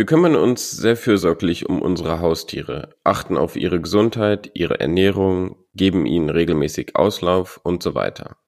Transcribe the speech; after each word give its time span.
Wir 0.00 0.06
kümmern 0.06 0.34
uns 0.34 0.70
sehr 0.70 0.96
fürsorglich 0.96 1.68
um 1.68 1.82
unsere 1.82 2.20
Haustiere, 2.20 2.96
achten 3.04 3.36
auf 3.36 3.54
ihre 3.54 3.82
Gesundheit, 3.82 4.50
ihre 4.54 4.80
Ernährung, 4.80 5.56
geben 5.74 6.06
ihnen 6.06 6.30
regelmäßig 6.30 6.96
Auslauf 6.96 7.60
und 7.64 7.82
so 7.82 7.94
weiter. 7.94 8.38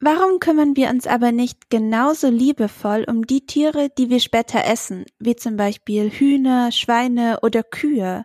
Warum 0.00 0.40
kümmern 0.40 0.74
wir 0.74 0.90
uns 0.90 1.06
aber 1.06 1.30
nicht 1.30 1.70
genauso 1.70 2.28
liebevoll 2.28 3.04
um 3.08 3.24
die 3.24 3.46
Tiere, 3.46 3.88
die 3.96 4.10
wir 4.10 4.18
später 4.18 4.64
essen, 4.64 5.04
wie 5.20 5.36
zum 5.36 5.56
Beispiel 5.56 6.10
Hühner, 6.10 6.72
Schweine 6.72 7.38
oder 7.40 7.62
Kühe? 7.62 8.24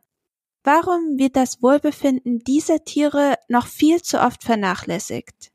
Warum 0.63 1.20
wird 1.20 1.36
das 1.36 1.61
Wohlbefinden 1.61 2.39
dieser 2.39 2.84
Tiere 2.84 3.36
noch 3.48 3.68
viel 3.68 4.02
zu 4.02 4.20
oft 4.20 4.43
vernachlässigt? 4.43 5.52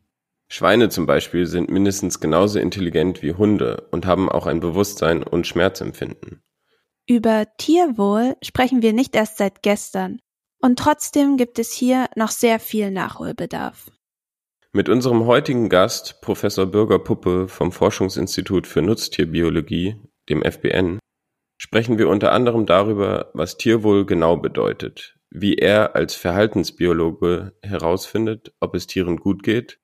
Schweine 0.46 0.90
zum 0.90 1.06
Beispiel 1.06 1.46
sind 1.46 1.70
mindestens 1.70 2.20
genauso 2.20 2.60
intelligent 2.60 3.20
wie 3.20 3.32
Hunde 3.32 3.88
und 3.90 4.06
haben 4.06 4.28
auch 4.28 4.46
ein 4.46 4.60
Bewusstsein 4.60 5.24
und 5.24 5.48
Schmerzempfinden. 5.48 6.40
Über 7.08 7.46
Tierwohl 7.56 8.34
sprechen 8.42 8.82
wir 8.82 8.92
nicht 8.92 9.14
erst 9.14 9.38
seit 9.38 9.62
gestern. 9.62 10.18
Und 10.60 10.76
trotzdem 10.76 11.36
gibt 11.36 11.60
es 11.60 11.72
hier 11.72 12.06
noch 12.16 12.30
sehr 12.30 12.58
viel 12.58 12.90
Nachholbedarf. 12.90 13.92
Mit 14.72 14.88
unserem 14.88 15.24
heutigen 15.24 15.68
Gast, 15.68 16.20
Professor 16.20 16.66
Bürger 16.66 16.98
Puppe 16.98 17.46
vom 17.46 17.70
Forschungsinstitut 17.70 18.66
für 18.66 18.82
Nutztierbiologie, 18.82 19.96
dem 20.28 20.42
FBN, 20.42 20.98
sprechen 21.58 21.96
wir 21.96 22.08
unter 22.08 22.32
anderem 22.32 22.66
darüber, 22.66 23.30
was 23.34 23.56
Tierwohl 23.56 24.04
genau 24.04 24.36
bedeutet, 24.36 25.16
wie 25.30 25.54
er 25.54 25.94
als 25.94 26.16
Verhaltensbiologe 26.16 27.52
herausfindet, 27.62 28.52
ob 28.58 28.74
es 28.74 28.88
Tieren 28.88 29.18
gut 29.18 29.44
geht 29.44 29.78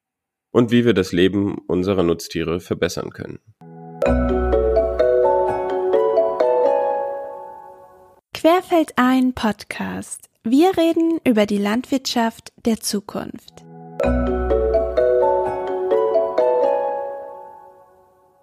und 0.51 0.73
wie 0.73 0.85
wir 0.85 0.93
das 0.93 1.13
Leben 1.13 1.59
unserer 1.69 2.03
Nutztiere 2.03 2.59
verbessern 2.59 3.11
können. 3.11 3.39
Querfeld 8.43 8.95
ein 8.97 9.35
Podcast. 9.35 10.29
Wir 10.43 10.77
reden 10.77 11.21
über 11.23 11.47
die 11.47 11.59
Landwirtschaft 11.59 12.53
der 12.65 12.81
Zukunft. 12.81 13.63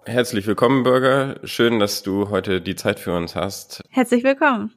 Herzlich 0.06 0.46
willkommen, 0.46 0.84
Bürger. 0.84 1.46
Schön, 1.46 1.78
dass 1.80 2.02
du 2.02 2.30
heute 2.30 2.62
die 2.62 2.76
Zeit 2.76 2.98
für 2.98 3.14
uns 3.14 3.36
hast. 3.36 3.82
Herzlich 3.90 4.24
willkommen. 4.24 4.74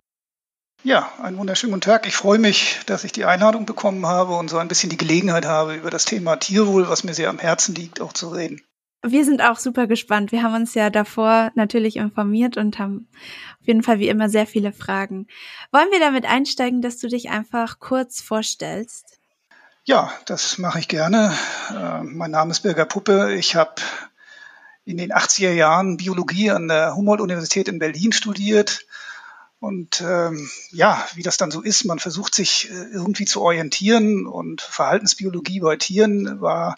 Ja, 0.83 1.09
einen 1.21 1.38
wunderschönen 1.38 1.71
guten 1.71 1.89
Tag. 1.89 2.05
Ich 2.05 2.17
freue 2.17 2.38
mich, 2.38 2.81
dass 2.85 3.05
ich 3.05 3.13
die 3.13 3.23
Einladung 3.23 3.66
bekommen 3.66 4.05
habe 4.05 4.33
und 4.33 4.49
so 4.49 4.57
ein 4.57 4.67
bisschen 4.67 4.89
die 4.89 4.97
Gelegenheit 4.97 5.45
habe, 5.45 5.75
über 5.75 5.89
das 5.89 6.03
Thema 6.03 6.35
Tierwohl, 6.35 6.89
was 6.89 7.05
mir 7.05 7.13
sehr 7.13 7.29
am 7.29 7.39
Herzen 7.39 7.75
liegt, 7.75 8.01
auch 8.01 8.11
zu 8.11 8.27
reden. 8.27 8.61
Wir 9.05 9.25
sind 9.25 9.41
auch 9.41 9.59
super 9.59 9.85
gespannt. 9.85 10.31
Wir 10.31 10.43
haben 10.43 10.55
uns 10.55 10.75
ja 10.75 10.89
davor 10.89 11.51
natürlich 11.55 11.97
informiert 11.97 12.55
und 12.55 12.79
haben 12.79 13.09
auf 13.59 13.67
jeden 13.67 13.83
Fall 13.83 13.99
wie 13.99 14.07
immer 14.07 14.29
sehr 14.29 14.47
viele 14.47 14.71
Fragen. 14.71 15.27
Wollen 15.73 15.91
wir 15.91 15.99
damit 15.99 16.25
einsteigen, 16.25 16.81
dass 16.81 16.99
du 16.99 17.09
dich 17.09 17.29
einfach 17.29 17.79
kurz 17.79 18.21
vorstellst? 18.21 19.19
Ja, 19.83 20.13
das 20.25 20.57
mache 20.57 20.79
ich 20.79 20.87
gerne. 20.87 21.33
Äh, 21.69 22.03
mein 22.03 22.31
Name 22.31 22.51
ist 22.51 22.61
Birger 22.61 22.85
Puppe. 22.85 23.33
Ich 23.33 23.55
habe 23.57 23.75
in 24.85 24.95
den 24.95 25.11
80er 25.11 25.51
Jahren 25.51 25.97
Biologie 25.97 26.51
an 26.51 26.69
der 26.69 26.95
Humboldt-Universität 26.95 27.67
in 27.67 27.79
Berlin 27.79 28.13
studiert. 28.13 28.85
Und 29.59 29.99
ähm, 29.99 30.49
ja, 30.71 31.05
wie 31.15 31.23
das 31.23 31.35
dann 31.35 31.51
so 31.51 31.61
ist, 31.61 31.83
man 31.83 31.99
versucht 31.99 32.35
sich 32.35 32.69
äh, 32.69 32.85
irgendwie 32.93 33.25
zu 33.25 33.41
orientieren 33.41 34.27
und 34.27 34.61
Verhaltensbiologie 34.61 35.59
bei 35.59 35.75
Tieren 35.75 36.39
war 36.39 36.77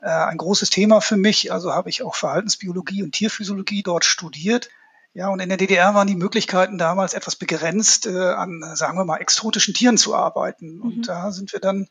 äh, 0.00 0.08
ein 0.08 0.36
großes 0.36 0.70
Thema 0.70 1.00
für 1.00 1.16
mich. 1.16 1.52
Also 1.52 1.72
habe 1.72 1.90
ich 1.90 2.02
auch 2.02 2.14
Verhaltensbiologie 2.14 3.02
und 3.02 3.12
Tierphysiologie 3.12 3.82
dort 3.82 4.04
studiert. 4.04 4.68
Ja, 5.14 5.28
und 5.28 5.40
in 5.40 5.48
der 5.48 5.56
DDR 5.56 5.94
waren 5.94 6.06
die 6.06 6.14
Möglichkeiten 6.14 6.76
damals 6.76 7.14
etwas 7.14 7.36
begrenzt, 7.36 8.06
äh, 8.06 8.18
an, 8.18 8.62
sagen 8.74 8.98
wir 8.98 9.04
mal, 9.06 9.16
exotischen 9.16 9.72
Tieren 9.72 9.96
zu 9.96 10.14
arbeiten. 10.14 10.76
Mhm. 10.76 10.82
Und 10.82 11.08
da 11.08 11.32
sind 11.32 11.54
wir 11.54 11.60
dann 11.60 11.88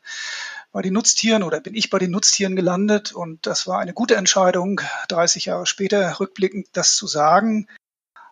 bei 0.71 0.83
den 0.83 0.94
Nutztieren 0.94 1.41
oder 1.41 1.59
bin 1.59 1.73
ich 1.73 1.89
bei 1.89 1.97
den 1.97 2.11
Nutztieren 2.11 2.55
gelandet. 2.55 3.13
Und 3.13 3.47
das 3.47 3.65
war 3.65 3.79
eine 3.79 3.94
gute 3.94 4.15
Entscheidung, 4.15 4.81
30 5.07 5.45
Jahre 5.45 5.65
später 5.65 6.19
rückblickend 6.19 6.67
das 6.73 6.95
zu 6.95 7.07
sagen. 7.07 7.67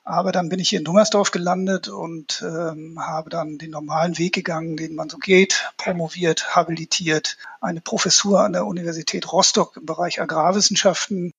Aber 0.05 0.33
dann 0.33 0.49
bin 0.49 0.59
ich 0.59 0.69
hier 0.69 0.79
in 0.79 0.85
Dungersdorf 0.85 1.31
gelandet 1.31 1.87
und 1.87 2.41
ähm, 2.45 2.99
habe 2.99 3.29
dann 3.29 3.57
den 3.57 3.71
normalen 3.71 4.17
Weg 4.17 4.33
gegangen, 4.33 4.75
den 4.75 4.95
man 4.95 5.09
so 5.09 5.17
geht, 5.17 5.71
promoviert, 5.77 6.55
habilitiert, 6.55 7.37
eine 7.61 7.79
Professur 7.79 8.41
an 8.41 8.51
der 8.51 8.65
Universität 8.65 9.31
Rostock 9.31 9.77
im 9.77 9.85
Bereich 9.85 10.21
Agrarwissenschaften. 10.21 11.31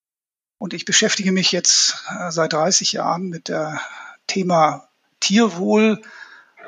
Und 0.57 0.73
ich 0.73 0.85
beschäftige 0.85 1.31
mich 1.31 1.51
jetzt 1.51 2.03
äh, 2.09 2.31
seit 2.31 2.53
30 2.53 2.93
Jahren 2.93 3.29
mit 3.29 3.49
der 3.49 3.79
Thema 4.25 4.89
Tierwohl, 5.19 6.01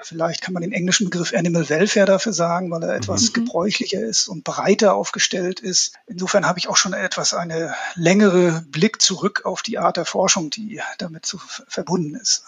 Vielleicht 0.03 0.41
kann 0.41 0.53
man 0.53 0.62
den 0.62 0.72
englischen 0.72 1.09
Begriff 1.09 1.34
Animal 1.34 1.69
Welfare 1.69 2.06
dafür 2.06 2.34
sagen, 2.34 2.72
weil 2.72 2.84
er 2.84 2.96
etwas 2.96 3.30
mhm. 3.30 3.34
gebräuchlicher 3.34 4.02
ist 4.02 4.28
und 4.28 4.44
breiter 4.44 4.96
aufgestellt 4.96 5.59
ist. 5.59 5.96
Insofern 6.06 6.46
habe 6.46 6.59
ich 6.59 6.68
auch 6.68 6.78
schon 6.78 6.94
etwas 6.94 7.34
eine 7.34 7.75
längere 7.96 8.63
Blick 8.68 9.02
zurück 9.02 9.46
auf 9.46 9.62
die 9.62 9.78
Art 9.78 9.97
der 9.97 10.06
Forschung, 10.06 10.50
die 10.50 10.81
damit 10.97 11.25
zu 11.25 11.38
verbunden 11.68 12.16
ist. 12.16 12.46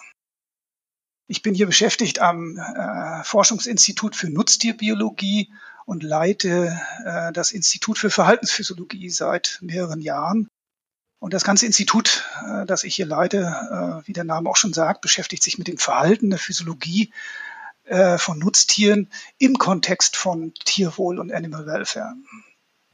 Ich 1.28 1.44
bin 1.44 1.54
hier 1.54 1.68
beschäftigt 1.68 2.20
am 2.20 2.58
äh, 2.58 3.24
Forschungsinstitut 3.24 4.16
für 4.16 4.30
Nutztierbiologie 4.30 5.52
und 5.86 6.02
leite 6.04 6.80
äh, 7.06 7.32
das 7.34 7.52
Institut 7.52 8.00
für 8.00 8.10
Verhaltensphysiologie 8.10 9.10
seit 9.10 9.60
mehreren 9.62 10.02
Jahren. 10.02 10.50
Und 11.20 11.34
das 11.34 11.44
ganze 11.44 11.66
Institut, 11.66 12.24
äh, 12.48 12.66
das 12.66 12.84
ich 12.84 12.96
hier 12.96 13.06
leite, 13.06 13.38
äh, 13.38 14.08
wie 14.08 14.14
der 14.14 14.24
Name 14.24 14.50
auch 14.50 14.56
schon 14.56 14.74
sagt, 14.74 15.02
beschäftigt 15.02 15.44
sich 15.44 15.58
mit 15.58 15.68
dem 15.68 15.78
Verhalten 15.78 16.30
der 16.30 16.40
Physiologie 16.40 17.12
äh, 17.84 18.18
von 18.18 18.40
Nutztieren 18.40 19.10
im 19.38 19.58
Kontext 19.58 20.16
von 20.16 20.54
Tierwohl 20.66 21.20
und 21.20 21.32
Animal 21.32 21.66
Welfare. 21.66 22.14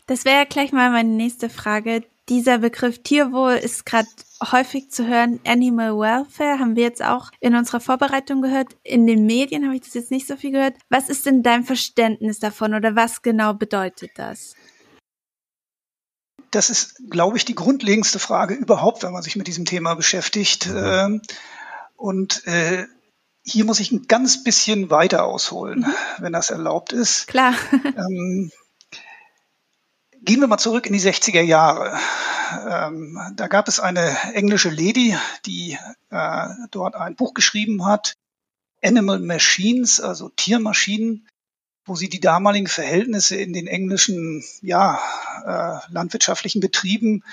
Das 0.07 0.25
wäre 0.25 0.45
gleich 0.45 0.71
mal 0.71 0.91
meine 0.91 1.09
nächste 1.09 1.49
Frage. 1.49 2.03
Dieser 2.29 2.57
Begriff 2.57 3.03
Tierwohl 3.03 3.53
ist 3.53 3.85
gerade 3.85 4.07
häufig 4.51 4.89
zu 4.89 5.07
hören. 5.07 5.39
Animal 5.45 5.97
Welfare 5.97 6.59
haben 6.59 6.75
wir 6.75 6.83
jetzt 6.83 7.03
auch 7.03 7.29
in 7.39 7.55
unserer 7.55 7.79
Vorbereitung 7.79 8.41
gehört. 8.41 8.75
In 8.83 9.05
den 9.05 9.27
Medien 9.27 9.65
habe 9.65 9.75
ich 9.75 9.81
das 9.81 9.93
jetzt 9.93 10.11
nicht 10.11 10.27
so 10.27 10.35
viel 10.35 10.51
gehört. 10.51 10.75
Was 10.89 11.09
ist 11.09 11.27
denn 11.27 11.43
dein 11.43 11.63
Verständnis 11.63 12.39
davon 12.39 12.73
oder 12.73 12.95
was 12.95 13.21
genau 13.21 13.53
bedeutet 13.53 14.11
das? 14.15 14.55
Das 16.51 16.69
ist, 16.69 17.01
glaube 17.09 17.37
ich, 17.37 17.45
die 17.45 17.55
grundlegendste 17.55 18.19
Frage 18.19 18.53
überhaupt, 18.53 19.03
wenn 19.03 19.13
man 19.13 19.23
sich 19.23 19.35
mit 19.35 19.47
diesem 19.47 19.65
Thema 19.65 19.95
beschäftigt. 19.95 20.67
Mhm. 20.67 20.77
Ähm, 20.77 21.21
und 21.95 22.45
äh, 22.47 22.85
hier 23.43 23.65
muss 23.65 23.79
ich 23.79 23.91
ein 23.91 24.07
ganz 24.07 24.43
bisschen 24.43 24.89
weiter 24.89 25.25
ausholen, 25.25 25.79
mhm. 25.79 25.93
wenn 26.19 26.33
das 26.33 26.49
erlaubt 26.49 26.93
ist. 26.93 27.27
Klar. 27.27 27.53
Ähm, 27.85 28.51
gehen 30.21 30.39
wir 30.41 30.47
mal 30.47 30.57
zurück 30.57 30.87
in 30.87 30.93
die 30.93 30.99
60er 30.99 31.41
Jahre. 31.41 31.97
Ähm, 32.67 33.17
da 33.35 33.47
gab 33.47 33.67
es 33.67 33.79
eine 33.79 34.17
englische 34.33 34.69
Lady, 34.69 35.15
die 35.45 35.77
äh, 36.09 36.47
dort 36.71 36.95
ein 36.95 37.15
Buch 37.15 37.33
geschrieben 37.33 37.85
hat, 37.85 38.15
Animal 38.83 39.19
Machines, 39.19 40.01
also 40.01 40.29
Tiermaschinen 40.29 41.27
wo 41.85 41.95
sie 41.95 42.09
die 42.09 42.19
damaligen 42.19 42.67
Verhältnisse 42.67 43.35
in 43.35 43.53
den 43.53 43.67
englischen 43.67 44.43
ja, 44.61 44.99
äh, 45.45 45.93
landwirtschaftlichen 45.93 46.59
Betrieben 46.59 47.23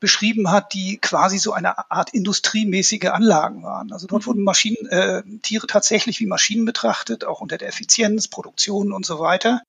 beschrieben 0.00 0.50
hat, 0.50 0.74
die 0.74 0.98
quasi 0.98 1.38
so 1.38 1.52
eine 1.52 1.90
Art 1.90 2.12
industriemäßige 2.12 3.06
Anlagen 3.06 3.62
waren. 3.62 3.92
Also 3.92 4.06
dort 4.06 4.22
mhm. 4.22 4.26
wurden 4.26 4.44
Maschinen, 4.44 4.86
äh, 4.88 5.22
Tiere 5.40 5.66
tatsächlich 5.66 6.20
wie 6.20 6.26
Maschinen 6.26 6.66
betrachtet, 6.66 7.24
auch 7.24 7.40
unter 7.40 7.56
der 7.56 7.68
Effizienz, 7.68 8.28
Produktion 8.28 8.92
und 8.92 9.06
so 9.06 9.18
weiter. 9.18 9.62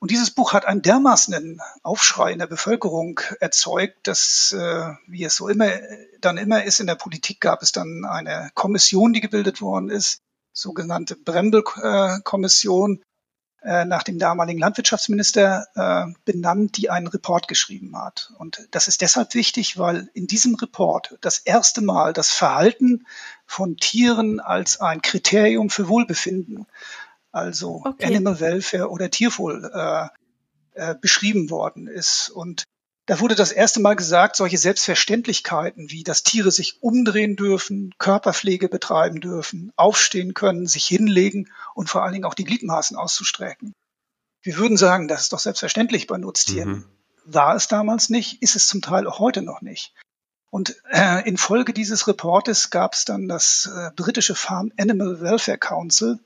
Und 0.00 0.10
dieses 0.10 0.30
Buch 0.30 0.54
hat 0.54 0.64
einen 0.64 0.80
dermaßenen 0.80 1.60
Aufschrei 1.82 2.32
in 2.32 2.38
der 2.38 2.46
Bevölkerung 2.46 3.20
erzeugt, 3.38 4.06
dass, 4.06 4.52
äh, 4.52 4.94
wie 5.06 5.24
es 5.24 5.36
so 5.36 5.48
immer 5.48 5.68
dann 6.22 6.38
immer 6.38 6.64
ist 6.64 6.80
in 6.80 6.86
der 6.86 6.94
Politik, 6.94 7.40
gab 7.40 7.62
es 7.62 7.72
dann 7.72 8.06
eine 8.06 8.50
Kommission, 8.54 9.12
die 9.12 9.20
gebildet 9.20 9.60
worden 9.60 9.90
ist, 9.90 10.20
sogenannte 10.54 11.16
Brembel-Kommission, 11.16 12.96
äh, 12.96 13.09
nach 13.62 14.02
dem 14.02 14.18
damaligen 14.18 14.58
Landwirtschaftsminister 14.58 15.66
äh, 15.74 16.12
benannt, 16.24 16.78
die 16.78 16.88
einen 16.88 17.08
Report 17.08 17.46
geschrieben 17.46 17.96
hat. 17.96 18.32
Und 18.38 18.66
das 18.70 18.88
ist 18.88 19.02
deshalb 19.02 19.34
wichtig, 19.34 19.78
weil 19.78 20.08
in 20.14 20.26
diesem 20.26 20.54
Report 20.54 21.18
das 21.20 21.38
erste 21.38 21.82
Mal 21.82 22.14
das 22.14 22.30
Verhalten 22.30 23.06
von 23.44 23.76
Tieren 23.76 24.40
als 24.40 24.80
ein 24.80 25.02
Kriterium 25.02 25.68
für 25.68 25.88
Wohlbefinden, 25.88 26.66
also 27.32 27.82
okay. 27.84 28.06
Animal 28.06 28.40
Welfare 28.40 28.88
oder 28.88 29.10
Tierwohl, 29.10 29.70
äh, 29.74 30.08
äh, 30.74 30.94
beschrieben 30.94 31.50
worden 31.50 31.86
ist. 31.86 32.30
Und 32.30 32.64
da 33.10 33.18
wurde 33.18 33.34
das 33.34 33.50
erste 33.50 33.80
Mal 33.80 33.96
gesagt, 33.96 34.36
solche 34.36 34.56
Selbstverständlichkeiten 34.56 35.90
wie, 35.90 36.04
dass 36.04 36.22
Tiere 36.22 36.52
sich 36.52 36.80
umdrehen 36.80 37.34
dürfen, 37.34 37.92
Körperpflege 37.98 38.68
betreiben 38.68 39.20
dürfen, 39.20 39.72
aufstehen 39.74 40.32
können, 40.32 40.68
sich 40.68 40.84
hinlegen 40.86 41.50
und 41.74 41.90
vor 41.90 42.04
allen 42.04 42.12
Dingen 42.12 42.24
auch 42.24 42.34
die 42.34 42.44
Gliedmaßen 42.44 42.96
auszustrecken. 42.96 43.74
Wir 44.42 44.56
würden 44.58 44.76
sagen, 44.76 45.08
das 45.08 45.22
ist 45.22 45.32
doch 45.32 45.40
selbstverständlich 45.40 46.06
bei 46.06 46.18
Nutztieren. 46.18 46.70
Mhm. 46.70 46.84
War 47.24 47.56
es 47.56 47.66
damals 47.66 48.10
nicht, 48.10 48.44
ist 48.44 48.54
es 48.54 48.68
zum 48.68 48.80
Teil 48.80 49.08
auch 49.08 49.18
heute 49.18 49.42
noch 49.42 49.60
nicht. 49.60 49.92
Und 50.50 50.76
äh, 50.92 51.28
infolge 51.28 51.72
dieses 51.72 52.06
Reportes 52.06 52.70
gab 52.70 52.94
es 52.94 53.06
dann 53.06 53.26
das 53.26 53.68
äh, 53.76 53.90
britische 53.96 54.36
Farm 54.36 54.70
Animal 54.78 55.20
Welfare 55.20 55.58
Council, 55.58 56.20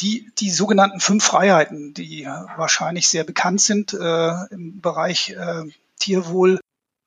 die 0.00 0.32
die 0.38 0.50
sogenannten 0.50 1.00
fünf 1.00 1.24
Freiheiten, 1.24 1.92
die 1.92 2.22
äh, 2.22 2.28
wahrscheinlich 2.56 3.08
sehr 3.08 3.24
bekannt 3.24 3.60
sind 3.60 3.92
äh, 3.92 4.46
im 4.50 4.80
Bereich 4.80 5.36
äh, 5.36 5.64
Tierwohl, 6.02 6.60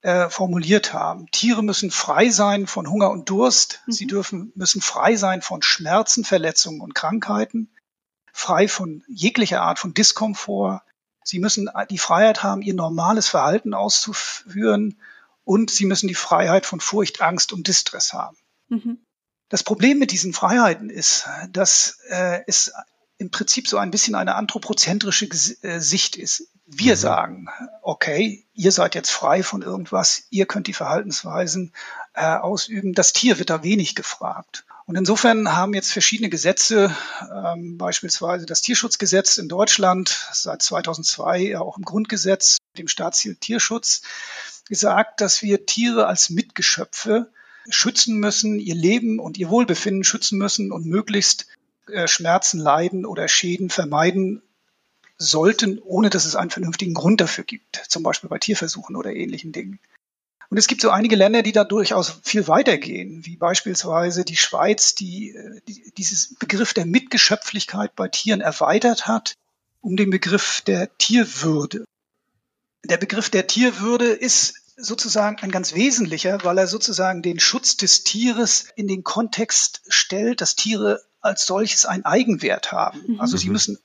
äh, 0.05 0.29
formuliert 0.29 0.93
haben. 0.93 1.25
Tiere 1.31 1.63
müssen 1.63 1.89
frei 1.89 2.29
sein 2.29 2.67
von 2.67 2.87
Hunger 2.87 3.09
und 3.09 3.27
Durst. 3.29 3.81
Mhm. 3.87 3.91
Sie 3.91 4.05
dürfen, 4.05 4.51
müssen 4.55 4.79
frei 4.79 5.15
sein 5.15 5.41
von 5.41 5.63
Schmerzen, 5.63 6.23
Verletzungen 6.23 6.79
und 6.79 6.93
Krankheiten, 6.93 7.71
frei 8.31 8.67
von 8.67 9.03
jeglicher 9.07 9.61
Art 9.63 9.79
von 9.79 9.95
Diskomfort. 9.95 10.83
Sie 11.23 11.39
müssen 11.39 11.71
die 11.89 11.97
Freiheit 11.97 12.43
haben, 12.43 12.61
ihr 12.61 12.75
normales 12.75 13.27
Verhalten 13.27 13.73
auszuführen 13.73 14.99
und 15.43 15.71
sie 15.71 15.85
müssen 15.85 16.07
die 16.07 16.13
Freiheit 16.13 16.67
von 16.67 16.79
Furcht, 16.79 17.21
Angst 17.21 17.51
und 17.51 17.67
Distress 17.67 18.13
haben. 18.13 18.37
Mhm. 18.69 18.99
Das 19.49 19.63
Problem 19.63 19.97
mit 19.97 20.11
diesen 20.11 20.33
Freiheiten 20.33 20.91
ist, 20.91 21.27
dass 21.51 21.97
äh, 22.09 22.41
es 22.45 22.71
im 23.17 23.31
Prinzip 23.31 23.67
so 23.67 23.77
ein 23.77 23.89
bisschen 23.89 24.13
eine 24.13 24.35
anthropozentrische 24.35 25.25
äh, 25.63 25.79
Sicht 25.79 26.15
ist. 26.15 26.51
Wir 26.65 26.93
mhm. 26.93 26.99
sagen, 26.99 27.47
okay, 27.81 28.45
ihr 28.53 28.71
seid 28.71 28.95
jetzt 28.95 29.11
frei 29.11 29.43
von 29.43 29.61
irgendwas, 29.61 30.23
ihr 30.29 30.45
könnt 30.45 30.67
die 30.67 30.73
Verhaltensweisen 30.73 31.73
äh, 32.13 32.25
ausüben. 32.25 32.93
Das 32.93 33.13
Tier 33.13 33.37
wird 33.37 33.49
da 33.49 33.63
wenig 33.63 33.95
gefragt. 33.95 34.65
Und 34.87 34.95
insofern 34.95 35.55
haben 35.55 35.73
jetzt 35.73 35.91
verschiedene 35.91 36.29
Gesetze, 36.29 36.95
ähm, 37.33 37.77
beispielsweise 37.77 38.45
das 38.45 38.61
Tierschutzgesetz 38.61 39.37
in 39.37 39.49
Deutschland 39.49 40.27
seit 40.31 40.61
2002, 40.61 41.39
ja 41.39 41.61
auch 41.61 41.77
im 41.77 41.85
Grundgesetz, 41.85 42.57
dem 42.77 42.87
Staatsziel 42.87 43.35
Tierschutz, 43.35 44.01
gesagt, 44.67 45.21
dass 45.21 45.41
wir 45.41 45.65
Tiere 45.65 46.07
als 46.07 46.29
Mitgeschöpfe 46.29 47.31
schützen 47.69 48.19
müssen, 48.19 48.59
ihr 48.59 48.75
Leben 48.75 49.19
und 49.19 49.37
ihr 49.37 49.49
Wohlbefinden 49.49 50.03
schützen 50.03 50.37
müssen 50.37 50.71
und 50.71 50.85
möglichst 50.85 51.47
äh, 51.87 52.07
Schmerzen, 52.07 52.59
Leiden 52.59 53.05
oder 53.05 53.27
Schäden 53.27 53.69
vermeiden 53.69 54.41
sollten, 55.17 55.79
ohne 55.79 56.09
dass 56.09 56.25
es 56.25 56.35
einen 56.35 56.49
vernünftigen 56.49 56.93
Grund 56.93 57.21
dafür 57.21 57.43
gibt, 57.43 57.83
zum 57.87 58.03
Beispiel 58.03 58.29
bei 58.29 58.37
Tierversuchen 58.37 58.95
oder 58.95 59.15
ähnlichen 59.15 59.51
Dingen. 59.51 59.79
Und 60.49 60.57
es 60.57 60.67
gibt 60.67 60.81
so 60.81 60.91
einige 60.91 61.15
Länder, 61.15 61.41
die 61.41 61.51
da 61.51 61.63
durchaus 61.63 62.19
viel 62.23 62.47
weiter 62.47 62.77
gehen, 62.77 63.25
wie 63.25 63.35
beispielsweise 63.35 64.23
die 64.23 64.37
Schweiz, 64.37 64.93
die, 64.93 65.31
äh, 65.31 65.61
die 65.67 65.91
dieses 65.97 66.35
Begriff 66.35 66.73
der 66.73 66.85
Mitgeschöpflichkeit 66.85 67.95
bei 67.95 68.07
Tieren 68.07 68.41
erweitert 68.41 69.07
hat 69.07 69.35
um 69.85 69.95
den 69.95 70.09
Begriff 70.09 70.61
der 70.61 70.97
Tierwürde. 70.97 71.85
Der 72.83 72.97
Begriff 72.97 73.29
der 73.29 73.45
Tierwürde 73.45 74.07
ist 74.07 74.55
sozusagen 74.77 75.37
ein 75.41 75.51
ganz 75.51 75.75
wesentlicher, 75.75 76.39
weil 76.43 76.57
er 76.57 76.67
sozusagen 76.67 77.21
den 77.21 77.39
Schutz 77.39 77.77
des 77.77 78.03
Tieres 78.03 78.65
in 78.75 78.87
den 78.87 79.03
Kontext 79.03 79.83
stellt, 79.87 80.41
dass 80.41 80.55
Tiere 80.55 81.03
als 81.21 81.45
solches 81.45 81.85
einen 81.85 82.03
Eigenwert 82.03 82.71
haben. 82.71 83.03
Mhm. 83.07 83.21
Also 83.21 83.37
sie 83.37 83.49
müssen 83.49 83.77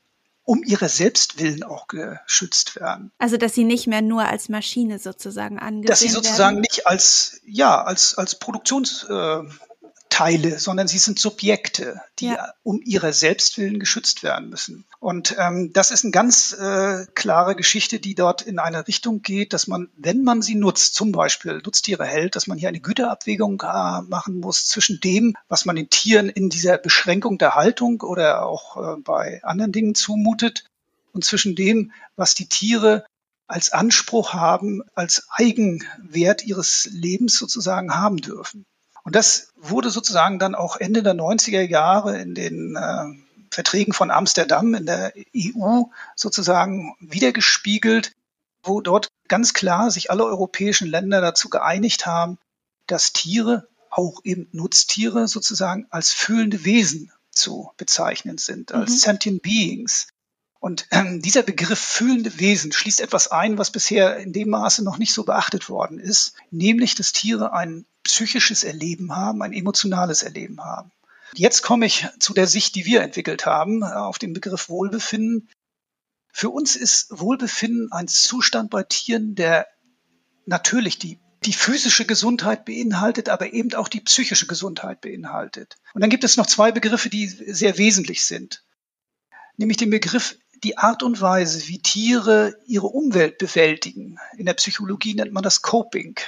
um 0.51 0.65
ihre 0.65 0.89
Selbstwillen 0.89 1.63
auch 1.63 1.87
geschützt 1.87 2.75
werden. 2.75 3.13
Also 3.21 3.37
dass 3.37 3.55
sie 3.55 3.63
nicht 3.63 3.87
mehr 3.87 4.03
nur 4.03 4.25
als 4.25 4.49
Maschine 4.49 4.99
sozusagen 4.99 5.61
angesehen 5.61 5.85
werden. 5.85 5.87
Dass 5.87 6.01
sie 6.01 6.09
sozusagen 6.09 6.57
werden. 6.57 6.67
nicht 6.69 6.89
als 6.89 7.41
ja 7.47 7.85
als 7.85 8.19
als 8.19 8.35
Produktions 8.35 9.07
äh, 9.09 9.43
Teile, 10.11 10.59
sondern 10.59 10.89
sie 10.89 10.99
sind 10.99 11.19
Subjekte, 11.19 12.01
die 12.19 12.27
ja. 12.27 12.53
um 12.63 12.83
ihre 12.85 13.13
Selbstwillen 13.13 13.79
geschützt 13.79 14.23
werden 14.23 14.51
müssen. 14.51 14.85
Und 14.99 15.37
ähm, 15.39 15.73
das 15.73 15.91
ist 15.91 16.05
eine 16.05 16.11
ganz 16.11 16.53
äh, 16.53 17.07
klare 17.15 17.55
Geschichte, 17.57 18.01
die 18.01 18.15
dort 18.15 18.43
in 18.43 18.59
eine 18.59 18.87
Richtung 18.87 19.23
geht, 19.23 19.53
dass 19.53 19.67
man, 19.67 19.89
wenn 19.97 20.23
man 20.23 20.43
sie 20.43 20.57
nutzt, 20.57 20.95
zum 20.95 21.13
Beispiel 21.13 21.63
Nutztiere 21.65 22.05
hält, 22.05 22.37
dass 22.37 22.49
man 22.49 22.59
hier 22.59 22.69
eine 22.69 22.81
Güterabwägung 22.81 23.63
äh, 23.63 24.03
machen 24.03 24.41
muss 24.41 24.67
zwischen 24.67 25.01
dem, 25.01 25.37
was 25.49 25.65
man 25.65 25.77
den 25.77 25.89
Tieren 25.89 26.29
in 26.29 26.51
dieser 26.51 26.77
Beschränkung 26.77 27.39
der 27.39 27.55
Haltung 27.55 28.03
oder 28.03 28.45
auch 28.45 28.77
äh, 28.77 29.01
bei 29.01 29.43
anderen 29.45 29.73
Dingen 29.73 29.95
zumutet 29.95 30.65
und 31.13 31.25
zwischen 31.25 31.55
dem, 31.55 31.93
was 32.17 32.35
die 32.35 32.47
Tiere 32.47 33.07
als 33.47 33.73
Anspruch 33.73 34.33
haben, 34.33 34.83
als 34.95 35.29
Eigenwert 35.31 36.45
ihres 36.45 36.89
Lebens 36.93 37.37
sozusagen 37.37 37.95
haben 37.95 38.19
dürfen. 38.19 38.65
Und 39.03 39.17
das 39.17 39.53
wurde 39.57 39.91
sozusagen 39.91 40.39
dann 40.39 40.55
auch 40.55 40.77
Ende 40.77 41.03
der 41.03 41.15
90er 41.15 41.63
Jahre 41.63 42.21
in 42.21 42.35
den 42.35 42.77
äh, 42.77 43.07
Verträgen 43.51 43.93
von 43.93 44.11
Amsterdam 44.11 44.75
in 44.75 44.87
der 44.87 45.13
EU 45.37 45.85
sozusagen 46.15 46.95
wiedergespiegelt, 47.01 48.13
wo 48.63 48.81
dort 48.81 49.09
ganz 49.29 49.55
klar 49.55 49.91
sich 49.91 50.11
alle 50.11 50.25
europäischen 50.25 50.89
Länder 50.89 51.21
dazu 51.21 51.49
geeinigt 51.49 52.07
haben, 52.07 52.39
dass 52.87 53.13
Tiere, 53.13 53.69
auch 53.91 54.21
eben 54.23 54.49
Nutztiere 54.53 55.27
sozusagen 55.27 55.87
als 55.91 56.13
fühlende 56.13 56.65
Wesen 56.65 57.11
zu 57.33 57.73
bezeichnen 57.77 58.39
sind, 58.39 58.73
als 58.73 58.91
mhm. 58.91 58.97
sentient 58.97 59.43
beings. 59.43 60.07
Und 60.61 60.87
ähm, 60.91 61.23
dieser 61.23 61.43
Begriff 61.43 61.79
fühlende 61.79 62.39
Wesen 62.39 62.71
schließt 62.71 63.01
etwas 63.01 63.29
ein, 63.29 63.59
was 63.59 63.71
bisher 63.71 64.19
in 64.19 64.33
dem 64.33 64.51
Maße 64.51 64.85
noch 64.85 64.99
nicht 64.99 65.15
so 65.15 65.25
beachtet 65.25 65.69
worden 65.69 65.99
ist, 65.99 66.35
nämlich 66.51 66.95
dass 66.95 67.13
Tiere 67.13 67.53
ein 67.53 67.87
psychisches 68.11 68.65
Erleben 68.65 69.15
haben, 69.15 69.43
ein 69.43 69.53
emotionales 69.53 70.23
Erleben 70.23 70.65
haben. 70.65 70.91
Jetzt 71.35 71.63
komme 71.63 71.87
ich 71.87 72.09
zu 72.19 72.35
der 72.35 72.49
Sicht, 72.49 72.75
die 72.75 72.85
wir 72.85 73.03
entwickelt 73.03 73.47
haben, 73.47 73.83
äh, 73.83 73.87
auf 73.87 74.19
den 74.19 74.33
Begriff 74.33 74.69
Wohlbefinden. 74.69 75.49
Für 76.33 76.51
uns 76.51 76.75
ist 76.75 77.07
Wohlbefinden 77.11 77.93
ein 77.93 78.09
Zustand 78.09 78.71
bei 78.71 78.83
Tieren, 78.83 79.37
der 79.37 79.67
natürlich 80.45 80.99
die, 80.99 81.21
die 81.45 81.53
physische 81.53 82.05
Gesundheit 82.05 82.65
beinhaltet, 82.65 83.29
aber 83.29 83.53
eben 83.53 83.75
auch 83.75 83.89
die 83.89 84.01
psychische 84.01 84.49
Gesundheit 84.49 85.01
beinhaltet. 85.01 85.77
Und 85.95 86.01
dann 86.01 86.11
gibt 86.11 86.25
es 86.25 86.37
noch 86.37 86.47
zwei 86.47 86.73
Begriffe, 86.73 87.11
die 87.11 87.29
sehr 87.29 87.79
wesentlich 87.79 88.27
sind. 88.27 88.65
Nämlich 89.57 89.77
den 89.77 89.91
Begriff 89.91 90.37
die 90.65 90.79
Art 90.79 91.03
und 91.03 91.21
Weise, 91.21 91.69
wie 91.69 91.81
Tiere 91.81 92.57
ihre 92.67 92.89
Umwelt 92.89 93.39
bewältigen. 93.39 94.19
In 94.37 94.47
der 94.47 94.55
Psychologie 94.55 95.15
nennt 95.15 95.33
man 95.33 95.43
das 95.43 95.63
Coping. 95.63 96.19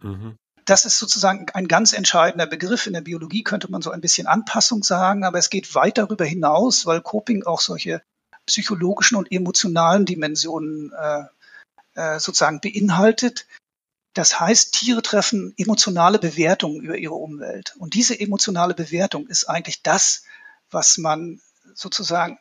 Mhm. 0.00 0.36
Das 0.68 0.84
ist 0.84 0.98
sozusagen 0.98 1.46
ein 1.54 1.66
ganz 1.66 1.94
entscheidender 1.94 2.46
Begriff. 2.46 2.86
In 2.86 2.92
der 2.92 3.00
Biologie 3.00 3.42
könnte 3.42 3.70
man 3.70 3.80
so 3.80 3.90
ein 3.90 4.02
bisschen 4.02 4.26
Anpassung 4.26 4.82
sagen, 4.82 5.24
aber 5.24 5.38
es 5.38 5.48
geht 5.48 5.74
weit 5.74 5.96
darüber 5.96 6.26
hinaus, 6.26 6.84
weil 6.84 7.00
Coping 7.00 7.44
auch 7.44 7.62
solche 7.62 8.02
psychologischen 8.44 9.16
und 9.16 9.32
emotionalen 9.32 10.04
Dimensionen 10.04 10.92
äh, 10.92 11.24
äh, 11.94 12.20
sozusagen 12.20 12.60
beinhaltet. 12.60 13.46
Das 14.12 14.40
heißt, 14.40 14.74
Tiere 14.74 15.00
treffen 15.00 15.54
emotionale 15.56 16.18
Bewertungen 16.18 16.82
über 16.82 16.98
ihre 16.98 17.14
Umwelt. 17.14 17.74
Und 17.78 17.94
diese 17.94 18.20
emotionale 18.20 18.74
Bewertung 18.74 19.26
ist 19.26 19.48
eigentlich 19.48 19.82
das, 19.82 20.24
was 20.70 20.98
man 20.98 21.40
sozusagen 21.72 22.38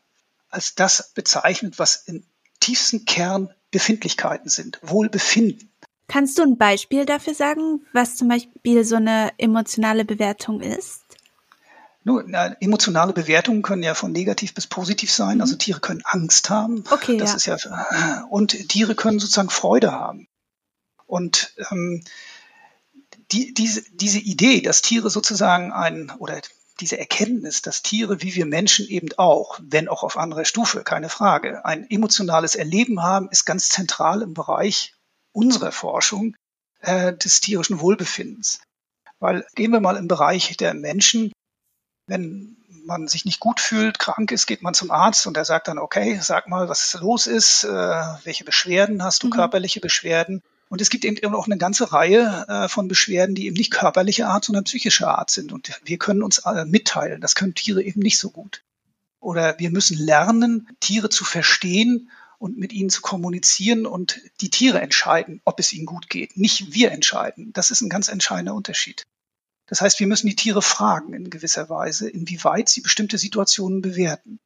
als 0.49 0.75
das 0.75 1.13
bezeichnet, 1.13 1.79
was 1.79 2.03
im 2.07 2.25
tiefsten 2.59 3.05
Kern 3.05 3.53
Befindlichkeiten 3.71 4.49
sind, 4.49 4.79
Wohlbefinden. 4.81 5.71
Kannst 6.07 6.37
du 6.37 6.43
ein 6.43 6.57
Beispiel 6.57 7.05
dafür 7.05 7.33
sagen, 7.33 7.81
was 7.93 8.15
zum 8.15 8.29
Beispiel 8.29 8.83
so 8.85 8.95
eine 8.95 9.31
emotionale 9.37 10.05
Bewertung 10.05 10.61
ist? 10.61 11.01
Nur, 12.03 12.23
emotionale 12.61 13.11
Bewertungen 13.11 13.61
können 13.61 13.83
ja 13.83 13.93
von 13.93 14.13
negativ 14.13 14.53
bis 14.53 14.65
positiv 14.65 15.11
sein. 15.11 15.35
Mhm. 15.35 15.41
Also 15.41 15.57
Tiere 15.57 15.81
können 15.81 16.03
Angst 16.05 16.49
haben. 16.49 16.85
Okay, 16.89 17.17
das 17.17 17.31
ja. 17.45 17.55
ist 17.55 17.65
ja 17.65 18.25
und 18.29 18.69
Tiere 18.69 18.95
können 18.95 19.19
sozusagen 19.19 19.49
Freude 19.49 19.91
haben. 19.91 20.29
Und 21.05 21.53
ähm, 21.69 22.03
die, 23.31 23.53
diese, 23.53 23.83
diese 23.91 24.19
Idee, 24.19 24.61
dass 24.61 24.81
Tiere 24.81 25.09
sozusagen 25.09 25.73
ein 25.73 26.11
oder 26.17 26.39
diese 26.79 26.97
Erkenntnis, 26.97 27.61
dass 27.61 27.81
Tiere 27.81 28.21
wie 28.21 28.35
wir 28.35 28.45
Menschen 28.45 28.87
eben 28.87 29.09
auch, 29.17 29.59
wenn 29.61 29.89
auch 29.89 30.03
auf 30.03 30.15
anderer 30.15 30.45
Stufe, 30.45 30.83
keine 30.83 31.09
Frage, 31.09 31.65
ein 31.65 31.89
emotionales 31.89 32.55
Erleben 32.55 33.03
haben, 33.03 33.29
ist 33.31 33.45
ganz 33.45 33.67
zentral 33.67 34.21
im 34.21 34.33
Bereich 34.33 34.93
unserer 35.37 35.71
Forschung 35.71 36.35
äh, 36.81 37.13
des 37.13 37.39
tierischen 37.41 37.79
Wohlbefindens. 37.79 38.59
Weil 39.19 39.45
gehen 39.55 39.71
wir 39.71 39.79
mal 39.79 39.95
im 39.95 40.07
Bereich 40.07 40.57
der 40.57 40.73
Menschen, 40.73 41.31
wenn 42.07 42.57
man 42.85 43.07
sich 43.07 43.25
nicht 43.25 43.39
gut 43.39 43.59
fühlt, 43.59 43.99
krank 43.99 44.31
ist, 44.31 44.47
geht 44.47 44.63
man 44.63 44.73
zum 44.73 44.91
Arzt 44.91 45.27
und 45.27 45.37
er 45.37 45.45
sagt 45.45 45.67
dann, 45.67 45.77
okay, 45.77 46.19
sag 46.21 46.47
mal, 46.47 46.69
was 46.69 46.97
los 46.99 47.27
ist, 47.27 47.65
äh, 47.65 47.67
welche 48.23 48.45
Beschwerden 48.45 49.03
hast 49.03 49.23
du, 49.23 49.27
mhm. 49.27 49.31
körperliche 49.31 49.79
Beschwerden. 49.79 50.41
Und 50.69 50.81
es 50.81 50.89
gibt 50.89 51.05
eben 51.05 51.35
auch 51.35 51.45
eine 51.45 51.57
ganze 51.57 51.93
Reihe 51.93 52.45
äh, 52.47 52.67
von 52.67 52.87
Beschwerden, 52.87 53.35
die 53.35 53.45
eben 53.45 53.55
nicht 53.55 53.71
körperliche 53.71 54.27
Art, 54.27 54.43
sondern 54.43 54.65
psychische 54.65 55.07
Art 55.07 55.29
sind. 55.29 55.53
Und 55.53 55.79
wir 55.83 55.97
können 55.97 56.23
uns 56.23 56.39
äh, 56.39 56.65
mitteilen. 56.65 57.21
Das 57.21 57.35
können 57.35 57.55
Tiere 57.55 57.83
eben 57.83 58.01
nicht 58.01 58.17
so 58.17 58.31
gut. 58.31 58.63
Oder 59.19 59.59
wir 59.59 59.69
müssen 59.69 59.97
lernen, 59.97 60.67
Tiere 60.79 61.09
zu 61.09 61.23
verstehen 61.23 62.09
und 62.39 62.57
mit 62.57 62.73
ihnen 62.73 62.89
zu 62.89 63.01
kommunizieren 63.01 63.85
und 63.85 64.21
die 64.41 64.49
Tiere 64.49 64.79
entscheiden, 64.81 65.41
ob 65.45 65.59
es 65.59 65.73
ihnen 65.73 65.85
gut 65.85 66.09
geht. 66.09 66.37
Nicht 66.37 66.73
wir 66.73 66.91
entscheiden. 66.91 67.51
Das 67.53 67.71
ist 67.71 67.81
ein 67.81 67.89
ganz 67.89 68.09
entscheidender 68.09 68.53
Unterschied. 68.53 69.07
Das 69.65 69.81
heißt, 69.81 69.99
wir 69.99 70.07
müssen 70.07 70.27
die 70.27 70.35
Tiere 70.35 70.61
fragen 70.61 71.13
in 71.13 71.29
gewisser 71.29 71.69
Weise, 71.69 72.09
inwieweit 72.09 72.69
sie 72.69 72.81
bestimmte 72.81 73.17
Situationen 73.17 73.81
bewerten. 73.81 74.39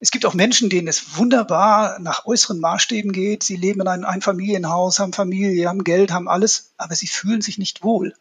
Es 0.00 0.10
gibt 0.10 0.24
auch 0.24 0.34
Menschen, 0.34 0.70
denen 0.70 0.88
es 0.88 1.18
wunderbar 1.18 1.98
nach 2.00 2.24
äußeren 2.24 2.58
Maßstäben 2.58 3.12
geht. 3.12 3.42
Sie 3.42 3.56
leben 3.56 3.82
in 3.82 3.88
einem 3.88 4.04
Einfamilienhaus, 4.06 4.98
haben 4.98 5.12
Familie, 5.12 5.68
haben 5.68 5.84
Geld, 5.84 6.10
haben 6.10 6.28
alles, 6.28 6.72
aber 6.78 6.94
sie 6.94 7.06
fühlen 7.06 7.42
sich 7.42 7.58
nicht 7.58 7.84
wohl. 7.84 8.14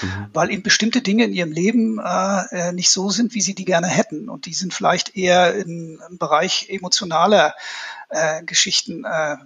mhm. 0.00 0.26
weil 0.32 0.50
eben 0.50 0.62
bestimmte 0.62 1.02
Dinge 1.02 1.24
in 1.24 1.34
ihrem 1.34 1.52
Leben 1.52 1.98
äh, 1.98 2.68
äh, 2.68 2.72
nicht 2.72 2.90
so 2.90 3.10
sind, 3.10 3.34
wie 3.34 3.42
sie 3.42 3.54
die 3.54 3.66
gerne 3.66 3.86
hätten. 3.86 4.28
Und 4.30 4.46
die 4.46 4.54
sind 4.54 4.72
vielleicht 4.72 5.14
eher 5.16 5.54
im, 5.54 6.00
im 6.08 6.18
Bereich 6.18 6.68
emotionaler 6.70 7.54
äh, 8.08 8.42
Geschichten 8.44 9.04
äh, 9.04 9.36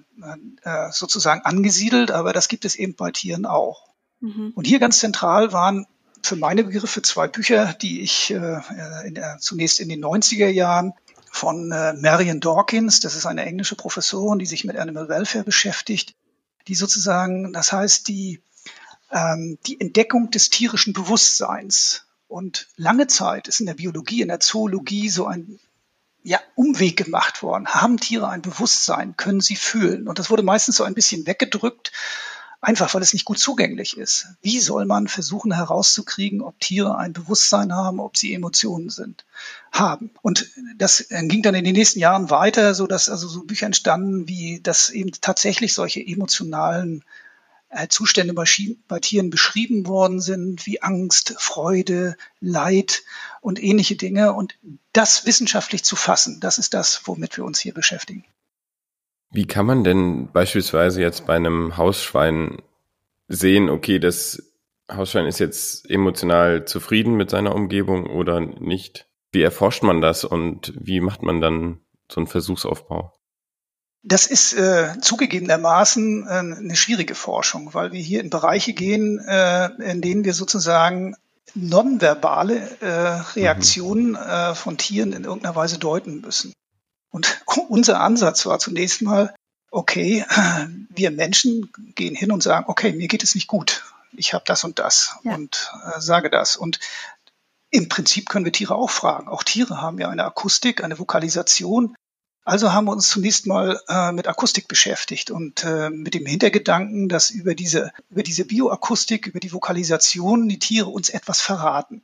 äh, 0.63 0.93
sozusagen 0.93 1.43
angesiedelt, 1.43 2.11
aber 2.11 2.33
das 2.33 2.49
gibt 2.49 2.65
es 2.65 2.77
eben 2.77 2.95
bei 2.95 3.11
Tieren 3.11 3.47
auch. 3.47 3.89
Mhm. 4.21 4.53
Und 4.55 4.67
hier 4.67 4.79
ganz 4.79 5.01
zentral 5.01 5.53
waren 5.53 5.87
für 6.23 6.37
meine 6.37 6.65
Begriffe 6.65 7.03
zwei 7.03 7.29
Bücher, 7.29 7.75
die 7.81 8.03
ich 8.03 8.31
äh, 8.31 8.61
in 9.07 9.15
der, 9.15 9.39
zunächst 9.39 9.81
in 9.81 9.89
den 9.89 10.05
90er 10.05 10.49
Jahren 10.49 10.93
von 11.31 11.71
äh, 11.73 11.95
Marion 11.95 12.41
Dawkins, 12.41 13.01
das 13.01 13.15
ist 13.15 13.27
eine 13.27 13.45
englische 13.47 13.77
Professorin, 13.77 14.39
die 14.39 14.47
sich 14.47 14.65
mit 14.65 14.77
Animal 14.77 15.09
Welfare 15.09 15.45
beschäftigt, 15.45 16.15
die 16.69 16.75
sozusagen, 16.75 17.53
das 17.53 17.73
heißt, 17.73 18.09
die, 18.09 18.43
ähm, 19.11 19.59
die 19.67 19.81
Entdeckung 19.81 20.31
des 20.31 20.51
tierischen 20.51 20.93
Bewusstseins. 20.93 22.07
Und 22.29 22.69
lange 22.77 23.07
Zeit 23.07 23.49
ist 23.49 23.61
in 23.61 23.67
der 23.67 23.75
Biologie, 23.75 24.23
in 24.23 24.29
der 24.29 24.41
Zoologie 24.41 25.09
so 25.09 25.27
ein 25.27 25.59
ja, 26.23 26.41
Umweg 26.55 26.97
gemacht 26.97 27.43
worden. 27.43 27.67
Haben 27.69 27.99
Tiere 27.99 28.29
ein 28.29 28.43
Bewusstsein? 28.43 29.17
Können 29.17 29.41
sie 29.41 29.57
fühlen? 29.57 30.09
Und 30.09 30.19
das 30.19 30.31
wurde 30.31 30.43
meistens 30.43 30.77
so 30.77 30.85
ein 30.85 30.95
bisschen 30.95 31.27
weggedrückt 31.27 31.93
einfach 32.61 32.93
weil 32.93 33.03
es 33.03 33.13
nicht 33.13 33.25
gut 33.25 33.39
zugänglich 33.39 33.97
ist. 33.97 34.29
Wie 34.43 34.61
soll 34.61 34.85
man 34.85 35.09
versuchen 35.09 35.53
herauszukriegen, 35.53 36.43
ob 36.43 36.59
Tiere 36.61 36.97
ein 36.97 37.13
Bewusstsein 37.13 37.75
haben, 37.75 38.01
ob 38.01 38.17
sie 38.17 38.35
Emotionen 38.35 38.91
sind, 38.91 39.25
haben? 39.73 40.11
Und 40.23 40.51
das 40.77 41.07
ging 41.09 41.43
dann 41.43 41.55
in 41.55 41.65
den 41.65 41.75
nächsten 41.75 42.01
Jahren 42.01 42.31
weiter, 42.31 42.75
so 42.75 42.87
dass 42.87 43.09
also 43.09 43.29
so 43.29 43.45
Bücher 43.45 43.67
entstanden, 43.67 44.29
wie 44.29 44.61
dass 44.61 44.91
eben 44.91 45.11
tatsächlich 45.21 45.75
solche 45.75 46.01
emotionalen 46.01 47.01
äh, 47.01 47.05
Zustände 47.89 48.35
bei, 48.35 48.45
bei 48.89 48.99
Tieren 48.99 49.31
beschrieben 49.31 49.87
worden 49.87 50.21
sind, 50.21 50.67
wie 50.67 50.83
Angst, 50.83 51.35
Freude, 51.39 52.17
Leid 52.41 53.03
und 53.41 53.63
ähnliche 53.63 53.97
Dinge. 53.97 54.33
Und 54.33 54.57
das 54.93 55.25
wissenschaftlich 55.27 55.85
zu 55.85 55.97
fassen, 55.97 56.41
das 56.41 56.59
ist 56.59 56.75
das, 56.75 57.03
womit 57.05 57.37
wir 57.37 57.45
uns 57.45 57.61
hier 57.61 57.75
beschäftigen. 57.75 58.25
Wie 59.31 59.47
kann 59.47 59.67
man 59.67 59.85
denn 59.85 60.33
beispielsweise 60.33 61.01
jetzt 61.01 61.27
bei 61.27 61.37
einem 61.37 61.77
Hausschwein 61.77 62.61
sehen, 63.29 63.71
okay, 63.71 64.01
das 64.01 64.43
Hausschwein 64.91 65.27
ist 65.27 65.39
jetzt 65.39 65.89
emotional 65.89 66.65
zufrieden 66.65 67.15
mit 67.15 67.31
seiner 67.31 67.55
Umgebung 67.55 68.07
oder 68.07 68.41
nicht? 68.41 69.07
Wie 69.31 69.43
erforscht 69.43 69.85
man 69.85 70.01
das 70.01 70.25
und 70.25 70.73
wie 70.77 71.01
macht 71.01 71.23
man 71.23 71.41
dann 71.41 71.79
so 72.11 72.21
einen 72.21 72.27
Versuchsaufbau? 72.27 73.20
Das 74.03 74.27
ist 74.27 74.55
äh, 74.55 74.95
zugegebenermaßen 75.01 76.27
äh, 76.27 76.31
eine 76.31 76.77
schwierige 76.77 77.15
Forschung, 77.15 77.75
weil 77.75 77.93
wir 77.93 78.01
hier 78.01 78.21
in 78.21 78.31
Bereiche 78.31 78.73
gehen, 78.73 79.19
äh, 79.19 79.67
in 79.83 80.01
denen 80.01 80.25
wir 80.25 80.33
sozusagen 80.33 81.17
nonverbale 81.55 82.81
äh, 82.81 83.39
Reaktionen 83.39 84.11
mhm. 84.11 84.17
äh, 84.17 84.55
von 84.55 84.79
Tieren 84.79 85.13
in 85.13 85.25
irgendeiner 85.25 85.57
Weise 85.57 85.79
deuten 85.79 86.21
müssen. 86.21 86.53
Und 87.11 87.43
unser 87.69 88.01
Ansatz 88.01 88.47
war 88.47 88.59
zunächst 88.59 89.03
mal, 89.03 89.35
okay, 89.71 90.25
wir 90.89 91.11
Menschen 91.11 91.71
gehen 91.95 92.15
hin 92.15 92.33
und 92.33 92.43
sagen, 92.43 92.67
okay, 92.69 92.93
mir 92.93 93.09
geht 93.09 93.23
es 93.23 93.35
nicht 93.35 93.49
gut. 93.49 93.85
Ich 94.13 94.35
habe 94.35 94.45
das 94.47 94.65
und 94.65 94.79
das 94.79 95.17
ja. 95.23 95.35
und 95.35 95.71
äh, 95.85 96.01
sage 96.01 96.31
das. 96.31 96.57
Und 96.57 96.81
im 97.71 97.89
Prinzip 97.89 98.29
können 98.29 98.45
wir 98.45 98.53
Tiere 98.53 98.75
auch 98.75 98.91
fragen. 98.91 99.29
Auch 99.29 99.45
Tiere 99.45 99.81
haben 99.81 99.99
ja 99.99 100.09
eine 100.09 100.25
Akustik, 100.25 100.83
eine 100.83 100.99
Vokalisation. 100.99 101.95
Also 102.45 102.73
haben 102.73 102.87
wir 102.87 102.93
uns 102.93 103.09
zunächst 103.09 103.47
mal 103.47 103.81
äh, 103.89 104.13
mit 104.13 104.27
Akustik 104.27 104.67
beschäftigt 104.67 105.31
und 105.31 105.63
äh, 105.65 105.91
mit 105.91 106.15
dem 106.15 106.27
Hintergedanken, 106.27 107.09
dass 107.09 107.31
über 107.31 107.55
diese, 107.55 107.93
über 108.09 108.23
diese 108.23 108.45
Bioakustik, 108.45 109.27
über 109.27 109.41
die 109.41 109.53
Vokalisation 109.53 110.49
die 110.49 110.59
Tiere 110.59 110.89
uns 110.89 111.11
etwas 111.11 111.41
verraten. 111.41 112.03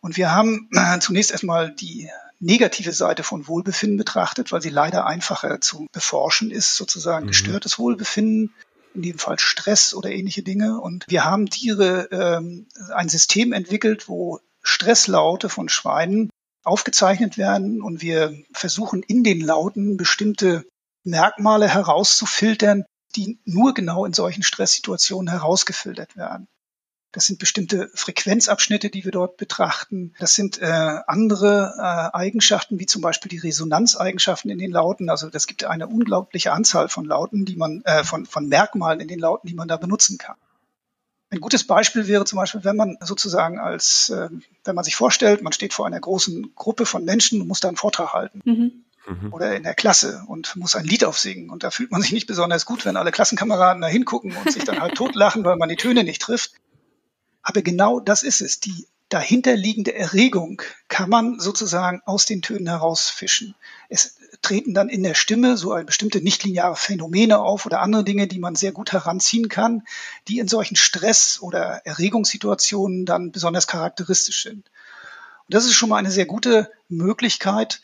Und 0.00 0.16
wir 0.16 0.32
haben 0.32 0.70
äh, 0.72 1.00
zunächst 1.00 1.32
erstmal 1.32 1.72
die 1.72 2.08
negative 2.40 2.92
Seite 2.92 3.24
von 3.24 3.48
Wohlbefinden 3.48 3.98
betrachtet, 3.98 4.52
weil 4.52 4.62
sie 4.62 4.70
leider 4.70 5.06
einfacher 5.06 5.60
zu 5.60 5.86
beforschen 5.92 6.50
ist, 6.52 6.76
sozusagen 6.76 7.24
mhm. 7.24 7.30
gestörtes 7.30 7.78
Wohlbefinden, 7.78 8.54
in 8.94 9.02
dem 9.02 9.18
Fall 9.18 9.38
Stress 9.38 9.92
oder 9.92 10.10
ähnliche 10.10 10.42
Dinge. 10.42 10.80
Und 10.80 11.04
wir 11.08 11.24
haben 11.24 11.50
Tiere 11.50 12.08
ähm, 12.12 12.66
ein 12.94 13.08
System 13.08 13.52
entwickelt, 13.52 14.08
wo 14.08 14.40
Stresslaute 14.62 15.48
von 15.48 15.68
Schweinen 15.68 16.30
aufgezeichnet 16.64 17.38
werden 17.38 17.82
und 17.82 18.02
wir 18.02 18.36
versuchen 18.52 19.02
in 19.02 19.24
den 19.24 19.40
Lauten 19.40 19.96
bestimmte 19.96 20.64
Merkmale 21.04 21.68
herauszufiltern, 21.68 22.84
die 23.16 23.40
nur 23.44 23.74
genau 23.74 24.04
in 24.04 24.12
solchen 24.12 24.42
Stresssituationen 24.42 25.30
herausgefiltert 25.30 26.16
werden. 26.16 26.46
Das 27.12 27.24
sind 27.24 27.38
bestimmte 27.38 27.90
Frequenzabschnitte, 27.94 28.90
die 28.90 29.04
wir 29.04 29.12
dort 29.12 29.38
betrachten. 29.38 30.14
Das 30.18 30.34
sind 30.34 30.60
äh, 30.60 31.00
andere 31.06 31.74
äh, 31.78 32.16
Eigenschaften, 32.16 32.78
wie 32.78 32.86
zum 32.86 33.00
Beispiel 33.00 33.30
die 33.30 33.38
Resonanzeigenschaften 33.38 34.50
in 34.50 34.58
den 34.58 34.70
Lauten. 34.70 35.08
Also 35.08 35.30
das 35.30 35.46
gibt 35.46 35.64
eine 35.64 35.86
unglaubliche 35.86 36.52
Anzahl 36.52 36.90
von 36.90 37.06
Lauten, 37.06 37.46
die 37.46 37.56
man, 37.56 37.80
äh, 37.84 38.04
von, 38.04 38.26
von 38.26 38.46
Merkmalen 38.46 39.00
in 39.00 39.08
den 39.08 39.20
Lauten, 39.20 39.48
die 39.48 39.54
man 39.54 39.68
da 39.68 39.78
benutzen 39.78 40.18
kann. 40.18 40.36
Ein 41.30 41.40
gutes 41.40 41.64
Beispiel 41.64 42.06
wäre 42.06 42.24
zum 42.24 42.38
Beispiel, 42.38 42.64
wenn 42.64 42.76
man 42.76 42.96
sozusagen 43.00 43.58
als, 43.58 44.08
äh, 44.08 44.28
wenn 44.64 44.74
man 44.74 44.84
sich 44.84 44.96
vorstellt, 44.96 45.42
man 45.42 45.52
steht 45.52 45.74
vor 45.74 45.86
einer 45.86 46.00
großen 46.00 46.54
Gruppe 46.54 46.86
von 46.86 47.04
Menschen 47.04 47.40
und 47.40 47.48
muss 47.48 47.60
da 47.60 47.68
einen 47.68 47.76
Vortrag 47.76 48.14
halten. 48.14 48.40
Mhm. 48.44 48.84
mhm. 49.06 49.32
Oder 49.32 49.54
in 49.54 49.62
der 49.62 49.74
Klasse 49.74 50.22
und 50.26 50.56
muss 50.56 50.74
ein 50.74 50.86
Lied 50.86 51.04
aufsingen. 51.04 51.50
Und 51.50 51.64
da 51.64 51.70
fühlt 51.70 51.90
man 51.90 52.00
sich 52.00 52.12
nicht 52.12 52.26
besonders 52.26 52.64
gut, 52.64 52.86
wenn 52.86 52.96
alle 52.96 53.12
Klassenkameraden 53.12 53.82
da 53.82 53.88
hingucken 53.88 54.34
und 54.36 54.50
sich 54.50 54.64
dann 54.64 54.80
halt 54.80 54.94
totlachen, 54.96 55.44
weil 55.44 55.56
man 55.56 55.68
die 55.68 55.76
Töne 55.76 56.02
nicht 56.02 56.22
trifft. 56.22 56.52
Aber 57.42 57.60
genau 57.60 58.00
das 58.00 58.22
ist 58.22 58.40
es. 58.40 58.60
Die 58.60 58.86
dahinterliegende 59.10 59.94
Erregung 59.94 60.62
kann 60.88 61.10
man 61.10 61.40
sozusagen 61.40 62.02
aus 62.04 62.26
den 62.26 62.42
Tönen 62.42 62.68
herausfischen. 62.68 63.54
Es 63.88 64.17
treten 64.42 64.74
dann 64.74 64.88
in 64.88 65.02
der 65.02 65.14
Stimme 65.14 65.56
so 65.56 65.72
ein 65.72 65.86
bestimmte 65.86 66.20
nichtlineare 66.20 66.76
Phänomene 66.76 67.38
auf 67.38 67.66
oder 67.66 67.80
andere 67.80 68.04
Dinge, 68.04 68.26
die 68.26 68.38
man 68.38 68.54
sehr 68.54 68.72
gut 68.72 68.92
heranziehen 68.92 69.48
kann, 69.48 69.82
die 70.28 70.38
in 70.38 70.48
solchen 70.48 70.76
Stress- 70.76 71.40
oder 71.40 71.82
Erregungssituationen 71.84 73.04
dann 73.04 73.32
besonders 73.32 73.66
charakteristisch 73.66 74.42
sind. 74.42 74.70
Und 75.46 75.54
das 75.54 75.64
ist 75.64 75.74
schon 75.74 75.88
mal 75.88 75.96
eine 75.96 76.10
sehr 76.10 76.26
gute 76.26 76.70
Möglichkeit, 76.88 77.80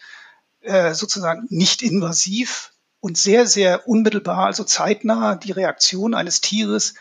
äh, 0.61 0.95
sozusagen 0.95 1.47
nicht 1.51 1.83
invasiv 1.83 2.73
und 3.01 3.19
sehr, 3.19 3.47
sehr 3.47 3.87
unmittelbar, 3.87 4.47
also 4.47 4.65
zeitnah 4.65 5.35
die 5.37 5.53
Reaktion 5.53 6.15
eines 6.15 6.41
Tieres 6.41 6.95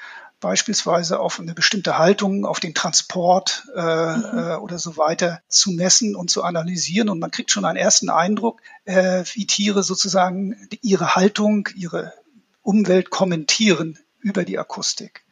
beispielsweise 0.43 1.21
auf 1.21 1.39
eine 1.39 1.53
bestimmte 1.53 1.97
Haltung, 1.97 2.45
auf 2.45 2.59
den 2.59 2.73
Transport 2.73 3.63
äh, 3.75 3.79
mhm. 3.79 4.23
äh, 4.37 4.55
oder 4.57 4.77
so 4.77 4.97
weiter 4.97 5.41
zu 5.47 5.71
messen 5.71 6.17
und 6.17 6.29
zu 6.29 6.43
analysieren. 6.43 7.07
Und 7.07 7.19
man 7.19 7.31
kriegt 7.31 7.49
schon 7.49 7.63
einen 7.63 7.77
ersten 7.77 8.09
Eindruck, 8.09 8.61
äh, 8.83 9.23
wie 9.33 9.47
Tiere 9.47 9.83
sozusagen 9.83 10.67
ihre 10.81 11.15
Haltung, 11.15 11.69
ihre 11.75 12.13
Umwelt 12.61 13.09
kommentieren 13.09 13.97
über 14.19 14.43
die 14.43 14.59
Akustik. 14.59 15.23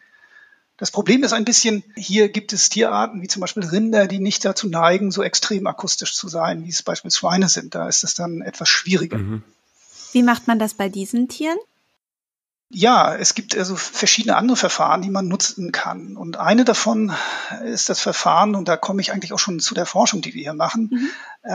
Das 0.78 0.92
Problem 0.92 1.24
ist 1.24 1.34
ein 1.34 1.46
bisschen, 1.46 1.84
hier 1.96 2.30
gibt 2.30 2.54
es 2.54 2.70
Tierarten 2.70 3.22
wie 3.22 3.28
zum 3.28 3.42
Beispiel 3.42 3.66
Rinder, 3.66 4.08
die 4.08 4.20
nicht 4.20 4.46
dazu 4.46 4.70
neigen, 4.70 5.12
so 5.12 5.24
extrem 5.24 5.68
akustisch 5.68 6.16
zu 6.16 6.30
sein, 6.30 6.64
wie 6.64 6.70
es 6.70 6.84
beispielsweise 6.84 7.20
Schweine 7.20 7.50
sind. 7.50 7.76
Da 7.76 7.90
ist 7.90 8.06
es 8.06 8.16
dann 8.16 8.42
etwas 8.42 8.70
schwieriger. 8.70 9.18
Mhm. 9.18 9.44
Wie 10.14 10.24
macht 10.24 10.48
man 10.48 10.58
das 10.58 10.74
bei 10.74 10.88
diesen 10.88 11.28
Tieren? 11.28 11.60
Ja, 12.74 13.14
es 13.16 13.36
gibt 13.36 13.58
also 13.58 13.76
verschiedene 13.76 14.38
andere 14.38 14.56
Verfahren, 14.56 15.02
die 15.02 15.10
man 15.10 15.28
nutzen 15.28 15.74
kann. 15.74 16.16
Und 16.16 16.38
eine 16.38 16.64
davon 16.64 17.14
ist 17.66 17.90
das 17.90 18.00
Verfahren, 18.00 18.56
und 18.56 18.70
da 18.70 18.78
komme 18.78 19.02
ich 19.02 19.12
eigentlich 19.12 19.34
auch 19.34 19.40
schon 19.40 19.60
zu 19.60 19.76
der 19.76 19.86
Forschung, 19.86 20.22
die 20.22 20.34
wir 20.34 20.42
hier 20.42 20.54
machen, 20.54 20.90
mhm. 20.92 21.10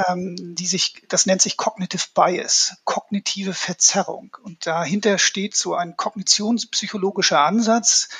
ähm, 0.08 0.54
die 0.54 0.66
sich, 0.66 1.02
das 1.08 1.24
nennt 1.24 1.40
sich 1.40 1.56
Cognitive 1.56 2.08
Bias, 2.14 2.76
kognitive 2.84 3.54
Verzerrung. 3.54 4.36
Und 4.42 4.66
dahinter 4.66 5.16
steht 5.16 5.56
so 5.56 5.74
ein 5.74 5.96
kognitionspsychologischer 5.96 7.40
Ansatz, 7.40 8.10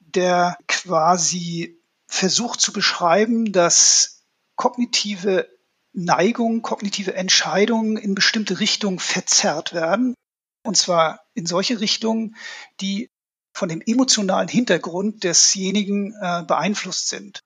der 0.00 0.58
quasi 0.66 1.78
versucht 2.06 2.60
zu 2.60 2.72
beschreiben, 2.72 3.52
dass 3.52 4.24
kognitive 4.56 5.48
Neigungen, 5.92 6.62
kognitive 6.62 7.14
Entscheidungen 7.14 7.96
in 7.96 8.16
bestimmte 8.16 8.58
Richtungen 8.58 8.98
verzerrt 8.98 9.72
werden 9.72 10.16
und 10.62 10.76
zwar 10.76 11.20
in 11.34 11.46
solche 11.46 11.80
Richtungen, 11.80 12.36
die 12.80 13.10
von 13.54 13.68
dem 13.68 13.82
emotionalen 13.84 14.48
Hintergrund 14.48 15.24
desjenigen 15.24 16.14
äh, 16.20 16.42
beeinflusst 16.46 17.08
sind. 17.08 17.40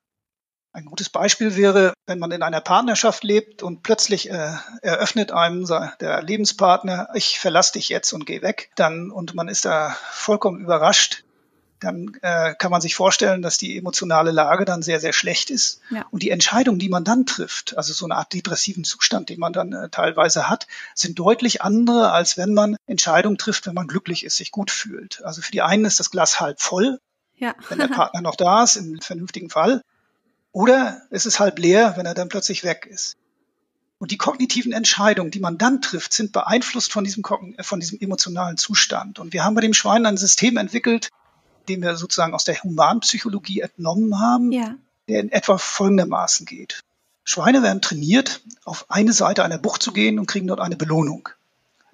Ein 0.72 0.86
gutes 0.86 1.08
Beispiel 1.08 1.54
wäre, 1.54 1.94
wenn 2.06 2.18
man 2.18 2.32
in 2.32 2.42
einer 2.42 2.60
Partnerschaft 2.60 3.22
lebt 3.22 3.62
und 3.62 3.84
plötzlich 3.84 4.28
äh, 4.28 4.54
eröffnet 4.82 5.30
einem 5.30 5.66
der 6.00 6.20
Lebenspartner, 6.20 7.08
ich 7.14 7.38
verlasse 7.38 7.74
dich 7.74 7.88
jetzt 7.88 8.12
und 8.12 8.26
geh 8.26 8.42
weg, 8.42 8.70
dann 8.74 9.12
und 9.12 9.34
man 9.34 9.46
ist 9.48 9.64
da 9.64 9.96
vollkommen 10.10 10.60
überrascht, 10.60 11.24
dann 11.84 12.16
äh, 12.22 12.54
kann 12.54 12.70
man 12.70 12.80
sich 12.80 12.94
vorstellen, 12.94 13.42
dass 13.42 13.58
die 13.58 13.76
emotionale 13.78 14.32
Lage 14.32 14.64
dann 14.64 14.82
sehr, 14.82 15.00
sehr 15.00 15.12
schlecht 15.12 15.50
ist. 15.50 15.80
Ja. 15.90 16.04
Und 16.10 16.22
die 16.22 16.30
Entscheidungen, 16.30 16.78
die 16.78 16.88
man 16.88 17.04
dann 17.04 17.26
trifft, 17.26 17.76
also 17.76 17.92
so 17.92 18.04
eine 18.06 18.16
Art 18.16 18.32
depressiven 18.32 18.84
Zustand, 18.84 19.28
den 19.28 19.38
man 19.38 19.52
dann 19.52 19.72
äh, 19.72 19.88
teilweise 19.90 20.48
hat, 20.48 20.66
sind 20.94 21.18
deutlich 21.18 21.62
andere, 21.62 22.12
als 22.12 22.36
wenn 22.36 22.54
man 22.54 22.76
Entscheidungen 22.86 23.38
trifft, 23.38 23.66
wenn 23.66 23.74
man 23.74 23.86
glücklich 23.86 24.24
ist, 24.24 24.36
sich 24.36 24.50
gut 24.50 24.70
fühlt. 24.70 25.22
Also 25.24 25.42
für 25.42 25.52
die 25.52 25.62
einen 25.62 25.84
ist 25.84 26.00
das 26.00 26.10
Glas 26.10 26.40
halb 26.40 26.60
voll 26.60 26.98
ja. 27.36 27.54
wenn 27.68 27.78
der 27.78 27.88
Partner 27.88 28.20
noch 28.20 28.36
da 28.36 28.64
ist, 28.64 28.76
im 28.76 29.00
vernünftigen 29.00 29.50
Fall. 29.50 29.82
Oder 30.52 31.02
es 31.10 31.26
ist 31.26 31.40
halb 31.40 31.58
leer, 31.58 31.94
wenn 31.96 32.06
er 32.06 32.14
dann 32.14 32.28
plötzlich 32.28 32.64
weg 32.64 32.86
ist. 32.86 33.16
Und 33.98 34.10
die 34.10 34.16
kognitiven 34.16 34.72
Entscheidungen, 34.72 35.30
die 35.30 35.40
man 35.40 35.58
dann 35.58 35.80
trifft, 35.80 36.12
sind 36.12 36.32
beeinflusst 36.32 36.92
von 36.92 37.04
diesem, 37.04 37.24
von 37.60 37.80
diesem 37.80 37.98
emotionalen 38.00 38.56
Zustand. 38.56 39.18
Und 39.18 39.32
wir 39.32 39.44
haben 39.44 39.54
bei 39.54 39.60
dem 39.60 39.74
Schwein 39.74 40.04
ein 40.06 40.16
System 40.16 40.56
entwickelt, 40.56 41.08
den 41.68 41.82
wir 41.82 41.96
sozusagen 41.96 42.34
aus 42.34 42.44
der 42.44 42.62
Humanpsychologie 42.62 43.60
entnommen 43.60 44.20
haben, 44.20 44.52
ja. 44.52 44.74
der 45.08 45.20
in 45.20 45.32
etwa 45.32 45.58
folgendermaßen 45.58 46.46
geht. 46.46 46.80
Schweine 47.24 47.62
werden 47.62 47.80
trainiert, 47.80 48.42
auf 48.64 48.86
eine 48.90 49.12
Seite 49.12 49.44
einer 49.44 49.58
Bucht 49.58 49.82
zu 49.82 49.92
gehen 49.92 50.18
und 50.18 50.26
kriegen 50.26 50.46
dort 50.46 50.60
eine 50.60 50.76
Belohnung. 50.76 51.28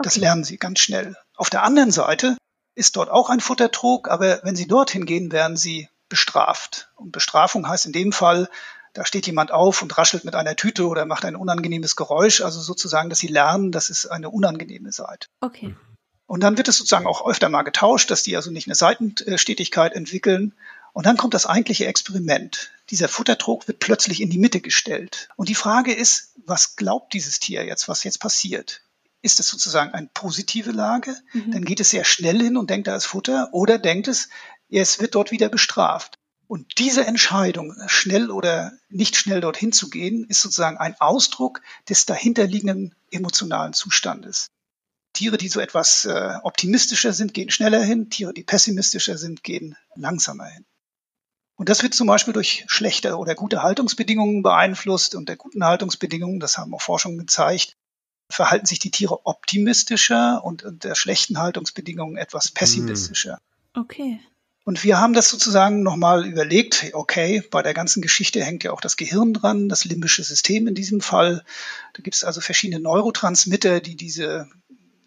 Das 0.03 0.17
lernen 0.17 0.45
sie 0.45 0.57
ganz 0.57 0.81
schnell. 0.81 1.17
Auf 1.37 1.51
der 1.51 1.63
anderen 1.63 1.93
Seite 1.93 2.37
ist 2.75 2.97
dort 2.97 3.11
auch 3.11 3.31
ein 3.31 3.41
Futtertrog, 3.41 4.09
aber 4.09 4.41
wenn 4.43 4.57
sie 4.57 4.67
dorthin 4.67 5.07
gehen, 5.07 5.31
werden 5.31 5.57
sie 5.57 5.89
bestraft. 6.09 6.91
Und 6.97 7.13
Bestrafung 7.13 7.69
heißt 7.69 7.87
in 7.87 7.93
dem 7.93 8.13
Fall, 8.13 8.49
da 8.93 9.05
steht 9.05 9.27
jemand 9.27 9.53
auf 9.53 9.83
und 9.83 9.97
raschelt 9.97 10.25
mit 10.25 10.35
einer 10.35 10.57
Tüte 10.57 10.89
oder 10.89 11.07
macht 11.07 11.25
ein 11.25 11.37
unangenehmes 11.37 11.95
Geräusch, 11.95 12.41
also 12.41 12.61
sozusagen, 12.61 13.09
dass 13.09 13.21
sie 13.21 13.29
lernen, 13.29 13.71
das 13.71 13.89
ist 13.89 14.07
eine 14.07 14.31
unangenehme 14.31 14.91
Seite. 14.91 15.29
Okay. 15.41 15.77
Und 16.31 16.45
dann 16.45 16.57
wird 16.57 16.69
es 16.69 16.77
sozusagen 16.77 17.09
auch 17.09 17.27
öfter 17.27 17.49
mal 17.49 17.63
getauscht, 17.63 18.09
dass 18.09 18.23
die 18.23 18.37
also 18.37 18.53
nicht 18.53 18.69
eine 18.69 18.77
Seitenstetigkeit 18.77 19.95
entwickeln. 19.95 20.55
Und 20.93 21.05
dann 21.05 21.17
kommt 21.17 21.35
das 21.35 21.45
eigentliche 21.45 21.87
Experiment. 21.87 22.71
Dieser 22.91 23.09
Futtertrog 23.09 23.67
wird 23.67 23.81
plötzlich 23.81 24.21
in 24.21 24.31
die 24.31 24.39
Mitte 24.39 24.61
gestellt. 24.61 25.29
Und 25.35 25.49
die 25.49 25.57
Frage 25.57 25.93
ist, 25.93 26.35
was 26.47 26.77
glaubt 26.77 27.15
dieses 27.15 27.41
Tier 27.41 27.65
jetzt, 27.65 27.89
was 27.89 28.05
jetzt 28.05 28.21
passiert? 28.21 28.83
Ist 29.23 29.41
es 29.41 29.49
sozusagen 29.49 29.91
eine 29.91 30.09
positive 30.15 30.71
Lage? 30.71 31.17
Mhm. 31.33 31.51
Dann 31.51 31.65
geht 31.65 31.81
es 31.81 31.91
sehr 31.91 32.05
schnell 32.05 32.41
hin 32.41 32.57
und 32.57 32.71
denkt, 32.71 32.87
da 32.87 32.95
ist 32.95 33.07
Futter. 33.07 33.49
Oder 33.51 33.79
denkt 33.79 34.07
es, 34.07 34.29
es 34.71 35.01
wird 35.01 35.17
dort 35.17 35.33
wieder 35.33 35.49
bestraft. 35.49 36.15
Und 36.47 36.79
diese 36.79 37.05
Entscheidung, 37.05 37.75
schnell 37.89 38.31
oder 38.31 38.71
nicht 38.89 39.17
schnell 39.17 39.41
dorthin 39.41 39.73
zu 39.73 39.91
gehen, 39.91 40.27
ist 40.29 40.43
sozusagen 40.43 40.79
ein 40.79 40.95
Ausdruck 41.01 41.61
des 41.89 42.07
dahinterliegenden 42.07 42.95
emotionalen 43.11 43.73
Zustandes. 43.73 44.47
Tiere, 45.13 45.37
die 45.37 45.49
so 45.49 45.61
etwas 45.61 46.05
äh, 46.05 46.35
optimistischer 46.43 47.13
sind, 47.13 47.35
gehen 47.35 47.51
schneller 47.51 47.83
hin. 47.83 48.11
Tiere, 48.11 48.33
die 48.33 48.45
pessimistischer 48.45 49.19
sind, 49.19 49.43
gehen 49.43 49.77
langsamer 49.95 50.47
hin. 50.47 50.65
Und 51.57 51.69
das 51.69 51.83
wird 51.83 51.95
zum 51.95 52.07
Beispiel 52.07 52.33
durch 52.33 52.65
schlechte 52.69 53.19
oder 53.19 53.35
gute 53.35 53.63
Haltungsbedingungen 53.63 54.43
beeinflusst. 54.43 55.15
Und 55.15 55.29
der 55.29 55.37
guten 55.37 55.65
Haltungsbedingungen, 55.65 56.41
das 56.41 56.57
haben 56.57 56.73
auch 56.73 56.81
Forschungen 56.81 57.19
gezeigt, 57.19 57.77
verhalten 58.31 58.67
sich 58.67 58.79
die 58.79 58.91
Tiere 58.91 59.27
optimistischer 59.27 60.43
und 60.43 60.63
unter 60.63 60.95
schlechten 60.95 61.39
Haltungsbedingungen 61.39 62.17
etwas 62.17 62.47
hm. 62.47 62.55
pessimistischer. 62.55 63.39
Okay. 63.77 64.21
Und 64.65 64.85
wir 64.85 65.01
haben 65.01 65.15
das 65.15 65.29
sozusagen 65.29 65.83
nochmal 65.83 66.27
überlegt, 66.27 66.91
okay, 66.93 67.43
bei 67.51 67.63
der 67.63 67.75
ganzen 67.75 68.03
Geschichte 68.03 68.45
hängt 68.45 68.63
ja 68.63 68.73
auch 68.73 68.81
das 68.81 68.97
Gehirn 68.97 69.35
dran, 69.35 69.69
das 69.69 69.85
limbische 69.85 70.23
System 70.23 70.69
in 70.69 70.75
diesem 70.75 71.01
Fall. 71.01 71.45
Da 71.95 72.03
gibt 72.03 72.15
es 72.15 72.25
also 72.25 72.41
verschiedene 72.41 72.81
Neurotransmitter, 72.81 73.81
die 73.81 73.97
diese 73.97 74.49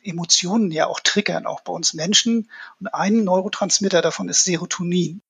Emotionen 0.03 0.72
ja 0.72 0.88
auch 0.88 1.00
triggern, 1.00 1.45
auch 1.45 1.62
bei 1.62 1.74
uns 1.74 1.93
Menschen. 1.93 2.50
Und 2.79 2.88
ein 2.88 3.24
Neurotransmitter 3.24 4.01
davon 4.01 4.29
ist 4.29 4.43
Serotonin. 4.43 5.22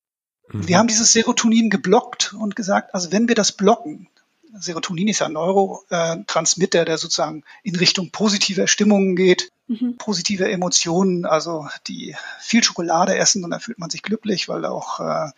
Mhm. 0.51 0.67
Wir 0.67 0.77
haben 0.77 0.87
dieses 0.87 1.13
Serotonin 1.13 1.69
geblockt 1.69 2.33
und 2.33 2.55
gesagt, 2.55 2.93
also 2.93 3.11
wenn 3.11 3.27
wir 3.27 3.35
das 3.35 3.51
blocken, 3.51 4.07
Serotonin 4.53 5.07
ist 5.07 5.19
ja 5.19 5.25
ein 5.25 5.33
Neurotransmitter, 5.33 6.85
der 6.85 6.97
sozusagen 6.97 7.43
in 7.63 7.75
Richtung 7.75 8.11
positiver 8.11 8.67
Stimmungen 8.67 9.15
geht, 9.15 9.51
mhm. 9.67 9.97
positive 9.97 10.49
Emotionen, 10.49 11.25
also 11.25 11.67
die 11.87 12.15
viel 12.39 12.63
Schokolade 12.63 13.17
essen 13.17 13.43
und 13.43 13.51
dann 13.51 13.59
fühlt 13.59 13.79
man 13.79 13.89
sich 13.89 14.03
glücklich, 14.03 14.47
weil 14.49 14.61
da 14.61 14.69
auch 14.69 14.99
äh, 14.99 15.31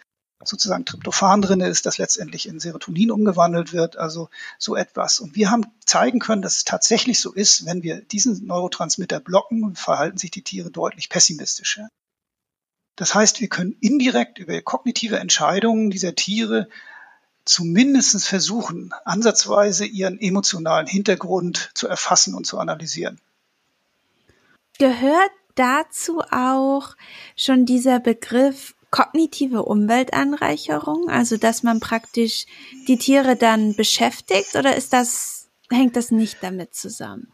sozusagen 0.44 0.86
Tryptophan 0.86 1.42
drin 1.42 1.62
ist, 1.62 1.86
das 1.86 1.98
letztendlich 1.98 2.48
in 2.48 2.60
Serotonin 2.60 3.12
umgewandelt 3.12 3.74
wird, 3.74 3.98
also 3.98 4.30
so 4.60 4.76
etwas. 4.76 5.20
Und 5.20 5.36
wir 5.36 5.50
haben 5.50 5.66
zeigen 5.86 6.20
können, 6.20 6.42
dass 6.42 6.58
es 6.58 6.64
tatsächlich 6.66 7.20
so 7.20 7.34
ist, 7.34 7.66
wenn 7.66 7.84
wir 7.84 8.02
diesen 8.02 8.46
Neurotransmitter 8.46 9.20
blocken, 9.20 9.76
verhalten 9.76 10.18
sich 10.18 10.32
die 10.32 10.44
Tiere 10.44 10.72
deutlich 10.72 11.10
pessimistischer. 11.10 11.90
Das 12.96 13.14
heißt, 13.14 13.42
wir 13.42 13.50
können 13.50 13.76
indirekt 13.82 14.40
über 14.40 14.60
kognitive 14.62 15.20
Entscheidungen 15.20 15.90
dieser 15.90 16.16
Tiere 16.16 16.70
zumindest 17.44 18.26
versuchen, 18.26 18.94
ansatzweise 19.04 19.86
ihren 19.86 20.20
emotionalen 20.20 20.88
Hintergrund 20.88 21.72
zu 21.76 21.88
erfassen 21.88 22.34
und 22.34 22.46
zu 22.48 22.58
analysieren. 22.58 23.20
Gehört 24.80 25.32
dazu 25.54 26.22
auch 26.32 26.96
schon 27.38 27.66
dieser 27.66 28.00
Begriff 28.00 28.76
kognitive 28.96 29.64
Umweltanreicherung, 29.64 31.10
also 31.10 31.36
dass 31.36 31.64
man 31.64 31.82
praktisch 31.82 32.46
die 32.88 32.98
Tiere 32.98 33.36
dann 33.36 33.76
beschäftigt 33.76 34.56
oder 34.56 34.78
ist 34.78 34.94
das, 34.94 35.50
hängt 35.70 35.98
das 35.98 36.12
nicht 36.12 36.38
damit 36.40 36.76
zusammen? 36.76 37.28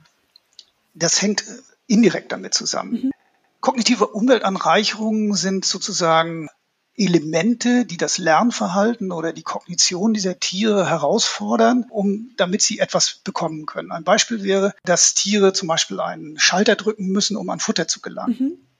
Das 0.96 1.22
hängt 1.22 1.44
indirekt 1.86 2.32
damit 2.32 2.56
zusammen. 2.56 2.94
Mhm. 2.94 3.12
Kognitive 3.60 4.08
Umweltanreicherungen 4.08 5.36
sind 5.36 5.64
sozusagen 5.64 6.50
Elemente, 6.96 7.86
die 7.86 7.98
das 7.98 8.18
Lernverhalten 8.18 9.12
oder 9.12 9.32
die 9.32 9.44
Kognition 9.44 10.16
dieser 10.16 10.40
Tiere 10.40 10.90
herausfordern, 10.90 11.86
um 11.92 12.32
damit 12.38 12.64
sie 12.64 12.80
etwas 12.80 13.22
bekommen 13.24 13.68
können. 13.68 13.92
Ein 13.92 14.04
Beispiel 14.04 14.42
wäre, 14.42 14.74
dass 14.84 15.14
Tiere 15.14 15.54
zum 15.54 15.68
Beispiel 15.68 16.00
einen 16.00 16.40
Schalter 16.40 16.76
drücken 16.76 17.10
müssen, 17.10 17.38
um 17.38 17.48
an 17.52 17.60
Futter 17.60 17.88
zu 17.88 18.02
gelangen. 18.02 18.36
Mhm. 18.40 18.71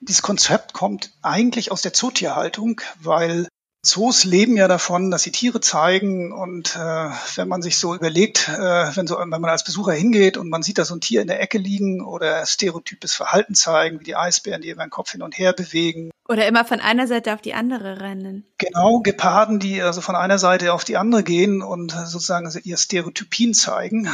Dieses 0.00 0.22
Konzept 0.22 0.72
kommt 0.72 1.12
eigentlich 1.22 1.72
aus 1.72 1.82
der 1.82 1.92
Zootierhaltung, 1.92 2.80
weil 3.00 3.48
Zoos 3.82 4.24
leben 4.24 4.56
ja 4.56 4.66
davon, 4.66 5.10
dass 5.12 5.22
sie 5.22 5.30
Tiere 5.30 5.60
zeigen 5.60 6.32
und 6.32 6.74
äh, 6.74 7.10
wenn 7.36 7.46
man 7.46 7.62
sich 7.62 7.78
so 7.78 7.94
überlegt, 7.94 8.48
äh, 8.48 8.96
wenn, 8.96 9.06
so, 9.06 9.18
wenn 9.18 9.28
man 9.28 9.44
als 9.44 9.62
Besucher 9.62 9.92
hingeht 9.92 10.36
und 10.36 10.48
man 10.48 10.62
sieht 10.62 10.78
da 10.78 10.84
so 10.84 10.96
ein 10.96 11.00
Tier 11.00 11.22
in 11.22 11.28
der 11.28 11.40
Ecke 11.40 11.58
liegen 11.58 12.04
oder 12.04 12.44
stereotypes 12.44 13.14
Verhalten 13.14 13.54
zeigen, 13.54 14.00
wie 14.00 14.04
die 14.04 14.16
Eisbären, 14.16 14.62
die 14.62 14.68
ihren 14.68 14.90
Kopf 14.90 15.12
hin 15.12 15.22
und 15.22 15.38
her 15.38 15.52
bewegen. 15.52 16.10
Oder 16.28 16.48
immer 16.48 16.64
von 16.64 16.80
einer 16.80 17.06
Seite 17.06 17.32
auf 17.32 17.40
die 17.40 17.54
andere 17.54 18.00
rennen. 18.00 18.44
Genau, 18.58 18.98
Geparden, 18.98 19.60
die 19.60 19.80
also 19.80 20.00
von 20.00 20.16
einer 20.16 20.38
Seite 20.38 20.72
auf 20.72 20.84
die 20.84 20.96
andere 20.96 21.22
gehen 21.22 21.62
und 21.62 21.92
sozusagen 21.92 22.52
ihr 22.64 22.76
Stereotypien 22.76 23.54
zeigen 23.54 24.10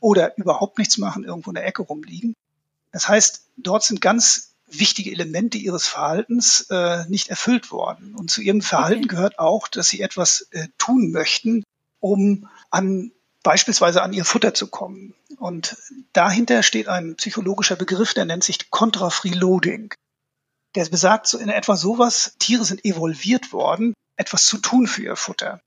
oder 0.00 0.36
überhaupt 0.36 0.78
nichts 0.78 0.98
machen, 0.98 1.24
irgendwo 1.24 1.50
in 1.50 1.54
der 1.54 1.66
Ecke 1.66 1.82
rumliegen. 1.82 2.34
Das 2.90 3.08
heißt, 3.08 3.46
dort 3.56 3.84
sind 3.84 4.00
ganz 4.00 4.53
wichtige 4.78 5.10
Elemente 5.12 5.58
ihres 5.58 5.86
Verhaltens 5.86 6.66
äh, 6.70 7.04
nicht 7.08 7.28
erfüllt 7.28 7.70
worden. 7.70 8.14
Und 8.14 8.30
zu 8.30 8.40
ihrem 8.42 8.62
Verhalten 8.62 9.04
okay. 9.04 9.16
gehört 9.16 9.38
auch, 9.38 9.68
dass 9.68 9.88
sie 9.88 10.00
etwas 10.00 10.48
äh, 10.50 10.68
tun 10.78 11.10
möchten, 11.10 11.64
um 12.00 12.48
an 12.70 13.12
beispielsweise 13.42 14.02
an 14.02 14.12
ihr 14.12 14.24
Futter 14.24 14.54
zu 14.54 14.66
kommen. 14.66 15.14
Und 15.36 15.76
dahinter 16.12 16.62
steht 16.62 16.88
ein 16.88 17.14
psychologischer 17.16 17.76
Begriff, 17.76 18.14
der 18.14 18.24
nennt 18.24 18.42
sich 18.42 18.70
Contra-Freeloading. 18.70 19.94
Der 20.74 20.86
besagt 20.86 21.28
so 21.28 21.38
in 21.38 21.50
etwa 21.50 21.76
sowas, 21.76 22.34
Tiere 22.40 22.64
sind 22.64 22.84
evolviert 22.84 23.52
worden, 23.52 23.94
etwas 24.16 24.46
zu 24.46 24.58
tun 24.58 24.88
für 24.88 25.02
ihr 25.02 25.16
Futter. 25.16 25.60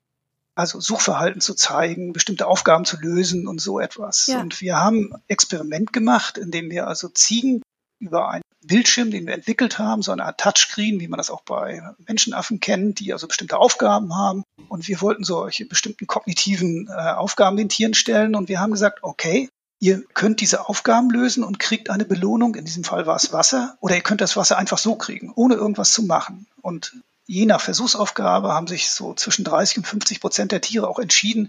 Also 0.54 0.80
Suchverhalten 0.80 1.40
zu 1.40 1.54
zeigen, 1.54 2.12
bestimmte 2.12 2.48
Aufgaben 2.48 2.84
zu 2.84 2.98
lösen 3.00 3.46
und 3.46 3.60
so 3.60 3.78
etwas. 3.78 4.26
Ja. 4.26 4.40
Und 4.40 4.60
wir 4.60 4.76
haben 4.76 5.12
Experiment 5.28 5.92
gemacht, 5.92 6.36
in 6.36 6.50
dem 6.50 6.68
wir 6.68 6.88
also 6.88 7.08
Ziegen 7.08 7.62
über 7.98 8.30
einen 8.30 8.42
Bildschirm, 8.64 9.10
den 9.10 9.26
wir 9.26 9.34
entwickelt 9.34 9.78
haben, 9.78 10.02
so 10.02 10.12
eine 10.12 10.24
Art 10.24 10.40
Touchscreen, 10.40 11.00
wie 11.00 11.08
man 11.08 11.18
das 11.18 11.30
auch 11.30 11.42
bei 11.42 11.82
Menschenaffen 12.06 12.60
kennt, 12.60 13.00
die 13.00 13.12
also 13.12 13.26
bestimmte 13.26 13.58
Aufgaben 13.58 14.14
haben. 14.16 14.44
Und 14.68 14.88
wir 14.88 15.00
wollten 15.00 15.24
solche 15.24 15.64
bestimmten 15.64 16.06
kognitiven 16.06 16.88
äh, 16.88 17.12
Aufgaben 17.12 17.56
den 17.56 17.68
Tieren 17.68 17.94
stellen. 17.94 18.34
Und 18.34 18.48
wir 18.48 18.60
haben 18.60 18.72
gesagt, 18.72 19.00
okay, 19.02 19.48
ihr 19.80 20.02
könnt 20.14 20.40
diese 20.40 20.68
Aufgaben 20.68 21.10
lösen 21.10 21.44
und 21.44 21.58
kriegt 21.58 21.90
eine 21.90 22.04
Belohnung. 22.04 22.54
In 22.54 22.64
diesem 22.64 22.84
Fall 22.84 23.06
war 23.06 23.16
es 23.16 23.32
Wasser. 23.32 23.76
Oder 23.80 23.96
ihr 23.96 24.02
könnt 24.02 24.20
das 24.20 24.36
Wasser 24.36 24.58
einfach 24.58 24.78
so 24.78 24.96
kriegen, 24.96 25.32
ohne 25.34 25.54
irgendwas 25.54 25.92
zu 25.92 26.02
machen. 26.02 26.46
Und 26.60 26.96
je 27.26 27.46
nach 27.46 27.60
Versuchsaufgabe 27.60 28.52
haben 28.52 28.66
sich 28.66 28.90
so 28.90 29.14
zwischen 29.14 29.44
30 29.44 29.78
und 29.78 29.86
50 29.86 30.20
Prozent 30.20 30.52
der 30.52 30.60
Tiere 30.60 30.88
auch 30.88 30.98
entschieden, 30.98 31.48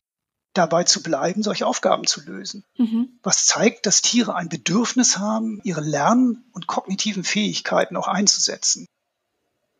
dabei 0.54 0.84
zu 0.84 1.04
bleiben, 1.04 1.44
solche 1.44 1.68
Aufgaben 1.68 2.08
zu 2.08 2.22
lösen. 2.22 2.64
Mhm. 2.78 3.20
Was 3.24 3.46
zeigt, 3.46 3.86
dass 3.86 4.02
Tiere 4.02 4.36
ein 4.36 4.50
Bedürfnis 4.50 5.18
haben, 5.18 5.62
ihre 5.64 5.82
Lern- 5.82 6.44
und 6.54 6.68
kognitiven 6.68 7.24
Fähigkeiten 7.24 7.96
auch 7.96 8.08
einzusetzen. 8.08 8.88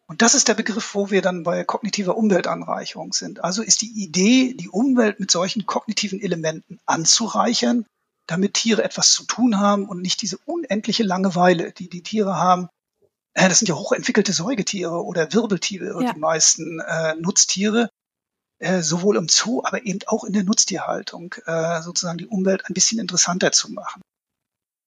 Und 0.08 0.24
das 0.24 0.34
ist 0.34 0.48
der 0.48 0.56
Begriff, 0.56 0.96
wo 0.96 1.12
wir 1.12 1.22
dann 1.22 1.44
bei 1.44 1.64
kognitiver 1.64 2.18
Umweltanreicherung 2.18 3.14
sind. 3.14 3.44
Also 3.44 3.62
ist 3.62 3.82
die 3.82 4.04
Idee, 4.04 4.56
die 4.56 4.70
Umwelt 4.70 5.20
mit 5.20 5.30
solchen 5.30 5.68
kognitiven 5.68 6.20
Elementen 6.20 6.80
anzureichern, 6.88 7.86
damit 8.26 8.56
Tiere 8.56 8.84
etwas 8.84 9.12
zu 9.12 9.26
tun 9.26 9.60
haben 9.60 9.88
und 9.88 10.02
nicht 10.02 10.22
diese 10.22 10.38
unendliche 10.46 11.04
Langeweile, 11.04 11.72
die 11.74 11.90
die 11.90 12.02
Tiere 12.02 12.38
haben. 12.38 12.70
Äh, 13.34 13.50
das 13.50 13.60
sind 13.60 13.70
ja 13.70 13.76
hochentwickelte 13.76 14.34
Säugetiere 14.34 15.04
oder 15.04 15.32
Wirbeltiere, 15.34 16.04
ja. 16.04 16.14
die 16.14 16.20
meisten 16.20 16.80
äh, 16.80 17.16
Nutztiere, 17.16 17.90
äh, 18.60 18.82
sowohl 18.82 19.18
im 19.18 19.30
Zoo, 19.30 19.62
aber 19.64 19.86
eben 19.86 20.00
auch 20.08 20.24
in 20.24 20.34
der 20.34 20.44
Nutztierhaltung, 20.44 21.36
äh, 21.46 21.82
sozusagen 21.82 22.18
die 22.18 22.28
Umwelt 22.28 22.66
ein 22.66 22.74
bisschen 22.74 23.00
interessanter 23.00 23.52
zu 23.52 23.72
machen. 23.72 24.02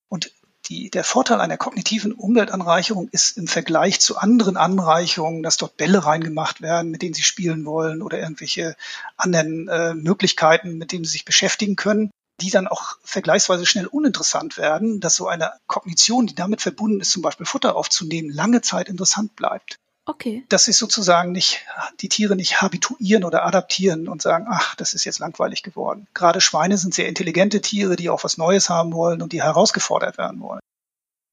Und 0.08 0.30
die, 0.66 0.90
der 0.90 1.04
Vorteil 1.04 1.40
einer 1.40 1.56
kognitiven 1.56 2.12
Umweltanreicherung 2.12 3.08
ist 3.08 3.36
im 3.36 3.48
Vergleich 3.48 4.00
zu 4.00 4.16
anderen 4.16 4.56
Anreicherungen, 4.56 5.42
dass 5.42 5.56
dort 5.56 5.76
Bälle 5.76 6.04
reingemacht 6.04 6.60
werden, 6.60 6.90
mit 6.90 7.02
denen 7.02 7.14
sie 7.14 7.22
spielen 7.22 7.64
wollen 7.64 8.02
oder 8.02 8.18
irgendwelche 8.18 8.76
anderen 9.16 9.68
äh, 9.68 9.94
Möglichkeiten, 9.94 10.78
mit 10.78 10.92
denen 10.92 11.04
sie 11.04 11.10
sich 11.10 11.24
beschäftigen 11.24 11.74
können, 11.74 12.10
die 12.40 12.50
dann 12.50 12.68
auch 12.68 12.98
vergleichsweise 13.02 13.66
schnell 13.66 13.86
uninteressant 13.86 14.56
werden, 14.56 15.00
dass 15.00 15.16
so 15.16 15.26
eine 15.26 15.52
Kognition, 15.66 16.26
die 16.26 16.34
damit 16.34 16.60
verbunden 16.60 17.00
ist, 17.00 17.10
zum 17.10 17.22
Beispiel 17.22 17.46
Futter 17.46 17.74
aufzunehmen, 17.74 18.30
lange 18.30 18.60
Zeit 18.60 18.88
interessant 18.88 19.34
bleibt. 19.34 19.78
Okay. 20.04 20.44
Dass 20.48 20.64
sie 20.64 20.72
sozusagen 20.72 21.30
nicht, 21.32 21.64
die 22.00 22.08
Tiere 22.08 22.34
nicht 22.34 22.60
habituieren 22.60 23.24
oder 23.24 23.44
adaptieren 23.44 24.08
und 24.08 24.20
sagen, 24.20 24.46
ach, 24.48 24.74
das 24.74 24.94
ist 24.94 25.04
jetzt 25.04 25.20
langweilig 25.20 25.62
geworden. 25.62 26.08
Gerade 26.12 26.40
Schweine 26.40 26.76
sind 26.76 26.92
sehr 26.92 27.08
intelligente 27.08 27.60
Tiere, 27.60 27.94
die 27.94 28.10
auch 28.10 28.24
was 28.24 28.36
Neues 28.36 28.68
haben 28.68 28.92
wollen 28.92 29.22
und 29.22 29.32
die 29.32 29.42
herausgefordert 29.42 30.18
werden 30.18 30.40
wollen. 30.40 30.60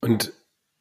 Und 0.01 0.34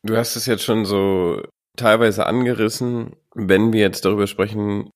du 0.03 0.17
hast 0.17 0.37
es 0.37 0.45
jetzt 0.45 0.65
schon 0.65 0.85
so 0.85 1.43
teilweise 1.77 2.27
angerissen, 2.27 3.17
wenn 3.35 3.73
wir 3.73 3.81
jetzt 3.81 4.05
darüber 4.05 4.27
sprechen, 4.27 4.91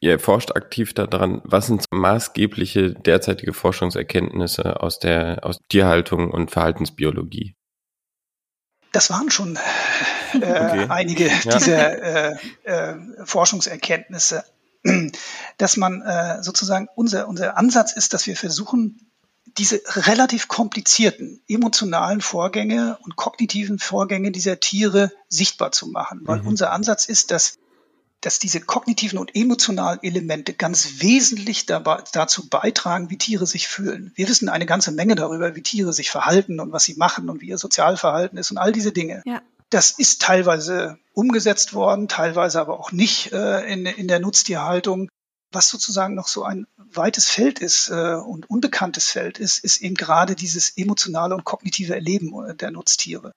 ihr 0.00 0.18
forscht 0.18 0.52
aktiv 0.52 0.94
daran, 0.94 1.42
was 1.44 1.66
sind 1.66 1.84
maßgebliche 1.90 2.94
derzeitige 2.94 3.52
Forschungserkenntnisse 3.52 4.80
aus 4.80 4.98
der 4.98 5.44
aus 5.44 5.58
Tierhaltung 5.68 6.30
und 6.30 6.50
Verhaltensbiologie? 6.50 7.54
Das 8.98 9.10
waren 9.10 9.30
schon 9.30 9.56
äh, 10.34 10.38
okay. 10.38 10.86
einige 10.88 11.28
ja. 11.28 11.56
dieser 11.56 12.32
äh, 12.32 12.36
äh, 12.64 12.96
Forschungserkenntnisse, 13.24 14.42
dass 15.56 15.76
man 15.76 16.02
äh, 16.02 16.42
sozusagen 16.42 16.88
unser 16.96 17.28
unser 17.28 17.56
Ansatz 17.56 17.92
ist, 17.92 18.12
dass 18.12 18.26
wir 18.26 18.36
versuchen 18.36 19.08
diese 19.56 19.80
relativ 19.94 20.48
komplizierten 20.48 21.40
emotionalen 21.46 22.20
Vorgänge 22.20 22.98
und 23.02 23.14
kognitiven 23.14 23.78
Vorgänge 23.78 24.32
dieser 24.32 24.58
Tiere 24.58 25.12
sichtbar 25.28 25.70
zu 25.70 25.86
machen. 25.86 26.22
Weil 26.24 26.40
mhm. 26.40 26.48
unser 26.48 26.72
Ansatz 26.72 27.06
ist, 27.06 27.30
dass, 27.30 27.58
dass 28.20 28.38
diese 28.38 28.60
kognitiven 28.60 29.18
und 29.18 29.34
emotionalen 29.36 30.00
Elemente 30.02 30.52
ganz 30.52 31.00
wesentlich 31.00 31.66
dabei, 31.66 32.02
dazu 32.12 32.48
beitragen, 32.48 33.10
wie 33.10 33.18
Tiere 33.18 33.46
sich 33.46 33.68
fühlen. 33.68 34.12
Wir 34.16 34.28
wissen 34.28 34.48
eine 34.48 34.66
ganze 34.66 34.90
Menge 34.90 35.14
darüber, 35.14 35.54
wie 35.54 35.62
Tiere 35.62 35.92
sich 35.92 36.10
verhalten 36.10 36.58
und 36.58 36.72
was 36.72 36.84
sie 36.84 36.94
machen 36.94 37.30
und 37.30 37.40
wie 37.40 37.48
ihr 37.48 37.58
Sozialverhalten 37.58 38.38
ist 38.38 38.50
und 38.50 38.58
all 38.58 38.72
diese 38.72 38.92
Dinge. 38.92 39.22
Ja. 39.24 39.40
Das 39.70 39.90
ist 39.90 40.22
teilweise 40.22 40.98
umgesetzt 41.12 41.74
worden, 41.74 42.08
teilweise 42.08 42.60
aber 42.60 42.80
auch 42.80 42.90
nicht 42.90 43.32
äh, 43.32 43.72
in, 43.72 43.86
in 43.86 44.08
der 44.08 44.18
Nutztierhaltung. 44.18 45.08
Was 45.50 45.68
sozusagen 45.68 46.14
noch 46.14 46.28
so 46.28 46.42
ein 46.42 46.66
weites 46.76 47.26
Feld 47.26 47.58
ist 47.58 47.88
äh, 47.88 48.14
und 48.14 48.50
unbekanntes 48.50 49.10
Feld 49.10 49.38
ist, 49.38 49.58
ist 49.64 49.80
eben 49.80 49.94
gerade 49.94 50.34
dieses 50.34 50.76
emotionale 50.76 51.34
und 51.34 51.44
kognitive 51.44 51.94
Erleben 51.94 52.32
äh, 52.44 52.54
der 52.54 52.70
Nutztiere. 52.70 53.32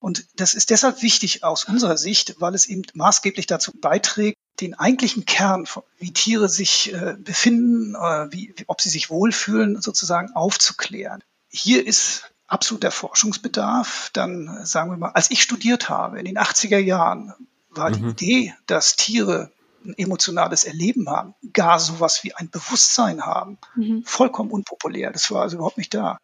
Und 0.00 0.26
das 0.36 0.54
ist 0.54 0.70
deshalb 0.70 1.02
wichtig 1.02 1.44
aus 1.44 1.64
unserer 1.64 1.98
Sicht, 1.98 2.36
weil 2.40 2.54
es 2.54 2.66
eben 2.66 2.82
maßgeblich 2.94 3.46
dazu 3.46 3.70
beiträgt, 3.72 4.38
den 4.60 4.74
eigentlichen 4.74 5.26
Kern, 5.26 5.66
wie 5.98 6.12
Tiere 6.12 6.48
sich 6.48 6.92
äh, 6.92 7.16
befinden, 7.18 7.94
äh, 7.94 8.32
wie, 8.32 8.54
ob 8.66 8.80
sie 8.80 8.88
sich 8.88 9.10
wohlfühlen, 9.10 9.80
sozusagen 9.80 10.32
aufzuklären. 10.32 11.22
Hier 11.48 11.86
ist 11.86 12.32
absoluter 12.46 12.90
Forschungsbedarf. 12.90 14.10
Dann 14.12 14.64
sagen 14.64 14.90
wir 14.90 14.96
mal, 14.96 15.10
als 15.10 15.30
ich 15.30 15.42
studiert 15.42 15.88
habe 15.88 16.18
in 16.18 16.24
den 16.24 16.38
80er 16.38 16.78
Jahren, 16.78 17.34
war 17.70 17.90
mhm. 17.90 17.94
die 17.94 18.08
Idee, 18.08 18.54
dass 18.66 18.96
Tiere 18.96 19.52
ein 19.84 19.94
emotionales 19.96 20.64
Erleben 20.64 21.08
haben, 21.08 21.34
gar 21.52 21.78
sowas 21.78 22.22
wie 22.22 22.34
ein 22.34 22.50
Bewusstsein 22.50 23.22
haben, 23.24 23.58
mhm. 23.76 24.02
vollkommen 24.04 24.50
unpopulär. 24.50 25.10
Das 25.10 25.30
war 25.30 25.42
also 25.42 25.56
überhaupt 25.56 25.78
nicht 25.78 25.94
da. 25.94 26.18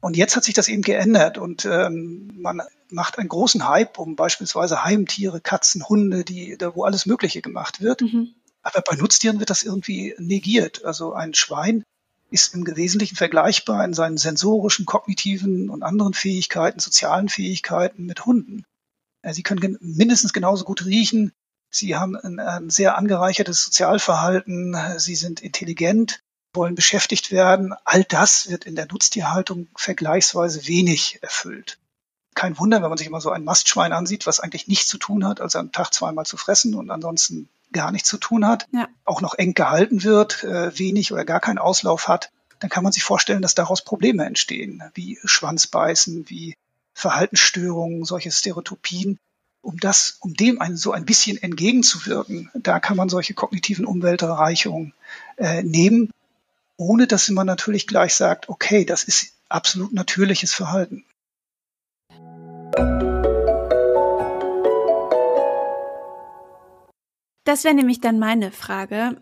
Und 0.00 0.16
jetzt 0.16 0.36
hat 0.36 0.44
sich 0.44 0.54
das 0.54 0.68
eben 0.68 0.82
geändert 0.82 1.36
und 1.38 1.66
ähm, 1.66 2.30
man 2.34 2.62
macht 2.88 3.18
einen 3.18 3.28
großen 3.28 3.68
Hype 3.68 3.98
um 3.98 4.16
beispielsweise 4.16 4.82
Heimtiere, 4.82 5.40
Katzen, 5.40 5.88
Hunde, 5.88 6.24
die, 6.24 6.56
da 6.56 6.74
wo 6.74 6.84
alles 6.84 7.06
Mögliche 7.06 7.42
gemacht 7.42 7.80
wird. 7.80 8.00
Mhm. 8.00 8.34
Aber 8.62 8.80
bei 8.80 8.96
Nutztieren 8.96 9.38
wird 9.38 9.50
das 9.50 9.62
irgendwie 9.62 10.14
negiert. 10.18 10.84
Also 10.84 11.12
ein 11.12 11.34
Schwein 11.34 11.84
ist 12.30 12.54
im 12.54 12.66
Wesentlichen 12.66 13.16
vergleichbar 13.16 13.84
in 13.84 13.92
seinen 13.92 14.16
sensorischen, 14.16 14.86
kognitiven 14.86 15.68
und 15.68 15.82
anderen 15.82 16.14
Fähigkeiten, 16.14 16.80
sozialen 16.80 17.28
Fähigkeiten 17.28 18.06
mit 18.06 18.24
Hunden. 18.24 18.64
Sie 19.32 19.42
können 19.42 19.76
mindestens 19.80 20.32
genauso 20.32 20.64
gut 20.64 20.86
riechen, 20.86 21.32
Sie 21.70 21.96
haben 21.96 22.16
ein, 22.16 22.40
ein 22.40 22.68
sehr 22.68 22.98
angereichertes 22.98 23.64
Sozialverhalten. 23.64 24.76
Sie 24.98 25.14
sind 25.14 25.40
intelligent, 25.40 26.20
wollen 26.52 26.74
beschäftigt 26.74 27.30
werden. 27.30 27.74
All 27.84 28.04
das 28.04 28.50
wird 28.50 28.64
in 28.64 28.74
der 28.74 28.86
Nutztierhaltung 28.86 29.68
vergleichsweise 29.76 30.66
wenig 30.66 31.18
erfüllt. 31.22 31.78
Kein 32.34 32.58
Wunder, 32.58 32.82
wenn 32.82 32.88
man 32.88 32.98
sich 32.98 33.06
immer 33.06 33.20
so 33.20 33.30
ein 33.30 33.44
Mastschwein 33.44 33.92
ansieht, 33.92 34.26
was 34.26 34.40
eigentlich 34.40 34.68
nichts 34.68 34.88
zu 34.88 34.98
tun 34.98 35.26
hat, 35.26 35.40
als 35.40 35.56
am 35.56 35.72
Tag 35.72 35.92
zweimal 35.92 36.26
zu 36.26 36.36
fressen 36.36 36.74
und 36.74 36.90
ansonsten 36.90 37.48
gar 37.72 37.92
nichts 37.92 38.08
zu 38.08 38.18
tun 38.18 38.46
hat, 38.46 38.66
ja. 38.72 38.88
auch 39.04 39.20
noch 39.20 39.34
eng 39.34 39.54
gehalten 39.54 40.02
wird, 40.02 40.44
äh, 40.44 40.76
wenig 40.78 41.12
oder 41.12 41.24
gar 41.24 41.40
keinen 41.40 41.58
Auslauf 41.58 42.08
hat, 42.08 42.30
dann 42.58 42.70
kann 42.70 42.84
man 42.84 42.92
sich 42.92 43.02
vorstellen, 43.02 43.42
dass 43.42 43.54
daraus 43.54 43.82
Probleme 43.82 44.24
entstehen, 44.24 44.82
wie 44.94 45.18
Schwanzbeißen, 45.24 46.28
wie 46.28 46.56
Verhaltensstörungen, 46.94 48.04
solche 48.04 48.30
Stereotypien, 48.30 49.18
um 49.62 49.78
das, 49.78 50.18
um 50.20 50.34
dem 50.34 50.60
ein, 50.60 50.76
so 50.76 50.92
ein 50.92 51.04
bisschen 51.04 51.40
entgegenzuwirken, 51.40 52.50
da 52.54 52.80
kann 52.80 52.96
man 52.96 53.08
solche 53.08 53.34
kognitiven 53.34 53.84
Umwelterreichungen 53.84 54.94
äh, 55.36 55.62
nehmen, 55.62 56.10
ohne 56.80 57.06
dass 57.06 57.28
man 57.28 57.46
natürlich 57.46 57.86
gleich 57.86 58.14
sagt, 58.14 58.48
okay, 58.48 58.84
das 58.84 59.04
ist 59.04 59.34
absolut 59.48 59.92
natürliches 59.92 60.54
Verhalten. 60.54 61.04
Das 67.44 67.64
wäre 67.64 67.74
nämlich 67.74 68.00
dann 68.00 68.18
meine 68.18 68.50
Frage. 68.50 69.20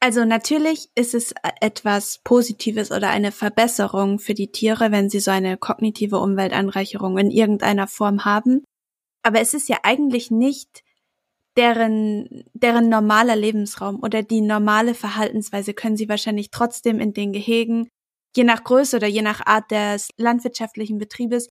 Also 0.00 0.24
natürlich 0.24 0.90
ist 0.94 1.14
es 1.14 1.34
etwas 1.60 2.20
Positives 2.24 2.90
oder 2.90 3.10
eine 3.10 3.32
Verbesserung 3.32 4.18
für 4.18 4.34
die 4.34 4.50
Tiere, 4.50 4.90
wenn 4.90 5.10
sie 5.10 5.20
so 5.20 5.30
eine 5.30 5.56
kognitive 5.56 6.18
Umweltanreicherung 6.18 7.18
in 7.18 7.30
irgendeiner 7.30 7.86
Form 7.86 8.24
haben 8.24 8.64
aber 9.24 9.40
es 9.40 9.54
ist 9.54 9.68
ja 9.68 9.78
eigentlich 9.82 10.30
nicht 10.30 10.84
deren, 11.56 12.44
deren 12.52 12.88
normaler 12.88 13.36
Lebensraum 13.36 14.02
oder 14.02 14.22
die 14.22 14.40
normale 14.40 14.94
Verhaltensweise 14.94 15.74
können 15.74 15.96
sie 15.96 16.08
wahrscheinlich 16.08 16.50
trotzdem 16.50 17.00
in 17.00 17.12
den 17.12 17.32
Gehegen, 17.32 17.88
je 18.36 18.44
nach 18.44 18.64
Größe 18.64 18.96
oder 18.96 19.06
je 19.06 19.22
nach 19.22 19.46
Art 19.46 19.70
des 19.70 20.08
landwirtschaftlichen 20.16 20.98
Betriebes, 20.98 21.48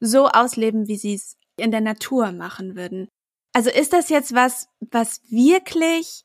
so 0.00 0.26
ausleben, 0.26 0.88
wie 0.88 0.96
sie 0.96 1.14
es 1.14 1.36
in 1.56 1.70
der 1.70 1.80
Natur 1.80 2.32
machen 2.32 2.76
würden. 2.76 3.08
Also 3.52 3.70
ist 3.70 3.92
das 3.92 4.08
jetzt 4.08 4.34
was, 4.34 4.66
was 4.80 5.20
wirklich, 5.30 6.24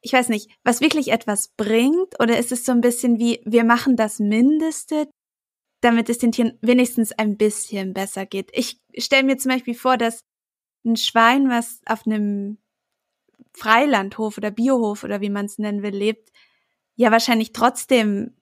ich 0.00 0.12
weiß 0.12 0.28
nicht, 0.28 0.48
was 0.62 0.80
wirklich 0.80 1.08
etwas 1.08 1.48
bringt 1.56 2.20
oder 2.20 2.38
ist 2.38 2.52
es 2.52 2.64
so 2.64 2.70
ein 2.70 2.80
bisschen 2.80 3.18
wie, 3.18 3.40
wir 3.44 3.64
machen 3.64 3.96
das 3.96 4.20
Mindeste, 4.20 5.08
damit 5.80 6.08
es 6.08 6.18
den 6.18 6.30
Tieren 6.30 6.56
wenigstens 6.62 7.10
ein 7.12 7.36
bisschen 7.36 7.92
besser 7.92 8.24
geht. 8.24 8.50
Ich 8.52 8.78
stelle 8.96 9.24
mir 9.24 9.36
zum 9.36 9.50
Beispiel 9.50 9.74
vor, 9.74 9.96
dass 9.98 10.20
ein 10.84 10.96
Schwein, 10.96 11.48
was 11.48 11.80
auf 11.86 12.06
einem 12.06 12.58
Freilandhof 13.52 14.38
oder 14.38 14.50
Biohof 14.50 15.04
oder 15.04 15.20
wie 15.20 15.30
man 15.30 15.46
es 15.46 15.58
nennen 15.58 15.82
will, 15.82 15.94
lebt, 15.94 16.32
ja 16.96 17.10
wahrscheinlich 17.10 17.52
trotzdem 17.52 18.36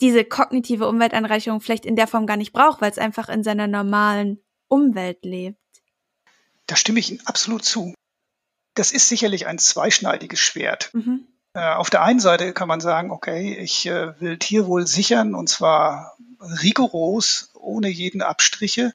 diese 0.00 0.24
kognitive 0.24 0.88
Umweltanreicherung 0.88 1.60
vielleicht 1.60 1.86
in 1.86 1.96
der 1.96 2.06
Form 2.06 2.26
gar 2.26 2.36
nicht 2.36 2.52
braucht, 2.52 2.80
weil 2.80 2.90
es 2.90 2.98
einfach 2.98 3.28
in 3.28 3.42
seiner 3.42 3.66
normalen 3.66 4.42
Umwelt 4.68 5.24
lebt. 5.24 5.58
Da 6.66 6.76
stimme 6.76 6.98
ich 6.98 7.10
Ihnen 7.10 7.26
absolut 7.26 7.64
zu. 7.64 7.94
Das 8.74 8.92
ist 8.92 9.08
sicherlich 9.08 9.46
ein 9.46 9.58
zweischneidiges 9.58 10.40
Schwert. 10.40 10.90
Mhm. 10.92 11.26
Äh, 11.54 11.72
auf 11.74 11.88
der 11.88 12.02
einen 12.02 12.20
Seite 12.20 12.52
kann 12.52 12.68
man 12.68 12.80
sagen, 12.80 13.10
okay, 13.10 13.56
ich 13.56 13.86
äh, 13.86 14.20
will 14.20 14.38
Tierwohl 14.38 14.86
sichern 14.86 15.34
und 15.34 15.48
zwar 15.48 16.16
rigoros, 16.62 17.50
ohne 17.54 17.88
jeden 17.88 18.20
Abstriche. 18.20 18.92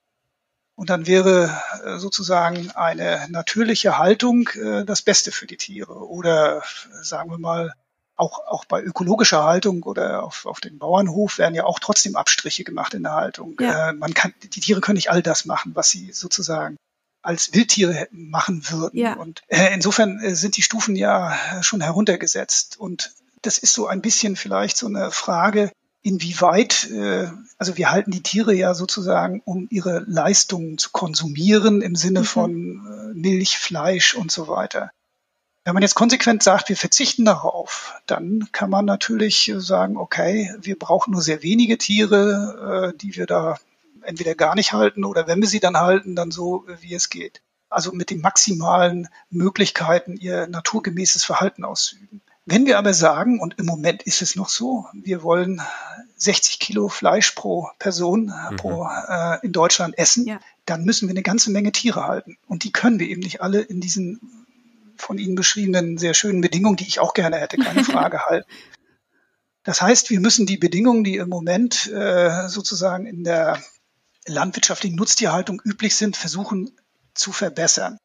Und 0.81 0.89
dann 0.89 1.05
wäre 1.05 1.61
äh, 1.85 1.99
sozusagen 1.99 2.71
eine 2.71 3.27
natürliche 3.29 3.99
Haltung 3.99 4.49
äh, 4.55 4.83
das 4.83 5.03
Beste 5.03 5.31
für 5.31 5.45
die 5.45 5.57
Tiere. 5.57 5.93
Oder 6.09 6.63
sagen 7.03 7.29
wir 7.29 7.37
mal, 7.37 7.73
auch, 8.15 8.39
auch 8.47 8.65
bei 8.65 8.81
ökologischer 8.81 9.43
Haltung 9.43 9.83
oder 9.83 10.23
auf, 10.23 10.47
auf 10.47 10.59
dem 10.59 10.79
Bauernhof 10.79 11.37
werden 11.37 11.53
ja 11.53 11.65
auch 11.65 11.77
trotzdem 11.77 12.15
Abstriche 12.15 12.63
gemacht 12.63 12.95
in 12.95 13.03
der 13.03 13.13
Haltung. 13.13 13.57
Ja. 13.59 13.89
Äh, 13.89 13.93
man 13.93 14.15
kann, 14.15 14.33
die 14.41 14.59
Tiere 14.59 14.81
können 14.81 14.95
nicht 14.95 15.11
all 15.11 15.21
das 15.21 15.45
machen, 15.45 15.75
was 15.75 15.91
sie 15.91 16.13
sozusagen 16.13 16.77
als 17.21 17.53
Wildtiere 17.53 18.07
machen 18.09 18.67
würden. 18.71 18.97
Ja. 18.97 19.13
Und 19.17 19.43
äh, 19.49 19.71
insofern 19.75 20.19
äh, 20.19 20.33
sind 20.33 20.57
die 20.57 20.63
Stufen 20.63 20.95
ja 20.95 21.37
schon 21.61 21.81
heruntergesetzt. 21.81 22.79
Und 22.79 23.13
das 23.43 23.59
ist 23.59 23.75
so 23.75 23.85
ein 23.85 24.01
bisschen 24.01 24.35
vielleicht 24.35 24.77
so 24.77 24.87
eine 24.87 25.11
Frage, 25.11 25.71
inwieweit, 26.03 26.89
äh, 26.91 27.27
also 27.57 27.77
wir 27.77 27.91
halten 27.91 28.11
die 28.11 28.23
Tiere 28.23 28.53
ja 28.53 28.73
sozusagen, 28.73 29.41
um 29.45 29.67
ihre 29.69 30.03
Leistungen 30.07 30.77
zu 30.77 30.89
konsumieren 30.91 31.81
im 31.81 31.95
Sinne 31.95 32.21
mhm. 32.21 32.25
von 32.25 32.51
äh, 32.53 33.13
Milch, 33.13 33.57
Fleisch 33.57 34.15
und 34.15 34.31
so 34.31 34.47
weiter. 34.47 34.91
Wenn 35.63 35.75
man 35.75 35.83
jetzt 35.83 35.93
konsequent 35.95 36.41
sagt, 36.41 36.69
wir 36.69 36.77
verzichten 36.77 37.23
darauf, 37.23 37.93
dann 38.07 38.49
kann 38.51 38.71
man 38.71 38.85
natürlich 38.85 39.53
sagen, 39.57 39.95
okay, 39.95 40.55
wir 40.59 40.77
brauchen 40.77 41.11
nur 41.11 41.21
sehr 41.21 41.43
wenige 41.43 41.77
Tiere, 41.77 42.93
äh, 42.93 42.97
die 42.97 43.15
wir 43.15 43.27
da 43.27 43.57
entweder 44.01 44.33
gar 44.33 44.55
nicht 44.55 44.73
halten 44.73 45.05
oder 45.05 45.27
wenn 45.27 45.39
wir 45.39 45.47
sie 45.47 45.59
dann 45.59 45.77
halten, 45.77 46.15
dann 46.15 46.31
so, 46.31 46.65
wie 46.79 46.95
es 46.95 47.09
geht. 47.09 47.43
Also 47.69 47.91
mit 47.91 48.09
den 48.09 48.21
maximalen 48.21 49.07
Möglichkeiten, 49.29 50.17
ihr 50.17 50.47
naturgemäßes 50.47 51.23
Verhalten 51.23 51.63
auszuüben. 51.63 52.21
Wenn 52.45 52.65
wir 52.65 52.79
aber 52.79 52.93
sagen, 52.93 53.39
und 53.39 53.59
im 53.59 53.65
Moment 53.65 54.03
ist 54.03 54.21
es 54.21 54.35
noch 54.35 54.49
so, 54.49 54.87
wir 54.93 55.21
wollen 55.21 55.61
60 56.15 56.59
Kilo 56.59 56.87
Fleisch 56.87 57.31
pro 57.31 57.69
Person 57.77 58.33
mhm. 58.51 58.55
pro, 58.55 58.85
äh, 58.85 59.45
in 59.45 59.51
Deutschland 59.51 59.97
essen, 59.97 60.25
ja. 60.25 60.39
dann 60.65 60.83
müssen 60.83 61.07
wir 61.07 61.13
eine 61.13 61.23
ganze 61.23 61.51
Menge 61.51 61.71
Tiere 61.71 62.05
halten. 62.05 62.37
Und 62.47 62.63
die 62.63 62.71
können 62.71 62.99
wir 62.99 63.07
eben 63.07 63.21
nicht 63.21 63.41
alle 63.41 63.61
in 63.61 63.79
diesen 63.79 64.45
von 64.97 65.17
Ihnen 65.17 65.35
beschriebenen 65.35 65.97
sehr 65.97 66.13
schönen 66.13 66.41
Bedingungen, 66.41 66.77
die 66.77 66.87
ich 66.87 66.99
auch 66.99 67.13
gerne 67.13 67.37
hätte, 67.37 67.57
keine 67.57 67.83
Frage 67.83 68.19
halten. 68.25 68.49
Das 69.63 69.81
heißt, 69.81 70.09
wir 70.09 70.19
müssen 70.19 70.45
die 70.45 70.57
Bedingungen, 70.57 71.03
die 71.03 71.17
im 71.17 71.29
Moment 71.29 71.87
äh, 71.87 72.47
sozusagen 72.47 73.05
in 73.05 73.23
der 73.23 73.61
landwirtschaftlichen 74.25 74.95
Nutztierhaltung 74.95 75.61
üblich 75.63 75.95
sind, 75.95 76.17
versuchen 76.17 76.71
zu 77.13 77.31
verbessern. 77.31 77.97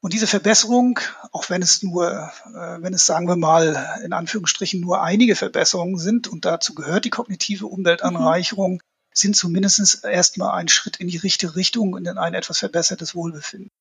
Und 0.00 0.12
diese 0.12 0.28
Verbesserung, 0.28 1.00
auch 1.32 1.50
wenn 1.50 1.60
es 1.60 1.82
nur, 1.82 2.30
äh, 2.46 2.82
wenn 2.82 2.94
es 2.94 3.04
sagen 3.04 3.26
wir 3.26 3.34
mal 3.34 3.98
in 4.04 4.12
Anführungsstrichen 4.12 4.80
nur 4.80 5.02
einige 5.02 5.34
Verbesserungen 5.34 5.98
sind 5.98 6.28
und 6.28 6.44
dazu 6.44 6.72
gehört 6.74 7.04
die 7.04 7.10
kognitive 7.10 7.66
Umweltanreicherung, 7.66 8.74
mhm. 8.74 8.80
sind 9.12 9.34
zumindest 9.34 10.04
erstmal 10.04 10.56
ein 10.56 10.68
Schritt 10.68 10.98
in 10.98 11.08
die 11.08 11.16
richtige 11.16 11.56
Richtung 11.56 11.94
und 11.94 12.06
in 12.06 12.16
ein 12.16 12.34
etwas 12.34 12.58
verbessertes 12.58 13.16
Wohlbefinden. 13.16 13.72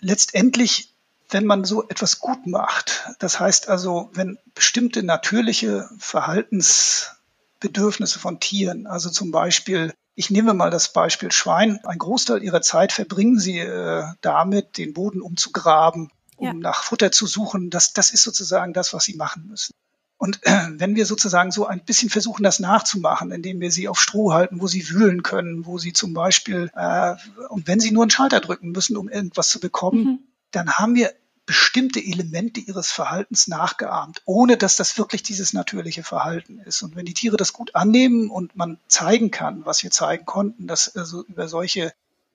Letztendlich, 0.00 0.92
wenn 1.28 1.44
man 1.44 1.64
so 1.64 1.88
etwas 1.88 2.18
gut 2.18 2.48
macht, 2.48 3.06
das 3.20 3.38
heißt 3.38 3.68
also, 3.68 4.10
wenn 4.12 4.38
bestimmte 4.54 5.04
natürliche 5.04 5.88
Verhaltensbedürfnisse 5.98 8.18
von 8.18 8.40
Tieren, 8.40 8.88
also 8.88 9.08
zum 9.10 9.30
Beispiel 9.30 9.94
ich 10.20 10.28
nehme 10.28 10.52
mal 10.52 10.68
das 10.68 10.92
Beispiel 10.92 11.32
Schwein. 11.32 11.80
Ein 11.82 11.96
Großteil 11.96 12.42
ihrer 12.42 12.60
Zeit 12.60 12.92
verbringen 12.92 13.38
sie 13.38 13.58
äh, 13.58 14.04
damit, 14.20 14.76
den 14.76 14.92
Boden 14.92 15.22
umzugraben, 15.22 16.10
um 16.36 16.46
ja. 16.46 16.52
nach 16.52 16.82
Futter 16.82 17.10
zu 17.10 17.26
suchen. 17.26 17.70
Das, 17.70 17.94
das 17.94 18.10
ist 18.10 18.22
sozusagen 18.22 18.74
das, 18.74 18.92
was 18.92 19.04
sie 19.04 19.14
machen 19.14 19.46
müssen. 19.48 19.72
Und 20.18 20.40
äh, 20.42 20.68
wenn 20.72 20.94
wir 20.94 21.06
sozusagen 21.06 21.52
so 21.52 21.64
ein 21.64 21.82
bisschen 21.86 22.10
versuchen, 22.10 22.42
das 22.42 22.60
nachzumachen, 22.60 23.30
indem 23.32 23.62
wir 23.62 23.70
sie 23.70 23.88
auf 23.88 23.98
Stroh 23.98 24.34
halten, 24.34 24.60
wo 24.60 24.66
sie 24.66 24.90
wühlen 24.90 25.22
können, 25.22 25.64
wo 25.64 25.78
sie 25.78 25.94
zum 25.94 26.12
Beispiel, 26.12 26.70
äh, 26.74 27.14
und 27.48 27.66
wenn 27.66 27.80
sie 27.80 27.90
nur 27.90 28.02
einen 28.02 28.10
Schalter 28.10 28.40
drücken 28.40 28.72
müssen, 28.72 28.98
um 28.98 29.08
irgendwas 29.08 29.48
zu 29.48 29.58
bekommen, 29.58 30.04
mhm. 30.04 30.18
dann 30.50 30.70
haben 30.74 30.96
wir 30.96 31.14
bestimmte 31.50 31.98
Elemente 31.98 32.60
ihres 32.60 32.92
Verhaltens 32.92 33.48
nachgeahmt, 33.48 34.22
ohne 34.24 34.56
dass 34.56 34.76
das 34.76 34.96
wirklich 34.98 35.24
dieses 35.24 35.52
natürliche 35.52 36.04
Verhalten 36.04 36.60
ist. 36.60 36.80
Und 36.82 36.94
wenn 36.94 37.06
die 37.06 37.12
Tiere 37.12 37.36
das 37.36 37.52
gut 37.52 37.74
annehmen 37.74 38.30
und 38.30 38.54
man 38.54 38.78
zeigen 38.86 39.32
kann, 39.32 39.66
was 39.66 39.82
wir 39.82 39.90
zeigen 39.90 40.26
konnten, 40.26 40.68
dass 40.68 40.94
also 40.94 41.24
über 41.24 41.48
solche 41.48 41.92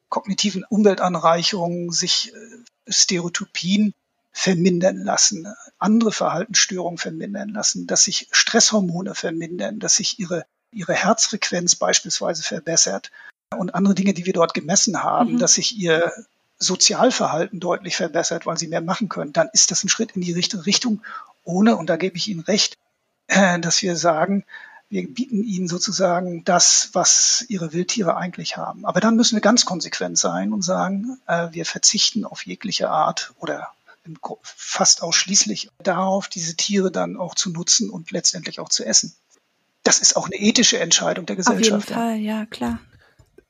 kognitiven 0.09 0.65
Umweltanreicherungen 0.65 1.91
sich 1.91 2.33
äh, 2.33 2.91
Stereotypien 2.91 3.93
vermindern 4.33 4.97
lassen, 4.97 5.47
andere 5.79 6.11
Verhaltensstörungen 6.11 6.97
vermindern 6.97 7.47
lassen, 7.47 7.87
dass 7.87 8.03
sich 8.03 8.27
Stresshormone 8.31 9.15
vermindern, 9.15 9.79
dass 9.79 9.95
sich 9.95 10.19
ihre, 10.19 10.45
ihre 10.73 10.93
Herzfrequenz 10.93 11.77
beispielsweise 11.77 12.43
verbessert 12.43 13.13
und 13.57 13.75
andere 13.75 13.95
Dinge, 13.95 14.13
die 14.13 14.25
wir 14.25 14.33
dort 14.33 14.53
gemessen 14.53 15.03
haben, 15.03 15.35
mhm. 15.35 15.39
dass 15.39 15.53
sich 15.53 15.77
ihr 15.77 16.11
Sozialverhalten 16.57 17.59
deutlich 17.59 17.95
verbessert, 17.95 18.45
weil 18.45 18.57
sie 18.57 18.67
mehr 18.67 18.81
machen 18.81 19.09
können, 19.09 19.33
dann 19.33 19.49
ist 19.53 19.71
das 19.71 19.83
ein 19.83 19.89
Schritt 19.89 20.11
in 20.11 20.21
die 20.21 20.31
richtige 20.31 20.65
Richtung, 20.65 21.01
ohne, 21.43 21.75
und 21.75 21.89
da 21.89 21.97
gebe 21.97 22.17
ich 22.17 22.27
Ihnen 22.27 22.41
recht, 22.41 22.77
äh, 23.27 23.59
dass 23.59 23.81
wir 23.81 23.95
sagen, 23.95 24.45
wir 24.89 25.07
bieten 25.11 25.43
ihnen 25.43 25.67
sozusagen 25.67 26.43
das, 26.43 26.89
was 26.93 27.43
ihre 27.49 27.73
Wildtiere 27.73 28.17
eigentlich 28.17 28.55
haben. 28.55 28.85
Aber 28.85 28.99
dann 28.99 29.15
müssen 29.15 29.35
wir 29.35 29.41
ganz 29.41 29.65
konsequent 29.65 30.17
sein 30.17 30.53
und 30.53 30.61
sagen, 30.61 31.19
äh, 31.27 31.47
wir 31.51 31.65
verzichten 31.65 32.23
auf 32.23 32.45
jegliche 32.45 32.89
Art 32.89 33.33
oder 33.39 33.69
fast 34.43 35.01
ausschließlich 35.01 35.69
darauf, 35.79 36.27
diese 36.27 36.55
Tiere 36.55 36.91
dann 36.91 37.17
auch 37.17 37.33
zu 37.33 37.49
nutzen 37.49 37.89
und 37.89 38.11
letztendlich 38.11 38.59
auch 38.59 38.69
zu 38.69 38.85
essen. 38.85 39.15
Das 39.81 39.99
ist 39.99 40.15
auch 40.15 40.27
eine 40.27 40.35
ethische 40.35 40.79
Entscheidung 40.79 41.25
der 41.25 41.35
Gesellschaft. 41.35 41.83
Auf 41.83 41.89
jeden 41.89 41.99
Fall, 41.99 42.17
ja, 42.17 42.45
klar. 42.45 42.79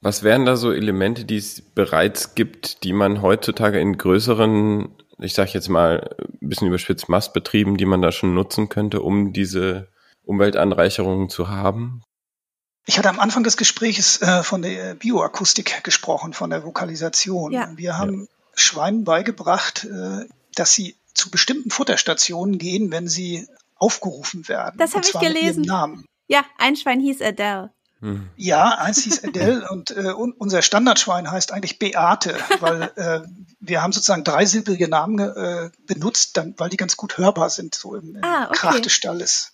Was 0.05 0.21
wären 0.21 0.45
da 0.45 0.55
so 0.55 0.71
Elemente, 0.71 1.25
die 1.25 1.37
es 1.37 1.63
bereits 1.63 2.35
gibt, 2.35 2.83
die 2.83 2.93
man 2.93 3.23
heutzutage 3.23 3.79
in 3.79 3.97
größeren, 3.97 4.89
ich 5.17 5.33
sage 5.33 5.49
jetzt 5.55 5.67
mal 5.67 6.15
ein 6.19 6.47
bisschen 6.47 6.67
überspitzt, 6.67 7.09
Mastbetrieben, 7.09 7.75
die 7.75 7.85
man 7.85 8.03
da 8.03 8.11
schon 8.11 8.35
nutzen 8.35 8.69
könnte, 8.69 9.01
um 9.01 9.33
diese 9.33 9.87
Umweltanreicherungen 10.23 11.27
zu 11.29 11.49
haben? 11.49 12.03
Ich 12.85 12.99
hatte 12.99 13.09
am 13.09 13.19
Anfang 13.19 13.43
des 13.43 13.57
Gesprächs 13.57 14.21
äh, 14.21 14.43
von 14.43 14.61
der 14.61 14.93
Bioakustik 14.93 15.83
gesprochen, 15.83 16.33
von 16.33 16.51
der 16.51 16.63
Vokalisation. 16.63 17.51
Ja. 17.51 17.71
Wir 17.75 17.97
haben 17.97 18.27
ja. 18.27 18.27
Schweinen 18.53 19.05
beigebracht, 19.05 19.85
äh, 19.85 20.27
dass 20.53 20.71
sie 20.75 20.95
zu 21.15 21.31
bestimmten 21.31 21.71
Futterstationen 21.71 22.59
gehen, 22.59 22.91
wenn 22.91 23.07
sie 23.07 23.47
aufgerufen 23.75 24.47
werden. 24.47 24.77
Das 24.77 24.93
habe 24.93 25.03
ich 25.03 25.19
gelesen. 25.19 25.63
Ja, 26.27 26.45
ein 26.59 26.75
Schwein 26.75 26.99
hieß 26.99 27.23
Adele. 27.23 27.71
Hm. 28.01 28.29
Ja, 28.36 28.77
eins 28.77 29.03
hieß 29.03 29.23
Adele 29.23 29.67
und 29.71 29.91
äh, 29.91 30.12
unser 30.12 30.62
Standardschwein 30.62 31.29
heißt 31.29 31.51
eigentlich 31.51 31.79
Beate, 31.79 32.38
weil 32.60 32.91
äh, 32.95 33.21
wir 33.60 33.81
haben 33.81 33.93
sozusagen 33.93 34.23
dreisilbige 34.23 34.88
Namen 34.88 35.19
äh, 35.19 35.69
benutzt, 35.88 36.38
dann, 36.38 36.53
weil 36.58 36.69
die 36.69 36.77
ganz 36.77 36.97
gut 36.97 37.17
hörbar 37.17 37.49
sind, 37.49 37.75
so 37.75 37.95
im, 37.95 38.17
im 38.17 38.23
ah, 38.23 38.45
okay. 38.45 38.58
Krach 38.58 38.79
des 38.79 38.93
Stalles. 38.93 39.53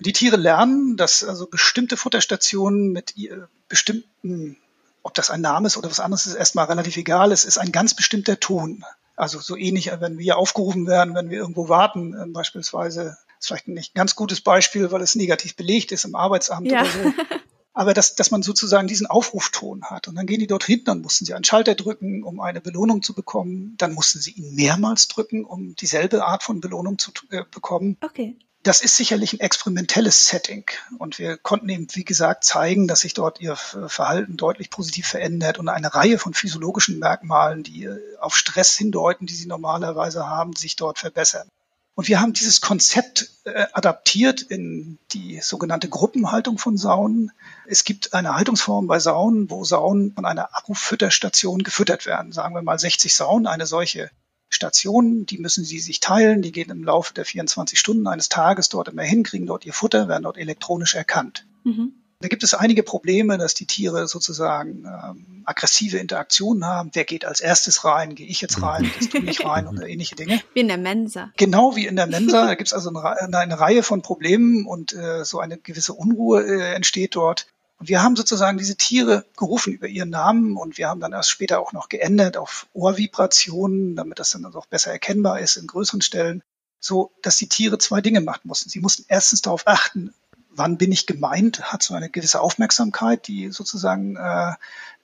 Die 0.00 0.12
Tiere 0.12 0.36
lernen, 0.36 0.96
dass 0.96 1.22
also 1.22 1.46
bestimmte 1.46 1.96
Futterstationen 1.96 2.90
mit 2.90 3.16
ihr, 3.16 3.48
bestimmten, 3.68 4.56
ob 5.02 5.14
das 5.14 5.30
ein 5.30 5.40
Name 5.40 5.66
ist 5.66 5.76
oder 5.76 5.90
was 5.90 6.00
anderes 6.00 6.26
ist, 6.26 6.34
erstmal 6.34 6.66
relativ 6.66 6.96
egal. 6.96 7.30
Es 7.30 7.44
ist 7.44 7.58
ein 7.58 7.70
ganz 7.70 7.94
bestimmter 7.94 8.40
Ton. 8.40 8.84
Also 9.14 9.38
so 9.38 9.56
ähnlich, 9.56 9.92
wenn 10.00 10.18
wir 10.18 10.38
aufgerufen 10.38 10.86
werden, 10.86 11.14
wenn 11.14 11.30
wir 11.30 11.38
irgendwo 11.38 11.68
warten, 11.68 12.14
äh, 12.14 12.26
beispielsweise. 12.26 13.04
Das 13.04 13.16
ist 13.40 13.46
vielleicht 13.46 13.68
ein 13.68 13.74
nicht 13.74 13.94
ganz 13.94 14.16
gutes 14.16 14.40
Beispiel, 14.40 14.90
weil 14.90 15.02
es 15.02 15.14
negativ 15.14 15.54
belegt 15.54 15.92
ist 15.92 16.04
im 16.04 16.14
Arbeitsamt 16.14 16.70
ja. 16.70 16.80
oder 16.80 16.90
so. 16.90 17.12
aber 17.74 17.94
dass, 17.94 18.14
dass 18.14 18.30
man 18.30 18.42
sozusagen 18.42 18.86
diesen 18.86 19.06
Aufrufton 19.06 19.84
hat. 19.84 20.08
Und 20.08 20.14
dann 20.16 20.26
gehen 20.26 20.40
die 20.40 20.46
dort 20.46 20.64
hinten, 20.64 20.86
dann 20.86 21.00
mussten 21.02 21.24
sie 21.24 21.34
einen 21.34 21.44
Schalter 21.44 21.74
drücken, 21.74 22.22
um 22.22 22.40
eine 22.40 22.60
Belohnung 22.60 23.02
zu 23.02 23.14
bekommen. 23.14 23.74
Dann 23.78 23.94
mussten 23.94 24.20
sie 24.20 24.32
ihn 24.32 24.54
mehrmals 24.54 25.08
drücken, 25.08 25.44
um 25.44 25.74
dieselbe 25.76 26.24
Art 26.24 26.42
von 26.42 26.60
Belohnung 26.60 26.98
zu 26.98 27.12
äh, 27.30 27.44
bekommen. 27.50 27.96
Okay. 28.02 28.36
Das 28.62 28.80
ist 28.80 28.96
sicherlich 28.96 29.32
ein 29.32 29.40
experimentelles 29.40 30.28
Setting. 30.28 30.64
Und 30.98 31.18
wir 31.18 31.36
konnten 31.36 31.68
eben, 31.68 31.88
wie 31.94 32.04
gesagt, 32.04 32.44
zeigen, 32.44 32.86
dass 32.86 33.00
sich 33.00 33.12
dort 33.12 33.40
ihr 33.40 33.56
Verhalten 33.56 34.36
deutlich 34.36 34.70
positiv 34.70 35.08
verändert 35.08 35.58
und 35.58 35.68
eine 35.68 35.92
Reihe 35.92 36.16
von 36.16 36.32
physiologischen 36.32 37.00
Merkmalen, 37.00 37.64
die 37.64 37.84
äh, 37.84 37.98
auf 38.20 38.36
Stress 38.36 38.76
hindeuten, 38.76 39.26
die 39.26 39.34
sie 39.34 39.46
normalerweise 39.46 40.28
haben, 40.28 40.54
sich 40.54 40.76
dort 40.76 40.98
verbessern. 40.98 41.48
Und 41.94 42.08
wir 42.08 42.20
haben 42.20 42.32
dieses 42.32 42.60
Konzept 42.60 43.30
äh, 43.44 43.66
adaptiert 43.72 44.40
in 44.40 44.98
die 45.12 45.40
sogenannte 45.42 45.88
Gruppenhaltung 45.88 46.56
von 46.56 46.78
Saunen. 46.78 47.32
Es 47.66 47.84
gibt 47.84 48.14
eine 48.14 48.34
Haltungsform 48.34 48.86
bei 48.86 48.98
Saunen, 48.98 49.50
wo 49.50 49.64
Saunen 49.64 50.14
von 50.14 50.24
einer 50.24 50.56
Akkufütterstation 50.56 51.62
gefüttert 51.62 52.06
werden. 52.06 52.32
Sagen 52.32 52.54
wir 52.54 52.62
mal 52.62 52.78
60 52.78 53.14
Saunen, 53.14 53.46
eine 53.46 53.66
solche 53.66 54.10
Station, 54.48 55.26
die 55.26 55.38
müssen 55.38 55.64
sie 55.64 55.80
sich 55.80 56.00
teilen, 56.00 56.42
die 56.42 56.52
gehen 56.52 56.70
im 56.70 56.84
Laufe 56.84 57.14
der 57.14 57.24
24 57.24 57.78
Stunden 57.78 58.06
eines 58.06 58.28
Tages 58.28 58.68
dort 58.68 58.88
immer 58.88 59.02
hin, 59.02 59.22
kriegen 59.22 59.46
dort 59.46 59.66
ihr 59.66 59.72
Futter, 59.72 60.08
werden 60.08 60.24
dort 60.24 60.38
elektronisch 60.38 60.94
erkannt. 60.94 61.46
Mhm. 61.64 62.01
Da 62.22 62.28
gibt 62.28 62.42
es 62.42 62.54
einige 62.54 62.82
Probleme, 62.82 63.36
dass 63.36 63.54
die 63.54 63.66
Tiere 63.66 64.06
sozusagen 64.06 64.84
ähm, 64.84 65.42
aggressive 65.44 65.98
Interaktionen 65.98 66.64
haben. 66.64 66.90
Wer 66.92 67.04
geht 67.04 67.24
als 67.24 67.40
erstes 67.40 67.84
rein? 67.84 68.14
Gehe 68.14 68.26
ich 68.26 68.40
jetzt 68.40 68.62
rein? 68.62 68.90
Gehst 68.98 69.12
du 69.12 69.18
nicht 69.18 69.44
rein? 69.44 69.66
Oder 69.66 69.86
ähnliche 69.86 70.14
Dinge. 70.14 70.40
Wie 70.54 70.60
in 70.60 70.68
der 70.68 70.78
Mensa. 70.78 71.32
Genau 71.36 71.76
wie 71.76 71.86
in 71.86 71.96
der 71.96 72.06
Mensa. 72.06 72.46
Da 72.52 72.54
gibt 72.54 72.68
es 72.68 72.74
also 72.74 72.90
eine, 72.90 73.38
eine, 73.38 73.60
Reihe 73.60 73.82
von 73.82 74.02
Problemen 74.02 74.66
und 74.66 74.92
äh, 74.92 75.24
so 75.24 75.40
eine 75.40 75.58
gewisse 75.58 75.94
Unruhe 75.94 76.42
äh, 76.42 76.74
entsteht 76.74 77.16
dort. 77.16 77.46
Und 77.78 77.88
wir 77.88 78.02
haben 78.02 78.16
sozusagen 78.16 78.58
diese 78.58 78.76
Tiere 78.76 79.24
gerufen 79.36 79.72
über 79.72 79.86
ihren 79.86 80.10
Namen 80.10 80.56
und 80.56 80.78
wir 80.78 80.88
haben 80.88 81.00
dann 81.00 81.12
erst 81.12 81.30
später 81.30 81.60
auch 81.60 81.72
noch 81.72 81.88
geändert 81.88 82.36
auf 82.36 82.66
Ohrvibrationen, 82.72 83.96
damit 83.96 84.18
das 84.18 84.30
dann 84.30 84.44
also 84.44 84.58
auch 84.58 84.66
besser 84.66 84.92
erkennbar 84.92 85.40
ist 85.40 85.56
in 85.56 85.66
größeren 85.66 86.02
Stellen 86.02 86.42
so 86.82 87.12
dass 87.22 87.36
die 87.36 87.48
Tiere 87.48 87.78
zwei 87.78 88.00
Dinge 88.00 88.20
machen 88.20 88.42
mussten. 88.44 88.68
Sie 88.68 88.80
mussten 88.80 89.04
erstens 89.08 89.40
darauf 89.40 89.66
achten, 89.66 90.12
wann 90.54 90.78
bin 90.78 90.92
ich 90.92 91.06
gemeint, 91.06 91.72
hat 91.72 91.82
so 91.82 91.94
eine 91.94 92.10
gewisse 92.10 92.40
Aufmerksamkeit, 92.40 93.26
die 93.28 93.50
sozusagen 93.50 94.16
äh, 94.16 94.52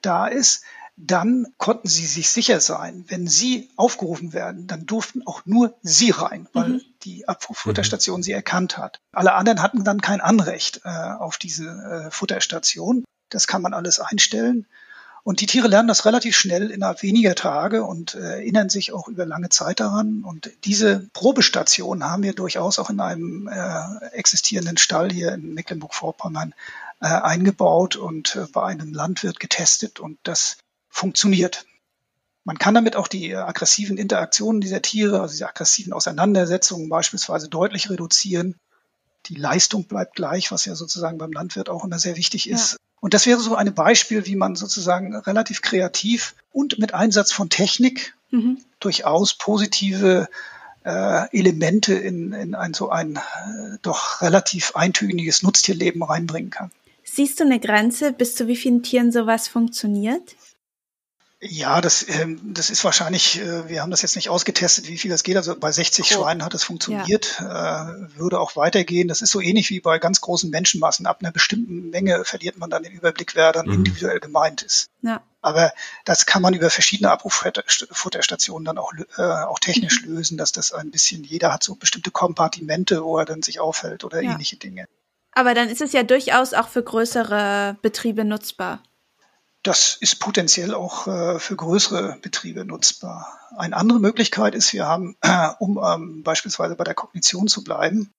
da 0.01 0.27
ist. 0.27 0.63
Dann 1.01 1.47
konnten 1.57 1.87
sie 1.87 2.05
sich 2.05 2.29
sicher 2.29 2.59
sein, 2.59 3.05
wenn 3.07 3.25
sie 3.25 3.69
aufgerufen 3.77 4.33
werden, 4.33 4.67
dann 4.67 4.85
durften 4.85 5.25
auch 5.25 5.45
nur 5.45 5.73
sie 5.81 6.11
rein, 6.11 6.49
weil 6.51 6.69
mhm. 6.69 6.81
die 7.03 7.25
Abfutterstation 7.25 8.19
mhm. 8.19 8.23
sie 8.23 8.33
erkannt 8.33 8.77
hat. 8.77 8.99
Alle 9.13 9.33
anderen 9.33 9.61
hatten 9.61 9.85
dann 9.85 10.01
kein 10.01 10.19
Anrecht 10.19 10.81
äh, 10.83 10.89
auf 10.89 11.37
diese 11.37 11.69
äh, 11.69 12.11
Futterstation. 12.11 13.05
Das 13.29 13.47
kann 13.47 13.61
man 13.61 13.73
alles 13.73 14.01
einstellen. 14.01 14.67
Und 15.29 15.41
die 15.41 15.45
Tiere 15.45 15.67
lernen 15.67 15.87
das 15.87 16.05
relativ 16.05 16.35
schnell 16.35 16.71
innerhalb 16.71 17.03
weniger 17.03 17.35
Tage 17.35 17.83
und 17.83 18.15
äh, 18.15 18.39
erinnern 18.39 18.69
sich 18.69 18.93
auch 18.93 19.07
über 19.07 19.27
lange 19.27 19.49
Zeit 19.49 19.79
daran. 19.79 20.23
Und 20.23 20.49
diese 20.63 21.07
Probestation 21.13 22.03
haben 22.03 22.23
wir 22.23 22.33
durchaus 22.33 22.79
auch 22.79 22.89
in 22.89 22.99
einem 22.99 23.47
äh, 23.47 24.07
existierenden 24.07 24.77
Stall 24.77 25.11
hier 25.11 25.31
in 25.33 25.53
Mecklenburg-Vorpommern 25.53 26.55
äh, 26.99 27.05
eingebaut 27.05 27.95
und 27.95 28.37
äh, 28.37 28.47
bei 28.51 28.63
einem 28.63 28.91
Landwirt 28.91 29.39
getestet 29.39 29.99
und 29.99 30.17
das 30.23 30.57
funktioniert. 30.89 31.67
Man 32.43 32.57
kann 32.57 32.73
damit 32.73 32.95
auch 32.95 33.07
die 33.07 33.35
aggressiven 33.35 33.99
Interaktionen 33.99 34.61
dieser 34.61 34.81
Tiere, 34.81 35.21
also 35.21 35.33
diese 35.33 35.47
aggressiven 35.47 35.93
Auseinandersetzungen 35.93 36.89
beispielsweise 36.89 37.49
deutlich 37.49 37.91
reduzieren. 37.91 38.55
Die 39.27 39.35
Leistung 39.35 39.83
bleibt 39.85 40.15
gleich, 40.15 40.51
was 40.51 40.65
ja 40.65 40.73
sozusagen 40.73 41.19
beim 41.19 41.31
Landwirt 41.31 41.69
auch 41.69 41.85
immer 41.85 41.99
sehr 41.99 42.15
wichtig 42.17 42.49
ist. 42.49 42.71
Ja. 42.71 42.77
Und 42.99 43.13
das 43.13 43.25
wäre 43.25 43.39
so 43.39 43.55
ein 43.55 43.73
Beispiel, 43.73 44.25
wie 44.25 44.35
man 44.35 44.55
sozusagen 44.55 45.15
relativ 45.15 45.61
kreativ 45.61 46.35
und 46.51 46.79
mit 46.79 46.93
Einsatz 46.93 47.31
von 47.31 47.49
Technik 47.49 48.13
mhm. 48.31 48.57
durchaus 48.79 49.33
positive 49.33 50.27
äh, 50.83 51.37
Elemente 51.37 51.93
in, 51.93 52.33
in 52.33 52.55
ein 52.55 52.73
so 52.73 52.89
ein 52.89 53.17
äh, 53.17 53.77
doch 53.81 54.21
relativ 54.21 54.75
eintöniges 54.75 55.43
Nutztierleben 55.43 56.03
reinbringen 56.03 56.49
kann. 56.49 56.71
Siehst 57.03 57.39
du 57.39 57.43
eine 57.43 57.59
Grenze, 57.59 58.11
bis 58.11 58.35
zu 58.35 58.47
wie 58.47 58.55
vielen 58.55 58.83
Tieren 58.83 59.11
sowas 59.11 59.47
funktioniert? 59.47 60.35
Ja, 61.41 61.79
das, 61.79 62.05
ähm, 62.09 62.53
das 62.53 62.69
ist 62.69 62.83
wahrscheinlich, 62.83 63.39
äh, 63.39 63.69
wir 63.69 63.81
haben 63.81 63.91
das 63.91 64.01
jetzt 64.01 64.17
nicht 64.17 64.29
ausgetestet, 64.29 64.89
wie 64.89 64.97
viel 64.97 65.09
das 65.09 65.23
geht. 65.23 65.37
Also 65.37 65.55
bei 65.57 65.71
60 65.71 66.03
oh. 66.03 66.15
Schweinen 66.15 66.43
hat 66.43 66.53
es 66.53 66.65
funktioniert, 66.65 67.37
ja. 67.39 67.91
äh, 67.91 68.17
würde 68.17 68.41
auch 68.41 68.57
weitergehen. 68.57 69.07
Das 69.07 69.21
ist 69.21 69.31
so 69.31 69.39
ähnlich 69.39 69.69
wie 69.69 69.79
bei 69.79 69.99
ganz 69.99 70.19
großen 70.19 70.49
Menschenmassen. 70.49 71.05
Ab 71.05 71.19
einer 71.21 71.31
bestimmten 71.31 71.91
Menge 71.91 72.25
verliert 72.25 72.57
man 72.57 72.69
dann 72.69 72.83
den 72.83 72.91
Überblick, 72.91 73.35
wer 73.35 73.53
dann 73.53 73.67
mhm. 73.67 73.73
individuell 73.73 74.19
gemeint 74.19 74.63
ist. 74.63 74.89
Ja. 75.01 75.21
Aber 75.41 75.71
das 76.03 76.25
kann 76.25 76.41
man 76.41 76.53
über 76.53 76.69
verschiedene 76.69 77.09
Abruffutterstationen 77.09 78.65
dann 78.65 78.77
auch, 78.77 78.91
äh, 79.17 79.21
auch 79.21 79.59
technisch 79.59 80.01
mhm. 80.01 80.15
lösen, 80.15 80.37
dass 80.37 80.51
das 80.51 80.73
ein 80.73 80.91
bisschen, 80.91 81.23
jeder 81.23 81.53
hat 81.53 81.63
so 81.63 81.75
bestimmte 81.75 82.11
Kompartimente, 82.11 83.01
wo 83.05 83.17
er 83.17 83.23
dann 83.23 83.43
sich 83.43 83.61
aufhält 83.61 84.03
oder 84.03 84.21
ja. 84.21 84.33
ähnliche 84.33 84.57
Dinge. 84.57 84.87
Aber 85.31 85.53
dann 85.53 85.69
ist 85.69 85.79
es 85.79 85.93
ja 85.93 86.03
durchaus 86.03 86.53
auch 86.53 86.67
für 86.67 86.83
größere 86.83 87.77
Betriebe 87.81 88.25
nutzbar. 88.25 88.83
Das 89.63 89.97
ist 89.99 90.19
potenziell 90.19 90.73
auch 90.73 91.07
äh, 91.07 91.39
für 91.39 91.55
größere 91.55 92.17
Betriebe 92.21 92.63
nutzbar. 92.63 93.27
Eine 93.57 93.75
andere 93.75 93.99
Möglichkeit 93.99 94.55
ist, 94.55 94.71
wir 94.73 94.85
haben, 94.85 95.17
äh, 95.21 95.49
um 95.59 95.77
ähm, 95.83 96.23
beispielsweise 96.23 96.75
bei 96.75 96.85
der 96.85 96.93
Kognition 96.93 97.47
zu 97.47 97.63
bleiben, 97.63 98.13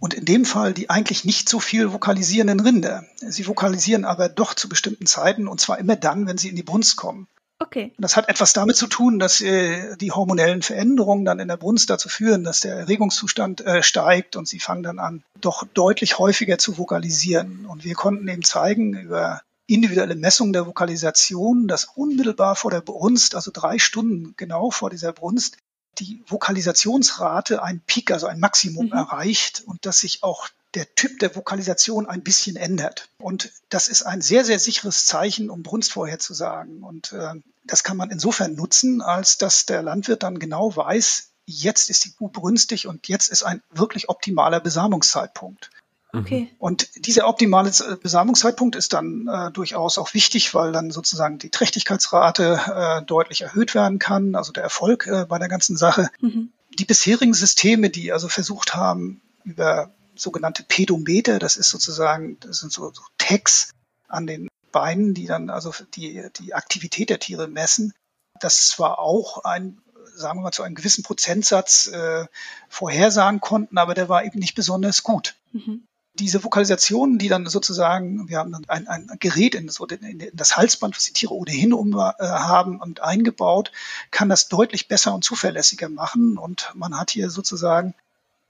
und 0.00 0.14
in 0.14 0.24
dem 0.24 0.44
Fall 0.44 0.72
die 0.72 0.90
eigentlich 0.90 1.24
nicht 1.24 1.48
so 1.48 1.60
viel 1.60 1.92
vokalisierenden 1.92 2.58
Rinder. 2.60 3.04
Sie 3.18 3.46
vokalisieren 3.46 4.04
aber 4.04 4.28
doch 4.28 4.54
zu 4.54 4.68
bestimmten 4.68 5.06
Zeiten 5.06 5.46
und 5.46 5.60
zwar 5.60 5.78
immer 5.78 5.94
dann, 5.94 6.26
wenn 6.26 6.38
sie 6.38 6.48
in 6.48 6.56
die 6.56 6.62
Brunst 6.62 6.96
kommen. 6.96 7.28
Okay. 7.62 7.92
Und 7.94 8.02
das 8.02 8.16
hat 8.16 8.30
etwas 8.30 8.54
damit 8.54 8.76
zu 8.76 8.86
tun, 8.86 9.18
dass 9.18 9.42
äh, 9.42 9.94
die 9.98 10.12
hormonellen 10.12 10.62
Veränderungen 10.62 11.26
dann 11.26 11.38
in 11.38 11.48
der 11.48 11.58
Brunst 11.58 11.90
dazu 11.90 12.08
führen, 12.08 12.42
dass 12.42 12.60
der 12.60 12.74
Erregungszustand 12.74 13.60
äh, 13.60 13.82
steigt 13.82 14.36
und 14.36 14.48
sie 14.48 14.58
fangen 14.58 14.82
dann 14.82 14.98
an, 14.98 15.22
doch 15.42 15.64
deutlich 15.74 16.18
häufiger 16.18 16.56
zu 16.56 16.78
vokalisieren. 16.78 17.66
Und 17.66 17.84
wir 17.84 17.94
konnten 17.94 18.26
eben 18.28 18.42
zeigen 18.42 18.94
über 18.94 19.42
individuelle 19.74 20.16
Messung 20.16 20.52
der 20.52 20.66
Vokalisation, 20.66 21.68
dass 21.68 21.84
unmittelbar 21.84 22.56
vor 22.56 22.70
der 22.70 22.80
Brunst, 22.80 23.34
also 23.34 23.50
drei 23.52 23.78
Stunden 23.78 24.34
genau 24.36 24.70
vor 24.70 24.90
dieser 24.90 25.12
Brunst, 25.12 25.56
die 25.98 26.22
Vokalisationsrate 26.26 27.62
ein 27.62 27.80
Peak, 27.86 28.10
also 28.10 28.26
ein 28.26 28.40
Maximum 28.40 28.86
mhm. 28.86 28.92
erreicht 28.92 29.62
und 29.66 29.86
dass 29.86 30.00
sich 30.00 30.22
auch 30.22 30.48
der 30.74 30.94
Typ 30.94 31.18
der 31.18 31.34
Vokalisation 31.34 32.06
ein 32.06 32.22
bisschen 32.22 32.56
ändert. 32.56 33.08
Und 33.18 33.52
das 33.68 33.88
ist 33.88 34.02
ein 34.02 34.20
sehr, 34.20 34.44
sehr 34.44 34.58
sicheres 34.58 35.04
Zeichen, 35.04 35.50
um 35.50 35.62
Brunst 35.62 35.92
vorherzusagen. 35.92 36.82
Und 36.82 37.12
äh, 37.12 37.34
das 37.64 37.82
kann 37.82 37.96
man 37.96 38.10
insofern 38.10 38.54
nutzen, 38.54 39.02
als 39.02 39.36
dass 39.36 39.66
der 39.66 39.82
Landwirt 39.82 40.22
dann 40.22 40.38
genau 40.38 40.74
weiß, 40.74 41.30
jetzt 41.46 41.90
ist 41.90 42.04
die 42.04 42.12
Kuh 42.12 42.28
brünstig 42.28 42.86
und 42.86 43.08
jetzt 43.08 43.28
ist 43.28 43.42
ein 43.42 43.62
wirklich 43.70 44.08
optimaler 44.08 44.60
Besamungszeitpunkt. 44.60 45.70
Okay. 46.12 46.40
Mhm. 46.40 46.56
Und 46.58 47.06
dieser 47.06 47.28
optimale 47.28 47.70
äh, 47.70 47.96
Besamungszeitpunkt 47.96 48.76
ist 48.76 48.92
dann 48.92 49.28
äh, 49.28 49.50
durchaus 49.52 49.98
auch 49.98 50.14
wichtig, 50.14 50.54
weil 50.54 50.72
dann 50.72 50.90
sozusagen 50.90 51.38
die 51.38 51.50
Trächtigkeitsrate 51.50 52.60
äh, 53.00 53.02
deutlich 53.04 53.42
erhöht 53.42 53.74
werden 53.74 53.98
kann, 53.98 54.34
also 54.34 54.52
der 54.52 54.62
Erfolg 54.62 55.06
äh, 55.06 55.26
bei 55.26 55.38
der 55.38 55.48
ganzen 55.48 55.76
Sache. 55.76 56.10
Mhm. 56.20 56.52
Die 56.78 56.84
bisherigen 56.84 57.34
Systeme, 57.34 57.90
die 57.90 58.12
also 58.12 58.28
versucht 58.28 58.74
haben, 58.74 59.20
über 59.44 59.92
sogenannte 60.14 60.62
Pedometer, 60.62 61.38
das 61.38 61.56
ist 61.56 61.70
sozusagen, 61.70 62.38
das 62.40 62.58
sind 62.58 62.72
so, 62.72 62.92
so 62.92 63.02
Tags 63.18 63.72
an 64.08 64.26
den 64.26 64.48
Beinen, 64.72 65.14
die 65.14 65.26
dann 65.26 65.50
also 65.50 65.72
die, 65.94 66.28
die 66.38 66.54
Aktivität 66.54 67.10
der 67.10 67.18
Tiere 67.18 67.48
messen, 67.48 67.92
das 68.40 68.68
zwar 68.68 68.98
auch 68.98 69.44
ein 69.44 69.80
sagen 70.12 70.40
wir 70.40 70.42
mal, 70.42 70.52
zu 70.52 70.64
einem 70.64 70.74
gewissen 70.74 71.02
Prozentsatz 71.02 71.86
äh, 71.86 72.26
vorhersagen 72.68 73.40
konnten, 73.40 73.78
aber 73.78 73.94
der 73.94 74.10
war 74.10 74.24
eben 74.24 74.38
nicht 74.38 74.54
besonders 74.54 75.02
gut. 75.02 75.36
Mhm 75.52 75.84
diese 76.14 76.42
Vokalisationen, 76.42 77.18
die 77.18 77.28
dann 77.28 77.46
sozusagen, 77.46 78.28
wir 78.28 78.38
haben 78.38 78.52
dann 78.52 78.64
ein, 78.68 78.88
ein 78.88 79.10
Gerät 79.20 79.54
in 79.54 79.66
das, 79.66 79.78
in 79.78 80.30
das, 80.32 80.56
Halsband, 80.56 80.96
was 80.96 81.04
die 81.04 81.12
Tiere 81.12 81.34
ohnehin 81.34 81.72
um, 81.72 81.92
äh, 81.92 82.12
haben 82.18 82.80
und 82.80 83.00
eingebaut, 83.00 83.70
kann 84.10 84.28
das 84.28 84.48
deutlich 84.48 84.88
besser 84.88 85.14
und 85.14 85.24
zuverlässiger 85.24 85.88
machen. 85.88 86.36
Und 86.36 86.72
man 86.74 86.98
hat 86.98 87.10
hier 87.10 87.30
sozusagen 87.30 87.94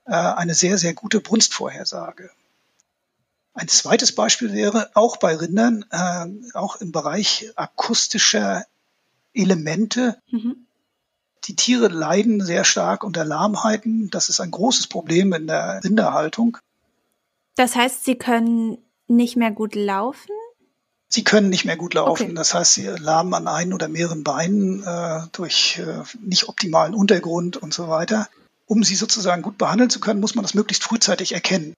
äh, 0.07 0.13
eine 0.13 0.55
sehr, 0.55 0.79
sehr 0.79 0.95
gute 0.95 1.21
Brunstvorhersage. 1.21 2.31
Ein 3.53 3.69
zweites 3.69 4.15
Beispiel 4.15 4.53
wäre 4.53 4.91
auch 4.95 5.19
bei 5.19 5.37
Rindern, 5.37 5.85
äh, 5.91 6.57
auch 6.57 6.77
im 6.77 6.93
Bereich 6.93 7.51
akustischer 7.57 8.65
Elemente. 9.35 10.21
Mhm. 10.31 10.67
Die 11.45 11.57
Tiere 11.57 11.89
leiden 11.89 12.45
sehr 12.45 12.65
stark 12.65 13.05
unter 13.05 13.25
Lahmheiten. 13.25 14.09
Das 14.11 14.29
ist 14.29 14.41
ein 14.41 14.51
großes 14.51 14.87
Problem 14.87 15.33
in 15.33 15.47
der 15.47 15.83
Rinderhaltung. 15.83 16.59
Das 17.61 17.77
heißt, 17.77 18.07
sie 18.07 18.15
können 18.15 18.79
nicht 19.07 19.37
mehr 19.37 19.51
gut 19.51 19.75
laufen? 19.75 20.33
Sie 21.09 21.25
können 21.25 21.51
nicht 21.51 21.67
mehr 21.67 21.77
gut 21.77 21.93
laufen. 21.93 22.23
Okay. 22.23 22.35
Das 22.35 22.55
heißt, 22.55 22.73
sie 22.73 22.87
lahmen 22.87 23.35
an 23.35 23.49
ein 23.49 23.75
oder 23.75 23.87
mehreren 23.87 24.25
Beinen 24.25 24.83
äh, 24.83 25.27
durch 25.33 25.79
äh, 25.79 26.03
nicht 26.23 26.49
optimalen 26.49 26.95
Untergrund 26.95 27.59
und 27.59 27.75
so 27.75 27.91
weiter. 27.91 28.31
Um 28.65 28.83
sie 28.83 28.95
sozusagen 28.95 29.43
gut 29.43 29.59
behandeln 29.59 29.91
zu 29.91 30.01
können, 30.01 30.21
muss 30.21 30.35
man 30.35 30.43
das 30.43 30.55
möglichst 30.55 30.85
frühzeitig 30.85 31.33
erkennen 31.33 31.75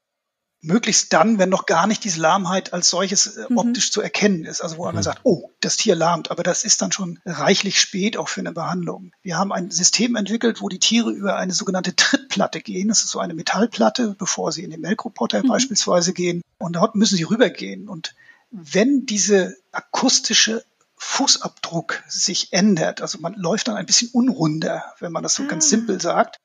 möglichst 0.62 1.12
dann, 1.12 1.38
wenn 1.38 1.48
noch 1.48 1.66
gar 1.66 1.87
nicht 1.87 2.05
diese 2.05 2.20
Lahmheit 2.20 2.72
als 2.72 2.88
solches 2.88 3.37
äh, 3.37 3.46
mhm. 3.48 3.59
optisch 3.59 3.90
zu 3.90 4.01
erkennen 4.01 4.44
ist. 4.44 4.62
Also 4.62 4.79
wo 4.79 4.87
mhm. 4.87 4.94
man 4.94 5.03
sagt, 5.03 5.20
oh, 5.25 5.51
das 5.61 5.77
Tier 5.77 5.96
lahmt, 5.96 6.31
aber 6.31 6.42
das 6.42 6.64
ist 6.64 6.81
dann 6.81 6.92
schon 6.92 7.18
reichlich 7.27 7.81
spät 7.81 8.16
auch 8.16 8.29
für 8.29 8.40
eine 8.40 8.53
Behandlung. 8.53 9.12
Wir 9.22 9.37
haben 9.37 9.53
ein 9.53 9.70
System 9.70 10.14
entwickelt, 10.14 10.62
wo 10.62 10.68
die 10.68 10.79
Tiere 10.79 11.11
über 11.11 11.37
eine 11.37 11.53
sogenannte 11.53 11.94
Trittplatte 11.96 12.61
gehen. 12.61 12.88
Das 12.88 13.03
ist 13.03 13.11
so 13.11 13.18
eine 13.18 13.35
Metallplatte, 13.35 14.14
bevor 14.16 14.53
sie 14.53 14.62
in 14.62 14.70
den 14.70 14.81
Melkroboter 14.81 15.42
mhm. 15.42 15.48
beispielsweise 15.48 16.12
gehen. 16.12 16.42
Und 16.59 16.77
dort 16.77 16.94
müssen 16.94 17.16
sie 17.16 17.25
rübergehen. 17.25 17.88
Und 17.88 18.14
wenn 18.51 19.05
diese 19.05 19.57
akustische 19.72 20.64
Fußabdruck 20.96 22.05
sich 22.07 22.53
ändert, 22.53 23.03
also 23.03 23.18
man 23.18 23.35
läuft 23.35 23.66
dann 23.66 23.77
ein 23.77 23.87
bisschen 23.87 24.11
unrunder, 24.12 24.85
wenn 25.01 25.11
man 25.11 25.25
das 25.25 25.35
so 25.35 25.42
ah. 25.42 25.46
ganz 25.46 25.68
simpel 25.68 26.01
sagt, 26.01 26.38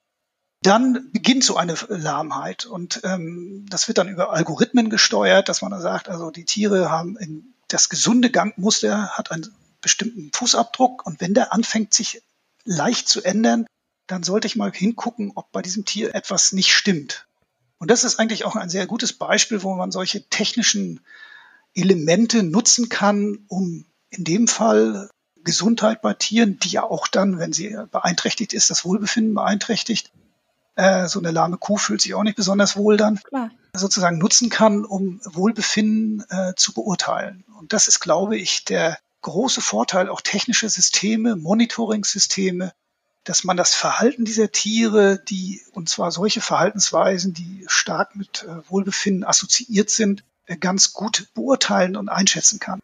dann 0.62 1.10
beginnt 1.12 1.44
so 1.44 1.56
eine 1.58 1.76
Lahmheit. 1.90 2.66
Und 2.66 3.02
ähm, 3.04 3.66
das 3.70 3.88
wird 3.88 3.98
dann 3.98 4.10
über 4.10 4.32
Algorithmen 4.32 4.90
gesteuert, 4.90 5.50
dass 5.50 5.62
man 5.62 5.72
dann 5.72 5.82
sagt, 5.82 6.10
also 6.10 6.32
die 6.32 6.46
Tiere 6.46 6.90
haben 6.90 7.18
in, 7.18 7.54
das 7.68 7.90
gesunde 7.90 8.32
Gangmuster 8.32 9.10
hat 9.10 9.32
einen 9.32 9.54
bestimmten 9.82 10.32
Fußabdruck 10.34 11.06
und 11.06 11.22
wenn 11.22 11.34
der 11.34 11.54
anfängt, 11.54 11.94
sich 11.94 12.22
leicht 12.64 13.08
zu 13.08 13.24
ändern, 13.24 13.68
dann 14.08 14.24
sollte 14.24 14.48
ich 14.48 14.56
mal 14.56 14.72
hingucken, 14.72 15.32
ob 15.36 15.52
bei 15.52 15.62
diesem 15.62 15.86
Tier 15.86 16.16
etwas 16.16 16.52
nicht 16.54 16.74
stimmt. 16.74 17.28
Und 17.78 17.92
das 17.92 18.04
ist 18.04 18.20
eigentlich 18.20 18.46
auch 18.46 18.56
ein 18.56 18.70
sehr 18.70 18.88
gutes 18.88 19.14
Beispiel, 19.14 19.64
wo 19.64 19.76
man 19.76 19.92
solche 19.92 20.28
technischen 20.30 21.02
Elemente 21.76 22.42
nutzen 22.42 22.90
kann, 22.90 23.46
um 23.48 23.86
in 24.10 24.24
dem 24.24 24.48
Fall 24.48 25.10
Gesundheit 25.44 26.02
bei 26.02 26.14
Tieren, 26.14 26.60
die 26.60 26.70
ja 26.70 26.84
auch 26.84 27.08
dann, 27.08 27.38
wenn 27.38 27.54
sie 27.54 27.78
beeinträchtigt 27.92 28.54
ist, 28.54 28.70
das 28.70 28.84
Wohlbefinden 28.84 29.36
beeinträchtigt, 29.36 30.12
äh, 30.78 31.08
so 31.08 31.20
eine 31.20 31.32
lahme 31.32 31.58
Kuh 31.58 31.78
fühlt 31.78 32.02
sich 32.02 32.14
auch 32.14 32.24
nicht 32.24 32.38
besonders 32.38 32.78
wohl 32.78 32.98
dann, 32.98 33.20
Klar. 33.24 33.50
sozusagen 33.74 34.20
nutzen 34.20 34.50
kann, 34.50 34.86
um 34.86 35.20
Wohlbefinden 35.26 36.24
äh, 36.30 36.54
zu 36.56 36.74
beurteilen. 36.74 37.44
Und 37.60 37.74
das 37.74 37.88
ist, 37.88 38.00
glaube 38.00 38.38
ich, 38.38 38.64
der 38.64 38.98
große 39.22 39.60
Vorteil, 39.60 40.08
auch 40.08 40.22
technische 40.22 40.70
Systeme, 40.70 41.36
Monitoring-Systeme, 41.36 42.74
dass 43.24 43.44
man 43.44 43.58
das 43.58 43.74
Verhalten 43.74 44.24
dieser 44.24 44.52
Tiere, 44.52 45.20
die, 45.28 45.62
und 45.74 45.90
zwar 45.90 46.12
solche 46.12 46.42
Verhaltensweisen, 46.42 47.34
die 47.34 47.66
stark 47.68 48.16
mit 48.16 48.44
äh, 48.48 48.70
Wohlbefinden 48.70 49.24
assoziiert 49.24 49.90
sind, 49.90 50.24
äh, 50.46 50.58
ganz 50.58 50.94
gut 50.94 51.28
beurteilen 51.34 51.98
und 51.98 52.08
einschätzen 52.08 52.60
kann. 52.60 52.80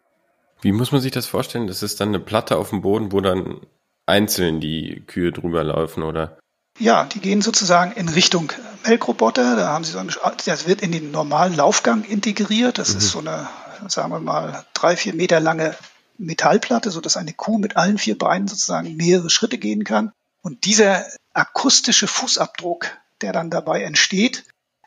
Wie 0.61 0.71
muss 0.71 0.91
man 0.91 0.99
sich 0.99 1.11
das 1.11 1.27
vorstellen? 1.27 1.67
Das 1.67 1.83
ist 1.83 1.99
dann 1.99 2.09
eine 2.09 2.19
Platte 2.19 2.57
auf 2.57 2.71
dem 2.71 2.81
Boden, 2.81 3.11
wo 3.11 3.21
dann 3.21 3.61
einzeln 4.07 4.59
die 4.59 5.03
Kühe 5.05 5.31
drüber 5.31 5.63
laufen, 5.63 6.01
oder? 6.01 6.39
Ja, 6.79 7.05
die 7.05 7.19
gehen 7.19 7.41
sozusagen 7.41 7.91
in 7.91 8.09
Richtung 8.09 8.51
Melkroboter. 8.85 9.55
Da 9.55 9.67
haben 9.67 9.83
sie 9.83 9.91
so 9.91 9.99
ein, 9.99 10.11
das 10.45 10.67
wird 10.67 10.81
in 10.81 10.91
den 10.91 11.11
normalen 11.11 11.55
Laufgang 11.55 12.03
integriert. 12.03 12.77
Das 12.77 12.93
mhm. 12.93 12.97
ist 12.97 13.09
so 13.09 13.19
eine, 13.19 13.47
sagen 13.87 14.11
wir 14.11 14.19
mal, 14.19 14.65
drei, 14.73 14.97
vier 14.97 15.13
Meter 15.13 15.39
lange 15.39 15.75
Metallplatte, 16.17 16.91
so 16.91 17.01
dass 17.01 17.17
eine 17.17 17.33
Kuh 17.33 17.57
mit 17.57 17.77
allen 17.77 17.97
vier 17.97 18.17
Beinen 18.17 18.47
sozusagen 18.47 18.95
mehrere 18.95 19.29
Schritte 19.29 19.57
gehen 19.57 19.83
kann. 19.83 20.11
Und 20.41 20.65
dieser 20.65 21.05
akustische 21.33 22.07
Fußabdruck, 22.07 22.87
der 23.21 23.33
dann 23.33 23.49
dabei 23.49 23.83
entsteht, 23.83 24.45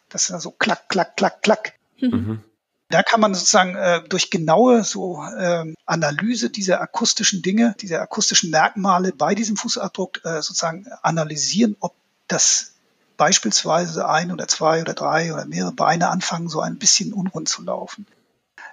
das 0.09 0.23
ist 0.23 0.31
dann 0.31 0.41
so 0.41 0.51
klack, 0.51 0.89
klack, 0.89 1.17
klack, 1.17 1.43
klack. 1.43 1.73
Mhm. 2.01 2.43
Da 2.89 3.03
kann 3.03 3.21
man 3.21 3.35
sozusagen 3.35 3.75
äh, 3.75 4.03
durch 4.09 4.31
genaue 4.31 4.85
so 4.85 5.23
äh, 5.23 5.75
Analyse 5.87 6.51
dieser 6.51 6.81
akustischen 6.81 7.43
Dinge, 7.43 7.75
dieser 7.81 8.01
akustischen 8.01 8.51
Merkmale 8.51 9.13
bei 9.13 9.35
diesem 9.35 9.57
Fußabdruck 9.57 10.25
äh, 10.25 10.41
sozusagen 10.43 10.87
analysieren, 11.03 11.77
ob 11.81 11.95
das 12.29 12.75
beispielsweise 13.17 14.09
ein 14.09 14.31
oder 14.31 14.47
zwei 14.47 14.83
oder 14.83 14.95
drei 14.95 15.33
oder 15.33 15.47
mehrere 15.47 15.73
Beine 15.73 16.11
anfangen, 16.11 16.49
so 16.49 16.61
ein 16.61 16.79
bisschen 16.79 17.13
unrund 17.13 17.49
zu 17.49 17.63
laufen. 17.63 18.07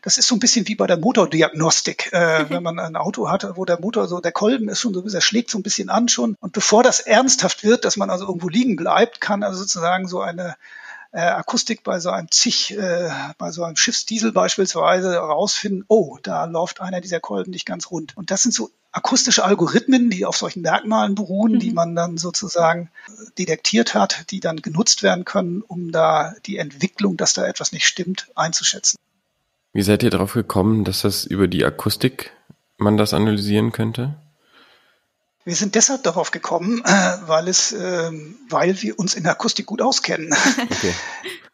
Das 0.03 0.17
ist 0.17 0.27
so 0.27 0.35
ein 0.35 0.39
bisschen 0.39 0.67
wie 0.67 0.75
bei 0.75 0.85
der 0.85 0.97
Motordiagnostik, 0.97 2.11
äh, 2.11 2.45
wenn 2.49 2.61
man 2.61 2.77
ein 2.77 2.95
Auto 2.95 3.29
hat, 3.29 3.55
wo 3.55 3.65
der 3.65 3.79
Motor 3.79 4.07
so, 4.07 4.19
der 4.19 4.33
Kolben 4.33 4.69
ist 4.69 4.81
schon 4.81 4.93
so, 4.93 5.01
der 5.01 5.21
schlägt 5.21 5.49
so 5.49 5.57
ein 5.57 5.63
bisschen 5.63 5.89
an 5.89 6.07
schon. 6.07 6.35
Und 6.39 6.53
bevor 6.53 6.83
das 6.83 6.99
ernsthaft 6.99 7.63
wird, 7.63 7.85
dass 7.85 7.97
man 7.97 8.09
also 8.09 8.27
irgendwo 8.27 8.49
liegen 8.49 8.75
bleibt, 8.75 9.21
kann 9.21 9.43
also 9.43 9.59
sozusagen 9.59 10.07
so 10.07 10.21
eine 10.21 10.55
äh, 11.13 11.21
Akustik 11.21 11.83
bei 11.83 11.99
so 11.99 12.09
einem 12.09 12.29
Zig, 12.31 12.75
äh, 12.75 13.09
bei 13.37 13.51
so 13.51 13.63
einem 13.63 13.75
Schiffsdiesel 13.75 14.31
beispielsweise 14.31 15.15
rausfinden, 15.15 15.85
oh, 15.87 16.17
da 16.21 16.45
läuft 16.45 16.81
einer 16.81 17.01
dieser 17.01 17.19
Kolben 17.19 17.51
nicht 17.51 17.65
ganz 17.65 17.91
rund. 17.91 18.17
Und 18.17 18.31
das 18.31 18.43
sind 18.43 18.53
so 18.53 18.71
akustische 18.91 19.45
Algorithmen, 19.45 20.09
die 20.09 20.25
auf 20.25 20.35
solchen 20.35 20.61
Merkmalen 20.61 21.15
beruhen, 21.15 21.53
mhm. 21.53 21.59
die 21.59 21.71
man 21.71 21.95
dann 21.95 22.17
sozusagen 22.17 22.89
detektiert 23.37 23.93
hat, 23.93 24.31
die 24.31 24.39
dann 24.39 24.57
genutzt 24.57 25.03
werden 25.03 25.23
können, 25.23 25.61
um 25.61 25.91
da 25.91 26.33
die 26.45 26.57
Entwicklung, 26.57 27.15
dass 27.15 27.33
da 27.33 27.45
etwas 27.45 27.71
nicht 27.71 27.85
stimmt, 27.85 28.27
einzuschätzen. 28.35 28.97
Wie 29.71 29.83
seid 29.83 30.03
ihr 30.03 30.09
darauf 30.09 30.33
gekommen, 30.33 30.83
dass 30.83 31.01
das 31.01 31.25
über 31.25 31.47
die 31.47 31.63
Akustik 31.63 32.31
man 32.77 32.97
das 32.97 33.13
analysieren 33.13 33.71
könnte? 33.71 34.15
Wir 35.45 35.55
sind 35.55 35.75
deshalb 35.75 36.03
darauf 36.03 36.31
gekommen, 36.31 36.81
äh, 36.85 37.17
weil 37.27 37.47
es, 37.49 37.73
äh, 37.73 38.11
weil 38.49 38.81
wir 38.81 38.97
uns 38.97 39.13
in 39.13 39.23
der 39.23 39.33
Akustik 39.33 39.65
gut 39.65 39.81
auskennen. 39.81 40.33
Okay. 40.71 40.93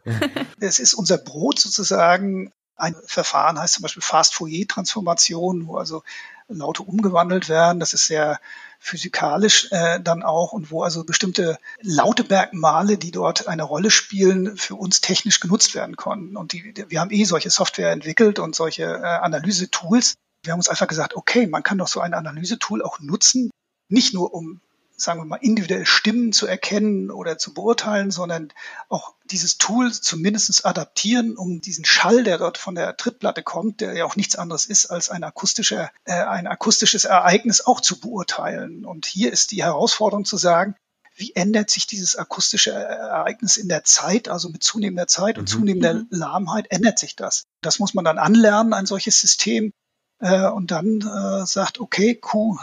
es 0.60 0.80
ist 0.80 0.94
unser 0.94 1.18
Brot 1.18 1.60
sozusagen. 1.60 2.52
Ein 2.76 2.96
Verfahren 3.08 3.60
heißt 3.60 3.74
zum 3.74 3.82
Beispiel 3.82 4.04
Fast-Fourier-Transformation, 4.04 5.68
wo 5.68 5.78
also 5.78 6.04
Laute 6.48 6.84
umgewandelt 6.84 7.50
werden. 7.50 7.80
Das 7.80 7.94
ist 7.94 8.08
sehr 8.08 8.40
physikalisch 8.80 9.68
äh, 9.72 10.00
dann 10.00 10.24
auch 10.24 10.54
und 10.54 10.72
wo 10.72 10.84
also 10.84 11.04
bestimmte 11.04 11.58
Lautemerkmale, 11.82 12.98
die 12.98 13.12
dort 13.12 13.48
eine 13.48 13.64
Rolle 13.64 13.92
spielen, 13.92 14.56
für 14.56 14.76
uns 14.76 15.02
technisch 15.02 15.40
genutzt 15.40 15.76
werden 15.76 15.96
konnten. 15.96 16.38
Und 16.38 16.54
die, 16.54 16.74
wir 16.88 17.02
haben 17.02 17.12
eh 17.12 17.26
solche 17.26 17.50
Software 17.50 17.92
entwickelt 17.92 18.40
und 18.40 18.56
solche 18.56 18.84
äh, 18.84 19.04
Analyse-Tools. 19.04 20.14
Wir 20.44 20.54
haben 20.54 20.60
uns 20.60 20.70
einfach 20.70 20.88
gesagt, 20.88 21.16
okay, 21.16 21.48
man 21.48 21.64
kann 21.64 21.80
doch 21.80 21.90
so 21.90 22.00
ein 22.00 22.14
Analyse-Tool 22.14 22.82
auch 22.82 23.00
nutzen, 23.00 23.52
nicht 23.90 24.14
nur 24.14 24.34
um 24.34 24.62
sagen 25.02 25.20
wir 25.20 25.26
mal, 25.26 25.38
individuelle 25.38 25.86
Stimmen 25.86 26.32
zu 26.34 26.48
erkennen 26.48 27.12
oder 27.12 27.38
zu 27.38 27.54
beurteilen, 27.54 28.12
sondern 28.12 28.52
auch 28.90 29.14
dieses 29.26 29.58
Tool 29.58 29.92
zumindest 29.92 30.66
adaptieren, 30.66 31.38
um 31.38 31.62
diesen 31.62 31.86
Schall, 31.86 32.24
der 32.24 32.38
dort 32.38 32.58
von 32.58 32.76
der 32.76 32.98
Trittplatte 32.98 33.44
kommt, 33.44 33.82
der 33.82 33.96
ja 33.96 34.06
auch 34.06 34.16
nichts 34.16 34.36
anderes 34.36 34.66
ist 34.66 34.88
als 34.88 35.10
ein 35.10 35.24
akustischer, 35.24 35.92
äh, 36.06 36.14
ein 36.14 36.48
akustisches 36.48 37.06
Ereignis 37.06 37.62
auch 37.62 37.82
zu 37.82 38.00
beurteilen. 38.00 38.86
Und 38.86 39.06
hier 39.06 39.32
ist 39.32 39.52
die 39.52 39.64
Herausforderung 39.64 40.26
zu 40.26 40.38
sagen, 40.38 40.76
wie 41.16 41.36
ändert 41.36 41.70
sich 41.70 41.86
dieses 41.86 42.16
akustische 42.16 42.72
Ereignis 42.72 43.58
in 43.58 43.68
der 43.68 43.84
Zeit, 43.84 44.30
also 44.30 44.50
mit 44.50 44.64
zunehmender 44.64 45.08
Zeit 45.08 45.38
und 45.38 45.44
mhm. 45.44 45.48
zunehmender 45.48 45.94
mhm. 45.96 46.08
Lahmheit 46.12 46.68
ändert 46.70 46.98
sich 46.98 47.16
das. 47.16 47.44
Das 47.62 47.80
muss 47.80 47.94
man 47.94 48.06
dann 48.06 48.18
anlernen, 48.18 48.74
ein 48.74 48.86
solches 48.86 49.20
System 49.20 49.74
und 50.20 50.72
dann 50.72 51.02
äh, 51.02 51.46
sagt, 51.46 51.80
okay, 51.80 52.16
Q 52.16 52.58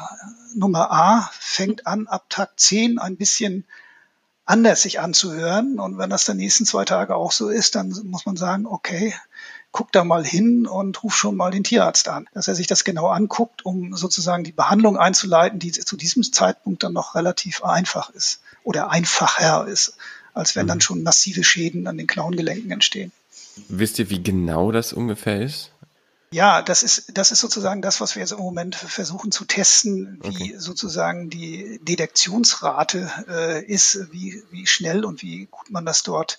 Nummer 0.54 0.90
A 0.90 1.30
fängt 1.32 1.86
an, 1.86 2.06
ab 2.06 2.26
Tag 2.28 2.58
10 2.58 2.98
ein 2.98 3.16
bisschen 3.16 3.64
anders 4.46 4.82
sich 4.82 5.00
anzuhören. 5.00 5.78
Und 5.78 5.98
wenn 5.98 6.10
das 6.10 6.24
dann 6.24 6.36
nächsten 6.36 6.64
zwei 6.64 6.84
Tage 6.84 7.14
auch 7.14 7.32
so 7.32 7.48
ist, 7.48 7.74
dann 7.74 7.88
muss 8.04 8.26
man 8.26 8.36
sagen, 8.36 8.66
okay, 8.66 9.14
guck 9.72 9.92
da 9.92 10.04
mal 10.04 10.24
hin 10.24 10.66
und 10.66 11.02
ruf 11.02 11.14
schon 11.14 11.36
mal 11.36 11.50
den 11.50 11.64
Tierarzt 11.64 12.08
an, 12.08 12.26
dass 12.32 12.48
er 12.48 12.54
sich 12.54 12.66
das 12.66 12.84
genau 12.84 13.08
anguckt, 13.08 13.66
um 13.66 13.94
sozusagen 13.94 14.44
die 14.44 14.52
Behandlung 14.52 14.96
einzuleiten, 14.96 15.58
die 15.58 15.72
zu 15.72 15.96
diesem 15.96 16.22
Zeitpunkt 16.22 16.82
dann 16.82 16.94
noch 16.94 17.14
relativ 17.14 17.62
einfach 17.62 18.08
ist 18.10 18.40
oder 18.64 18.90
einfacher 18.90 19.66
ist, 19.66 19.96
als 20.32 20.56
wenn 20.56 20.66
dann 20.66 20.78
mhm. 20.78 20.82
schon 20.82 21.02
massive 21.02 21.44
Schäden 21.44 21.86
an 21.86 21.98
den 21.98 22.06
Knochengelenken 22.06 22.70
entstehen. 22.70 23.12
Wisst 23.68 23.98
ihr, 23.98 24.08
wie 24.08 24.22
genau 24.22 24.72
das 24.72 24.92
ungefähr 24.92 25.42
ist? 25.42 25.72
Ja, 26.30 26.60
das 26.60 26.82
ist, 26.82 27.16
das 27.16 27.30
ist 27.30 27.40
sozusagen 27.40 27.82
das, 27.82 28.00
was 28.00 28.16
wir 28.16 28.20
jetzt 28.20 28.32
im 28.32 28.38
Moment 28.38 28.74
versuchen 28.74 29.30
zu 29.30 29.44
testen, 29.44 30.18
wie 30.22 30.28
okay. 30.28 30.54
sozusagen 30.58 31.30
die 31.30 31.78
Detektionsrate 31.82 33.10
äh, 33.28 33.64
ist, 33.64 34.12
wie, 34.12 34.42
wie 34.50 34.66
schnell 34.66 35.04
und 35.04 35.22
wie 35.22 35.46
gut 35.46 35.70
man 35.70 35.86
das 35.86 36.02
dort 36.02 36.38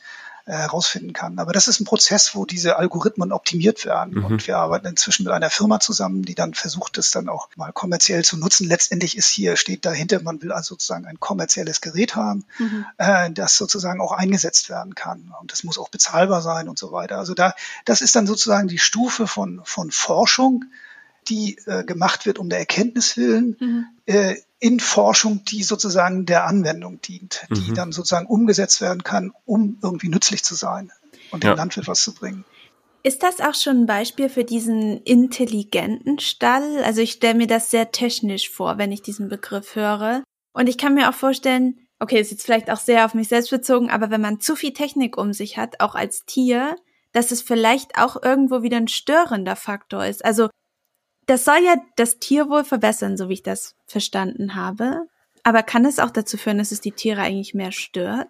herausfinden 0.53 1.13
kann. 1.13 1.39
Aber 1.39 1.51
das 1.51 1.67
ist 1.67 1.79
ein 1.79 1.85
Prozess, 1.85 2.33
wo 2.33 2.45
diese 2.45 2.77
Algorithmen 2.77 3.31
optimiert 3.31 3.85
werden. 3.85 4.15
Mhm. 4.15 4.25
Und 4.25 4.47
wir 4.47 4.57
arbeiten 4.57 4.87
inzwischen 4.87 5.23
mit 5.23 5.33
einer 5.33 5.49
Firma 5.49 5.79
zusammen, 5.79 6.23
die 6.23 6.35
dann 6.35 6.53
versucht, 6.53 6.97
das 6.97 7.11
dann 7.11 7.29
auch 7.29 7.49
mal 7.55 7.73
kommerziell 7.73 8.23
zu 8.23 8.37
nutzen. 8.37 8.67
Letztendlich 8.67 9.17
ist 9.17 9.27
hier, 9.27 9.57
steht 9.57 9.85
dahinter, 9.85 10.21
man 10.21 10.41
will 10.41 10.51
also 10.51 10.75
sozusagen 10.75 11.05
ein 11.05 11.19
kommerzielles 11.19 11.81
Gerät 11.81 12.15
haben, 12.15 12.45
mhm. 12.59 12.85
äh, 12.97 13.31
das 13.31 13.57
sozusagen 13.57 13.99
auch 13.99 14.11
eingesetzt 14.11 14.69
werden 14.69 14.95
kann. 14.95 15.33
Und 15.41 15.51
das 15.51 15.63
muss 15.63 15.77
auch 15.77 15.89
bezahlbar 15.89 16.41
sein 16.41 16.69
und 16.69 16.79
so 16.79 16.91
weiter. 16.91 17.17
Also 17.17 17.33
da, 17.33 17.53
das 17.85 18.01
ist 18.01 18.15
dann 18.15 18.27
sozusagen 18.27 18.67
die 18.67 18.79
Stufe 18.79 19.27
von, 19.27 19.61
von 19.65 19.91
Forschung, 19.91 20.65
die 21.29 21.57
äh, 21.65 21.83
gemacht 21.83 22.25
wird 22.25 22.39
um 22.39 22.49
der 22.49 22.59
Erkenntnis 22.59 23.17
willen, 23.17 23.57
mhm. 23.59 23.85
äh, 24.05 24.35
in 24.59 24.79
Forschung, 24.79 25.43
die 25.45 25.63
sozusagen 25.63 26.25
der 26.25 26.45
Anwendung 26.45 27.01
dient, 27.01 27.45
die 27.51 27.71
mhm. 27.71 27.75
dann 27.75 27.91
sozusagen 27.91 28.25
umgesetzt 28.25 28.81
werden 28.81 29.03
kann, 29.03 29.31
um 29.45 29.77
irgendwie 29.83 30.09
nützlich 30.09 30.43
zu 30.43 30.55
sein 30.55 30.91
und 31.31 31.43
dem 31.43 31.49
ja. 31.49 31.55
Landwirt 31.55 31.87
was 31.87 32.01
zu 32.01 32.13
bringen. 32.13 32.43
Ist 33.03 33.23
das 33.23 33.39
auch 33.39 33.53
schon 33.53 33.83
ein 33.83 33.85
Beispiel 33.85 34.29
für 34.29 34.43
diesen 34.43 35.01
intelligenten 35.03 36.19
Stall? 36.19 36.83
Also 36.83 37.01
ich 37.01 37.11
stelle 37.11 37.35
mir 37.35 37.47
das 37.47 37.69
sehr 37.69 37.91
technisch 37.91 38.49
vor, 38.49 38.77
wenn 38.77 38.91
ich 38.91 39.01
diesen 39.01 39.29
Begriff 39.29 39.75
höre. 39.75 40.23
Und 40.53 40.67
ich 40.67 40.77
kann 40.77 40.95
mir 40.95 41.07
auch 41.09 41.13
vorstellen, 41.13 41.77
okay, 41.99 42.19
ist 42.19 42.31
jetzt 42.31 42.45
vielleicht 42.45 42.69
auch 42.69 42.79
sehr 42.79 43.05
auf 43.05 43.13
mich 43.13 43.27
selbst 43.27 43.51
bezogen, 43.51 43.89
aber 43.89 44.09
wenn 44.09 44.21
man 44.21 44.39
zu 44.39 44.55
viel 44.55 44.73
Technik 44.73 45.17
um 45.17 45.33
sich 45.33 45.57
hat, 45.57 45.79
auch 45.79 45.95
als 45.95 46.25
Tier, 46.25 46.75
dass 47.11 47.31
es 47.31 47.41
vielleicht 47.41 47.97
auch 47.97 48.21
irgendwo 48.21 48.61
wieder 48.61 48.77
ein 48.77 48.87
störender 48.87 49.55
Faktor 49.55 50.05
ist. 50.05 50.25
Also 50.25 50.49
das 51.27 51.45
soll 51.45 51.59
ja 51.63 51.75
das 51.95 52.19
Tierwohl 52.19 52.63
verbessern, 52.63 53.17
so 53.17 53.29
wie 53.29 53.33
ich 53.33 53.43
das 53.43 53.75
verstanden 53.85 54.55
habe. 54.55 55.07
Aber 55.43 55.63
kann 55.63 55.85
es 55.85 55.99
auch 55.99 56.09
dazu 56.09 56.37
führen, 56.37 56.57
dass 56.57 56.71
es 56.71 56.81
die 56.81 56.91
Tiere 56.91 57.21
eigentlich 57.21 57.53
mehr 57.53 57.71
stört? 57.71 58.29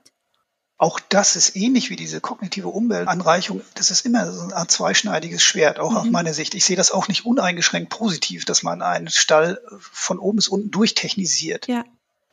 Auch 0.80 1.00
das 1.00 1.36
ist 1.36 1.56
ähnlich 1.56 1.90
wie 1.90 1.96
diese 1.96 2.22
kognitive 2.22 2.68
Umweltanreichung. 2.68 3.62
Das 3.74 3.90
ist 3.90 4.06
immer 4.06 4.32
so 4.32 4.54
ein 4.54 4.70
zweischneidiges 4.70 5.42
Schwert, 5.42 5.80
auch 5.80 5.92
mhm. 5.92 5.98
aus 5.98 6.06
meiner 6.06 6.34
Sicht. 6.34 6.54
Ich 6.54 6.66
sehe 6.66 6.76
das 6.76 6.92
auch 6.92 7.08
nicht 7.08 7.26
uneingeschränkt 7.26 7.90
positiv, 7.90 8.46
dass 8.46 8.62
man 8.62 8.84
einen 8.84 9.10
Stall 9.10 9.60
von 9.80 10.20
oben 10.20 10.36
bis 10.36 10.48
unten 10.48 10.70
durchtechnisiert. 10.70 11.68
Ja. 11.68 11.84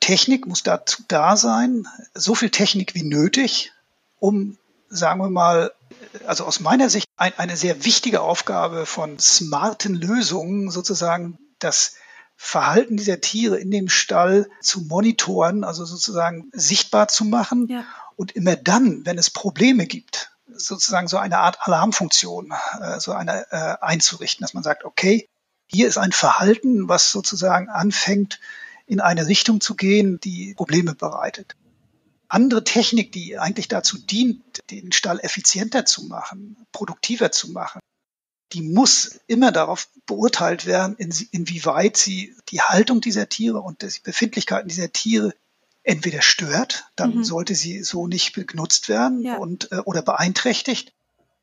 Technik 0.00 0.46
muss 0.46 0.62
dazu 0.62 1.02
da 1.08 1.38
sein, 1.38 1.88
so 2.12 2.34
viel 2.34 2.50
Technik 2.50 2.94
wie 2.94 3.04
nötig, 3.04 3.72
um, 4.18 4.58
sagen 4.90 5.20
wir 5.20 5.30
mal, 5.30 5.72
also 6.26 6.44
aus 6.44 6.60
meiner 6.60 6.90
Sicht 6.90 7.06
ein, 7.16 7.32
eine 7.36 7.56
sehr 7.56 7.84
wichtige 7.84 8.20
Aufgabe 8.20 8.86
von 8.86 9.18
smarten 9.18 9.94
Lösungen, 9.94 10.70
sozusagen 10.70 11.38
das 11.58 11.96
Verhalten 12.36 12.96
dieser 12.96 13.20
Tiere 13.20 13.58
in 13.58 13.70
dem 13.70 13.88
Stall 13.88 14.50
zu 14.60 14.82
monitoren, 14.82 15.64
also 15.64 15.84
sozusagen 15.84 16.50
sichtbar 16.52 17.08
zu 17.08 17.24
machen 17.24 17.68
ja. 17.68 17.84
und 18.16 18.32
immer 18.32 18.56
dann, 18.56 19.06
wenn 19.06 19.18
es 19.18 19.30
Probleme 19.30 19.86
gibt, 19.86 20.32
sozusagen 20.46 21.08
so 21.08 21.16
eine 21.16 21.38
Art 21.38 21.58
Alarmfunktion, 21.60 22.52
äh, 22.80 23.00
so 23.00 23.12
eine 23.12 23.46
äh, 23.50 23.76
einzurichten, 23.80 24.42
dass 24.42 24.54
man 24.54 24.62
sagt, 24.62 24.84
okay, 24.84 25.28
hier 25.66 25.88
ist 25.88 25.96
ein 25.96 26.12
Verhalten, 26.12 26.88
was 26.88 27.10
sozusagen 27.10 27.68
anfängt, 27.68 28.40
in 28.86 29.00
eine 29.00 29.26
Richtung 29.26 29.60
zu 29.60 29.76
gehen, 29.76 30.20
die 30.20 30.54
Probleme 30.54 30.94
bereitet 30.94 31.56
andere 32.34 32.64
Technik, 32.64 33.12
die 33.12 33.38
eigentlich 33.38 33.68
dazu 33.68 33.96
dient, 33.96 34.42
den 34.70 34.92
Stall 34.92 35.20
effizienter 35.22 35.86
zu 35.86 36.04
machen, 36.04 36.56
produktiver 36.72 37.30
zu 37.30 37.52
machen, 37.52 37.80
die 38.52 38.62
muss 38.62 39.20
immer 39.26 39.52
darauf 39.52 39.88
beurteilt 40.06 40.66
werden, 40.66 40.96
in, 40.96 41.12
inwieweit 41.30 41.96
sie 41.96 42.34
die 42.48 42.60
Haltung 42.60 43.00
dieser 43.00 43.28
Tiere 43.28 43.60
und 43.60 43.82
die 43.82 44.00
Befindlichkeiten 44.02 44.68
dieser 44.68 44.92
Tiere 44.92 45.32
entweder 45.84 46.22
stört, 46.22 46.86
dann 46.96 47.16
mhm. 47.16 47.24
sollte 47.24 47.54
sie 47.54 47.82
so 47.82 48.06
nicht 48.06 48.34
genutzt 48.34 48.88
werden 48.88 49.22
ja. 49.22 49.36
und 49.36 49.70
äh, 49.70 49.76
oder 49.78 50.02
beeinträchtigt 50.02 50.92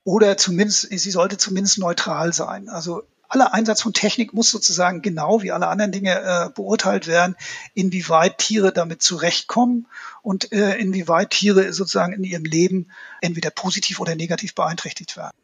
oder 0.04 0.36
zumindest 0.36 0.88
sie 0.90 1.12
sollte 1.12 1.38
zumindest 1.38 1.78
neutral 1.78 2.34
sein. 2.34 2.70
Also 2.70 3.04
aller 3.32 3.54
Einsatz 3.54 3.82
von 3.82 3.94
Technik 3.94 4.34
muss 4.34 4.52
sozusagen 4.52 5.02
genau 5.02 5.42
wie 5.42 5.52
alle 5.52 5.68
anderen 5.68 5.92
Dinge 5.92 6.20
äh, 6.20 6.50
beurteilt 6.54 7.08
werden, 7.08 7.36
inwieweit 7.74 8.38
Tiere 8.38 8.74
damit 8.74 9.02
zurechtkommen 9.02 9.88
und 10.22 10.52
äh, 10.52 10.76
inwieweit 10.78 11.32
Tiere 11.32 11.72
sozusagen 11.72 12.14
in 12.14 12.24
ihrem 12.24 12.44
Leben 12.44 12.92
entweder 13.22 13.50
positiv 13.50 14.00
oder 14.00 14.16
negativ 14.16 14.54
beeinträchtigt 14.54 15.16
werden. 15.16 15.36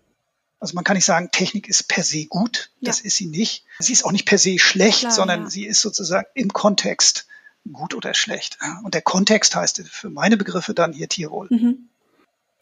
Also 0.59 0.73
man 0.75 0.83
kann 0.83 0.95
nicht 0.95 1.05
sagen, 1.05 1.29
Technik 1.31 1.67
ist 1.67 1.88
per 1.88 2.03
se 2.03 2.25
gut, 2.25 2.71
das 2.81 2.99
ja. 2.99 3.05
ist 3.05 3.15
sie 3.15 3.27
nicht. 3.27 3.63
Sie 3.79 3.93
ist 3.93 4.03
auch 4.03 4.11
nicht 4.11 4.25
per 4.25 4.38
se 4.38 4.59
schlecht, 4.59 5.01
Klar, 5.01 5.11
sondern 5.11 5.43
ja. 5.43 5.49
sie 5.49 5.65
ist 5.65 5.81
sozusagen 5.81 6.27
im 6.33 6.51
Kontext 6.51 7.27
gut 7.71 7.93
oder 7.93 8.13
schlecht. 8.13 8.57
Und 8.83 8.93
der 8.93 9.01
Kontext 9.01 9.55
heißt 9.55 9.83
für 9.89 10.09
meine 10.09 10.35
Begriffe 10.35 10.73
dann 10.73 10.93
hier 10.93 11.09
Tierwohl. 11.09 11.47
Mhm. 11.49 11.89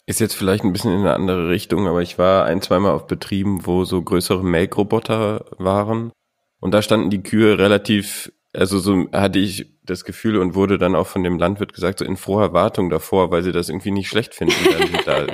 Ist 0.06 0.20
jetzt 0.20 0.34
vielleicht 0.34 0.62
ein 0.62 0.72
bisschen 0.72 0.92
in 0.92 1.00
eine 1.00 1.14
andere 1.14 1.48
Richtung, 1.48 1.88
aber 1.88 2.00
ich 2.00 2.16
war 2.16 2.44
ein, 2.44 2.62
zweimal 2.62 2.92
auf 2.92 3.08
Betrieben, 3.08 3.66
wo 3.66 3.84
so 3.84 4.00
größere 4.00 4.44
Melkroboter 4.44 5.44
waren. 5.58 6.12
Und 6.60 6.72
da 6.72 6.80
standen 6.80 7.10
die 7.10 7.24
Kühe 7.24 7.58
relativ, 7.58 8.32
also 8.52 8.78
so 8.78 9.10
hatte 9.12 9.40
ich 9.40 9.66
das 9.82 10.04
Gefühl 10.04 10.38
und 10.38 10.54
wurde 10.54 10.78
dann 10.78 10.94
auch 10.94 11.08
von 11.08 11.24
dem 11.24 11.38
Landwirt 11.38 11.72
gesagt, 11.72 11.98
so 11.98 12.04
in 12.04 12.16
froher 12.16 12.52
Wartung 12.52 12.88
davor, 12.88 13.32
weil 13.32 13.42
sie 13.42 13.52
das 13.52 13.68
irgendwie 13.68 13.90
nicht 13.90 14.08
schlecht 14.08 14.34
finden, 14.34 14.54
dann 14.70 15.00
da 15.04 15.26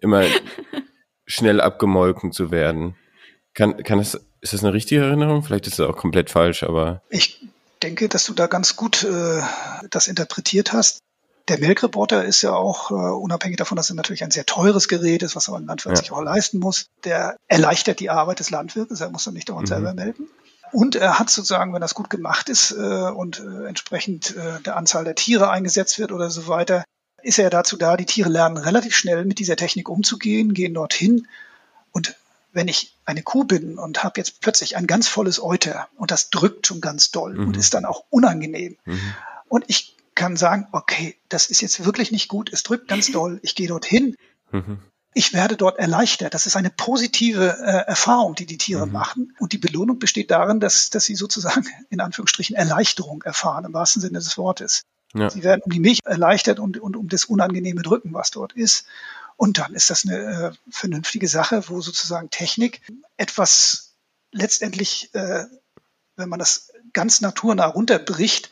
immer 0.00 0.24
schnell 1.26 1.60
abgemolken 1.60 2.32
zu 2.32 2.50
werden. 2.50 2.96
Kann, 3.54 3.82
kann 3.84 4.00
es, 4.00 4.20
ist 4.40 4.52
das 4.52 4.64
eine 4.64 4.72
richtige 4.72 5.02
Erinnerung? 5.02 5.42
Vielleicht 5.42 5.68
ist 5.68 5.78
das 5.78 5.88
auch 5.88 5.96
komplett 5.96 6.28
falsch, 6.28 6.64
aber. 6.64 7.02
Ich 7.08 7.46
denke, 7.82 8.08
dass 8.08 8.24
du 8.24 8.34
da 8.34 8.48
ganz 8.48 8.76
gut 8.76 9.04
äh, 9.04 9.42
das 9.90 10.08
interpretiert 10.08 10.72
hast. 10.72 11.00
Der 11.48 11.58
Melkreporter 11.58 12.24
ist 12.24 12.42
ja 12.42 12.52
auch, 12.52 12.90
äh, 12.90 12.94
unabhängig 12.94 13.56
davon, 13.56 13.76
dass 13.76 13.90
er 13.90 13.96
natürlich 13.96 14.22
ein 14.22 14.30
sehr 14.30 14.46
teures 14.46 14.88
Gerät 14.88 15.22
ist, 15.22 15.34
was 15.34 15.48
aber 15.48 15.58
ein 15.58 15.66
Landwirt 15.66 15.96
ja. 15.96 16.02
sich 16.02 16.12
auch 16.12 16.22
leisten 16.22 16.58
muss, 16.58 16.90
der 17.04 17.36
erleichtert 17.48 18.00
die 18.00 18.10
Arbeit 18.10 18.38
des 18.38 18.50
Landwirtes, 18.50 19.00
er 19.00 19.10
muss 19.10 19.24
dann 19.24 19.34
nicht 19.34 19.48
dauernd 19.48 19.68
mhm. 19.68 19.74
selber 19.74 19.94
melken. 19.94 20.28
Und 20.72 20.96
er 20.96 21.18
hat 21.18 21.28
sozusagen, 21.28 21.74
wenn 21.74 21.82
das 21.82 21.94
gut 21.94 22.08
gemacht 22.08 22.48
ist 22.48 22.70
äh, 22.72 23.10
und 23.10 23.40
äh, 23.40 23.66
entsprechend 23.66 24.34
äh, 24.36 24.60
der 24.62 24.76
Anzahl 24.76 25.04
der 25.04 25.14
Tiere 25.14 25.50
eingesetzt 25.50 25.98
wird 25.98 26.12
oder 26.12 26.30
so 26.30 26.48
weiter, 26.48 26.84
ist 27.22 27.38
er 27.38 27.50
dazu 27.50 27.76
da, 27.76 27.96
die 27.96 28.06
Tiere 28.06 28.30
lernen 28.30 28.56
relativ 28.56 28.96
schnell 28.96 29.24
mit 29.24 29.38
dieser 29.38 29.56
Technik 29.56 29.88
umzugehen, 29.88 30.54
gehen 30.54 30.74
dorthin. 30.74 31.28
Und 31.92 32.16
wenn 32.52 32.68
ich 32.68 32.96
eine 33.04 33.22
Kuh 33.22 33.44
bin 33.44 33.78
und 33.78 34.02
habe 34.02 34.14
jetzt 34.18 34.40
plötzlich 34.40 34.76
ein 34.76 34.86
ganz 34.86 35.08
volles 35.08 35.42
Euter 35.42 35.88
und 35.96 36.10
das 36.10 36.30
drückt 36.30 36.66
schon 36.66 36.80
ganz 36.80 37.10
doll 37.10 37.34
mhm. 37.34 37.48
und 37.48 37.56
ist 37.56 37.74
dann 37.74 37.84
auch 37.84 38.04
unangenehm. 38.10 38.76
Mhm. 38.84 39.14
Und 39.48 39.64
ich 39.68 39.96
kann 40.14 40.36
sagen, 40.36 40.66
okay, 40.72 41.16
das 41.28 41.46
ist 41.46 41.60
jetzt 41.60 41.84
wirklich 41.84 42.12
nicht 42.12 42.28
gut, 42.28 42.52
es 42.52 42.62
drückt 42.62 42.88
ganz 42.88 43.10
doll, 43.12 43.40
ich 43.42 43.54
gehe 43.54 43.68
dorthin. 43.68 44.16
Mhm. 44.50 44.78
Ich 45.14 45.34
werde 45.34 45.58
dort 45.58 45.78
erleichtert. 45.78 46.32
Das 46.32 46.46
ist 46.46 46.56
eine 46.56 46.70
positive 46.70 47.58
äh, 47.60 47.86
Erfahrung, 47.86 48.34
die 48.34 48.46
die 48.46 48.56
Tiere 48.56 48.86
mhm. 48.86 48.92
machen. 48.92 49.36
Und 49.38 49.52
die 49.52 49.58
Belohnung 49.58 49.98
besteht 49.98 50.30
darin, 50.30 50.58
dass, 50.58 50.88
dass 50.88 51.04
sie 51.04 51.14
sozusagen 51.14 51.66
in 51.90 52.00
Anführungsstrichen 52.00 52.56
Erleichterung 52.56 53.22
erfahren, 53.22 53.66
im 53.66 53.74
wahrsten 53.74 54.00
Sinne 54.00 54.18
des 54.18 54.38
Wortes. 54.38 54.84
Ja. 55.14 55.28
Sie 55.28 55.42
werden 55.42 55.60
um 55.64 55.70
die 55.70 55.80
Milch 55.80 56.00
erleichtert 56.04 56.58
und, 56.58 56.78
und 56.78 56.96
um 56.96 57.08
das 57.08 57.26
unangenehme 57.26 57.82
Drücken, 57.82 58.14
was 58.14 58.30
dort 58.30 58.54
ist. 58.54 58.86
Und 59.36 59.58
dann 59.58 59.74
ist 59.74 59.90
das 59.90 60.06
eine 60.06 60.16
äh, 60.16 60.52
vernünftige 60.70 61.28
Sache, 61.28 61.68
wo 61.68 61.80
sozusagen 61.80 62.30
Technik 62.30 62.80
etwas 63.16 63.94
letztendlich, 64.30 65.10
äh, 65.14 65.44
wenn 66.16 66.28
man 66.28 66.38
das 66.38 66.72
ganz 66.92 67.20
naturnah 67.20 67.66
runterbricht, 67.66 68.50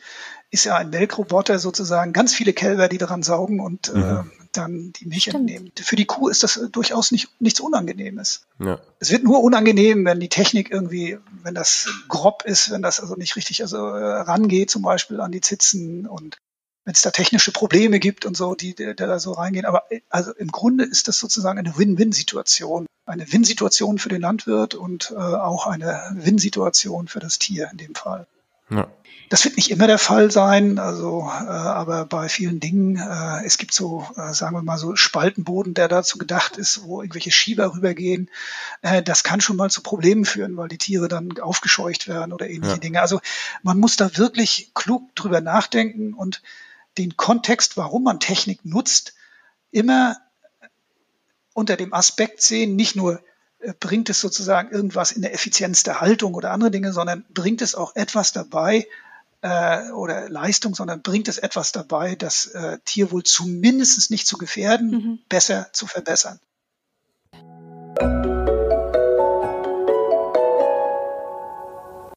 ist 0.51 0.65
ja 0.65 0.75
ein 0.75 0.89
Melkroboter 0.89 1.57
sozusagen 1.59 2.13
ganz 2.13 2.33
viele 2.33 2.53
Kälber, 2.53 2.89
die 2.89 2.97
daran 2.97 3.23
saugen 3.23 3.61
und 3.61 3.89
äh, 3.89 3.97
mhm. 3.97 4.03
äh, 4.03 4.23
dann 4.51 4.91
die 4.91 5.05
Milch 5.05 5.23
Stimmt. 5.23 5.49
entnehmen. 5.49 5.71
Für 5.81 5.95
die 5.95 6.05
Kuh 6.05 6.27
ist 6.27 6.43
das 6.43 6.59
durchaus 6.71 7.11
nicht, 7.11 7.29
nichts 7.39 7.61
Unangenehmes. 7.61 8.45
Ja. 8.59 8.79
Es 8.99 9.11
wird 9.11 9.23
nur 9.23 9.41
unangenehm, 9.41 10.03
wenn 10.05 10.19
die 10.19 10.27
Technik 10.27 10.69
irgendwie, 10.69 11.17
wenn 11.41 11.55
das 11.55 11.89
grob 12.09 12.43
ist, 12.45 12.69
wenn 12.69 12.81
das 12.81 12.99
also 12.99 13.15
nicht 13.15 13.37
richtig 13.37 13.61
also 13.61 13.77
äh, 13.77 14.21
rangeht, 14.21 14.69
zum 14.69 14.81
Beispiel 14.81 15.21
an 15.21 15.31
die 15.31 15.41
Zitzen 15.41 16.05
und 16.05 16.37
wenn 16.83 16.93
es 16.93 17.01
da 17.01 17.11
technische 17.11 17.51
Probleme 17.51 17.99
gibt 17.99 18.25
und 18.25 18.35
so, 18.35 18.55
die, 18.55 18.75
die, 18.75 18.93
da 18.95 19.19
so 19.19 19.31
reingehen. 19.31 19.65
Aber 19.65 19.83
also 20.09 20.33
im 20.33 20.51
Grunde 20.51 20.83
ist 20.83 21.07
das 21.07 21.17
sozusagen 21.17 21.59
eine 21.59 21.77
Win-Win-Situation. 21.77 22.87
Eine 23.05 23.31
Win-Situation 23.31 23.99
für 23.99 24.09
den 24.09 24.21
Landwirt 24.21 24.75
und 24.75 25.11
äh, 25.11 25.15
auch 25.15 25.67
eine 25.67 26.11
Win-Situation 26.15 27.07
für 27.07 27.19
das 27.19 27.39
Tier 27.39 27.69
in 27.71 27.77
dem 27.77 27.95
Fall. 27.95 28.27
Ja. 28.69 28.87
Das 29.31 29.45
wird 29.45 29.55
nicht 29.55 29.71
immer 29.71 29.87
der 29.87 29.97
Fall 29.97 30.29
sein, 30.29 30.77
also 30.77 31.21
äh, 31.21 31.45
aber 31.45 32.03
bei 32.05 32.27
vielen 32.27 32.59
Dingen, 32.59 32.97
äh, 32.97 33.45
es 33.45 33.57
gibt 33.57 33.73
so, 33.73 34.05
äh, 34.17 34.33
sagen 34.33 34.53
wir 34.57 34.61
mal 34.61 34.77
so 34.77 34.97
Spaltenboden, 34.97 35.73
der 35.73 35.87
dazu 35.87 36.17
gedacht 36.17 36.57
ist, 36.57 36.83
wo 36.83 37.01
irgendwelche 37.01 37.31
Schieber 37.31 37.73
rübergehen. 37.73 38.29
Äh, 38.81 39.01
das 39.01 39.23
kann 39.23 39.39
schon 39.39 39.55
mal 39.55 39.69
zu 39.69 39.83
Problemen 39.83 40.25
führen, 40.25 40.57
weil 40.57 40.67
die 40.67 40.77
Tiere 40.77 41.07
dann 41.07 41.39
aufgescheucht 41.39 42.09
werden 42.09 42.33
oder 42.33 42.49
ähnliche 42.49 42.73
ja. 42.73 42.79
Dinge. 42.79 42.99
Also 42.99 43.21
man 43.63 43.79
muss 43.79 43.95
da 43.95 44.17
wirklich 44.17 44.71
klug 44.73 45.15
drüber 45.15 45.39
nachdenken 45.39 46.13
und 46.13 46.41
den 46.97 47.15
Kontext, 47.15 47.77
warum 47.77 48.03
man 48.03 48.19
Technik 48.19 48.65
nutzt, 48.65 49.13
immer 49.71 50.17
unter 51.53 51.77
dem 51.77 51.93
Aspekt 51.93 52.41
sehen, 52.41 52.75
nicht 52.75 52.97
nur 52.97 53.21
äh, 53.59 53.71
bringt 53.79 54.09
es 54.09 54.19
sozusagen 54.19 54.71
irgendwas 54.71 55.13
in 55.13 55.21
der 55.21 55.33
Effizienz 55.33 55.83
der 55.83 56.01
Haltung 56.01 56.33
oder 56.33 56.51
andere 56.51 56.69
Dinge, 56.69 56.91
sondern 56.91 57.23
bringt 57.29 57.61
es 57.61 57.75
auch 57.75 57.95
etwas 57.95 58.33
dabei 58.33 58.85
äh, 59.41 59.89
oder 59.91 60.29
Leistung, 60.29 60.75
sondern 60.75 61.01
bringt 61.01 61.27
es 61.27 61.37
etwas 61.37 61.71
dabei, 61.71 62.15
das 62.15 62.47
äh, 62.47 62.77
Tierwohl 62.85 63.23
zumindest 63.23 64.11
nicht 64.11 64.27
zu 64.27 64.37
gefährden, 64.37 64.89
mhm. 64.89 65.19
besser 65.29 65.69
zu 65.73 65.87
verbessern. 65.87 66.39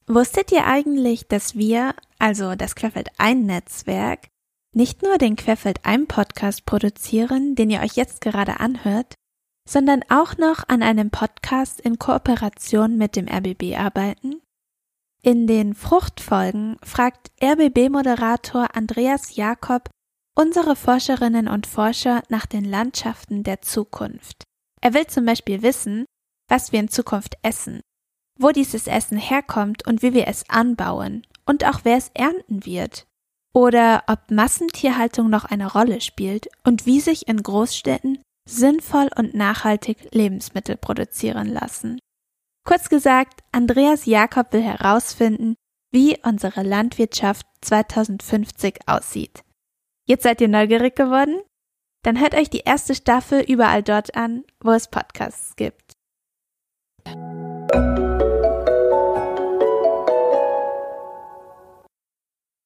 Wusstet 0.07 0.53
ihr 0.53 0.67
eigentlich, 0.67 1.27
dass 1.29 1.55
wir, 1.55 1.95
also 2.19 2.55
das 2.55 2.77
Querfeld 2.77 3.09
ein 3.19 3.47
Netzwerk, 3.47 4.29
nicht 4.75 5.03
nur 5.03 5.19
den 5.19 5.37
Querfeld 5.37 5.81
ein 5.85 6.07
Podcast 6.07 6.67
produzieren, 6.67 7.55
den 7.55 7.71
ihr 7.71 7.81
euch 7.81 7.95
jetzt 7.95 8.21
gerade 8.21 8.61
anhört, 8.61 9.15
sondern 9.69 10.03
auch 10.11 10.37
noch 10.37 10.69
an 10.69 10.83
einem 10.83 11.11
Podcast 11.11 11.81
in 11.81 11.99
Kooperation 11.99 12.99
mit 12.99 13.17
dem 13.17 13.29
RBB 13.29 13.77
arbeiten? 13.79 14.44
In 15.25 15.47
den 15.47 15.73
Fruchtfolgen 15.73 16.77
fragt 16.83 17.31
RBB-Moderator 17.43 18.77
Andreas 18.77 19.37
Jakob 19.37 19.89
unsere 20.37 20.77
Forscherinnen 20.77 21.49
und 21.49 21.67
Forscher 21.67 22.23
nach 22.29 22.45
den 22.45 22.67
Landschaften 22.67 23.43
der 23.43 23.63
Zukunft. 23.63 24.43
Er 24.83 24.93
will 24.93 25.07
zum 25.07 25.25
Beispiel 25.25 25.63
wissen, 25.63 26.05
was 26.51 26.73
wir 26.73 26.81
in 26.81 26.89
Zukunft 26.89 27.39
essen, 27.41 27.81
wo 28.39 28.51
dieses 28.51 28.87
Essen 28.87 29.17
herkommt 29.17 29.87
und 29.87 30.03
wie 30.03 30.13
wir 30.13 30.29
es 30.29 30.45
anbauen 30.51 31.27
und 31.47 31.65
auch 31.65 31.81
wer 31.85 31.97
es 31.97 32.11
ernten 32.13 32.67
wird 32.67 33.07
oder 33.55 34.05
ob 34.09 34.31
Massentierhaltung 34.31 35.31
noch 35.31 35.47
eine 35.47 35.73
Rolle 35.73 36.03
spielt 36.03 36.49
und 36.65 36.85
wie 36.85 37.01
sich 37.01 37.29
in 37.29 37.43
Großstädten 37.43 38.19
sinnvoll 38.47 39.09
und 39.17 39.33
nachhaltig 39.33 40.13
Lebensmittel 40.13 40.77
produzieren 40.77 41.49
lassen. 41.49 41.99
Kurz 42.67 42.89
gesagt, 42.89 43.43
Andreas 43.53 44.07
Jakob 44.07 44.55
will 44.55 44.63
herausfinden, 44.63 45.55
wie 45.93 46.17
unsere 46.25 46.63
Landwirtschaft 46.63 47.47
2050 47.61 48.89
aussieht. 48.89 49.45
Jetzt 50.09 50.23
seid 50.23 50.41
ihr 50.41 50.49
neugierig 50.49 50.97
geworden? 50.97 51.43
Dann 52.05 52.19
hört 52.19 52.35
euch 52.35 52.49
die 52.49 52.63
erste 52.65 52.95
Staffel 52.95 53.43
überall 53.43 53.83
dort 53.83 54.17
an, 54.17 54.45
wo 54.61 54.71
es 54.71 54.89
Podcasts 54.89 55.57
gibt. 55.57 55.93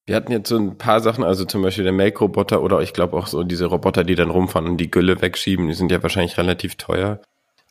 Wir 0.07 0.15
hatten 0.15 0.31
jetzt 0.31 0.49
so 0.49 0.59
ein 0.59 0.79
paar 0.79 1.01
Sachen, 1.01 1.25
also 1.25 1.45
zum 1.45 1.63
Beispiel 1.63 1.85
der 1.85 1.93
Make-Roboter 1.93 2.63
oder 2.63 2.81
ich 2.83 2.93
glaube 2.93 3.17
auch 3.17 3.27
so 3.27 3.43
diese 3.43 3.67
Roboter, 3.67 4.05
die 4.05 4.15
dann 4.15 4.31
rumfahren 4.31 4.69
und 4.69 4.77
die 4.77 4.93
Gülle 4.93 5.21
wegschieben, 5.21 5.67
die 5.67 5.75
sind 5.75 5.91
ja 5.91 6.01
wahrscheinlich 6.05 6.39
relativ 6.39 6.77
teuer. 6.77 7.21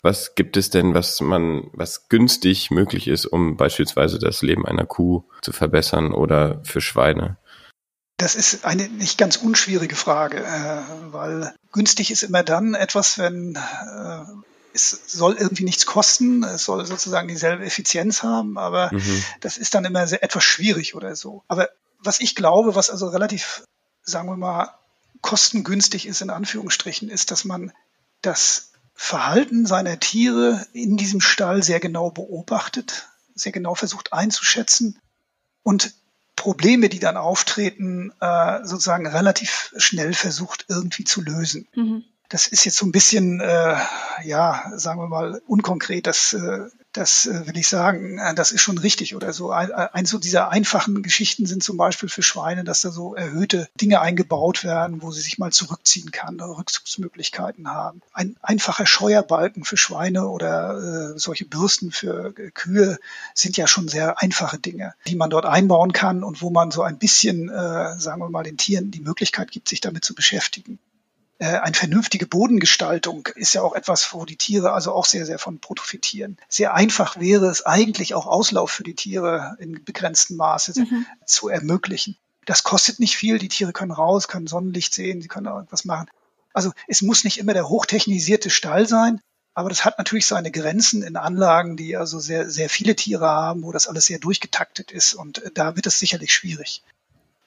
Was 0.08 0.36
gibt 0.36 0.56
es 0.56 0.70
denn, 0.70 0.94
was 0.94 1.20
man, 1.20 1.70
was 1.74 2.08
günstig 2.08 2.72
möglich 2.72 3.10
ist, 3.10 3.26
um 3.26 3.58
beispielsweise 3.58 4.20
das 4.20 4.42
Leben 4.42 4.66
einer 4.66 4.86
Kuh 4.86 5.26
zu 5.42 5.52
verbessern 5.52 6.14
oder 6.14 6.62
für 6.64 6.80
Schweine? 6.80 7.36
Das 8.16 8.36
ist 8.36 8.64
eine 8.64 8.88
nicht 8.88 9.18
ganz 9.18 9.36
unschwierige 9.36 9.98
Frage, 9.98 10.38
äh, 10.46 10.82
weil 11.12 11.54
günstig 11.74 12.10
ist 12.10 12.24
immer 12.24 12.42
dann 12.44 12.74
etwas, 12.74 13.18
wenn 13.18 13.58
äh, 13.58 14.24
es 14.74 14.92
soll 15.08 15.36
irgendwie 15.38 15.66
nichts 15.66 15.86
kosten, 15.86 16.42
es 16.46 16.64
soll 16.64 16.86
sozusagen 16.86 17.28
dieselbe 17.28 17.66
Effizienz 17.66 18.24
haben, 18.24 18.58
aber 18.58 18.94
mhm. 18.94 19.24
das 19.42 19.58
ist 19.58 19.76
dann 19.76 19.84
immer 19.84 20.08
sehr, 20.08 20.24
etwas 20.24 20.46
schwierig 20.46 20.96
oder 20.96 21.18
so. 21.18 21.44
Aber 21.50 21.68
was 22.00 22.22
ich 22.22 22.34
glaube, 22.34 22.76
was 22.76 22.90
also 22.90 23.10
relativ, 23.10 23.66
sagen 24.04 24.30
wir 24.30 24.38
mal, 24.38 24.74
kostengünstig 25.20 26.08
ist, 26.08 26.22
in 26.22 26.30
Anführungsstrichen, 26.30 27.10
ist, 27.10 27.30
dass 27.32 27.44
man 27.44 27.74
das 28.22 28.72
Verhalten 29.00 29.68
seiner 29.68 30.00
Tiere 30.00 30.66
in 30.74 30.98
diesem 30.98 31.22
Stall 31.22 31.62
sehr 31.62 31.80
genau 31.80 32.10
beobachtet, 32.10 33.08
sehr 33.36 33.52
genau 33.52 33.76
versucht 33.76 34.12
einzuschätzen 34.12 35.00
und 35.62 35.94
Probleme, 36.36 36.90
die 36.90 36.98
dann 37.00 37.16
auftreten, 37.16 38.12
äh, 38.20 38.66
sozusagen 38.66 39.06
relativ 39.06 39.72
schnell 39.78 40.14
versucht 40.14 40.66
irgendwie 40.68 41.04
zu 41.04 41.22
lösen. 41.22 41.68
Mhm. 41.76 42.06
Das 42.28 42.48
ist 42.48 42.66
jetzt 42.66 42.78
so 42.78 42.88
ein 42.88 42.92
bisschen, 42.92 43.40
äh, 43.40 43.78
ja, 44.24 44.72
sagen 44.76 45.00
wir 45.00 45.08
mal, 45.08 45.42
unkonkret. 45.46 46.08
Das 46.08 46.34
äh, 46.34 46.66
das 46.98 47.28
äh, 47.28 47.48
will 47.48 47.58
ich 47.58 47.68
sagen, 47.68 48.18
äh, 48.18 48.34
das 48.34 48.52
ist 48.52 48.62
schon 48.62 48.78
richtig 48.78 49.16
oder 49.16 49.32
so. 49.32 49.52
Ein, 49.52 49.72
ein 49.72 50.06
so 50.06 50.18
dieser 50.18 50.50
einfachen 50.50 51.04
Geschichten 51.04 51.46
sind 51.46 51.64
zum 51.64 51.78
Beispiel 51.78 52.10
für 52.10 52.24
Schweine, 52.24 52.64
dass 52.64 52.82
da 52.82 52.92
so 52.92 53.14
erhöhte 53.14 53.70
Dinge 53.80 54.02
eingebaut 54.02 54.64
werden, 54.64 55.02
wo 55.02 55.12
sie 55.12 55.22
sich 55.22 55.38
mal 55.38 55.52
zurückziehen 55.52 56.12
kann, 56.12 56.40
Rückzugsmöglichkeiten 56.40 57.70
haben. 57.70 58.02
Ein 58.14 58.36
einfacher 58.42 58.86
Scheuerbalken 58.86 59.64
für 59.64 59.78
Schweine 59.78 60.28
oder 60.28 61.14
äh, 61.16 61.20
solche 61.20 61.46
Bürsten 61.46 61.92
für 61.92 62.34
äh, 62.38 62.52
Kühe 62.52 62.98
sind 63.34 63.58
ja 63.58 63.68
schon 63.68 63.88
sehr 63.88 64.22
einfache 64.22 64.58
Dinge, 64.58 64.94
die 65.08 65.16
man 65.16 65.30
dort 65.30 65.46
einbauen 65.46 65.94
kann 65.94 66.24
und 66.24 66.42
wo 66.42 66.50
man 66.50 66.72
so 66.72 66.82
ein 66.82 66.98
bisschen, 66.98 67.50
äh, 67.50 68.00
sagen 68.00 68.22
wir 68.22 68.30
mal, 68.30 68.44
den 68.44 68.58
Tieren 68.58 68.92
die 68.92 69.02
Möglichkeit 69.02 69.52
gibt, 69.52 69.70
sich 69.70 69.82
damit 69.82 70.04
zu 70.04 70.16
beschäftigen. 70.16 70.80
Äh, 71.40 71.58
eine 71.60 71.76
vernünftige 71.76 72.26
Bodengestaltung 72.26 73.28
ist 73.36 73.54
ja 73.54 73.62
auch 73.62 73.76
etwas, 73.76 74.14
wo 74.14 74.26
die 74.26 74.38
Tiere 74.38 74.72
also 74.72 74.92
auch 74.94 75.06
sehr, 75.06 75.26
sehr 75.26 75.40
von 75.40 75.60
profitieren. 75.60 76.38
Sehr 76.50 76.74
einfach 76.74 77.20
wäre 77.20 77.48
es 77.48 77.66
eigentlich 77.66 78.16
auch 78.16 78.26
Auslauf 78.26 78.72
für 78.72 78.84
die 78.84 78.96
Tiere 78.96 79.56
in 79.60 79.84
begrenztem 79.84 80.38
Maße 80.38 80.80
mhm. 80.80 81.06
zu 81.26 81.50
ermöglichen. 81.50 82.18
Das 82.46 82.64
kostet 82.64 83.00
nicht 83.00 83.18
viel. 83.18 83.38
Die 83.40 83.50
Tiere 83.50 83.74
können 83.74 83.92
raus, 83.92 84.28
können 84.28 84.48
Sonnenlicht 84.48 84.94
sehen, 84.94 85.22
sie 85.22 85.28
können 85.28 85.48
irgendwas 85.48 85.86
machen. 85.86 86.10
Also 86.54 86.72
es 86.88 87.02
muss 87.04 87.24
nicht 87.24 87.38
immer 87.38 87.54
der 87.54 87.70
hochtechnisierte 87.70 88.50
Stall 88.50 88.88
sein, 88.88 89.22
aber 89.54 89.70
das 89.70 89.86
hat 89.86 89.98
natürlich 89.98 90.26
seine 90.26 90.50
Grenzen 90.50 91.04
in 91.04 91.18
Anlagen, 91.18 91.78
die 91.78 91.98
also 91.98 92.20
sehr, 92.20 92.50
sehr 92.50 92.70
viele 92.70 92.96
Tiere 92.96 93.28
haben, 93.28 93.64
wo 93.64 93.72
das 93.72 93.88
alles 93.88 94.06
sehr 94.06 94.18
durchgetaktet 94.18 94.92
ist. 94.92 95.14
Und 95.14 95.44
äh, 95.44 95.52
da 95.54 95.76
wird 95.76 95.86
es 95.86 96.00
sicherlich 96.00 96.34
schwierig. 96.34 96.84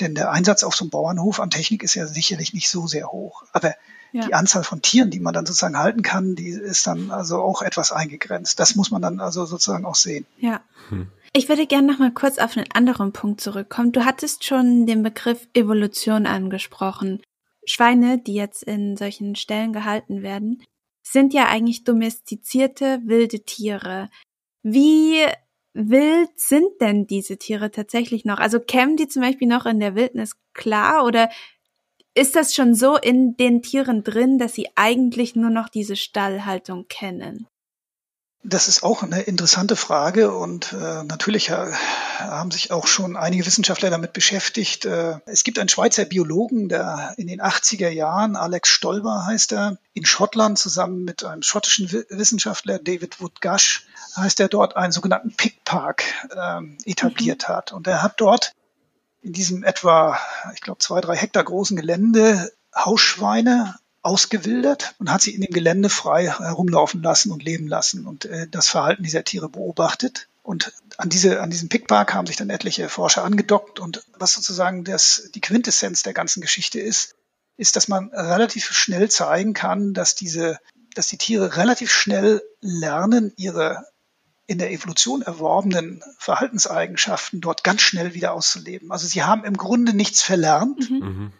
Denn 0.00 0.14
der 0.14 0.30
Einsatz 0.30 0.62
auf 0.62 0.74
so 0.74 0.84
einem 0.84 0.90
Bauernhof 0.90 1.40
an 1.40 1.50
Technik 1.50 1.82
ist 1.82 1.94
ja 1.94 2.06
sicherlich 2.06 2.54
nicht 2.54 2.70
so 2.70 2.86
sehr 2.86 3.12
hoch. 3.12 3.44
Aber 3.52 3.74
ja. 4.12 4.26
die 4.26 4.34
Anzahl 4.34 4.64
von 4.64 4.82
Tieren, 4.82 5.10
die 5.10 5.20
man 5.20 5.34
dann 5.34 5.46
sozusagen 5.46 5.78
halten 5.78 6.02
kann, 6.02 6.34
die 6.34 6.48
ist 6.48 6.86
dann 6.86 7.10
also 7.10 7.40
auch 7.42 7.62
etwas 7.62 7.92
eingegrenzt. 7.92 8.58
Das 8.58 8.74
muss 8.74 8.90
man 8.90 9.02
dann 9.02 9.20
also 9.20 9.44
sozusagen 9.46 9.84
auch 9.84 9.94
sehen. 9.94 10.26
Ja. 10.38 10.60
Hm. 10.88 11.08
Ich 11.32 11.48
würde 11.48 11.66
gerne 11.66 11.86
noch 11.86 12.00
mal 12.00 12.12
kurz 12.12 12.38
auf 12.38 12.56
einen 12.56 12.70
anderen 12.72 13.12
Punkt 13.12 13.40
zurückkommen. 13.40 13.92
Du 13.92 14.04
hattest 14.04 14.44
schon 14.44 14.86
den 14.86 15.02
Begriff 15.02 15.46
Evolution 15.54 16.26
angesprochen. 16.26 17.22
Schweine, 17.64 18.18
die 18.18 18.34
jetzt 18.34 18.64
in 18.64 18.96
solchen 18.96 19.36
Stellen 19.36 19.72
gehalten 19.72 20.22
werden, 20.22 20.62
sind 21.02 21.32
ja 21.32 21.46
eigentlich 21.46 21.84
domestizierte 21.84 23.00
wilde 23.04 23.40
Tiere. 23.44 24.08
Wie 24.62 25.24
wild 25.74 26.30
sind 26.36 26.80
denn 26.80 27.06
diese 27.06 27.38
Tiere 27.38 27.70
tatsächlich 27.70 28.24
noch? 28.24 28.38
Also 28.38 28.60
kämen 28.60 28.96
die 28.96 29.08
zum 29.08 29.22
Beispiel 29.22 29.48
noch 29.48 29.66
in 29.66 29.80
der 29.80 29.94
Wildnis 29.94 30.36
klar 30.52 31.04
oder 31.04 31.30
ist 32.14 32.36
das 32.36 32.54
schon 32.54 32.74
so 32.74 32.96
in 32.96 33.36
den 33.36 33.62
Tieren 33.62 34.02
drin, 34.02 34.38
dass 34.38 34.54
sie 34.54 34.68
eigentlich 34.74 35.36
nur 35.36 35.50
noch 35.50 35.68
diese 35.68 35.96
Stallhaltung 35.96 36.86
kennen? 36.88 37.46
Das 38.42 38.68
ist 38.68 38.82
auch 38.82 39.02
eine 39.02 39.20
interessante 39.20 39.76
Frage 39.76 40.34
und 40.34 40.72
äh, 40.72 41.04
natürlich 41.04 41.50
haben 41.50 42.50
sich 42.50 42.70
auch 42.70 42.86
schon 42.86 43.18
einige 43.18 43.44
Wissenschaftler 43.44 43.90
damit 43.90 44.14
beschäftigt. 44.14 44.86
Äh, 44.86 45.18
es 45.26 45.44
gibt 45.44 45.58
einen 45.58 45.68
Schweizer 45.68 46.06
Biologen, 46.06 46.70
der 46.70 47.12
in 47.18 47.26
den 47.26 47.42
80er 47.42 47.90
Jahren, 47.90 48.36
Alex 48.36 48.70
Stolber 48.70 49.26
heißt 49.26 49.52
er, 49.52 49.76
in 49.92 50.06
Schottland 50.06 50.58
zusammen 50.58 51.04
mit 51.04 51.22
einem 51.22 51.42
schottischen 51.42 51.92
Wissenschaftler, 51.92 52.78
David 52.78 53.20
Wood 53.20 53.42
Gush, 53.42 53.86
heißt 54.16 54.40
er 54.40 54.48
dort 54.48 54.74
einen 54.74 54.92
sogenannten 54.92 55.36
Pig 55.36 55.62
Park 55.66 56.02
ähm, 56.34 56.78
etabliert 56.86 57.46
mhm. 57.46 57.52
hat. 57.52 57.72
Und 57.72 57.86
er 57.86 58.02
hat 58.02 58.22
dort 58.22 58.52
in 59.20 59.34
diesem 59.34 59.64
etwa, 59.64 60.18
ich 60.54 60.62
glaube, 60.62 60.78
zwei, 60.78 61.02
drei 61.02 61.14
Hektar 61.14 61.44
großen 61.44 61.76
Gelände 61.76 62.50
Hausschweine 62.74 63.74
ausgewildert 64.02 64.94
und 64.98 65.12
hat 65.12 65.22
sie 65.22 65.34
in 65.34 65.42
dem 65.42 65.52
Gelände 65.52 65.90
frei 65.90 66.28
herumlaufen 66.28 67.02
lassen 67.02 67.32
und 67.32 67.42
leben 67.42 67.68
lassen 67.68 68.06
und 68.06 68.24
äh, 68.24 68.48
das 68.48 68.68
Verhalten 68.68 69.02
dieser 69.02 69.24
Tiere 69.24 69.48
beobachtet. 69.48 70.28
Und 70.42 70.72
an, 70.96 71.10
diese, 71.10 71.42
an 71.42 71.50
diesem 71.50 71.68
Pickpark 71.68 72.14
haben 72.14 72.26
sich 72.26 72.36
dann 72.36 72.50
etliche 72.50 72.88
Forscher 72.88 73.24
angedockt. 73.24 73.78
Und 73.78 74.02
was 74.18 74.32
sozusagen 74.32 74.84
das, 74.84 75.30
die 75.34 75.40
Quintessenz 75.40 76.02
der 76.02 76.14
ganzen 76.14 76.40
Geschichte 76.40 76.80
ist, 76.80 77.14
ist, 77.56 77.76
dass 77.76 77.88
man 77.88 78.08
relativ 78.08 78.72
schnell 78.72 79.10
zeigen 79.10 79.52
kann, 79.52 79.92
dass 79.92 80.14
diese, 80.14 80.58
dass 80.94 81.08
die 81.08 81.18
Tiere 81.18 81.56
relativ 81.56 81.92
schnell 81.92 82.42
lernen, 82.60 83.32
ihre 83.36 83.84
in 84.46 84.58
der 84.58 84.72
Evolution 84.72 85.22
erworbenen 85.22 86.02
Verhaltenseigenschaften 86.18 87.40
dort 87.40 87.62
ganz 87.62 87.82
schnell 87.82 88.14
wieder 88.14 88.32
auszuleben. 88.32 88.90
Also 88.90 89.06
sie 89.06 89.22
haben 89.22 89.44
im 89.44 89.56
Grunde 89.56 89.94
nichts 89.94 90.22
verlernt, 90.22 90.90
mhm. 90.90 91.32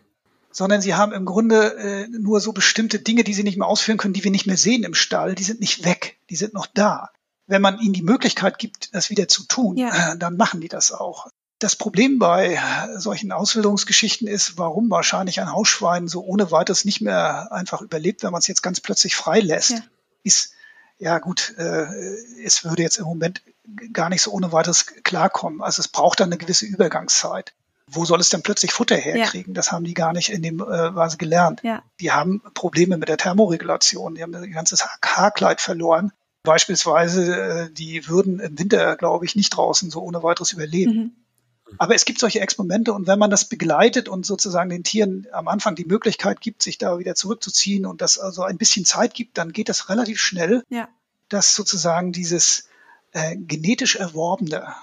Sondern 0.52 0.80
sie 0.80 0.94
haben 0.94 1.12
im 1.12 1.24
Grunde 1.24 1.76
äh, 1.76 2.08
nur 2.08 2.40
so 2.40 2.52
bestimmte 2.52 2.98
Dinge, 2.98 3.24
die 3.24 3.34
sie 3.34 3.44
nicht 3.44 3.56
mehr 3.56 3.68
ausführen 3.68 3.98
können, 3.98 4.14
die 4.14 4.24
wir 4.24 4.30
nicht 4.30 4.46
mehr 4.46 4.56
sehen 4.56 4.84
im 4.84 4.94
Stall. 4.94 5.34
Die 5.34 5.44
sind 5.44 5.60
nicht 5.60 5.84
weg, 5.84 6.18
die 6.28 6.36
sind 6.36 6.54
noch 6.54 6.66
da. 6.66 7.10
Wenn 7.46 7.62
man 7.62 7.80
ihnen 7.80 7.92
die 7.92 8.02
Möglichkeit 8.02 8.58
gibt, 8.58 8.94
das 8.94 9.10
wieder 9.10 9.28
zu 9.28 9.44
tun, 9.44 9.76
ja. 9.76 10.12
äh, 10.12 10.18
dann 10.18 10.36
machen 10.36 10.60
die 10.60 10.68
das 10.68 10.92
auch. 10.92 11.28
Das 11.58 11.76
Problem 11.76 12.18
bei 12.18 12.58
solchen 12.96 13.32
Ausbildungsgeschichten 13.32 14.26
ist, 14.26 14.56
warum 14.56 14.90
wahrscheinlich 14.90 15.40
ein 15.40 15.52
Hausschwein 15.52 16.08
so 16.08 16.24
ohne 16.24 16.50
weiteres 16.50 16.86
nicht 16.86 17.02
mehr 17.02 17.52
einfach 17.52 17.82
überlebt, 17.82 18.22
wenn 18.22 18.32
man 18.32 18.38
es 18.38 18.46
jetzt 18.46 18.62
ganz 18.62 18.80
plötzlich 18.80 19.14
freilässt, 19.14 19.72
ja. 19.72 19.82
ist, 20.22 20.52
ja 20.98 21.18
gut, 21.18 21.54
äh, 21.58 21.86
es 22.44 22.64
würde 22.64 22.82
jetzt 22.82 22.96
im 22.96 23.04
Moment 23.04 23.42
gar 23.92 24.08
nicht 24.08 24.22
so 24.22 24.30
ohne 24.30 24.52
weiteres 24.52 24.86
klarkommen. 24.86 25.60
Also 25.60 25.80
es 25.80 25.88
braucht 25.88 26.20
dann 26.20 26.30
eine 26.30 26.38
gewisse 26.38 26.64
Übergangszeit 26.64 27.52
wo 27.92 28.04
soll 28.04 28.20
es 28.20 28.28
denn 28.28 28.42
plötzlich 28.42 28.72
Futter 28.72 28.96
herkriegen? 28.96 29.52
Ja. 29.52 29.56
Das 29.56 29.72
haben 29.72 29.84
die 29.84 29.94
gar 29.94 30.12
nicht 30.12 30.30
in 30.30 30.42
dem 30.42 30.60
äh, 30.60 30.94
Weise 30.94 31.16
gelernt. 31.16 31.60
Ja. 31.62 31.82
Die 32.00 32.12
haben 32.12 32.42
Probleme 32.54 32.96
mit 32.96 33.08
der 33.08 33.16
Thermoregulation. 33.16 34.14
Die 34.14 34.22
haben 34.22 34.32
ihr 34.32 34.48
ganzes 34.48 34.86
Haarkleid 35.02 35.60
verloren. 35.60 36.12
Beispielsweise, 36.42 37.36
äh, 37.36 37.70
die 37.70 38.08
würden 38.08 38.40
im 38.40 38.58
Winter, 38.58 38.96
glaube 38.96 39.24
ich, 39.24 39.36
nicht 39.36 39.50
draußen 39.50 39.90
so 39.90 40.02
ohne 40.02 40.22
weiteres 40.22 40.52
überleben. 40.52 40.92
Mhm. 40.92 41.12
Aber 41.78 41.94
es 41.94 42.04
gibt 42.04 42.18
solche 42.18 42.40
Experimente 42.40 42.92
und 42.92 43.06
wenn 43.06 43.18
man 43.18 43.30
das 43.30 43.44
begleitet 43.44 44.08
und 44.08 44.26
sozusagen 44.26 44.70
den 44.70 44.82
Tieren 44.82 45.26
am 45.32 45.48
Anfang 45.48 45.76
die 45.76 45.84
Möglichkeit 45.84 46.40
gibt, 46.40 46.62
sich 46.62 46.78
da 46.78 46.98
wieder 46.98 47.14
zurückzuziehen 47.14 47.86
und 47.86 48.00
das 48.00 48.18
also 48.18 48.42
ein 48.42 48.58
bisschen 48.58 48.84
Zeit 48.84 49.14
gibt, 49.14 49.38
dann 49.38 49.52
geht 49.52 49.68
das 49.68 49.88
relativ 49.88 50.20
schnell, 50.20 50.64
ja. 50.68 50.88
dass 51.28 51.54
sozusagen 51.54 52.12
dieses 52.12 52.68
äh, 53.12 53.36
genetisch 53.36 53.96
Erworbene, 53.96 54.74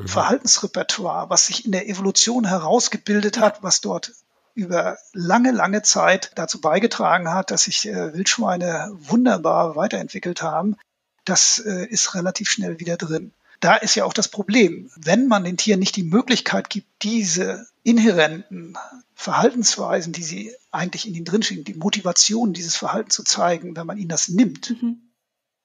Mhm. 0.00 0.08
Verhaltensrepertoire, 0.08 1.30
was 1.30 1.46
sich 1.46 1.64
in 1.64 1.72
der 1.72 1.88
Evolution 1.88 2.46
herausgebildet 2.46 3.38
hat, 3.38 3.62
was 3.62 3.80
dort 3.80 4.12
über 4.54 4.98
lange, 5.12 5.52
lange 5.52 5.82
Zeit 5.82 6.32
dazu 6.34 6.60
beigetragen 6.60 7.32
hat, 7.32 7.50
dass 7.50 7.64
sich 7.64 7.86
äh, 7.86 8.14
Wildschweine 8.14 8.90
wunderbar 8.92 9.76
weiterentwickelt 9.76 10.42
haben, 10.42 10.76
das 11.24 11.58
äh, 11.60 11.86
ist 11.86 12.14
relativ 12.14 12.50
schnell 12.50 12.80
wieder 12.80 12.96
drin. 12.96 13.32
Da 13.60 13.76
ist 13.76 13.94
ja 13.94 14.04
auch 14.04 14.14
das 14.14 14.28
Problem, 14.28 14.90
wenn 14.96 15.28
man 15.28 15.44
den 15.44 15.58
Tieren 15.58 15.80
nicht 15.80 15.94
die 15.96 16.02
Möglichkeit 16.02 16.70
gibt, 16.70 16.88
diese 17.02 17.66
inhärenten 17.82 18.76
Verhaltensweisen, 19.14 20.14
die 20.14 20.22
sie 20.22 20.54
eigentlich 20.70 21.06
in 21.06 21.14
ihnen 21.14 21.26
drinstehen, 21.26 21.64
die 21.64 21.74
Motivation 21.74 22.54
dieses 22.54 22.76
Verhaltens 22.76 23.14
zu 23.14 23.22
zeigen, 23.22 23.76
wenn 23.76 23.86
man 23.86 23.98
ihnen 23.98 24.08
das 24.08 24.28
nimmt, 24.28 24.70
mhm 24.70 25.09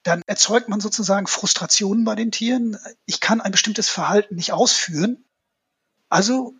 dann 0.06 0.22
erzeugt 0.28 0.70
man 0.70 0.80
sozusagen 0.80 1.26
Frustrationen 1.26 2.06
bei 2.06 2.14
den 2.14 2.32
Tieren. 2.32 2.78
Ich 3.08 3.20
kann 3.20 3.42
ein 3.42 3.52
bestimmtes 3.52 3.90
Verhalten 3.90 4.36
nicht 4.36 4.54
ausführen. 4.54 5.26
Also 6.10 6.54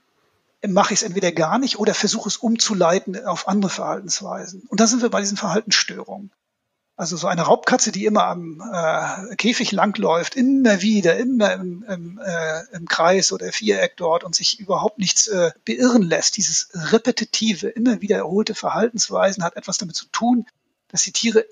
mache 0.68 0.96
ich 0.96 1.02
es 1.02 1.04
entweder 1.06 1.32
gar 1.32 1.60
nicht 1.60 1.78
oder 1.78 1.94
versuche 1.94 2.28
es 2.28 2.38
umzuleiten 2.38 3.24
auf 3.24 3.48
andere 3.48 3.70
Verhaltensweisen. 3.70 4.64
Und 4.68 4.80
da 4.80 4.88
sind 4.88 5.04
wir 5.04 5.10
bei 5.10 5.22
diesen 5.22 5.38
Verhaltensstörungen. 5.38 6.32
Also 6.96 7.18
so 7.18 7.28
eine 7.28 7.44
Raubkatze, 7.44 7.92
die 7.92 8.06
immer 8.06 8.24
am 8.24 8.64
äh, 8.74 9.36
Käfig 9.36 9.72
langläuft, 9.72 10.36
immer 10.36 10.82
wieder, 10.82 11.16
immer 11.18 11.54
im, 11.54 11.86
im, 11.88 12.20
äh, 12.26 12.64
im 12.76 12.88
Kreis 12.88 13.32
oder 13.32 13.52
Viereck 13.52 13.96
dort 13.98 14.24
und 14.24 14.34
sich 14.34 14.60
überhaupt 14.60 14.98
nichts 14.98 15.28
äh, 15.28 15.52
beirren 15.66 16.02
lässt. 16.02 16.38
Dieses 16.38 16.70
repetitive, 16.74 17.68
immer 17.68 18.02
wiederholte 18.02 18.56
Verhaltensweisen 18.56 19.44
hat 19.44 19.56
etwas 19.56 19.78
damit 19.78 19.96
zu 19.96 20.08
tun, 20.08 20.48
dass 20.88 21.04
die 21.04 21.12
Tiere 21.12 21.46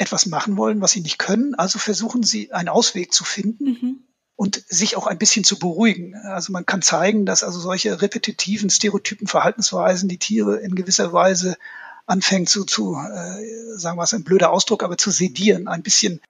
etwas 0.00 0.26
machen 0.26 0.56
wollen, 0.56 0.80
was 0.80 0.92
sie 0.92 1.02
nicht 1.02 1.18
können. 1.18 1.54
Also 1.54 1.78
versuchen 1.78 2.22
sie 2.22 2.52
einen 2.52 2.70
Ausweg 2.70 3.12
zu 3.12 3.24
finden. 3.24 3.64
Mhm. 3.64 4.04
Und 4.34 4.64
sich 4.68 4.96
auch 4.96 5.06
ein 5.06 5.18
bisschen 5.18 5.44
zu 5.44 5.58
beruhigen. 5.58 6.14
Also 6.14 6.50
man 6.50 6.64
kann 6.64 6.80
zeigen, 6.80 7.26
dass 7.26 7.44
also 7.44 7.60
solche 7.60 8.00
repetitiven, 8.00 8.70
stereotypen 8.70 9.26
Verhaltensweisen 9.26 10.08
die 10.08 10.16
Tiere 10.16 10.56
in 10.56 10.74
gewisser 10.74 11.12
Weise 11.12 11.58
anfängt 12.06 12.48
zu, 12.48 12.64
zu 12.64 12.94
äh, 12.94 13.76
sagen 13.76 13.98
wir 13.98 14.04
es 14.04 14.14
ein 14.14 14.24
blöder 14.24 14.50
Ausdruck, 14.50 14.82
aber 14.82 14.96
zu 14.96 15.10
sedieren, 15.10 15.68
ein 15.68 15.82
bisschen, 15.82 16.22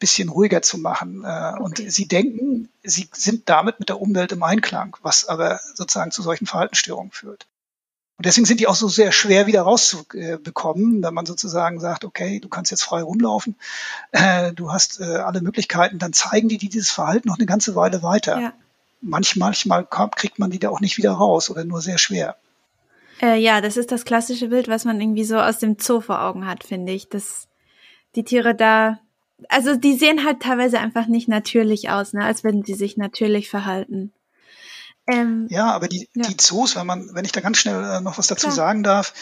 bisschen 0.00 0.28
ruhiger 0.28 0.62
zu 0.62 0.76
machen. 0.76 1.22
Äh, 1.24 1.28
okay. 1.28 1.62
Und 1.62 1.92
sie 1.92 2.08
denken, 2.08 2.68
sie 2.82 3.08
sind 3.12 3.48
damit 3.48 3.78
mit 3.78 3.90
der 3.90 4.00
Umwelt 4.00 4.32
im 4.32 4.42
Einklang, 4.42 4.96
was 5.02 5.26
aber 5.26 5.60
sozusagen 5.74 6.10
zu 6.10 6.22
solchen 6.22 6.46
Verhaltensstörungen 6.46 7.12
führt. 7.12 7.46
Und 8.18 8.26
deswegen 8.26 8.46
sind 8.46 8.60
die 8.60 8.68
auch 8.68 8.74
so 8.74 8.88
sehr 8.88 9.10
schwer 9.10 9.46
wieder 9.46 9.62
rauszubekommen, 9.62 11.02
wenn 11.02 11.14
man 11.14 11.26
sozusagen 11.26 11.80
sagt, 11.80 12.04
okay, 12.04 12.40
du 12.40 12.48
kannst 12.48 12.70
jetzt 12.70 12.82
frei 12.82 13.02
rumlaufen, 13.02 13.56
äh, 14.12 14.52
du 14.52 14.70
hast 14.70 15.00
äh, 15.00 15.04
alle 15.04 15.40
Möglichkeiten, 15.40 15.98
dann 15.98 16.12
zeigen 16.12 16.48
die, 16.48 16.58
die 16.58 16.68
dieses 16.68 16.90
Verhalten 16.90 17.28
noch 17.28 17.38
eine 17.38 17.46
ganze 17.46 17.74
Weile 17.74 18.02
weiter. 18.02 18.40
Ja. 18.40 18.52
Manchmal, 19.00 19.48
manchmal 19.48 19.86
kriegt 19.86 20.38
man 20.38 20.50
die 20.50 20.60
da 20.60 20.68
auch 20.68 20.80
nicht 20.80 20.98
wieder 20.98 21.12
raus 21.12 21.50
oder 21.50 21.64
nur 21.64 21.80
sehr 21.80 21.98
schwer. 21.98 22.36
Äh, 23.20 23.40
ja, 23.40 23.60
das 23.60 23.76
ist 23.76 23.90
das 23.90 24.04
klassische 24.04 24.48
Bild, 24.48 24.68
was 24.68 24.84
man 24.84 25.00
irgendwie 25.00 25.24
so 25.24 25.38
aus 25.38 25.58
dem 25.58 25.76
Zoo 25.78 26.00
vor 26.00 26.22
Augen 26.22 26.46
hat, 26.46 26.64
finde 26.64 26.92
ich, 26.92 27.08
dass 27.08 27.48
die 28.14 28.24
Tiere 28.24 28.54
da, 28.54 28.98
also 29.48 29.76
die 29.76 29.94
sehen 29.94 30.24
halt 30.24 30.40
teilweise 30.40 30.78
einfach 30.78 31.06
nicht 31.06 31.28
natürlich 31.28 31.90
aus, 31.90 32.12
ne, 32.12 32.24
als 32.24 32.44
würden 32.44 32.64
sie 32.64 32.74
sich 32.74 32.96
natürlich 32.96 33.48
verhalten. 33.48 34.12
Ähm, 35.06 35.46
ja, 35.50 35.70
aber 35.72 35.88
die, 35.88 36.08
ja. 36.14 36.28
die 36.28 36.36
Zoos, 36.36 36.76
wenn 36.76 36.86
man, 36.86 37.14
wenn 37.14 37.24
ich 37.24 37.32
da 37.32 37.40
ganz 37.40 37.58
schnell 37.58 37.82
äh, 37.82 38.00
noch 38.00 38.18
was 38.18 38.28
dazu 38.28 38.46
Klar. 38.46 38.56
sagen 38.56 38.82
darf, 38.82 39.12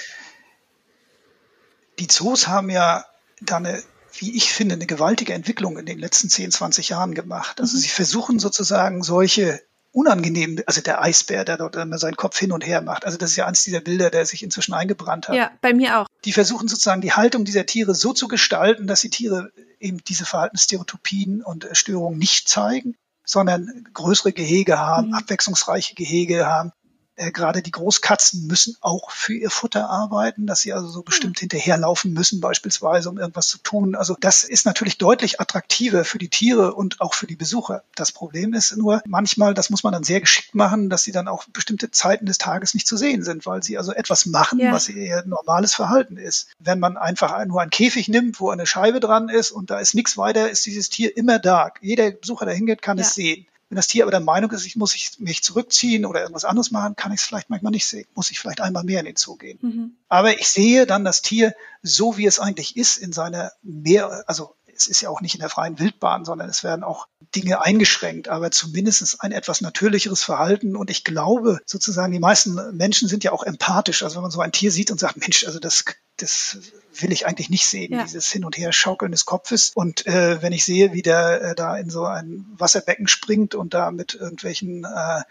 die 1.99 2.07
Zoos 2.07 2.49
haben 2.49 2.71
ja 2.71 3.05
da 3.41 3.57
eine, 3.57 3.83
wie 4.19 4.37
ich 4.37 4.53
finde, 4.53 4.75
eine 4.75 4.87
gewaltige 4.87 5.33
Entwicklung 5.33 5.79
in 5.79 5.87
den 5.87 5.99
letzten 5.99 6.29
10, 6.29 6.51
20 6.51 6.91
Jahren 6.91 7.15
gemacht. 7.15 7.61
Also 7.61 7.77
mhm. 7.77 7.81
sie 7.81 7.89
versuchen 7.89 8.39
sozusagen 8.39 9.03
solche 9.03 9.63
unangenehm, 9.93 10.63
also 10.67 10.81
der 10.81 11.03
Eisbär, 11.03 11.45
der 11.45 11.57
dort 11.57 11.75
immer 11.77 11.99
seinen 11.99 12.17
Kopf 12.17 12.39
hin 12.39 12.53
und 12.53 12.65
her 12.65 12.81
macht. 12.81 13.05
Also 13.05 13.19
das 13.19 13.31
ist 13.31 13.37
ja 13.37 13.47
eins 13.47 13.65
dieser 13.65 13.81
Bilder, 13.81 14.11
der 14.11 14.25
sich 14.25 14.43
inzwischen 14.43 14.73
eingebrannt 14.73 15.29
hat. 15.29 15.35
Ja, 15.35 15.51
bei 15.61 15.75
mir 15.75 15.99
auch. 15.99 16.07
Die 16.25 16.33
versuchen 16.33 16.69
sozusagen 16.69 17.01
die 17.01 17.13
Haltung 17.13 17.45
dieser 17.45 17.67
Tiere 17.67 17.95
so 17.95 18.13
zu 18.13 18.29
gestalten, 18.29 18.87
dass 18.87 19.01
die 19.01 19.11
Tiere 19.11 19.51
eben 19.81 19.99
diese 20.05 20.27
Verhaltensstereotypien 20.27 21.43
und 21.43 21.69
Störungen 21.73 22.19
nicht 22.19 22.49
zeigen, 22.49 22.97
sondern 23.31 23.85
größere 23.95 24.33
Gehege 24.33 24.79
haben, 24.79 25.09
mhm. 25.09 25.15
abwechslungsreiche 25.15 25.95
Gehege 25.95 26.47
haben, 26.47 26.73
äh, 27.21 27.31
gerade 27.33 27.61
die 27.61 27.71
Großkatzen 27.71 28.47
müssen 28.47 28.77
auch 28.81 29.11
für 29.11 29.35
ihr 29.35 29.51
Futter 29.51 29.91
arbeiten, 29.91 30.47
dass 30.47 30.61
sie 30.61 30.73
also 30.73 30.89
so 30.89 31.03
bestimmt 31.03 31.37
mhm. 31.37 31.41
hinterherlaufen 31.41 32.15
müssen, 32.15 32.41
beispielsweise, 32.41 33.11
um 33.11 33.19
irgendwas 33.19 33.49
zu 33.49 33.59
tun. 33.59 33.95
Also 33.95 34.17
das 34.19 34.43
ist 34.43 34.65
natürlich 34.65 34.97
deutlich 34.97 35.39
attraktiver 35.39 36.05
für 36.07 36.17
die 36.17 36.31
Tiere 36.31 36.75
und 36.75 37.01
auch 37.03 37.13
für 37.13 37.27
die 37.27 37.37
Besucher. 37.37 37.83
Das 37.95 38.11
Problem 38.11 38.55
ist 38.55 38.75
nur 38.77 39.03
manchmal, 39.07 39.53
das 39.53 39.69
muss 39.69 39.83
man 39.83 39.93
dann 39.93 40.03
sehr 40.03 40.21
geschickt 40.21 40.55
machen, 40.55 40.89
dass 40.89 41.05
sie 41.05 41.13
dann 41.13 41.29
auch 41.29 41.45
bestimmte 41.53 41.91
Zeiten 41.91 42.25
des 42.25 42.39
Tages 42.39 42.73
nicht 42.73 42.87
zu 42.87 42.97
sehen 42.97 43.23
sind, 43.23 43.45
weil 43.45 43.63
sie 43.63 43.77
also 43.77 43.93
etwas 43.93 44.25
machen, 44.25 44.59
ja. 44.59 44.73
was 44.73 44.89
ihr 44.89 45.23
normales 45.27 45.75
Verhalten 45.75 46.17
ist. 46.17 46.49
Wenn 46.59 46.81
man 46.81 46.97
einfach 46.97 47.45
nur 47.45 47.61
einen 47.61 47.71
Käfig 47.71 48.09
nimmt, 48.09 48.41
wo 48.41 48.49
eine 48.49 48.65
Scheibe 48.65 48.99
dran 48.99 49.29
ist 49.29 49.51
und 49.51 49.71
da 49.71 49.79
ist 49.79 49.95
nichts 49.95 50.17
weiter, 50.17 50.49
ist 50.49 50.65
dieses 50.65 50.89
Tier 50.89 51.15
immer 51.17 51.39
da. 51.39 51.71
Jeder 51.83 52.11
Besucher, 52.13 52.47
der 52.47 52.55
hingeht, 52.55 52.81
kann 52.81 52.97
ja. 52.97 53.05
es 53.05 53.15
sehen. 53.15 53.47
Wenn 53.71 53.77
das 53.77 53.87
Tier 53.87 54.03
aber 54.03 54.11
der 54.11 54.19
Meinung 54.19 54.51
ist, 54.51 54.67
ich 54.67 54.75
muss 54.75 54.97
mich 55.21 55.45
zurückziehen 55.45 56.05
oder 56.05 56.21
irgendwas 56.21 56.45
anderes 56.45 56.73
machen, 56.73 56.97
kann 56.97 57.13
ich 57.13 57.21
es 57.21 57.27
vielleicht 57.27 57.51
manchmal 57.51 57.71
nicht 57.71 57.87
sehen. 57.87 58.05
Muss 58.17 58.33
ich 58.33 58.41
vielleicht 58.41 58.61
einmal 58.61 58.83
mehr 58.83 58.99
in 58.99 59.07
den 59.07 59.15
Zoo 59.17 59.37
gehen. 59.37 59.61
Mhm. 59.63 59.93
Aber 60.09 60.37
ich 60.39 60.49
sehe 60.49 60.87
dann 60.87 61.05
das 61.05 61.23
Tier 61.23 61.55
so, 61.81 62.17
wie 62.17 62.27
es 62.27 62.41
eigentlich 62.41 62.77
ist, 62.77 62.97
in 62.97 63.13
seiner 63.13 63.53
mehr, 63.63 64.25
also 64.27 64.57
es 64.81 64.87
ist 64.87 65.03
ja 65.03 65.11
auch 65.11 65.21
nicht 65.21 65.35
in 65.35 65.41
der 65.41 65.51
freien 65.51 65.79
Wildbahn, 65.79 66.25
sondern 66.25 66.49
es 66.49 66.65
werden 66.65 66.85
auch 66.85 67.07
Dinge 67.35 67.63
eingeschränkt, 67.63 68.29
aber 68.29 68.51
zumindest 68.51 69.23
ein 69.23 69.33
etwas 69.33 69.61
natürlicheres 69.61 70.25
Verhalten. 70.25 70.75
Und 70.75 70.89
ich 70.89 71.05
glaube 71.05 71.61
sozusagen, 71.67 72.13
die 72.13 72.19
meisten 72.19 72.77
Menschen 72.77 73.07
sind 73.07 73.23
ja 73.23 73.33
auch 73.33 73.43
empathisch. 73.43 74.03
Also 74.03 74.17
wenn 74.17 74.23
man 74.23 74.31
so 74.31 74.41
ein 74.41 74.53
Tier 74.53 74.73
sieht 74.73 74.91
und 74.91 74.99
sagt, 74.99 75.19
Mensch, 75.19 75.47
also 75.47 75.59
das, 75.59 75.85
das 76.17 76.57
will 76.95 77.13
ich 77.13 77.27
eigentlich 77.27 77.51
nicht 77.51 77.67
sehen, 77.67 77.93
ja. 77.93 78.03
dieses 78.03 78.31
Hin- 78.31 78.45
und 78.45 78.57
Her-Schaukeln 78.57 79.13
des 79.13 79.27
Kopfes. 79.27 79.73
Und 79.75 80.07
äh, 80.07 80.41
wenn 80.43 80.53
ich 80.53 80.65
sehe, 80.65 80.93
wie 80.95 81.03
der 81.03 81.43
äh, 81.43 81.55
da 81.55 81.77
in 81.77 81.91
so 81.91 82.05
ein 82.05 82.47
Wasserbecken 82.57 83.07
springt 83.07 83.55
und 83.55 83.75
da 83.75 83.91
mit 83.91 84.15
irgendwelchen 84.15 84.85
äh, 84.85 85.23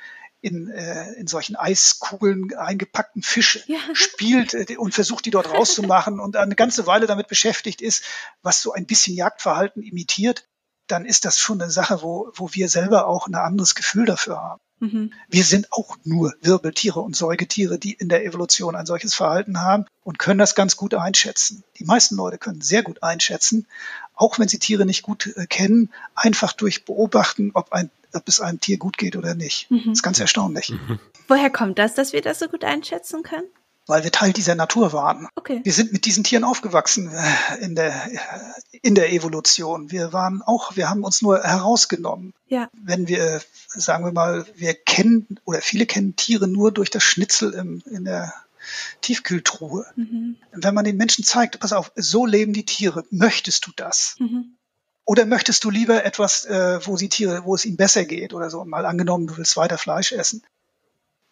in, 0.42 0.70
äh, 0.70 1.14
in 1.14 1.28
solchen 1.28 1.56
Eiskugeln 1.56 2.54
eingepackten 2.56 3.22
Fisch 3.22 3.64
ja. 3.68 3.80
spielt 3.94 4.54
äh, 4.54 4.78
und 4.78 4.94
versucht, 4.94 5.26
die 5.26 5.32
dort 5.32 5.52
rauszumachen 5.52 6.20
und 6.20 6.36
eine 6.36 6.56
ganze 6.56 6.88
Weile 6.88 7.08
damit 7.08 7.28
beschäftigt 7.28 7.82
ist, 7.82 8.04
was 8.42 8.62
so 8.62 8.72
ein 8.72 8.86
bisschen 8.86 9.16
Jagdverhalten 9.16 9.84
imitiert, 9.84 10.48
dann 10.88 11.06
ist 11.06 11.26
das 11.26 11.40
schon 11.40 11.62
eine 11.62 11.72
Sache, 11.72 12.02
wo, 12.02 12.32
wo 12.34 12.50
wir 12.54 12.70
selber 12.70 13.08
auch 13.08 13.28
ein 13.28 13.36
anderes 13.36 13.76
Gefühl 13.76 14.06
dafür 14.06 14.38
haben. 14.38 14.62
Mhm. 14.80 15.14
Wir 15.28 15.44
sind 15.44 15.72
auch 15.72 15.98
nur 16.04 16.34
Wirbeltiere 16.42 17.02
und 17.02 17.16
Säugetiere, 17.16 17.78
die 17.78 17.94
in 17.94 18.10
der 18.10 18.26
Evolution 18.26 18.76
ein 18.76 18.86
solches 18.86 19.14
Verhalten 19.14 19.62
haben 19.62 19.86
und 20.04 20.20
können 20.20 20.40
das 20.40 20.56
ganz 20.56 20.78
gut 20.78 20.94
einschätzen. 20.94 21.64
Die 21.78 21.84
meisten 21.84 22.16
Leute 22.16 22.38
können 22.38 22.62
sehr 22.62 22.82
gut 22.82 23.04
einschätzen, 23.04 23.68
auch 24.16 24.40
wenn 24.40 24.48
sie 24.48 24.60
Tiere 24.60 24.86
nicht 24.86 25.04
gut 25.04 25.28
äh, 25.36 25.48
kennen, 25.48 25.92
einfach 26.16 26.54
durch 26.54 26.86
Beobachten, 26.86 27.52
ob, 27.54 27.74
ein, 27.74 27.92
ob 28.14 28.28
es 28.28 28.40
einem 28.40 28.60
Tier 28.60 28.78
gut 28.78 28.98
geht 28.98 29.16
oder 29.16 29.36
nicht. 29.36 29.70
Mhm. 29.70 29.84
Das 29.86 29.94
ist 29.94 30.04
ganz 30.04 30.20
erstaunlich. 30.20 30.70
Mhm. 30.70 31.00
Woher 31.28 31.50
kommt 31.50 31.80
das, 31.80 31.94
dass 31.94 32.14
wir 32.14 32.22
das 32.22 32.40
so 32.40 32.48
gut 32.48 32.64
einschätzen 32.64 33.24
können? 33.24 33.48
weil 33.90 34.04
wir 34.04 34.12
Teil 34.12 34.34
dieser 34.34 34.54
Natur 34.54 34.94
waren. 34.94 35.28
Okay. 35.36 35.62
Wir 35.64 35.74
sind 35.74 35.92
mit 35.92 36.06
diesen 36.06 36.24
Tieren 36.24 36.44
aufgewachsen 36.44 37.12
äh, 37.12 37.58
in 37.60 37.74
der, 37.74 37.92
in 38.84 38.94
der 38.94 39.12
Evolution. 39.12 39.90
Wir 39.90 40.14
waren 40.14 40.44
auch, 40.44 40.76
wir 40.76 40.90
haben 40.90 41.04
uns 41.04 41.24
nur 41.24 41.44
herausgenommen. 41.44 42.36
Ja. 42.48 42.70
Wenn 42.74 43.08
wir, 43.08 43.42
sagen 43.68 44.06
wir 44.06 44.12
mal, 44.12 44.46
wir 44.56 44.76
kennen 44.76 45.40
oder 45.44 45.60
viele 45.62 45.88
kennen 45.88 46.16
Tiere 46.16 46.48
nur 46.48 46.72
durch 46.72 46.92
das 46.92 47.02
Schnitzel 47.04 47.54
im, 47.54 47.82
in 47.90 48.06
der 48.06 48.32
Tiefkühltruhe. 49.02 49.88
Mhm. 49.96 50.36
Wenn 50.52 50.76
man 50.76 50.86
den 50.86 50.98
Menschen 50.98 51.24
zeigt, 51.24 51.60
pass 51.60 51.74
auf, 51.74 51.92
so 51.96 52.28
leben 52.28 52.54
die 52.54 52.66
Tiere, 52.66 53.06
möchtest 53.10 53.66
du 53.66 53.72
das? 53.76 54.18
Mhm. 54.20 54.56
Oder 55.10 55.26
möchtest 55.26 55.64
du 55.64 55.72
lieber 55.72 56.06
etwas, 56.06 56.46
äh, 56.46 56.80
wo 56.86 56.96
sie 56.96 57.10
Tiere, 57.10 57.44
wo 57.44 57.56
es 57.56 57.66
ihnen 57.66 57.78
besser 57.78 58.06
geht 58.06 58.34
oder 58.34 58.50
so? 58.50 58.64
Mal 58.64 58.86
angenommen, 58.86 59.28
du 59.28 59.38
willst 59.38 59.58
weiter 59.58 59.78
Fleisch 59.78 60.12
essen 60.12 60.44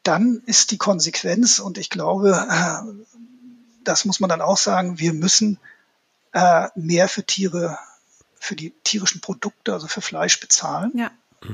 dann 0.08 0.42
ist 0.46 0.72
die 0.72 0.78
Konsequenz, 0.78 1.60
und 1.60 1.78
ich 1.78 1.90
glaube, 1.90 2.48
äh, 2.50 3.06
das 3.84 4.06
muss 4.06 4.22
man 4.22 4.30
dann 4.30 4.40
auch 4.40 4.58
sagen, 4.58 5.00
wir 5.00 5.14
müssen 5.14 5.60
äh, 6.32 6.70
mehr 6.76 7.10
für 7.10 7.26
Tiere, 7.26 7.78
für 8.40 8.56
die 8.56 8.74
tierischen 8.86 9.20
Produkte, 9.20 9.74
also 9.74 9.88
für 9.88 10.02
Fleisch 10.02 10.40
bezahlen. 10.40 10.92
Ja. 10.96 11.12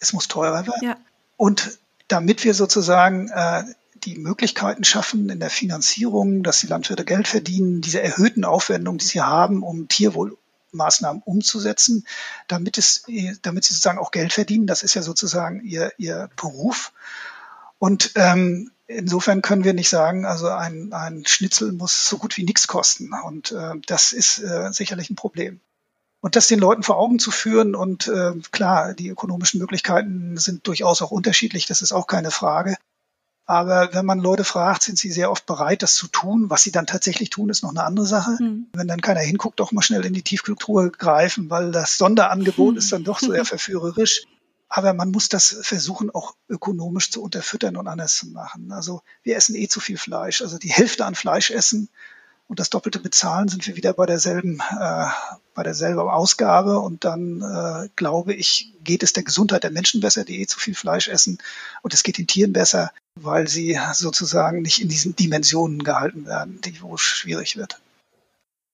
Es 0.00 0.12
muss 0.12 0.28
teurer 0.28 0.64
werden. 0.64 0.80
Ja. 0.80 0.96
Und 1.36 1.80
damit 2.06 2.44
wir 2.44 2.54
sozusagen 2.54 3.30
äh, 3.30 3.64
die 4.04 4.16
Möglichkeiten 4.16 4.84
schaffen 4.84 5.28
in 5.28 5.40
der 5.40 5.50
Finanzierung, 5.50 6.44
dass 6.44 6.60
die 6.60 6.68
Landwirte 6.68 7.04
Geld 7.04 7.26
verdienen, 7.26 7.80
diese 7.80 8.00
erhöhten 8.00 8.44
Aufwendungen, 8.44 8.98
die 8.98 9.06
sie 9.06 9.22
haben, 9.22 9.64
um 9.64 9.88
Tierwohlmaßnahmen 10.68 11.22
umzusetzen, 11.24 12.06
damit 12.46 12.78
es, 12.78 13.04
damit 13.42 13.64
sie 13.64 13.74
sozusagen 13.74 13.98
auch 13.98 14.10
Geld 14.10 14.32
verdienen. 14.32 14.66
Das 14.66 14.82
ist 14.82 14.94
ja 14.94 15.02
sozusagen 15.02 15.60
ihr, 15.62 15.92
ihr 15.98 16.30
Beruf. 16.36 16.92
Und 17.78 18.12
ähm, 18.16 18.70
insofern 18.86 19.42
können 19.42 19.64
wir 19.64 19.74
nicht 19.74 19.88
sagen, 19.88 20.24
also 20.24 20.48
ein, 20.48 20.92
ein 20.92 21.24
Schnitzel 21.26 21.72
muss 21.72 22.08
so 22.08 22.18
gut 22.18 22.36
wie 22.36 22.44
nichts 22.44 22.66
kosten. 22.66 23.10
Und 23.24 23.52
äh, 23.52 23.74
das 23.86 24.12
ist 24.12 24.38
äh, 24.38 24.70
sicherlich 24.72 25.10
ein 25.10 25.16
Problem. 25.16 25.60
Und 26.20 26.34
das 26.34 26.48
den 26.48 26.58
Leuten 26.58 26.82
vor 26.82 26.96
Augen 26.96 27.20
zu 27.20 27.30
führen 27.30 27.76
und 27.76 28.08
äh, 28.08 28.32
klar, 28.50 28.94
die 28.94 29.08
ökonomischen 29.08 29.60
Möglichkeiten 29.60 30.36
sind 30.36 30.66
durchaus 30.66 31.00
auch 31.00 31.12
unterschiedlich, 31.12 31.66
das 31.66 31.80
ist 31.80 31.92
auch 31.92 32.08
keine 32.08 32.32
Frage. 32.32 32.76
Aber 33.50 33.94
wenn 33.94 34.04
man 34.04 34.18
Leute 34.18 34.44
fragt, 34.44 34.82
sind 34.82 34.98
sie 34.98 35.10
sehr 35.10 35.30
oft 35.30 35.46
bereit, 35.46 35.82
das 35.82 35.94
zu 35.94 36.06
tun. 36.06 36.50
Was 36.50 36.62
sie 36.62 36.70
dann 36.70 36.86
tatsächlich 36.86 37.30
tun, 37.30 37.48
ist 37.48 37.62
noch 37.62 37.70
eine 37.70 37.82
andere 37.82 38.04
Sache. 38.04 38.36
Mhm. 38.38 38.66
Wenn 38.74 38.88
dann 38.88 39.00
keiner 39.00 39.20
hinguckt, 39.20 39.58
doch 39.58 39.72
mal 39.72 39.80
schnell 39.80 40.04
in 40.04 40.12
die 40.12 40.22
Tiefkühltruhe 40.22 40.90
greifen, 40.90 41.48
weil 41.48 41.72
das 41.72 41.96
Sonderangebot 41.96 42.72
mhm. 42.72 42.78
ist 42.78 42.92
dann 42.92 43.04
doch 43.04 43.20
sehr 43.20 43.44
verführerisch. 43.46 44.24
Aber 44.68 44.92
man 44.92 45.10
muss 45.10 45.30
das 45.30 45.60
versuchen, 45.62 46.10
auch 46.10 46.34
ökonomisch 46.50 47.10
zu 47.10 47.22
unterfüttern 47.22 47.78
und 47.78 47.88
anders 47.88 48.16
zu 48.16 48.28
machen. 48.28 48.70
Also 48.70 49.00
wir 49.22 49.34
essen 49.34 49.56
eh 49.56 49.66
zu 49.66 49.80
viel 49.80 49.96
Fleisch. 49.96 50.42
Also 50.42 50.58
die 50.58 50.68
Hälfte 50.70 51.06
an 51.06 51.14
Fleisch 51.14 51.50
essen 51.50 51.88
und 52.48 52.58
das 52.58 52.70
Doppelte 52.70 52.98
bezahlen, 52.98 53.48
sind 53.48 53.66
wir 53.66 53.76
wieder 53.76 53.92
bei 53.92 54.06
derselben, 54.06 54.60
äh, 54.80 55.04
bei 55.54 55.62
derselben 55.62 56.00
Ausgabe. 56.00 56.78
Und 56.78 57.04
dann, 57.04 57.42
äh, 57.42 57.88
glaube 57.94 58.32
ich, 58.32 58.72
geht 58.82 59.02
es 59.02 59.12
der 59.12 59.22
Gesundheit 59.22 59.64
der 59.64 59.70
Menschen 59.70 60.00
besser, 60.00 60.24
die 60.24 60.40
eh 60.40 60.46
zu 60.46 60.58
viel 60.58 60.74
Fleisch 60.74 61.08
essen. 61.08 61.38
Und 61.82 61.92
es 61.92 62.02
geht 62.02 62.16
den 62.16 62.26
Tieren 62.26 62.54
besser, 62.54 62.90
weil 63.14 63.48
sie 63.48 63.78
sozusagen 63.92 64.62
nicht 64.62 64.80
in 64.80 64.88
diesen 64.88 65.14
Dimensionen 65.14 65.84
gehalten 65.84 66.26
werden, 66.26 66.60
die 66.62 66.80
wo 66.80 66.96
schwierig 66.96 67.56
wird. 67.56 67.80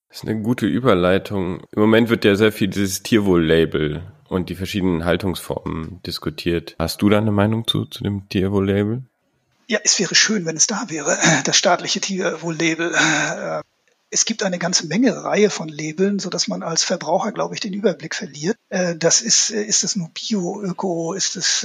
Das 0.09 0.23
ist 0.23 0.29
eine 0.29 0.41
gute 0.41 0.67
Überleitung. 0.67 1.65
Im 1.73 1.81
Moment 1.81 2.09
wird 2.09 2.25
ja 2.25 2.37
sehr 2.37 2.53
viel 2.53 2.69
dieses 2.69 3.03
Tierwohl-Label 3.03 4.03
und 4.29 4.49
die 4.49 4.55
verschiedenen 4.55 5.05
Haltungsformen 5.05 6.01
diskutiert. 6.07 6.77
Hast 6.79 7.03
du 7.03 7.09
da 7.09 7.19
eine 7.19 7.33
Meinung 7.33 7.67
zu, 7.67 7.85
zu 7.87 8.05
dem 8.05 8.29
Tierwohl-Label? 8.29 9.03
Ja, 9.67 9.79
es 9.83 9.99
wäre 9.99 10.15
schön, 10.15 10.47
wenn 10.47 10.57
es 10.57 10.67
da 10.67 10.85
wäre, 10.89 11.19
das 11.45 11.57
staatliche 11.57 12.01
Tierwohl-Label. 12.01 12.95
Äh, 12.95 13.63
es 14.11 14.25
gibt 14.25 14.45
eine 14.45 14.59
ganze 14.59 14.87
Menge 14.87 15.25
Reihe 15.25 15.51
von 15.51 15.69
Labeln, 15.69 16.21
so 16.21 16.31
dass 16.31 16.47
man 16.47 16.63
als 16.63 16.85
Verbraucher, 16.85 17.33
glaube 17.33 17.55
ich, 17.55 17.61
den 17.61 17.73
Überblick 17.73 18.15
verliert. 18.15 18.57
Äh, 18.69 18.95
das 18.95 19.21
ist, 19.21 19.51
äh, 19.51 19.65
ist 19.65 19.83
es 19.83 19.97
nur 19.97 20.11
Bio, 20.11 20.63
Öko, 20.63 21.15
ist 21.15 21.37
es 21.37 21.65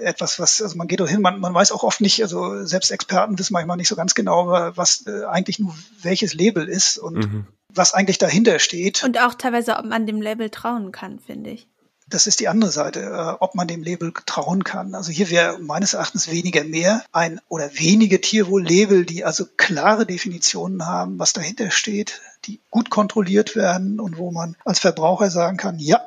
etwas, 0.00 0.38
was, 0.38 0.60
also 0.60 0.76
man 0.76 0.88
geht 0.88 1.00
doch 1.00 1.08
hin, 1.08 1.22
man, 1.22 1.40
man 1.40 1.54
weiß 1.54 1.72
auch 1.72 1.84
oft 1.84 2.00
nicht, 2.00 2.22
also 2.22 2.64
selbst 2.66 2.90
Experten 2.90 3.38
wissen 3.38 3.54
manchmal 3.54 3.76
nicht 3.76 3.88
so 3.88 3.96
ganz 3.96 4.14
genau, 4.14 4.48
was 4.74 5.06
eigentlich 5.06 5.58
nur 5.58 5.74
welches 6.02 6.34
Label 6.34 6.68
ist 6.68 6.98
und 6.98 7.16
mhm. 7.16 7.46
was 7.68 7.94
eigentlich 7.94 8.18
dahinter 8.18 8.58
steht. 8.58 9.02
Und 9.04 9.18
auch 9.18 9.34
teilweise, 9.34 9.76
ob 9.76 9.86
man 9.86 10.06
dem 10.06 10.20
Label 10.20 10.50
trauen 10.50 10.92
kann, 10.92 11.18
finde 11.18 11.50
ich. 11.50 11.69
Das 12.10 12.26
ist 12.26 12.40
die 12.40 12.48
andere 12.48 12.70
Seite, 12.70 13.00
äh, 13.00 13.36
ob 13.42 13.54
man 13.54 13.68
dem 13.68 13.82
Label 13.82 14.12
trauen 14.26 14.64
kann. 14.64 14.94
Also 14.94 15.12
hier 15.12 15.30
wäre 15.30 15.58
meines 15.60 15.94
Erachtens 15.94 16.30
weniger 16.30 16.64
mehr 16.64 17.04
ein 17.12 17.40
oder 17.48 17.70
wenige 17.74 18.20
Tierwohl-Label, 18.20 19.06
die 19.06 19.24
also 19.24 19.46
klare 19.56 20.06
Definitionen 20.06 20.86
haben, 20.86 21.18
was 21.18 21.32
dahinter 21.32 21.70
steht, 21.70 22.20
die 22.44 22.60
gut 22.70 22.90
kontrolliert 22.90 23.54
werden 23.54 24.00
und 24.00 24.18
wo 24.18 24.32
man 24.32 24.56
als 24.64 24.80
Verbraucher 24.80 25.30
sagen 25.30 25.56
kann, 25.56 25.78
ja, 25.78 26.02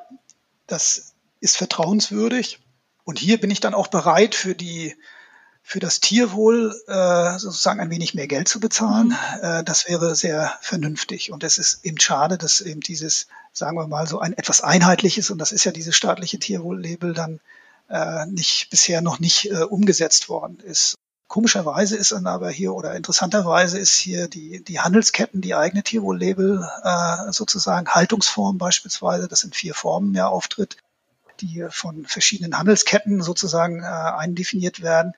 das 0.67 1.13
ist 1.39 1.57
vertrauenswürdig. 1.57 2.59
Und 3.05 3.19
hier 3.19 3.39
bin 3.39 3.51
ich 3.51 3.61
dann 3.61 3.73
auch 3.73 3.87
bereit 3.87 4.35
für 4.35 4.55
die 4.55 4.95
für 5.65 5.79
das 5.79 6.01
Tierwohl 6.01 6.75
äh, 6.87 7.39
sozusagen 7.39 7.79
ein 7.79 7.89
wenig 7.89 8.13
mehr 8.13 8.27
Geld 8.27 8.49
zu 8.49 8.59
bezahlen. 8.59 9.07
Mhm. 9.07 9.39
Äh, 9.41 9.63
das 9.63 9.87
wäre 9.87 10.13
sehr 10.13 10.53
vernünftig. 10.61 11.31
Und 11.31 11.43
es 11.43 11.57
ist 11.57 11.85
eben 11.85 11.99
schade, 11.99 12.37
dass 12.37 12.61
eben 12.61 12.81
dieses, 12.81 13.27
sagen 13.53 13.77
wir 13.77 13.87
mal, 13.87 14.05
so 14.05 14.19
ein 14.19 14.33
etwas 14.33 14.61
einheitliches, 14.61 15.31
und 15.31 15.39
das 15.39 15.53
ist 15.53 15.63
ja 15.63 15.71
dieses 15.71 15.95
staatliche 15.95 16.37
Tierwohl-Label, 16.37 17.13
dann 17.13 17.39
äh, 17.89 18.25
nicht 18.25 18.69
bisher 18.69 19.01
noch 19.01 19.19
nicht 19.19 19.49
äh, 19.49 19.63
umgesetzt 19.63 20.27
worden 20.27 20.59
ist. 20.59 20.95
Komischerweise 21.27 21.95
ist 21.95 22.11
dann 22.11 22.27
aber 22.27 22.51
hier 22.51 22.73
oder 22.73 22.93
interessanterweise 22.93 23.79
ist 23.79 23.95
hier 23.95 24.27
die, 24.27 24.63
die 24.63 24.81
Handelsketten 24.81 25.41
die 25.41 25.55
eigene 25.55 25.81
Tierwohl-Label 25.81 26.69
äh, 26.83 27.31
sozusagen 27.31 27.87
Haltungsform 27.87 28.57
beispielsweise, 28.57 29.27
das 29.27 29.43
in 29.43 29.53
vier 29.53 29.73
Formen 29.73 30.13
ja 30.13 30.27
auftritt, 30.27 30.77
die 31.39 31.65
von 31.69 32.05
verschiedenen 32.05 32.59
Handelsketten 32.59 33.23
sozusagen 33.23 33.81
äh, 33.81 33.85
eindefiniert 33.85 34.81
werden. 34.81 35.13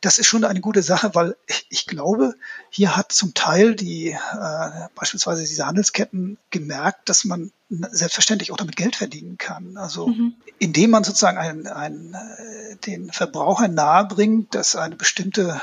Das 0.00 0.18
ist 0.18 0.26
schon 0.26 0.44
eine 0.44 0.60
gute 0.60 0.82
Sache, 0.82 1.14
weil 1.14 1.36
ich, 1.46 1.66
ich 1.70 1.86
glaube, 1.86 2.34
hier 2.70 2.96
hat 2.96 3.12
zum 3.12 3.34
Teil 3.34 3.74
die 3.74 4.10
äh, 4.10 4.88
beispielsweise 4.94 5.42
diese 5.42 5.66
Handelsketten 5.66 6.38
gemerkt, 6.50 7.08
dass 7.08 7.24
man 7.24 7.52
selbstverständlich 7.68 8.52
auch 8.52 8.56
damit 8.56 8.76
Geld 8.76 8.96
verdienen 8.96 9.38
kann. 9.38 9.76
Also 9.76 10.08
mhm. 10.08 10.34
indem 10.58 10.90
man 10.90 11.04
sozusagen 11.04 11.38
ein, 11.38 11.66
ein, 11.66 12.14
äh, 12.14 12.76
den 12.76 13.10
Verbraucher 13.10 13.68
nahebringt, 13.68 14.54
dass 14.54 14.76
eine 14.76 14.96
bestimmte, 14.96 15.60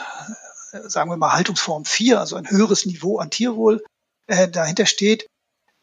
äh, 0.72 0.90
sagen 0.90 1.10
wir 1.10 1.18
mal, 1.18 1.34
Haltungsform 1.34 1.86
4, 1.86 2.20
also 2.20 2.36
ein 2.36 2.50
höheres 2.50 2.86
Niveau 2.86 3.20
an 3.20 3.30
Tierwohl 3.30 3.84
äh, 4.28 4.50
dahinter 4.50 4.86
steht, 4.86 5.28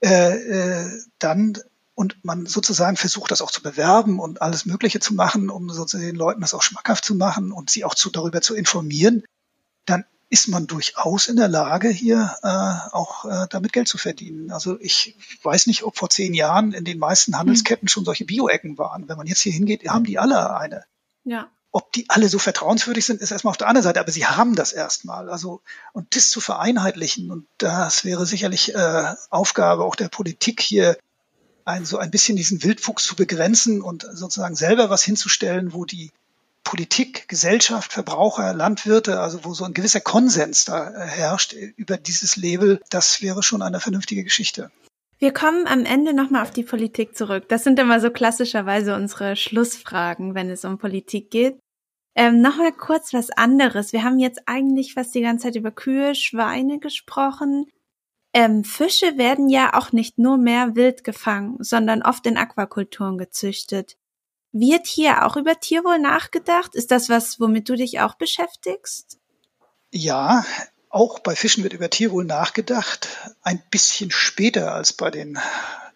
äh, 0.02 0.34
äh, 0.34 1.02
dann 1.18 1.58
und 2.00 2.16
man 2.24 2.46
sozusagen 2.46 2.96
versucht, 2.96 3.30
das 3.30 3.42
auch 3.42 3.50
zu 3.50 3.62
bewerben 3.62 4.20
und 4.20 4.40
alles 4.40 4.64
Mögliche 4.64 5.00
zu 5.00 5.12
machen, 5.12 5.50
um 5.50 5.68
sozusagen 5.68 6.06
den 6.06 6.16
Leuten 6.16 6.40
das 6.40 6.54
auch 6.54 6.62
schmackhaft 6.62 7.04
zu 7.04 7.14
machen 7.14 7.52
und 7.52 7.68
sie 7.68 7.84
auch 7.84 7.94
zu, 7.94 8.08
darüber 8.08 8.40
zu 8.40 8.54
informieren, 8.54 9.22
dann 9.84 10.06
ist 10.30 10.48
man 10.48 10.66
durchaus 10.66 11.28
in 11.28 11.36
der 11.36 11.48
Lage, 11.48 11.90
hier 11.90 12.36
äh, 12.42 12.96
auch 12.96 13.26
äh, 13.26 13.46
damit 13.50 13.74
Geld 13.74 13.86
zu 13.86 13.98
verdienen. 13.98 14.50
Also 14.50 14.80
ich 14.80 15.14
weiß 15.42 15.66
nicht, 15.66 15.82
ob 15.82 15.98
vor 15.98 16.08
zehn 16.08 16.32
Jahren 16.32 16.72
in 16.72 16.84
den 16.84 16.98
meisten 16.98 17.36
Handelsketten 17.36 17.86
schon 17.86 18.06
solche 18.06 18.24
Bio-Ecken 18.24 18.78
waren. 18.78 19.06
Wenn 19.06 19.18
man 19.18 19.26
jetzt 19.26 19.42
hier 19.42 19.52
hingeht, 19.52 19.86
haben 19.86 20.04
die 20.04 20.18
alle 20.18 20.56
eine. 20.56 20.84
Ja. 21.24 21.48
Ob 21.70 21.92
die 21.92 22.08
alle 22.08 22.30
so 22.30 22.38
vertrauenswürdig 22.38 23.04
sind, 23.04 23.20
ist 23.20 23.30
erstmal 23.30 23.50
auf 23.50 23.58
der 23.58 23.68
anderen 23.68 23.84
Seite, 23.84 24.00
aber 24.00 24.10
sie 24.10 24.24
haben 24.24 24.56
das 24.56 24.72
erstmal. 24.72 25.28
Also, 25.28 25.60
und 25.92 26.16
das 26.16 26.30
zu 26.30 26.40
vereinheitlichen, 26.40 27.30
und 27.30 27.46
das 27.58 28.06
wäre 28.06 28.24
sicherlich 28.24 28.74
äh, 28.74 29.14
Aufgabe 29.28 29.84
auch 29.84 29.96
der 29.96 30.08
Politik 30.08 30.62
hier, 30.62 30.96
ein, 31.70 31.84
so 31.84 31.98
ein 31.98 32.10
bisschen 32.10 32.36
diesen 32.36 32.62
Wildfuchs 32.62 33.04
zu 33.04 33.16
begrenzen 33.16 33.80
und 33.80 34.06
sozusagen 34.12 34.56
selber 34.56 34.90
was 34.90 35.02
hinzustellen, 35.02 35.72
wo 35.72 35.84
die 35.84 36.10
Politik, 36.64 37.26
Gesellschaft, 37.28 37.92
Verbraucher, 37.92 38.52
Landwirte, 38.54 39.20
also 39.20 39.44
wo 39.44 39.54
so 39.54 39.64
ein 39.64 39.74
gewisser 39.74 40.00
Konsens 40.00 40.66
da 40.66 40.90
äh, 40.90 41.06
herrscht 41.06 41.52
über 41.52 41.96
dieses 41.96 42.36
Label, 42.36 42.80
das 42.90 43.22
wäre 43.22 43.42
schon 43.42 43.62
eine 43.62 43.80
vernünftige 43.80 44.24
Geschichte. 44.24 44.70
Wir 45.18 45.32
kommen 45.32 45.66
am 45.66 45.84
Ende 45.84 46.14
nochmal 46.14 46.42
auf 46.42 46.50
die 46.50 46.62
Politik 46.62 47.16
zurück. 47.16 47.48
Das 47.48 47.64
sind 47.64 47.78
immer 47.78 48.00
so 48.00 48.10
klassischerweise 48.10 48.94
unsere 48.94 49.36
Schlussfragen, 49.36 50.34
wenn 50.34 50.48
es 50.48 50.64
um 50.64 50.78
Politik 50.78 51.30
geht. 51.30 51.58
Ähm, 52.14 52.40
nochmal 52.40 52.72
kurz 52.72 53.12
was 53.12 53.30
anderes. 53.30 53.92
Wir 53.92 54.02
haben 54.02 54.18
jetzt 54.18 54.42
eigentlich 54.46 54.94
fast 54.94 55.14
die 55.14 55.20
ganze 55.20 55.44
Zeit 55.44 55.56
über 55.56 55.70
Kühe, 55.70 56.14
Schweine 56.14 56.78
gesprochen. 56.78 57.66
Ähm, 58.32 58.62
Fische 58.64 59.18
werden 59.18 59.48
ja 59.48 59.74
auch 59.74 59.92
nicht 59.92 60.18
nur 60.18 60.38
mehr 60.38 60.76
wild 60.76 61.02
gefangen, 61.02 61.56
sondern 61.60 62.02
oft 62.02 62.26
in 62.26 62.36
Aquakulturen 62.36 63.18
gezüchtet. 63.18 63.96
Wird 64.52 64.86
hier 64.86 65.26
auch 65.26 65.36
über 65.36 65.58
Tierwohl 65.58 65.98
nachgedacht? 65.98 66.74
Ist 66.74 66.90
das 66.90 67.08
was, 67.08 67.40
womit 67.40 67.68
du 67.68 67.74
dich 67.74 68.00
auch 68.00 68.14
beschäftigst? 68.14 69.18
Ja, 69.92 70.44
auch 70.88 71.20
bei 71.20 71.36
Fischen 71.36 71.62
wird 71.62 71.72
über 71.72 71.90
Tierwohl 71.90 72.24
nachgedacht. 72.24 73.08
Ein 73.42 73.62
bisschen 73.70 74.10
später 74.10 74.74
als 74.74 74.92
bei 74.92 75.10
den 75.10 75.38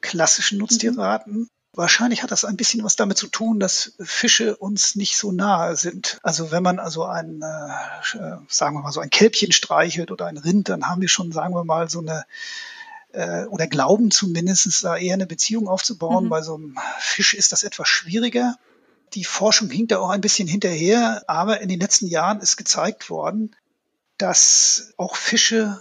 klassischen 0.01 0.59
Nutztierraten. 0.59 1.33
Mhm. 1.33 1.49
Wahrscheinlich 1.77 2.23
hat 2.23 2.31
das 2.31 2.45
ein 2.45 2.57
bisschen 2.57 2.85
was 2.85 2.95
damit 2.95 3.19
zu 3.19 3.27
tun, 3.27 3.59
dass 3.59 3.95
Fische 4.01 4.57
uns 4.57 4.95
nicht 4.95 5.17
so 5.17 5.33
nahe 5.33 5.75
sind. 5.75 6.21
Also 6.23 6.53
wenn 6.53 6.63
man 6.63 6.79
also 6.79 7.05
ein, 7.05 7.43
äh, 7.43 8.37
sagen 8.49 8.77
wir 8.77 8.83
mal 8.83 8.93
so 8.93 9.01
ein 9.01 9.11
Kälbchen 9.11 9.51
streichelt 9.51 10.13
oder 10.13 10.27
ein 10.27 10.37
Rind, 10.37 10.69
dann 10.69 10.87
haben 10.87 11.01
wir 11.01 11.09
schon, 11.09 11.33
sagen 11.33 11.55
wir 11.55 11.65
mal, 11.65 11.91
so 11.91 11.99
eine 11.99 12.25
äh, 13.13 13.45
oder 13.47 13.67
glauben 13.67 14.11
zumindest 14.11 14.85
da 14.85 14.97
eher 14.97 15.15
eine 15.15 15.27
Beziehung 15.27 15.67
aufzubauen. 15.67 16.27
Mhm. 16.27 16.29
Bei 16.29 16.43
so 16.43 16.55
einem 16.55 16.79
Fisch 17.01 17.35
ist 17.35 17.51
das 17.51 17.65
etwas 17.65 17.89
schwieriger. 17.89 18.57
Die 19.15 19.25
Forschung 19.25 19.69
hinkt 19.69 19.93
da 19.93 19.99
auch 19.99 20.11
ein 20.11 20.21
bisschen 20.21 20.47
hinterher, 20.47 21.25
aber 21.27 21.61
in 21.61 21.69
den 21.69 21.81
letzten 21.81 22.07
Jahren 22.07 22.41
ist 22.41 22.57
gezeigt 22.57 23.11
worden, 23.11 23.55
dass 24.19 24.93
auch 24.97 25.17
Fische 25.17 25.81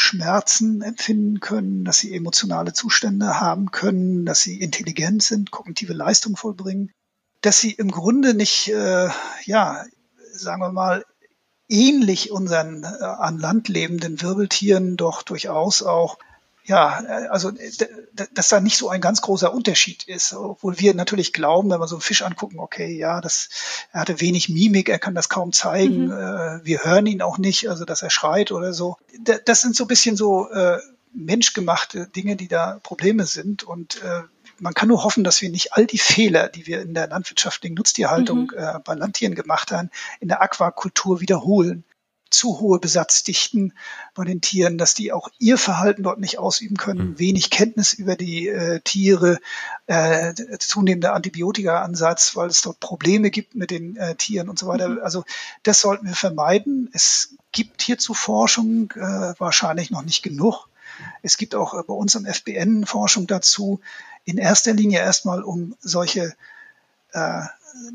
Schmerzen 0.00 0.80
empfinden 0.80 1.40
können, 1.40 1.84
dass 1.84 1.98
sie 1.98 2.14
emotionale 2.14 2.72
Zustände 2.72 3.40
haben 3.40 3.72
können, 3.72 4.24
dass 4.24 4.40
sie 4.40 4.60
intelligent 4.60 5.24
sind, 5.24 5.50
kognitive 5.50 5.92
Leistung 5.92 6.36
vollbringen, 6.36 6.92
dass 7.40 7.58
sie 7.58 7.72
im 7.72 7.90
Grunde 7.90 8.32
nicht, 8.32 8.68
äh, 8.68 9.08
ja, 9.44 9.84
sagen 10.30 10.62
wir 10.62 10.70
mal, 10.70 11.04
ähnlich 11.68 12.30
unseren 12.30 12.84
äh, 12.84 13.04
an 13.04 13.38
Land 13.38 13.66
lebenden 13.66 14.22
Wirbeltieren 14.22 14.96
doch 14.96 15.22
durchaus 15.24 15.82
auch 15.82 16.18
ja, 16.68 17.02
äh, 17.02 17.26
also 17.28 17.50
dass 18.34 18.48
da 18.48 18.60
nicht 18.60 18.76
so 18.76 18.90
ein 18.90 19.00
ganz 19.00 19.22
großer 19.22 19.52
Unterschied 19.52 20.04
ist, 20.04 20.34
obwohl 20.34 20.78
wir 20.78 20.94
natürlich 20.94 21.32
glauben, 21.32 21.70
wenn 21.70 21.80
wir 21.80 21.88
so 21.88 21.96
einen 21.96 22.02
Fisch 22.02 22.22
angucken, 22.22 22.60
okay, 22.60 22.94
ja, 22.94 23.20
das, 23.20 23.48
er 23.92 24.02
hatte 24.02 24.20
wenig 24.20 24.48
Mimik, 24.50 24.88
er 24.88 24.98
kann 24.98 25.14
das 25.14 25.28
kaum 25.28 25.52
zeigen, 25.52 26.06
mhm. 26.06 26.12
äh, 26.12 26.64
wir 26.64 26.84
hören 26.84 27.06
ihn 27.06 27.22
auch 27.22 27.38
nicht, 27.38 27.68
also 27.68 27.84
dass 27.84 28.02
er 28.02 28.10
schreit 28.10 28.52
oder 28.52 28.72
so. 28.72 28.98
Das 29.44 29.62
sind 29.62 29.74
so 29.74 29.84
ein 29.84 29.88
bisschen 29.88 30.16
so 30.16 30.50
äh, 30.50 30.78
menschgemachte 31.14 32.06
Dinge, 32.06 32.36
die 32.36 32.48
da 32.48 32.78
Probleme 32.82 33.24
sind 33.24 33.62
und 33.64 34.02
äh, 34.02 34.22
man 34.60 34.74
kann 34.74 34.88
nur 34.88 35.04
hoffen, 35.04 35.24
dass 35.24 35.40
wir 35.40 35.50
nicht 35.50 35.74
all 35.74 35.86
die 35.86 35.98
Fehler, 35.98 36.48
die 36.48 36.66
wir 36.66 36.82
in 36.82 36.92
der 36.92 37.06
landwirtschaftlichen 37.06 37.74
Nutztierhaltung 37.74 38.50
mhm. 38.52 38.58
äh, 38.58 38.78
bei 38.84 38.94
Landtieren 38.94 39.34
gemacht 39.34 39.72
haben, 39.72 39.88
in 40.20 40.28
der 40.28 40.42
Aquakultur 40.42 41.20
wiederholen 41.20 41.84
zu 42.30 42.60
hohe 42.60 42.78
Besatzdichten 42.78 43.72
bei 44.14 44.24
den 44.24 44.40
Tieren, 44.40 44.78
dass 44.78 44.94
die 44.94 45.12
auch 45.12 45.28
ihr 45.38 45.58
Verhalten 45.58 46.02
dort 46.02 46.20
nicht 46.20 46.38
ausüben 46.38 46.76
können, 46.76 47.10
mhm. 47.10 47.18
wenig 47.18 47.50
Kenntnis 47.50 47.92
über 47.92 48.16
die 48.16 48.48
äh, 48.48 48.80
Tiere, 48.80 49.38
äh, 49.86 50.34
zunehmender 50.58 51.14
Antibiotika-Ansatz, 51.14 52.36
weil 52.36 52.48
es 52.48 52.62
dort 52.62 52.80
Probleme 52.80 53.30
gibt 53.30 53.54
mit 53.54 53.70
den 53.70 53.96
äh, 53.96 54.14
Tieren 54.14 54.48
und 54.48 54.58
so 54.58 54.66
weiter. 54.66 54.88
Mhm. 54.88 55.00
Also 55.02 55.24
das 55.62 55.80
sollten 55.80 56.06
wir 56.06 56.14
vermeiden. 56.14 56.90
Es 56.92 57.34
gibt 57.52 57.82
hierzu 57.82 58.14
Forschung, 58.14 58.92
äh, 58.96 59.34
wahrscheinlich 59.38 59.90
noch 59.90 60.02
nicht 60.02 60.22
genug. 60.22 60.68
Es 61.22 61.36
gibt 61.36 61.54
auch 61.54 61.74
äh, 61.74 61.82
bei 61.86 61.94
uns 61.94 62.16
am 62.16 62.26
FBN 62.26 62.86
Forschung 62.86 63.26
dazu, 63.26 63.80
in 64.24 64.38
erster 64.38 64.74
Linie 64.74 65.00
erstmal 65.00 65.42
um 65.42 65.74
solche 65.80 66.34
äh, 67.12 67.42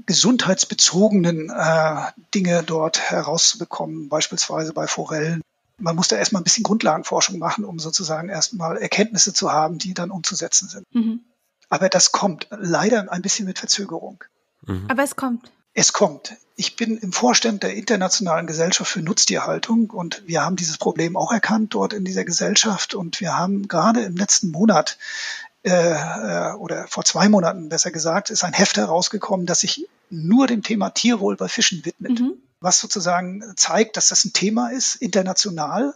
gesundheitsbezogenen 0.05 1.49
äh, 1.49 2.11
Dinge 2.33 2.63
dort 2.63 2.99
herauszubekommen, 2.99 4.09
beispielsweise 4.09 4.73
bei 4.73 4.87
Forellen. 4.87 5.41
Man 5.77 5.95
muss 5.95 6.07
da 6.07 6.17
erstmal 6.17 6.41
ein 6.41 6.45
bisschen 6.45 6.63
Grundlagenforschung 6.63 7.39
machen, 7.39 7.65
um 7.65 7.79
sozusagen 7.79 8.29
erstmal 8.29 8.77
Erkenntnisse 8.77 9.33
zu 9.33 9.51
haben, 9.51 9.79
die 9.79 9.93
dann 9.93 10.11
umzusetzen 10.11 10.69
sind. 10.69 10.85
Mhm. 10.93 11.21
Aber 11.69 11.89
das 11.89 12.11
kommt 12.11 12.47
leider 12.51 13.11
ein 13.11 13.21
bisschen 13.21 13.45
mit 13.45 13.59
Verzögerung. 13.59 14.23
Mhm. 14.65 14.85
Aber 14.89 15.03
es 15.03 15.15
kommt. 15.15 15.51
Es 15.73 15.91
kommt. 15.91 16.35
Ich 16.55 16.75
bin 16.75 16.97
im 16.97 17.11
Vorstand 17.11 17.63
der 17.63 17.73
Internationalen 17.73 18.45
Gesellschaft 18.45 18.91
für 18.91 19.01
Nutztierhaltung 19.01 19.89
und 19.89 20.21
wir 20.27 20.43
haben 20.43 20.55
dieses 20.55 20.77
Problem 20.77 21.15
auch 21.15 21.31
erkannt 21.31 21.73
dort 21.73 21.93
in 21.93 22.05
dieser 22.05 22.25
Gesellschaft 22.25 22.93
und 22.93 23.19
wir 23.19 23.35
haben 23.35 23.67
gerade 23.67 24.03
im 24.03 24.15
letzten 24.15 24.51
Monat 24.51 24.99
äh, 25.63 26.53
oder 26.53 26.87
vor 26.87 27.05
zwei 27.05 27.29
Monaten 27.29 27.69
besser 27.69 27.91
gesagt, 27.91 28.29
ist 28.29 28.43
ein 28.43 28.53
Heft 28.53 28.77
herausgekommen, 28.77 29.45
das 29.45 29.61
sich 29.61 29.87
nur 30.09 30.47
dem 30.47 30.61
Thema 30.61 30.89
Tierwohl 30.91 31.37
bei 31.37 31.47
Fischen 31.47 31.85
widmet. 31.85 32.19
Mhm. 32.19 32.33
Was 32.59 32.79
sozusagen 32.79 33.53
zeigt, 33.55 33.97
dass 33.97 34.09
das 34.09 34.25
ein 34.25 34.33
Thema 34.33 34.69
ist, 34.69 34.95
international. 34.95 35.95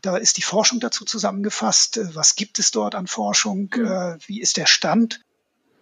Da 0.00 0.16
ist 0.16 0.36
die 0.36 0.42
Forschung 0.42 0.80
dazu 0.80 1.04
zusammengefasst. 1.04 2.00
Was 2.14 2.34
gibt 2.34 2.58
es 2.58 2.70
dort 2.70 2.94
an 2.94 3.06
Forschung? 3.06 3.70
Mhm. 3.74 3.86
Äh, 3.86 4.18
wie 4.26 4.40
ist 4.40 4.56
der 4.56 4.66
Stand? 4.66 5.20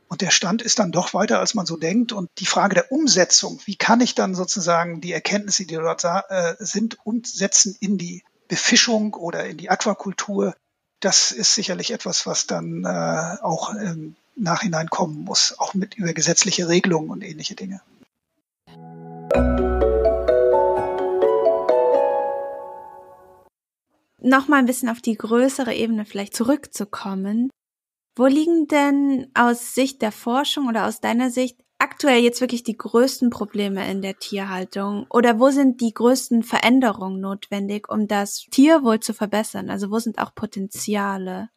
Und 0.08 0.22
der 0.22 0.30
Stand 0.30 0.60
ist 0.60 0.80
dann 0.80 0.90
doch 0.90 1.14
weiter, 1.14 1.38
als 1.38 1.54
man 1.54 1.66
so 1.66 1.76
denkt. 1.76 2.12
Und 2.12 2.28
die 2.38 2.46
Frage 2.46 2.74
der 2.74 2.90
Umsetzung, 2.90 3.60
wie 3.64 3.76
kann 3.76 4.00
ich 4.00 4.16
dann 4.16 4.34
sozusagen 4.34 5.00
die 5.00 5.12
Erkenntnisse, 5.12 5.66
die 5.66 5.76
dort 5.76 6.04
äh, 6.04 6.56
sind, 6.58 6.98
umsetzen 7.04 7.76
in 7.78 7.96
die 7.96 8.24
Befischung 8.48 9.14
oder 9.14 9.46
in 9.46 9.56
die 9.56 9.70
Aquakultur, 9.70 10.54
das 11.00 11.32
ist 11.32 11.54
sicherlich 11.54 11.92
etwas, 11.92 12.26
was 12.26 12.46
dann 12.46 12.84
äh, 12.84 13.42
auch 13.42 13.74
im 13.74 14.16
Nachhinein 14.36 14.88
kommen 14.88 15.24
muss, 15.24 15.58
auch 15.58 15.74
mit 15.74 15.94
über 15.94 16.12
gesetzliche 16.12 16.68
Regelungen 16.68 17.10
und 17.10 17.22
ähnliche 17.22 17.54
Dinge. 17.54 17.80
Nochmal 24.22 24.58
ein 24.58 24.66
bisschen 24.66 24.90
auf 24.90 25.00
die 25.00 25.16
größere 25.16 25.74
Ebene 25.74 26.04
vielleicht 26.04 26.36
zurückzukommen. 26.36 27.50
Wo 28.16 28.26
liegen 28.26 28.66
denn 28.66 29.30
aus 29.34 29.74
Sicht 29.74 30.02
der 30.02 30.12
Forschung 30.12 30.68
oder 30.68 30.86
aus 30.86 31.00
deiner 31.00 31.30
Sicht 31.30 31.56
aktuell 31.80 32.22
jetzt 32.22 32.40
wirklich 32.40 32.62
die 32.62 32.76
größten 32.76 33.30
Probleme 33.30 33.90
in 33.90 34.02
der 34.02 34.18
Tierhaltung? 34.18 35.06
Oder 35.08 35.40
wo 35.40 35.50
sind 35.50 35.80
die 35.80 35.92
größten 35.92 36.42
Veränderungen 36.42 37.20
notwendig, 37.20 37.88
um 37.88 38.06
das 38.06 38.46
Tierwohl 38.50 39.00
zu 39.00 39.14
verbessern? 39.14 39.70
Also 39.70 39.90
wo 39.90 39.98
sind 39.98 40.18
auch 40.18 40.34
Potenziale? 40.34 41.48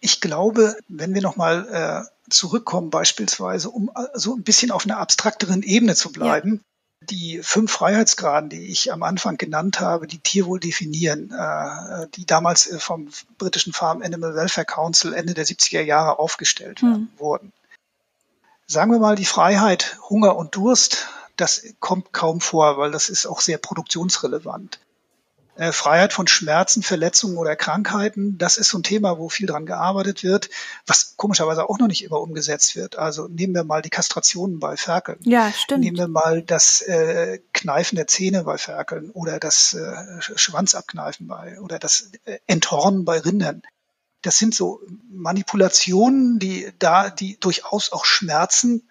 Ich 0.00 0.20
glaube, 0.20 0.76
wenn 0.88 1.14
wir 1.14 1.20
nochmal 1.20 1.68
äh, 1.68 2.30
zurückkommen, 2.30 2.90
beispielsweise, 2.90 3.70
um 3.70 3.90
äh, 3.94 4.06
so 4.14 4.34
ein 4.34 4.42
bisschen 4.42 4.70
auf 4.70 4.84
einer 4.84 4.98
abstrakteren 4.98 5.62
Ebene 5.62 5.94
zu 5.94 6.10
bleiben, 6.12 6.62
ja. 7.02 7.06
die 7.10 7.40
fünf 7.42 7.72
Freiheitsgraden, 7.72 8.48
die 8.48 8.70
ich 8.70 8.92
am 8.92 9.02
Anfang 9.02 9.36
genannt 9.36 9.80
habe, 9.80 10.06
die 10.06 10.20
Tierwohl 10.20 10.60
definieren, 10.60 11.32
äh, 11.32 12.06
die 12.14 12.24
damals 12.24 12.70
äh, 12.70 12.78
vom 12.78 13.08
britischen 13.36 13.72
Farm 13.72 14.00
Animal 14.00 14.34
Welfare 14.34 14.64
Council 14.64 15.12
Ende 15.12 15.34
der 15.34 15.44
70er 15.44 15.82
Jahre 15.82 16.18
aufgestellt 16.18 16.80
hm. 16.80 17.08
wurden 17.18 17.52
Sagen 18.70 18.92
wir 18.92 19.00
mal, 19.00 19.16
die 19.16 19.24
Freiheit, 19.24 19.98
Hunger 20.08 20.36
und 20.36 20.54
Durst, 20.54 21.08
das 21.34 21.64
kommt 21.80 22.12
kaum 22.12 22.40
vor, 22.40 22.78
weil 22.78 22.92
das 22.92 23.08
ist 23.08 23.26
auch 23.26 23.40
sehr 23.40 23.58
produktionsrelevant. 23.58 24.78
Äh, 25.56 25.72
Freiheit 25.72 26.12
von 26.12 26.28
Schmerzen, 26.28 26.84
Verletzungen 26.84 27.36
oder 27.36 27.56
Krankheiten, 27.56 28.38
das 28.38 28.58
ist 28.58 28.68
so 28.68 28.78
ein 28.78 28.84
Thema, 28.84 29.18
wo 29.18 29.28
viel 29.28 29.48
dran 29.48 29.66
gearbeitet 29.66 30.22
wird, 30.22 30.50
was 30.86 31.14
komischerweise 31.16 31.68
auch 31.68 31.80
noch 31.80 31.88
nicht 31.88 32.04
immer 32.04 32.20
umgesetzt 32.20 32.76
wird. 32.76 32.96
Also 32.96 33.26
nehmen 33.26 33.56
wir 33.56 33.64
mal 33.64 33.82
die 33.82 33.90
Kastrationen 33.90 34.60
bei 34.60 34.76
Ferkeln. 34.76 35.18
Ja, 35.24 35.50
stimmt. 35.52 35.80
Nehmen 35.80 35.98
wir 35.98 36.06
mal 36.06 36.40
das 36.40 36.80
äh, 36.82 37.40
Kneifen 37.52 37.96
der 37.96 38.06
Zähne 38.06 38.44
bei 38.44 38.56
Ferkeln 38.56 39.10
oder 39.10 39.40
das 39.40 39.74
äh, 39.74 40.20
Schwanzabkneifen 40.20 41.26
bei 41.26 41.58
oder 41.60 41.80
das 41.80 42.12
äh, 42.24 42.38
Enthornen 42.46 43.04
bei 43.04 43.18
Rindern. 43.18 43.62
Das 44.22 44.38
sind 44.38 44.54
so 44.54 44.80
Manipulationen, 45.10 46.38
die 46.38 46.70
da, 46.78 47.10
die 47.10 47.38
durchaus 47.40 47.92
auch 47.92 48.04
Schmerzen 48.04 48.82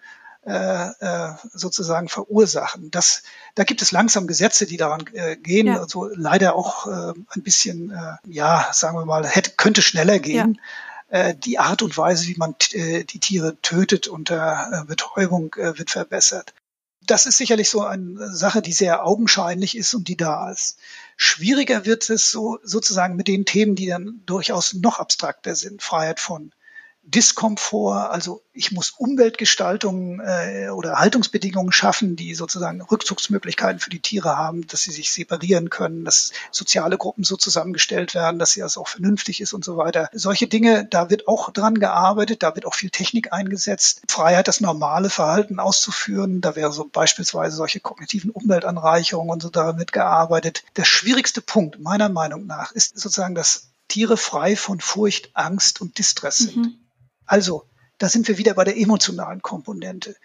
äh, 0.42 0.88
äh, 0.88 1.34
sozusagen 1.52 2.08
verursachen. 2.08 2.90
Das, 2.90 3.22
da 3.54 3.64
gibt 3.64 3.82
es 3.82 3.92
langsam 3.92 4.26
Gesetze, 4.26 4.66
die 4.66 4.78
daran 4.78 5.04
äh, 5.12 5.36
gehen. 5.36 5.66
Ja. 5.66 5.80
Also 5.80 6.08
leider 6.14 6.54
auch 6.54 6.86
äh, 6.86 7.12
ein 7.30 7.42
bisschen, 7.42 7.90
äh, 7.90 8.16
ja, 8.26 8.68
sagen 8.72 8.96
wir 8.96 9.04
mal, 9.04 9.26
hätte, 9.26 9.52
könnte 9.56 9.82
schneller 9.82 10.18
gehen. 10.18 10.58
Ja. 11.10 11.28
Äh, 11.28 11.34
die 11.34 11.58
Art 11.58 11.82
und 11.82 11.96
Weise, 11.98 12.26
wie 12.26 12.36
man 12.36 12.54
äh, 12.72 13.04
die 13.04 13.20
Tiere 13.20 13.60
tötet 13.60 14.08
unter 14.08 14.82
äh, 14.82 14.84
Betäubung, 14.86 15.54
äh, 15.54 15.78
wird 15.78 15.90
verbessert. 15.90 16.54
Das 17.10 17.26
ist 17.26 17.38
sicherlich 17.38 17.68
so 17.68 17.82
eine 17.82 18.32
Sache, 18.32 18.62
die 18.62 18.72
sehr 18.72 19.04
augenscheinlich 19.04 19.76
ist 19.76 19.94
und 19.94 20.06
die 20.06 20.16
da 20.16 20.48
ist. 20.48 20.78
Schwieriger 21.16 21.84
wird 21.84 22.08
es 22.08 22.30
so 22.30 22.60
sozusagen 22.62 23.16
mit 23.16 23.26
den 23.26 23.44
Themen, 23.44 23.74
die 23.74 23.88
dann 23.88 24.22
durchaus 24.26 24.74
noch 24.74 25.00
abstrakter 25.00 25.56
sind. 25.56 25.82
Freiheit 25.82 26.20
von 26.20 26.52
Diskomfort, 27.02 28.10
also 28.10 28.42
ich 28.52 28.72
muss 28.72 28.90
Umweltgestaltung 28.90 30.20
äh, 30.20 30.68
oder 30.68 30.98
Haltungsbedingungen 30.98 31.72
schaffen, 31.72 32.14
die 32.14 32.34
sozusagen 32.34 32.82
Rückzugsmöglichkeiten 32.82 33.80
für 33.80 33.90
die 33.90 34.00
Tiere 34.00 34.36
haben, 34.36 34.66
dass 34.66 34.82
sie 34.82 34.92
sich 34.92 35.12
separieren 35.12 35.70
können, 35.70 36.04
dass 36.04 36.32
soziale 36.50 36.98
Gruppen 36.98 37.24
so 37.24 37.36
zusammengestellt 37.36 38.14
werden, 38.14 38.38
dass 38.38 38.52
sie 38.52 38.60
das 38.60 38.76
auch 38.76 38.86
vernünftig 38.86 39.40
ist 39.40 39.54
und 39.54 39.64
so 39.64 39.76
weiter. 39.76 40.08
Solche 40.12 40.46
Dinge, 40.46 40.86
da 40.88 41.10
wird 41.10 41.26
auch 41.26 41.50
dran 41.50 41.80
gearbeitet, 41.80 42.42
da 42.42 42.54
wird 42.54 42.66
auch 42.66 42.74
viel 42.74 42.90
Technik 42.90 43.32
eingesetzt. 43.32 44.02
Freiheit, 44.08 44.46
das 44.46 44.60
normale 44.60 45.10
Verhalten 45.10 45.58
auszuführen, 45.58 46.40
da 46.40 46.54
wäre 46.54 46.72
so 46.72 46.88
beispielsweise 46.90 47.56
solche 47.56 47.80
kognitiven 47.80 48.30
Umweltanreicherungen 48.30 49.32
und 49.32 49.42
so 49.42 49.48
damit 49.48 49.92
gearbeitet. 49.92 50.64
Der 50.76 50.84
schwierigste 50.84 51.40
Punkt 51.40 51.80
meiner 51.80 52.08
Meinung 52.08 52.46
nach 52.46 52.72
ist 52.72 52.98
sozusagen, 52.98 53.34
dass 53.34 53.70
Tiere 53.88 54.16
frei 54.16 54.54
von 54.54 54.80
Furcht, 54.80 55.30
Angst 55.34 55.80
und 55.80 55.98
Distress 55.98 56.36
sind. 56.36 56.56
Mhm. 56.56 56.79
Also, 57.30 57.62
da 57.98 58.08
sind 58.08 58.26
wir 58.26 58.38
wieder 58.38 58.54
bei 58.54 58.64
der 58.64 58.76
emotionalen 58.76 59.40
Komponente, 59.40 60.16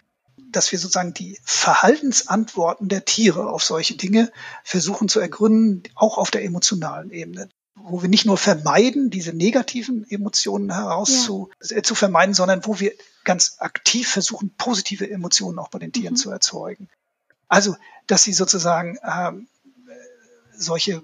dass 0.50 0.72
wir 0.72 0.78
sozusagen 0.80 1.14
die 1.14 1.38
Verhaltensantworten 1.44 2.88
der 2.88 3.04
Tiere 3.04 3.48
auf 3.48 3.62
solche 3.62 3.94
Dinge 3.94 4.32
versuchen 4.64 5.08
zu 5.08 5.20
ergründen, 5.20 5.84
auch 5.94 6.18
auf 6.18 6.32
der 6.32 6.42
emotionalen 6.42 7.10
Ebene 7.10 7.48
wo 7.78 8.00
wir 8.00 8.08
nicht 8.08 8.24
nur 8.24 8.38
vermeiden, 8.38 9.10
diese 9.10 9.34
negativen 9.34 10.10
Emotionen 10.10 10.72
heraus 10.72 11.10
ja. 11.10 11.82
zu, 11.82 11.94
vermeiden, 11.94 12.34
sondern 12.34 12.64
wo 12.64 12.80
wir 12.80 12.92
ganz 13.22 13.56
aktiv 13.58 14.08
versuchen, 14.08 14.50
positive 14.56 15.08
Emotionen 15.08 15.58
auch 15.58 15.68
bei 15.68 15.78
den 15.78 15.92
Tieren 15.92 16.14
mhm. 16.14 16.16
zu 16.16 16.30
erzeugen. 16.30 16.88
Also, 17.48 17.76
dass 18.06 18.22
sie 18.22 18.32
sozusagen 18.32 18.98
ähm, 19.06 19.46
solche 20.56 21.02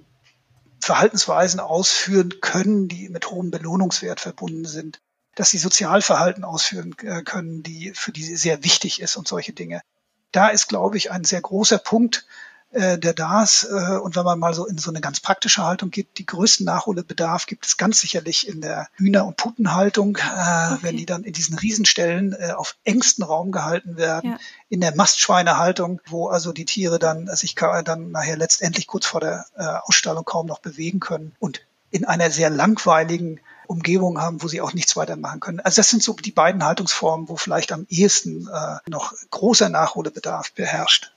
Verhaltensweisen 0.81 1.61
ausführen 1.61 2.41
können, 2.41 2.89
die 2.89 3.11
mit 3.11 3.31
hohem 3.31 3.51
Belohnungswert 3.51 4.19
verbunden 4.19 4.65
sind 4.65 4.99
dass 5.35 5.51
sie 5.51 5.59
Sozialverhalten 5.59 6.45
ausführen 6.45 6.95
äh, 7.03 7.23
können, 7.23 7.63
die 7.63 7.93
für 7.95 8.13
die 8.13 8.37
sehr 8.37 8.65
wichtig 8.65 9.01
ist 9.01 9.17
und 9.17 9.29
solche 9.29 9.53
Dinge. 9.53 9.83
Da 10.31 10.49
ist, 10.49 10.69
glaube 10.69 10.97
ich, 10.97 11.11
ein 11.11 11.25
sehr 11.25 11.41
großer 11.41 11.79
Punkt, 11.79 12.27
äh, 12.73 12.99
der 12.99 13.13
da 13.13 13.43
ist. 13.43 13.65
Äh, 13.65 13.99
und 13.99 14.17
wenn 14.17 14.25
man 14.25 14.39
mal 14.39 14.55
so 14.55 14.67
in 14.67 14.79
so 14.79 14.91
eine 14.91 15.01
ganz 15.01 15.21
praktische 15.21 15.63
Haltung 15.63 15.91
geht, 15.91 16.19
die 16.19 16.27
größten 16.27 16.65
Nachholbedarf 16.65 17.47
gibt 17.47 17.67
es 17.67 17.77
ganz 17.77 18.01
sicherlich 18.01 18.49
in 18.49 18.61
der 18.61 18.89
Hühner- 18.95 19.27
und 19.27 19.37
Putenhaltung, 19.37 20.17
okay. 20.17 20.79
wenn 20.81 20.97
die 20.97 21.07
dann 21.07 21.25
in 21.25 21.33
diesen 21.33 21.59
Riesenstellen 21.59 22.35
auf 22.55 22.77
engstem 22.85 23.25
Raum 23.27 23.53
gehalten 23.53 23.97
werden, 23.97 24.33
ja. 24.33 24.39
in 24.71 24.81
der 24.81 24.95
Mastschweinehaltung, 24.95 26.01
wo 26.07 26.29
also 26.29 26.53
die 26.53 26.65
Tiere 26.65 26.99
dann 26.99 27.27
sich 27.35 27.55
dann 27.55 28.11
nachher 28.11 28.37
letztendlich 28.37 28.87
kurz 28.87 29.05
vor 29.05 29.21
der 29.21 29.45
Ausstellung 29.85 30.25
kaum 30.25 30.47
noch 30.47 30.61
bewegen 30.61 31.01
können 31.01 31.35
und 31.39 31.61
in 31.91 32.07
einer 32.07 32.31
sehr 32.31 32.49
langweiligen 32.49 33.39
Umgebung 33.73 34.21
haben, 34.21 34.43
wo 34.43 34.49
sie 34.49 34.61
auch 34.61 34.75
nichts 34.75 34.97
weiter 34.97 35.17
machen 35.17 35.41
können. 35.41 35.61
Also 35.61 35.81
das 35.81 35.91
sind 35.91 36.03
so 36.03 36.15
die 36.15 36.31
beiden 36.31 36.65
Haltungsformen, 36.65 37.29
wo 37.29 37.37
vielleicht 37.37 37.73
am 37.73 37.87
ehesten 37.89 38.49
äh, 38.49 38.79
noch 38.89 39.15
großer 39.31 39.69
Nachholbedarf 39.69 40.53
beherrscht. 40.53 41.13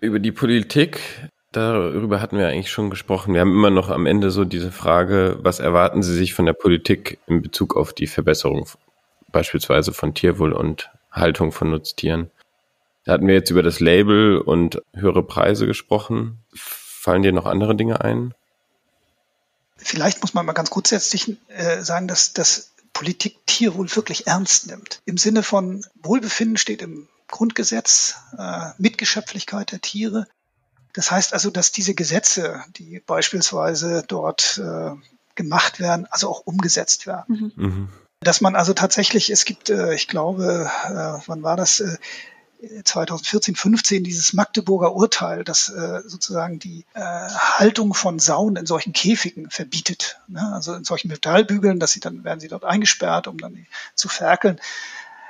Über 0.00 0.18
die 0.18 0.32
Politik, 0.32 1.00
darüber 1.52 2.20
hatten 2.20 2.38
wir 2.38 2.48
eigentlich 2.48 2.70
schon 2.70 2.90
gesprochen. 2.90 3.34
Wir 3.34 3.40
haben 3.40 3.52
immer 3.52 3.70
noch 3.70 3.88
am 3.88 4.06
Ende 4.06 4.30
so 4.30 4.44
diese 4.44 4.72
Frage, 4.72 5.38
was 5.42 5.60
erwarten 5.60 6.02
Sie 6.02 6.14
sich 6.14 6.34
von 6.34 6.46
der 6.46 6.52
Politik 6.52 7.18
in 7.26 7.42
Bezug 7.42 7.76
auf 7.76 7.92
die 7.92 8.06
Verbesserung 8.06 8.66
beispielsweise 9.32 9.92
von 9.92 10.14
Tierwohl 10.14 10.52
und 10.52 10.90
Haltung 11.12 11.52
von 11.52 11.70
Nutztieren? 11.70 12.30
Da 13.04 13.12
hatten 13.12 13.26
wir 13.26 13.34
jetzt 13.34 13.50
über 13.50 13.62
das 13.62 13.80
Label 13.80 14.38
und 14.38 14.82
höhere 14.94 15.22
Preise 15.22 15.66
gesprochen. 15.66 16.38
Fallen 16.54 17.22
dir 17.22 17.32
noch 17.32 17.46
andere 17.46 17.74
Dinge 17.74 18.02
ein? 18.02 18.34
Vielleicht 19.82 20.20
muss 20.20 20.34
man 20.34 20.46
mal 20.46 20.52
ganz 20.52 20.70
grundsätzlich 20.70 21.36
äh, 21.48 21.82
sagen, 21.82 22.08
dass, 22.08 22.32
dass 22.32 22.70
Politik 22.92 23.38
Tierwohl 23.46 23.94
wirklich 23.94 24.26
ernst 24.26 24.66
nimmt. 24.66 25.00
Im 25.04 25.16
Sinne 25.16 25.42
von 25.42 25.84
Wohlbefinden 26.02 26.56
steht 26.56 26.82
im 26.82 27.08
Grundgesetz, 27.28 28.16
äh, 28.36 28.70
Mitgeschöpflichkeit 28.78 29.72
der 29.72 29.80
Tiere. 29.80 30.26
Das 30.92 31.10
heißt 31.10 31.32
also, 31.32 31.50
dass 31.50 31.72
diese 31.72 31.94
Gesetze, 31.94 32.64
die 32.76 33.00
beispielsweise 33.00 34.04
dort 34.06 34.60
äh, 34.62 34.92
gemacht 35.34 35.78
werden, 35.78 36.06
also 36.10 36.28
auch 36.28 36.40
umgesetzt 36.40 37.06
werden. 37.06 37.52
Mhm. 37.56 37.64
mhm. 37.64 37.88
Dass 38.22 38.42
man 38.42 38.54
also 38.54 38.74
tatsächlich, 38.74 39.30
es 39.30 39.46
gibt, 39.46 39.70
äh, 39.70 39.94
ich 39.94 40.06
glaube, 40.06 40.70
äh, 40.84 41.22
wann 41.26 41.42
war 41.42 41.56
das? 41.56 41.80
Äh, 41.80 41.96
2014, 42.84 43.56
15 43.56 44.04
dieses 44.04 44.32
Magdeburger 44.32 44.94
Urteil, 44.94 45.44
das 45.44 45.68
äh, 45.70 46.02
sozusagen 46.06 46.58
die 46.58 46.84
äh, 46.94 47.00
Haltung 47.00 47.94
von 47.94 48.18
Sauen 48.18 48.56
in 48.56 48.66
solchen 48.66 48.92
Käfigen 48.92 49.50
verbietet. 49.50 50.20
Ne? 50.28 50.52
Also 50.52 50.74
in 50.74 50.84
solchen 50.84 51.08
Metallbügeln, 51.08 51.80
dass 51.80 51.92
sie 51.92 52.00
dann 52.00 52.24
werden 52.24 52.40
sie 52.40 52.48
dort 52.48 52.64
eingesperrt, 52.64 53.28
um 53.28 53.38
dann 53.38 53.66
zu 53.94 54.08
ferkeln. 54.08 54.60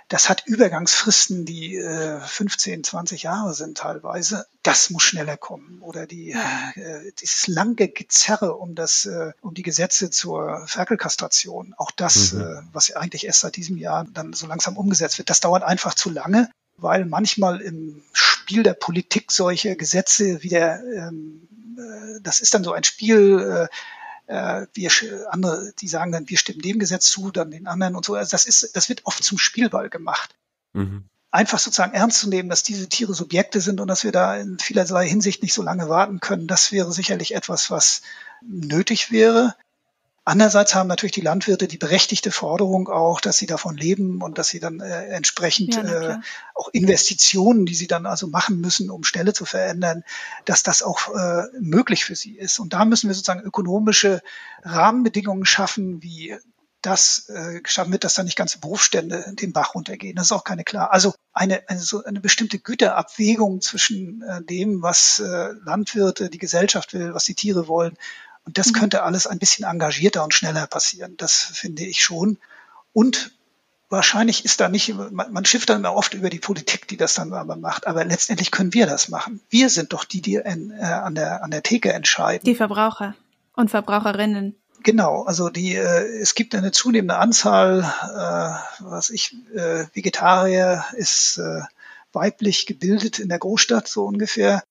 Das 0.09 0.29
hat 0.29 0.45
Übergangsfristen, 0.45 1.45
die 1.47 1.77
äh, 1.77 2.19
15, 2.19 2.83
20 2.83 3.23
Jahre 3.23 3.55
sind 3.55 3.79
teilweise. 3.79 4.45
Das 4.65 4.91
muss 4.91 5.05
schneller 5.05 5.37
kommen. 5.37 5.79
Oder 5.83 6.09
die, 6.09 6.33
äh, 6.33 7.13
dieses 7.21 7.47
lange 7.47 7.87
Gezerre 7.87 8.57
um 8.57 8.75
das, 8.75 9.07
äh, 9.07 9.31
um 9.41 9.55
die 9.55 9.63
Gesetze 9.63 10.11
zur 10.11 10.67
Ferkelkastration. 10.67 11.75
Auch 11.77 11.93
das, 11.93 12.33
mhm. 12.33 12.41
äh, 12.41 12.63
was 12.73 12.91
eigentlich 12.91 13.25
erst 13.25 13.41
seit 13.41 13.55
diesem 13.55 13.77
Jahr 13.77 14.05
dann 14.13 14.33
so 14.33 14.49
langsam 14.49 14.77
umgesetzt 14.77 15.19
wird, 15.19 15.31
das 15.31 15.39
dauert 15.39 15.63
einfach 15.63 15.95
zu 15.95 16.11
lange 16.11 16.51
weil 16.83 17.05
manchmal 17.05 17.61
im 17.61 18.03
Spiel 18.13 18.63
der 18.63 18.75
Politik 18.75 19.33
solche 19.33 19.77
Gesetze 19.77 20.43
wieder, 20.43 20.83
ähm, 20.85 21.49
äh, 21.79 22.21
das 22.23 22.41
ist 22.41 22.55
dann 22.55 22.65
so 22.65 22.73
ein 22.73 22.85
Spiel, 22.85 23.69
äh, 24.29 24.31
äh, 24.31 24.67
wir 24.75 24.91
andere, 25.31 25.73
die 25.81 25.89
sagen 25.89 26.13
dann, 26.13 26.29
wir 26.29 26.39
stimmen 26.39 26.61
dem 26.61 26.79
Gesetz 26.79 27.11
zu, 27.11 27.31
dann 27.31 27.51
den 27.51 27.67
anderen 27.67 27.97
und 27.97 28.05
so. 28.05 28.15
Also 28.15 28.31
das 28.31 28.47
ist, 28.47 28.77
das 28.77 28.89
wird 28.89 29.05
oft 29.05 29.25
zum 29.25 29.39
Spielball 29.39 29.91
gemacht. 29.91 30.37
Mhm. 30.73 31.05
Einfach 31.33 31.59
sozusagen 31.59 31.95
ernst 31.95 32.21
zu 32.21 32.29
nehmen, 32.29 32.49
dass 32.49 32.63
diese 32.63 32.89
Tiere 32.89 33.15
Subjekte 33.15 33.61
sind 33.61 33.81
und 33.81 33.89
dass 33.89 34.05
wir 34.05 34.13
da 34.13 34.37
in 34.37 34.59
vielerlei 34.59 35.09
Hinsicht 35.09 35.43
nicht 35.43 35.55
so 35.55 35.63
lange 35.63 35.89
warten 35.89 36.21
können, 36.21 36.47
das 36.47 36.73
wäre 36.73 36.93
sicherlich 36.93 37.35
etwas, 37.35 37.71
was 37.71 38.03
nötig 38.41 39.11
wäre. 39.11 39.55
Andererseits 40.31 40.77
haben 40.77 40.87
natürlich 40.87 41.11
die 41.11 41.23
Landwirte 41.23 41.67
die 41.67 41.77
berechtigte 41.77 42.31
Forderung 42.31 42.89
auch, 42.89 43.21
dass 43.21 43.37
sie 43.37 43.47
davon 43.47 43.77
leben 43.77 44.23
und 44.23 44.39
dass 44.39 44.47
sie 44.47 44.61
dann 44.61 44.79
äh, 44.79 45.07
entsprechend 45.07 45.75
ja, 45.75 45.83
äh, 46.13 46.19
auch 46.55 46.69
Investitionen, 46.69 47.67
die 47.67 47.75
sie 47.75 47.89
dann 47.89 48.07
also 48.07 48.29
machen 48.29 48.61
müssen, 48.61 48.91
um 48.91 49.03
Ställe 49.03 49.33
zu 49.33 49.45
verändern, 49.45 50.05
dass 50.45 50.63
das 50.63 50.85
auch 50.85 51.13
äh, 51.13 51.47
möglich 51.59 52.05
für 52.05 52.15
sie 52.15 52.37
ist. 52.37 52.61
Und 52.61 52.75
da 52.75 52.85
müssen 52.85 53.09
wir 53.09 53.15
sozusagen 53.15 53.41
ökonomische 53.41 54.23
Rahmenbedingungen 54.63 55.47
schaffen, 55.47 56.01
wie 56.01 56.37
das 56.81 57.29
äh, 57.29 57.61
geschaffen 57.61 57.91
wird, 57.91 58.05
dass 58.05 58.15
da 58.15 58.23
nicht 58.23 58.37
ganze 58.37 58.61
Berufsstände 58.61 59.35
den 59.35 59.53
Bach 59.53 59.75
runtergehen. 59.75 60.15
Das 60.15 60.27
ist 60.27 60.33
auch 60.33 60.45
keine 60.45 60.63
klar. 60.63 60.93
Also 60.93 61.13
eine, 61.33 61.69
eine, 61.69 61.81
so 61.81 62.05
eine 62.05 62.21
bestimmte 62.21 62.61
Güterabwägung 62.61 63.63
zwischen 63.63 64.23
äh, 64.23 64.45
dem, 64.45 64.81
was 64.81 65.19
äh, 65.19 65.49
Landwirte, 65.65 66.31
die 66.31 66.39
Gesellschaft 66.39 66.95
will, 66.95 67.15
was 67.15 67.25
die 67.25 67.35
Tiere 67.35 67.67
wollen 67.67 67.97
und 68.45 68.59
das 68.59 68.69
mhm. 68.69 68.73
könnte 68.75 69.03
alles 69.03 69.27
ein 69.27 69.39
bisschen 69.39 69.65
engagierter 69.65 70.25
und 70.25 70.35
schneller 70.35 70.67
passieren. 70.67 71.17
Das 71.17 71.35
finde 71.35 71.85
ich 71.85 72.03
schon. 72.03 72.39
Und 72.93 73.33
wahrscheinlich 73.89 74.45
ist 74.45 74.61
da 74.61 74.69
nicht, 74.69 74.95
man, 74.95 75.33
man 75.33 75.45
schifft 75.45 75.69
dann 75.69 75.79
immer 75.79 75.95
oft 75.95 76.15
über 76.15 76.31
die 76.31 76.39
Politik, 76.39 76.89
die 76.89 76.97
das 76.97 77.15
dann 77.15 77.33
aber 77.33 77.57
macht. 77.57 77.87
Aber 77.87 78.05
letztendlich 78.05 78.51
können 78.51 78.73
wir 78.73 78.87
das 78.87 79.09
machen. 79.09 79.41
Wir 79.51 79.69
sind 79.69 79.93
doch 79.93 80.05
die, 80.05 80.23
die 80.23 80.37
in, 80.37 80.71
äh, 80.71 80.83
an, 80.83 81.15
der, 81.15 81.45
an 81.45 81.51
der 81.51 81.63
Theke 81.63 81.93
entscheiden. 81.93 82.45
Die 82.45 82.55
Verbraucher 82.55 83.15
und 83.55 83.71
Verbraucherinnen. 83.71 84.57
Genau, 84.83 85.25
also 85.25 85.51
die, 85.51 85.75
äh, 85.75 86.21
es 86.21 86.35
gibt 86.35 86.55
eine 86.55 86.73
zunehmende 86.73 87.17
Anzahl, 87.17 87.81
äh, 87.81 88.83
was 88.83 89.11
ich, 89.11 89.37
äh, 89.55 89.85
Vegetarier 89.93 90.87
ist 90.95 91.37
äh, 91.37 91.61
weiblich 92.13 92.65
gebildet 92.65 93.19
in 93.19 93.29
der 93.29 93.39
Großstadt 93.39 93.89
so 93.89 94.07
ungefähr. 94.07 94.63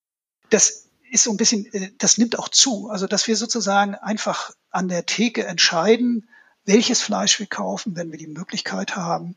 Das 0.49 0.88
ist 1.09 1.23
so 1.23 1.31
ein 1.31 1.37
bisschen, 1.37 1.65
äh, 1.73 1.91
das 1.97 2.17
nimmt 2.17 2.37
auch 2.39 2.49
zu. 2.49 2.89
Also 2.89 3.07
dass 3.07 3.27
wir 3.27 3.35
sozusagen 3.35 3.95
einfach 3.95 4.51
an 4.71 4.87
der 4.87 5.05
Theke 5.05 5.45
entscheiden, 5.45 6.29
welches 6.65 7.01
Fleisch 7.01 7.39
wir 7.39 7.47
kaufen, 7.47 7.95
wenn 7.95 8.11
wir 8.11 8.19
die 8.19 8.27
Möglichkeit 8.27 8.95
haben, 8.95 9.35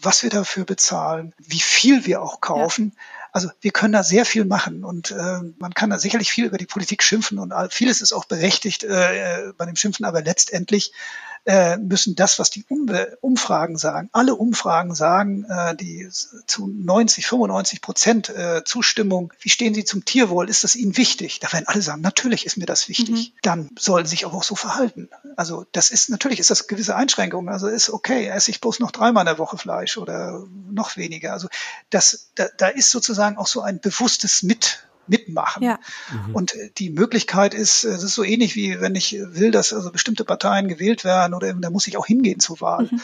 was 0.00 0.22
wir 0.22 0.30
dafür 0.30 0.64
bezahlen, 0.64 1.34
wie 1.38 1.60
viel 1.60 2.04
wir 2.04 2.22
auch 2.22 2.40
kaufen. 2.40 2.92
Ja. 2.94 3.02
Also 3.30 3.50
wir 3.60 3.70
können 3.70 3.92
da 3.92 4.02
sehr 4.02 4.24
viel 4.24 4.44
machen 4.44 4.84
und 4.84 5.10
äh, 5.10 5.40
man 5.58 5.74
kann 5.74 5.90
da 5.90 5.98
sicherlich 5.98 6.30
viel 6.30 6.46
über 6.46 6.58
die 6.58 6.66
Politik 6.66 7.02
schimpfen 7.02 7.38
und 7.38 7.52
vieles 7.72 8.00
ist 8.00 8.12
auch 8.12 8.24
berechtigt 8.24 8.84
äh, 8.84 9.52
bei 9.56 9.66
dem 9.66 9.76
Schimpfen, 9.76 10.04
aber 10.04 10.22
letztendlich 10.22 10.92
äh, 11.48 11.78
müssen 11.78 12.14
das, 12.14 12.38
was 12.38 12.50
die 12.50 12.66
Umfragen 13.22 13.78
sagen, 13.78 14.10
alle 14.12 14.34
Umfragen 14.34 14.94
sagen, 14.94 15.44
äh, 15.44 15.74
die 15.74 16.06
zu 16.10 16.66
90, 16.66 17.26
95 17.26 17.80
Prozent 17.80 18.28
äh, 18.28 18.64
Zustimmung, 18.64 19.32
wie 19.40 19.48
stehen 19.48 19.72
Sie 19.72 19.86
zum 19.86 20.04
Tierwohl, 20.04 20.50
ist 20.50 20.62
das 20.62 20.76
Ihnen 20.76 20.98
wichtig? 20.98 21.40
Da 21.40 21.50
werden 21.50 21.66
alle 21.66 21.80
sagen, 21.80 22.02
natürlich 22.02 22.44
ist 22.44 22.58
mir 22.58 22.66
das 22.66 22.90
wichtig. 22.90 23.32
Mhm. 23.32 23.38
Dann 23.40 23.70
sollen 23.78 24.04
Sie 24.04 24.10
sich 24.10 24.26
aber 24.26 24.34
auch 24.34 24.42
so 24.42 24.56
verhalten. 24.56 25.08
Also 25.36 25.64
das 25.72 25.90
ist, 25.90 26.10
natürlich 26.10 26.38
ist 26.38 26.50
das 26.50 26.66
gewisse 26.66 26.94
Einschränkungen. 26.94 27.48
Also 27.48 27.66
ist 27.66 27.88
okay, 27.88 28.26
esse 28.26 28.50
ich 28.50 28.60
bloß 28.60 28.78
noch 28.80 28.90
dreimal 28.90 29.22
in 29.22 29.28
der 29.28 29.38
Woche 29.38 29.56
Fleisch 29.56 29.96
oder 29.96 30.44
noch 30.70 30.98
weniger. 30.98 31.32
Also 31.32 31.48
das, 31.88 32.28
da, 32.34 32.48
da 32.58 32.68
ist 32.68 32.90
sozusagen 32.90 33.38
auch 33.38 33.46
so 33.46 33.62
ein 33.62 33.80
bewusstes 33.80 34.42
Mit 34.42 34.86
mitmachen. 35.08 35.62
Ja. 35.62 35.78
Mhm. 36.10 36.34
Und 36.34 36.54
äh, 36.54 36.70
die 36.76 36.90
Möglichkeit 36.90 37.54
ist, 37.54 37.84
äh, 37.84 37.88
es 37.88 38.02
ist 38.02 38.14
so 38.14 38.24
ähnlich 38.24 38.56
wie 38.56 38.80
wenn 38.80 38.94
ich 38.94 39.16
will, 39.18 39.50
dass 39.50 39.72
also 39.72 39.90
bestimmte 39.90 40.24
Parteien 40.24 40.68
gewählt 40.68 41.04
werden 41.04 41.34
oder 41.34 41.52
da 41.52 41.70
muss 41.70 41.86
ich 41.86 41.96
auch 41.96 42.06
hingehen 42.06 42.40
zur 42.40 42.60
Wahl. 42.60 42.88
Mhm. 42.90 43.00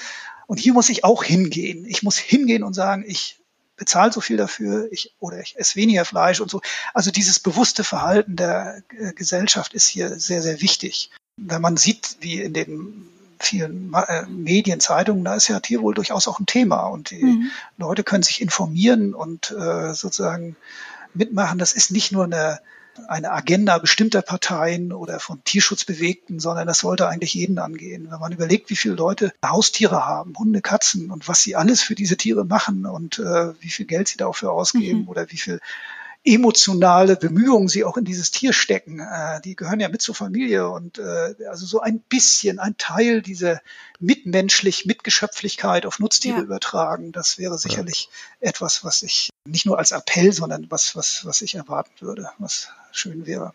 Und 0.47 0.59
hier 0.59 0.75
muss 0.75 0.89
ich 0.89 1.05
auch 1.05 1.25
hingehen. 1.25 1.87
Ich 1.87 2.03
muss 2.03 2.19
hingehen 2.19 2.63
und 2.63 2.75
sagen, 2.75 3.05
ich 3.07 3.41
bezahle 3.77 4.13
so 4.13 4.21
viel 4.21 4.37
dafür, 4.37 4.89
ich 4.93 5.15
oder 5.19 5.41
ich 5.41 5.59
esse 5.59 5.77
weniger 5.77 6.05
Fleisch 6.05 6.41
und 6.41 6.51
so. 6.51 6.61
Also 6.93 7.11
dieses 7.11 7.41
bewusste 7.41 7.83
Verhalten 7.83 8.37
der 8.37 8.83
äh, 8.97 9.13
Gesellschaft 9.13 9.75
ist 9.75 9.89
hier 9.89 10.19
sehr, 10.19 10.43
sehr 10.43 10.61
wichtig. 10.61 11.11
Wenn 11.37 11.61
man 11.61 11.77
sieht, 11.77 12.19
wie 12.21 12.41
in 12.41 12.53
den 12.53 13.09
vielen 13.41 13.93
Medien, 14.29 14.81
Zeitungen, 14.81 15.25
da 15.25 15.35
ist 15.35 15.49
ja 15.49 15.61
Tierwohl 15.61 15.95
durchaus 15.95 16.29
auch 16.29 16.41
ein 16.41 16.47
Thema 16.47 16.87
und 16.87 17.11
die 17.11 17.25
mhm. 17.25 17.51
Leute 17.77 18.05
können 18.05 18.23
sich 18.23 18.41
informieren 18.41 19.15
und 19.15 19.51
äh, 19.51 19.93
sozusagen 19.93 20.57
mitmachen. 21.15 21.59
Das 21.59 21.73
ist 21.73 21.91
nicht 21.91 22.13
nur 22.13 22.25
eine, 22.25 22.61
eine 23.09 23.33
Agenda 23.33 23.79
bestimmter 23.79 24.23
Parteien 24.23 24.93
oder 24.93 25.21
von 25.21 25.43
Tierschutzbewegten, 25.45 26.41
sondern 26.41 26.67
das 26.67 26.79
sollte 26.79 27.09
eigentlich 27.09 27.35
jeden 27.35 27.59
angehen. 27.59 28.11
Wenn 28.11 28.21
man 28.21 28.33
überlegt, 28.33 28.71
wie 28.71 28.77
viele 28.77 28.95
Leute 28.95 29.33
Haustiere 29.45 30.07
haben, 30.07 30.35
Hunde, 30.39 30.61
Katzen 30.61 31.11
und 31.11 31.29
was 31.29 31.43
sie 31.43 31.57
alles 31.57 31.83
für 31.83 31.95
diese 31.95 32.17
Tiere 32.17 32.45
machen 32.45 32.87
und 32.87 33.19
äh, 33.19 33.61
wie 33.61 33.71
viel 33.71 33.87
Geld 33.87 34.09
sie 34.09 34.17
dafür 34.17 34.53
ausgeben 34.53 35.03
mhm. 35.03 35.09
oder 35.09 35.31
wie 35.31 35.39
viel 35.39 35.61
emotionale 36.25 37.17
Bemühungen 37.17 37.69
sie 37.69 37.85
auch 37.85 37.99
in 37.99 38.05
dieses 38.05 38.31
Tier 38.31 38.55
stecken. 38.55 39.01
Äh, 39.01 39.43
die 39.43 39.57
gehören 39.57 39.81
ja 39.81 39.89
mit 39.91 40.01
zur 40.01 40.15
Familie 40.15 40.69
und 40.71 40.99
äh, 40.99 41.35
also 41.51 41.67
so 41.67 41.81
ein 41.81 42.01
bisschen 42.01 42.59
ein 42.59 42.77
Teil 42.79 43.21
dieser 43.21 43.61
mitmenschlich 44.01 44.87
Mitgeschöpflichkeit 44.87 45.85
auf 45.85 45.99
Nutztiere 45.99 46.39
ja. 46.39 46.43
übertragen. 46.43 47.13
Das 47.13 47.39
wäre 47.39 47.59
sicherlich 47.59 48.09
ja. 48.41 48.49
etwas, 48.49 48.85
was 48.85 49.03
ich 49.03 49.31
nicht 49.45 49.67
nur 49.67 49.79
als 49.79 49.93
Appell, 49.93 50.33
sondern 50.33 50.71
was 50.71 50.97
was 50.97 51.27
was 51.27 51.43
ich 51.43 51.55
erwarten 51.55 51.93
würde, 52.01 52.31
was 52.39 52.69
schön 52.91 53.27
wäre. 53.27 53.53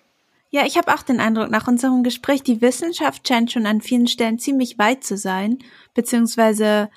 Ja, 0.51 0.65
ich 0.65 0.78
habe 0.78 0.93
auch 0.93 1.03
den 1.03 1.20
Eindruck, 1.20 1.51
nach 1.51 1.67
unserem 1.67 2.03
Gespräch, 2.03 2.41
die 2.41 2.61
Wissenschaft 2.61 3.28
scheint 3.28 3.51
schon 3.51 3.67
an 3.67 3.82
vielen 3.82 4.07
Stellen 4.07 4.39
ziemlich 4.39 4.80
weit 4.80 5.03
zu 5.03 5.15
sein, 5.15 5.59
beziehungsweise 5.93 6.89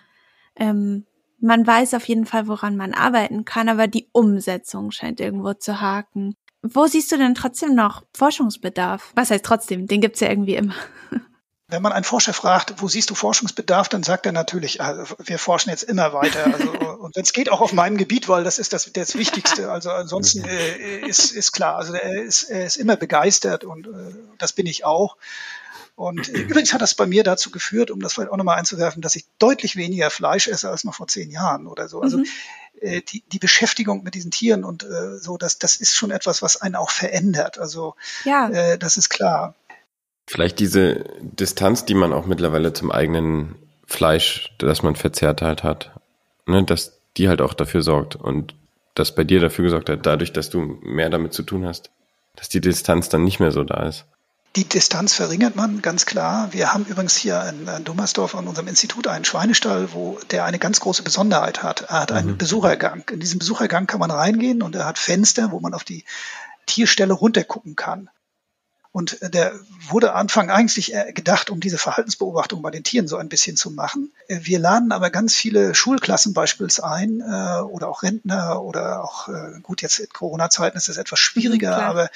ähm, 0.56 1.04
man 1.42 1.66
weiß 1.66 1.94
auf 1.94 2.06
jeden 2.06 2.24
Fall, 2.24 2.46
woran 2.46 2.76
man 2.76 2.94
arbeiten 2.94 3.44
kann, 3.44 3.68
aber 3.68 3.88
die 3.88 4.08
Umsetzung 4.12 4.92
scheint 4.92 5.20
irgendwo 5.20 5.52
zu 5.54 5.80
haken. 5.80 6.36
Wo 6.62 6.86
siehst 6.86 7.10
du 7.10 7.18
denn 7.18 7.34
trotzdem 7.34 7.74
noch 7.74 8.04
Forschungsbedarf? 8.16 9.10
Was 9.16 9.30
heißt 9.30 9.44
trotzdem? 9.44 9.88
Den 9.88 10.00
gibt's 10.00 10.20
ja 10.20 10.28
irgendwie 10.28 10.54
immer. 10.54 10.74
Wenn 11.68 11.82
man 11.82 11.92
einen 11.92 12.04
Forscher 12.04 12.34
fragt, 12.34 12.82
wo 12.82 12.88
siehst 12.88 13.08
du 13.08 13.14
Forschungsbedarf, 13.14 13.88
dann 13.88 14.02
sagt 14.02 14.26
er 14.26 14.32
natürlich, 14.32 14.82
also 14.82 15.16
wir 15.18 15.38
forschen 15.38 15.70
jetzt 15.70 15.84
immer 15.84 16.12
weiter. 16.12 16.44
Also, 16.44 16.70
und 17.00 17.16
wenn 17.16 17.22
es 17.22 17.32
geht, 17.32 17.50
auch 17.50 17.62
auf 17.62 17.72
meinem 17.72 17.96
Gebiet, 17.96 18.28
weil 18.28 18.44
das 18.44 18.58
ist 18.58 18.74
das, 18.74 18.92
das 18.92 19.14
Wichtigste. 19.16 19.70
Also 19.72 19.90
ansonsten 19.90 20.44
äh, 20.44 20.98
ist, 21.00 21.32
ist 21.32 21.52
klar, 21.52 21.76
also 21.76 21.94
er 21.94 22.22
ist, 22.22 22.42
er 22.42 22.66
ist 22.66 22.76
immer 22.76 22.96
begeistert 22.96 23.64
und 23.64 23.86
äh, 23.86 24.14
das 24.36 24.52
bin 24.52 24.66
ich 24.66 24.84
auch. 24.84 25.16
Und 25.94 26.28
äh, 26.28 26.38
übrigens 26.38 26.72
hat 26.72 26.82
das 26.82 26.94
bei 26.94 27.06
mir 27.06 27.22
dazu 27.22 27.50
geführt, 27.50 27.90
um 27.90 28.00
das 28.00 28.14
vielleicht 28.14 28.30
auch 28.30 28.36
nochmal 28.36 28.58
einzuwerfen, 28.58 29.02
dass 29.02 29.16
ich 29.16 29.26
deutlich 29.38 29.76
weniger 29.76 30.10
Fleisch 30.10 30.48
esse 30.48 30.70
als 30.70 30.84
noch 30.84 30.94
vor 30.94 31.06
zehn 31.06 31.30
Jahren 31.30 31.66
oder 31.66 31.88
so. 31.88 32.00
Also 32.00 32.18
mhm. 32.18 32.26
äh, 32.80 33.02
die, 33.02 33.22
die 33.30 33.38
Beschäftigung 33.38 34.02
mit 34.02 34.14
diesen 34.14 34.30
Tieren 34.30 34.64
und 34.64 34.84
äh, 34.84 35.18
so, 35.18 35.36
das, 35.36 35.58
das 35.58 35.76
ist 35.76 35.94
schon 35.94 36.10
etwas, 36.10 36.42
was 36.42 36.60
einen 36.60 36.76
auch 36.76 36.90
verändert. 36.90 37.58
Also 37.58 37.94
ja. 38.24 38.48
äh, 38.48 38.78
das 38.78 38.96
ist 38.96 39.10
klar. 39.10 39.54
Vielleicht 40.26 40.60
diese 40.60 41.04
Distanz, 41.20 41.84
die 41.84 41.94
man 41.94 42.12
auch 42.12 42.26
mittlerweile 42.26 42.72
zum 42.72 42.90
eigenen 42.90 43.56
Fleisch, 43.86 44.54
das 44.58 44.82
man 44.82 44.96
verzehrt 44.96 45.42
halt 45.42 45.62
hat, 45.62 45.90
ne, 46.46 46.64
dass 46.64 46.98
die 47.16 47.28
halt 47.28 47.42
auch 47.42 47.54
dafür 47.54 47.82
sorgt 47.82 48.16
und 48.16 48.54
das 48.94 49.14
bei 49.14 49.24
dir 49.24 49.40
dafür 49.40 49.64
gesorgt 49.64 49.88
hat, 49.88 50.06
dadurch, 50.06 50.32
dass 50.32 50.50
du 50.50 50.60
mehr 50.60 51.10
damit 51.10 51.32
zu 51.34 51.42
tun 51.42 51.66
hast, 51.66 51.90
dass 52.36 52.48
die 52.48 52.60
Distanz 52.60 53.08
dann 53.08 53.24
nicht 53.24 53.40
mehr 53.40 53.52
so 53.52 53.64
da 53.64 53.86
ist. 53.86 54.06
Die 54.54 54.64
Distanz 54.68 55.14
verringert 55.14 55.56
man, 55.56 55.80
ganz 55.80 56.04
klar. 56.04 56.52
Wir 56.52 56.74
haben 56.74 56.84
übrigens 56.84 57.16
hier 57.16 57.42
in, 57.48 57.66
in 57.68 57.84
Dummersdorf 57.84 58.34
an 58.34 58.46
unserem 58.46 58.68
Institut 58.68 59.06
einen 59.06 59.24
Schweinestall, 59.24 59.94
wo 59.94 60.18
der 60.30 60.44
eine 60.44 60.58
ganz 60.58 60.80
große 60.80 61.02
Besonderheit 61.02 61.62
hat. 61.62 61.82
Er 61.88 62.00
hat 62.00 62.12
einen 62.12 62.32
mhm. 62.32 62.38
Besuchergang. 62.38 63.04
In 63.10 63.20
diesem 63.20 63.38
Besuchergang 63.38 63.86
kann 63.86 64.00
man 64.00 64.10
reingehen 64.10 64.62
und 64.62 64.74
er 64.74 64.84
hat 64.84 64.98
Fenster, 64.98 65.52
wo 65.52 65.60
man 65.60 65.72
auf 65.72 65.84
die 65.84 66.04
Tierstelle 66.66 67.14
runtergucken 67.14 67.76
kann. 67.76 68.10
Und 68.92 69.20
der 69.22 69.54
wurde 69.88 70.12
Anfang 70.12 70.50
eigentlich 70.50 70.92
gedacht, 71.14 71.48
um 71.48 71.60
diese 71.60 71.78
Verhaltensbeobachtung 71.78 72.60
bei 72.60 72.70
den 72.70 72.84
Tieren 72.84 73.08
so 73.08 73.16
ein 73.16 73.30
bisschen 73.30 73.56
zu 73.56 73.70
machen. 73.70 74.12
Wir 74.28 74.58
laden 74.58 74.92
aber 74.92 75.08
ganz 75.08 75.34
viele 75.34 75.74
Schulklassen 75.74 76.34
beispielsweise 76.34 76.86
ein 76.86 77.20
äh, 77.20 77.62
oder 77.62 77.88
auch 77.88 78.02
Rentner 78.02 78.60
oder 78.60 79.02
auch, 79.02 79.28
äh, 79.28 79.60
gut, 79.62 79.80
jetzt 79.80 79.98
in 79.98 80.10
Corona-Zeiten 80.10 80.76
ist 80.76 80.90
es 80.90 80.98
etwas 80.98 81.20
schwieriger, 81.20 81.78
mhm, 81.78 81.84
aber 81.84 82.10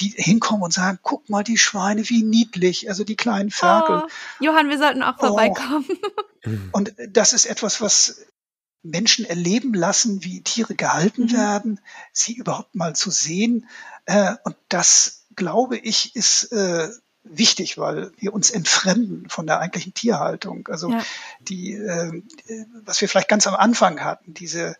die 0.00 0.14
hinkommen 0.16 0.62
und 0.62 0.72
sagen, 0.72 0.98
guck 1.02 1.28
mal 1.28 1.44
die 1.44 1.58
Schweine, 1.58 2.08
wie 2.08 2.22
niedlich, 2.22 2.88
also 2.88 3.04
die 3.04 3.16
kleinen 3.16 3.50
Ferkel. 3.50 4.02
Oh, 4.04 4.44
Johann, 4.44 4.68
wir 4.68 4.78
sollten 4.78 5.02
auch 5.02 5.18
vorbeikommen. 5.18 5.86
Oh. 6.46 6.50
Und 6.72 6.94
das 7.08 7.32
ist 7.32 7.46
etwas, 7.46 7.80
was 7.80 8.26
Menschen 8.82 9.24
erleben 9.24 9.72
lassen, 9.72 10.24
wie 10.24 10.42
Tiere 10.42 10.74
gehalten 10.74 11.24
mhm. 11.24 11.32
werden, 11.32 11.80
sie 12.12 12.34
überhaupt 12.34 12.74
mal 12.74 12.94
zu 12.94 13.10
sehen. 13.10 13.66
Äh, 14.04 14.34
und 14.44 14.56
das, 14.68 15.24
glaube 15.34 15.78
ich, 15.78 16.14
ist 16.14 16.52
äh, 16.52 16.90
wichtig, 17.24 17.78
weil 17.78 18.12
wir 18.18 18.34
uns 18.34 18.50
entfremden 18.50 19.28
von 19.30 19.46
der 19.46 19.58
eigentlichen 19.58 19.94
Tierhaltung. 19.94 20.68
Also 20.68 20.90
ja. 20.90 21.02
die, 21.40 21.72
äh, 21.72 22.22
was 22.84 23.00
wir 23.00 23.08
vielleicht 23.08 23.28
ganz 23.28 23.46
am 23.46 23.54
Anfang 23.54 24.04
hatten, 24.04 24.34
diese 24.34 24.76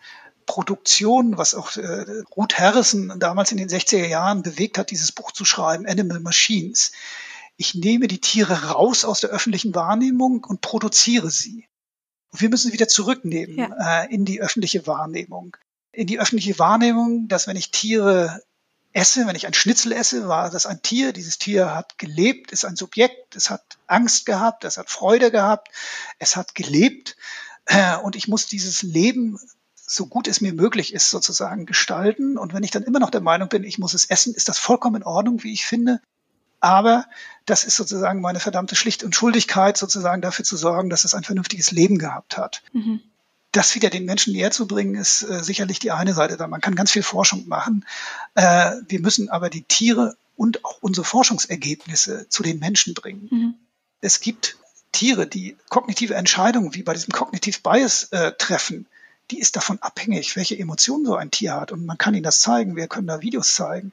Produktion, 0.47 1.39
was 1.39 1.55
auch 1.55 1.77
äh, 1.77 2.23
Ruth 2.37 2.59
Harrison 2.59 3.19
damals 3.19 3.53
in 3.53 3.59
den 3.59 3.69
60er 3.69 4.07
Jahren 4.07 4.43
bewegt 4.43 4.79
hat, 4.79 4.91
dieses 4.91 5.13
Buch 5.13 5.33
zu 5.33 5.45
schreiben, 5.45 5.87
Animal 5.87 6.21
Machines. 6.21 6.93
Ich 7.57 7.75
nehme 7.75 8.09
die 8.09 8.21
Tiere 8.21 8.71
raus 8.71 9.05
aus 9.05 9.21
der 9.21 9.31
öffentlichen 9.31 9.75
Wahrnehmung 9.75 10.45
und 10.45 10.61
produziere 10.61 11.31
sie. 11.31 11.69
Und 12.33 12.41
wir 12.41 12.49
müssen 12.49 12.69
sie 12.69 12.73
wieder 12.73 12.89
zurücknehmen 12.89 13.59
ja. 13.59 14.03
äh, 14.03 14.13
in 14.13 14.25
die 14.25 14.41
öffentliche 14.41 14.87
Wahrnehmung. 14.87 15.57
In 15.93 16.07
die 16.07 16.19
öffentliche 16.19 16.59
Wahrnehmung, 16.59 17.29
dass 17.29 17.47
wenn 17.47 17.57
ich 17.57 17.71
Tiere 17.71 18.43
esse, 18.95 19.27
wenn 19.27 19.37
ich 19.37 19.47
ein 19.47 19.55
Schnitzel 19.55 19.93
esse, 19.93 20.29
war 20.29 20.51
das 20.51 20.67
ein 20.67 20.83
Tier. 20.83 21.13
Dieses 21.13 21.39
Tier 21.39 21.75
hat 21.75 21.99
gelebt, 21.99 22.53
ist 22.53 22.65
ein 22.65 22.77
Subjekt, 22.77 23.37
es 23.37 23.51
hat 23.51 23.63
Angst 23.87 24.25
gehabt, 24.25 24.65
es 24.65 24.79
hat 24.79 24.89
Freude 24.89 25.31
gehabt, 25.31 25.69
es 26.19 26.37
hat 26.37 26.55
gelebt. 26.55 27.17
Äh, 27.67 27.97
und 27.99 28.17
ich 28.17 28.29
muss 28.29 28.47
dieses 28.47 28.83
Leben 28.83 29.39
so 29.95 30.07
gut 30.07 30.29
es 30.29 30.41
mir 30.41 30.53
möglich 30.53 30.93
ist, 30.93 31.11
sozusagen 31.11 31.67
gestalten. 31.67 32.39
Und 32.39 32.53
wenn 32.53 32.63
ich 32.63 32.71
dann 32.71 32.83
immer 32.83 32.99
noch 32.99 33.11
der 33.11 33.21
Meinung 33.21 33.49
bin, 33.49 33.65
ich 33.65 33.79
muss 33.79 33.95
es 33.95 34.05
essen, 34.05 34.35
ist 34.35 34.49
das 34.49 34.59
vollkommen 34.59 34.97
in 34.97 35.03
Ordnung, 35.05 35.43
wie 35.43 35.53
ich 35.53 35.67
finde. 35.67 36.01
Aber 36.61 37.05
das 37.45 37.65
ist 37.65 37.77
sozusagen 37.77 38.21
meine 38.21 38.41
verdammte 38.41 38.75
Schlicht 38.75 39.05
und 39.05 39.15
Schuldigkeit, 39.15 39.77
sozusagen 39.77 40.23
dafür 40.23 40.45
zu 40.45 40.57
sorgen, 40.57 40.89
dass 40.89 41.05
es 41.05 41.15
ein 41.15 41.25
vernünftiges 41.25 41.71
Leben 41.73 41.99
gehabt 41.99 42.39
hat. 42.39 42.63
Mhm. 42.73 43.01
Das 43.53 43.75
wieder 43.75 43.91
den 43.91 44.07
Menschen 44.07 44.33
näher 44.33 44.51
zu 44.51 44.67
bringen, 44.67 44.95
ist 44.95 45.23
äh, 45.23 45.45
sicherlich 45.45 45.79
die 45.79 45.93
eine 45.93 46.15
Seite 46.15 46.37
da. 46.37 46.47
Man 46.49 46.61
kann 46.61 46.75
ganz 46.75 46.91
viel 46.91 47.03
Forschung 47.03 47.47
machen. 47.47 47.85
Äh, 48.35 48.77
wir 48.89 49.01
müssen 49.01 49.29
aber 49.29 49.51
die 49.51 49.63
Tiere 49.63 50.17
und 50.37 50.65
auch 50.65 50.79
unsere 50.81 51.05
Forschungsergebnisse 51.05 52.29
zu 52.29 52.43
den 52.43 52.59
Menschen 52.59 52.95
bringen. 52.95 53.29
Mhm. 53.31 53.55
Es 54.01 54.21
gibt 54.21 54.57
Tiere, 54.91 55.27
die 55.27 55.57
kognitive 55.69 56.15
Entscheidungen 56.15 56.75
wie 56.75 56.83
bei 56.83 56.95
diesem 56.95 57.13
Cognitive 57.13 57.61
Bias 57.63 58.05
äh, 58.05 58.33
treffen, 58.33 58.87
die 59.31 59.41
ist 59.41 59.57
davon 59.57 59.79
abhängig, 59.81 60.37
welche 60.37 60.59
Emotionen 60.59 61.07
so 61.07 61.17
ein 61.17 61.31
Tier 61.31 61.55
hat. 61.55 61.73
Und 61.73 61.87
man 61.87 61.99
kann 61.99 62.15
ihnen 62.15 62.23
das 62.25 62.41
zeigen, 62.41 62.77
wir 62.77 62.89
können 62.89 63.07
da 63.07 63.21
Videos 63.23 63.55
zeigen. 63.55 63.93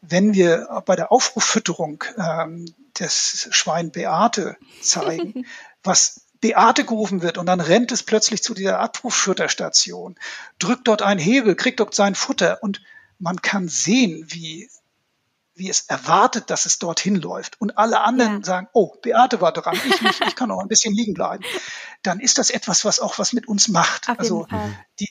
Wenn 0.00 0.32
wir 0.32 0.82
bei 0.86 0.96
der 0.96 1.12
Aufruffütterung 1.12 2.04
ähm, 2.16 2.72
das 2.94 3.48
Schwein 3.50 3.90
Beate 3.90 4.56
zeigen, 4.80 5.46
was 5.82 6.22
Beate 6.40 6.84
gerufen 6.84 7.22
wird 7.22 7.36
und 7.36 7.46
dann 7.46 7.60
rennt 7.60 7.92
es 7.92 8.02
plötzlich 8.02 8.42
zu 8.42 8.54
dieser 8.54 8.80
Abrufschutterstation, 8.80 10.16
drückt 10.58 10.88
dort 10.88 11.02
einen 11.02 11.20
Hebel, 11.20 11.54
kriegt 11.54 11.80
dort 11.80 11.94
sein 11.94 12.14
Futter 12.14 12.62
und 12.62 12.80
man 13.18 13.42
kann 13.42 13.68
sehen, 13.68 14.24
wie, 14.28 14.70
wie 15.60 15.70
es 15.70 15.82
erwartet, 15.82 16.50
dass 16.50 16.66
es 16.66 16.80
dorthin 16.80 17.14
läuft. 17.14 17.60
Und 17.60 17.78
alle 17.78 18.00
anderen 18.00 18.38
ja. 18.38 18.44
sagen, 18.44 18.68
oh, 18.72 18.96
Beate 19.02 19.40
war 19.40 19.52
dran, 19.52 19.76
ich 19.76 20.00
nicht, 20.00 20.20
ich 20.26 20.34
kann 20.34 20.48
noch 20.48 20.58
ein 20.58 20.68
bisschen 20.68 20.92
liegen 20.92 21.14
bleiben. 21.14 21.44
Dann 22.02 22.18
ist 22.18 22.38
das 22.38 22.50
etwas, 22.50 22.84
was 22.84 22.98
auch 22.98 23.18
was 23.18 23.32
mit 23.32 23.46
uns 23.46 23.68
macht. 23.68 24.08
Auf 24.08 24.18
also 24.18 24.46
die, 24.98 25.10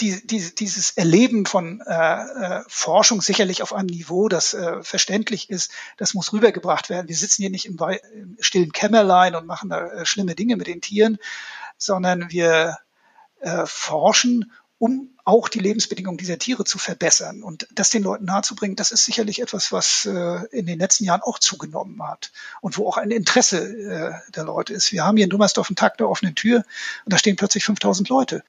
die, 0.00 0.26
die, 0.26 0.54
dieses 0.54 0.90
Erleben 0.92 1.46
von 1.46 1.82
äh, 1.86 1.92
äh, 1.92 2.64
Forschung 2.66 3.20
sicherlich 3.20 3.62
auf 3.62 3.72
einem 3.72 3.86
Niveau, 3.86 4.28
das 4.28 4.54
äh, 4.54 4.82
verständlich 4.82 5.50
ist, 5.50 5.70
das 5.98 6.14
muss 6.14 6.32
rübergebracht 6.32 6.88
werden. 6.88 7.08
Wir 7.08 7.16
sitzen 7.16 7.42
hier 7.42 7.50
nicht 7.50 7.66
im, 7.66 7.78
im 8.14 8.36
stillen 8.40 8.72
Kämmerlein 8.72 9.34
und 9.34 9.46
machen 9.46 9.68
da 9.68 9.86
äh, 9.86 10.06
schlimme 10.06 10.34
Dinge 10.34 10.56
mit 10.56 10.66
den 10.66 10.80
Tieren, 10.80 11.18
sondern 11.76 12.30
wir 12.30 12.78
äh, 13.40 13.66
forschen, 13.66 14.52
um 14.80 15.10
auch 15.26 15.50
die 15.50 15.58
Lebensbedingungen 15.58 16.16
dieser 16.16 16.38
Tiere 16.38 16.64
zu 16.64 16.78
verbessern. 16.78 17.42
Und 17.42 17.68
das 17.70 17.90
den 17.90 18.02
Leuten 18.02 18.24
nahezubringen, 18.24 18.76
das 18.76 18.92
ist 18.92 19.04
sicherlich 19.04 19.42
etwas, 19.42 19.72
was 19.72 20.06
äh, 20.06 20.46
in 20.52 20.64
den 20.64 20.78
letzten 20.78 21.04
Jahren 21.04 21.20
auch 21.20 21.38
zugenommen 21.38 22.02
hat 22.02 22.32
und 22.62 22.78
wo 22.78 22.88
auch 22.88 22.96
ein 22.96 23.10
Interesse 23.10 23.58
äh, 23.58 24.32
der 24.32 24.44
Leute 24.44 24.72
ist. 24.72 24.90
Wir 24.90 25.04
haben 25.04 25.18
hier 25.18 25.24
in 25.24 25.30
Dummersdorf 25.30 25.68
einen 25.68 25.76
Tag 25.76 25.98
der 25.98 26.08
offenen 26.08 26.34
Tür 26.34 26.64
und 27.04 27.12
da 27.12 27.18
stehen 27.18 27.36
plötzlich 27.36 27.64
5000 27.64 28.08
Leute 28.08 28.42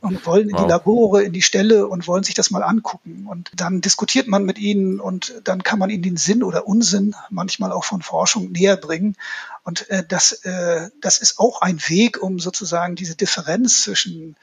und 0.00 0.24
wollen 0.24 0.48
in 0.48 0.54
wow. 0.56 0.62
die 0.62 0.68
Labore, 0.70 1.22
in 1.22 1.34
die 1.34 1.42
Ställe 1.42 1.86
und 1.86 2.08
wollen 2.08 2.24
sich 2.24 2.34
das 2.34 2.50
mal 2.50 2.62
angucken. 2.62 3.26
Und 3.28 3.50
dann 3.54 3.82
diskutiert 3.82 4.28
man 4.28 4.44
mit 4.44 4.58
ihnen 4.58 5.00
und 5.00 5.34
dann 5.44 5.62
kann 5.62 5.78
man 5.78 5.90
ihnen 5.90 6.02
den 6.02 6.16
Sinn 6.16 6.42
oder 6.42 6.66
Unsinn 6.66 7.14
manchmal 7.28 7.72
auch 7.72 7.84
von 7.84 8.00
Forschung 8.00 8.52
näher 8.52 8.78
bringen. 8.78 9.16
Und 9.64 9.90
äh, 9.90 10.02
das, 10.08 10.32
äh, 10.44 10.88
das 11.02 11.18
ist 11.18 11.38
auch 11.38 11.60
ein 11.60 11.78
Weg, 11.88 12.22
um 12.22 12.38
sozusagen 12.38 12.96
diese 12.96 13.16
Differenz 13.16 13.82
zwischen 13.82 14.36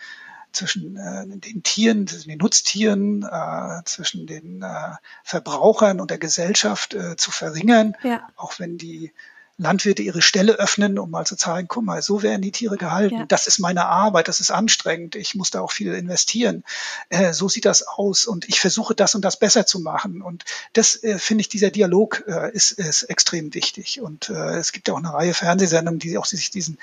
zwischen 0.53 0.95
äh, 0.97 1.25
den 1.27 1.63
Tieren, 1.63 2.07
zwischen 2.07 2.29
den 2.29 2.37
Nutztieren, 2.37 3.23
äh, 3.23 3.83
zwischen 3.85 4.27
den 4.27 4.61
äh, 4.61 4.95
Verbrauchern 5.23 5.99
und 5.99 6.11
der 6.11 6.19
Gesellschaft 6.19 6.93
äh, 6.93 7.15
zu 7.17 7.31
verringern, 7.31 7.95
ja. 8.03 8.27
auch 8.35 8.59
wenn 8.59 8.77
die 8.77 9.11
Landwirte 9.57 10.01
ihre 10.01 10.21
Ställe 10.21 10.53
öffnen, 10.53 10.97
um 10.97 11.11
mal 11.11 11.25
zu 11.25 11.35
zeigen, 11.35 11.67
guck 11.67 11.83
mal, 11.83 12.01
so 12.01 12.23
werden 12.23 12.41
die 12.41 12.51
Tiere 12.51 12.75
gehalten. 12.77 13.19
Ja. 13.19 13.25
Das 13.27 13.45
ist 13.45 13.59
meine 13.59 13.85
Arbeit, 13.85 14.27
das 14.27 14.39
ist 14.39 14.49
anstrengend. 14.49 15.15
Ich 15.15 15.35
muss 15.35 15.51
da 15.51 15.61
auch 15.61 15.71
viel 15.71 15.93
investieren. 15.93 16.63
Äh, 17.09 17.33
so 17.33 17.47
sieht 17.49 17.65
das 17.65 17.85
aus 17.87 18.25
und 18.25 18.49
ich 18.49 18.59
versuche 18.59 18.95
das 18.95 19.13
und 19.13 19.23
das 19.23 19.37
besser 19.37 19.65
zu 19.67 19.79
machen. 19.79 20.23
Und 20.23 20.43
das 20.73 21.01
äh, 21.03 21.19
finde 21.19 21.41
ich, 21.41 21.49
dieser 21.49 21.69
Dialog 21.69 22.23
äh, 22.27 22.51
ist, 22.51 22.71
ist 22.71 23.03
extrem 23.03 23.53
wichtig. 23.53 24.01
Und 24.01 24.29
äh, 24.29 24.57
es 24.57 24.71
gibt 24.71 24.87
ja 24.87 24.95
auch 24.95 24.99
eine 24.99 25.13
Reihe 25.13 25.35
Fernsehsendungen, 25.35 25.99
die 25.99 26.17
auch 26.17 26.25
sich 26.25 26.49
diesen 26.49 26.79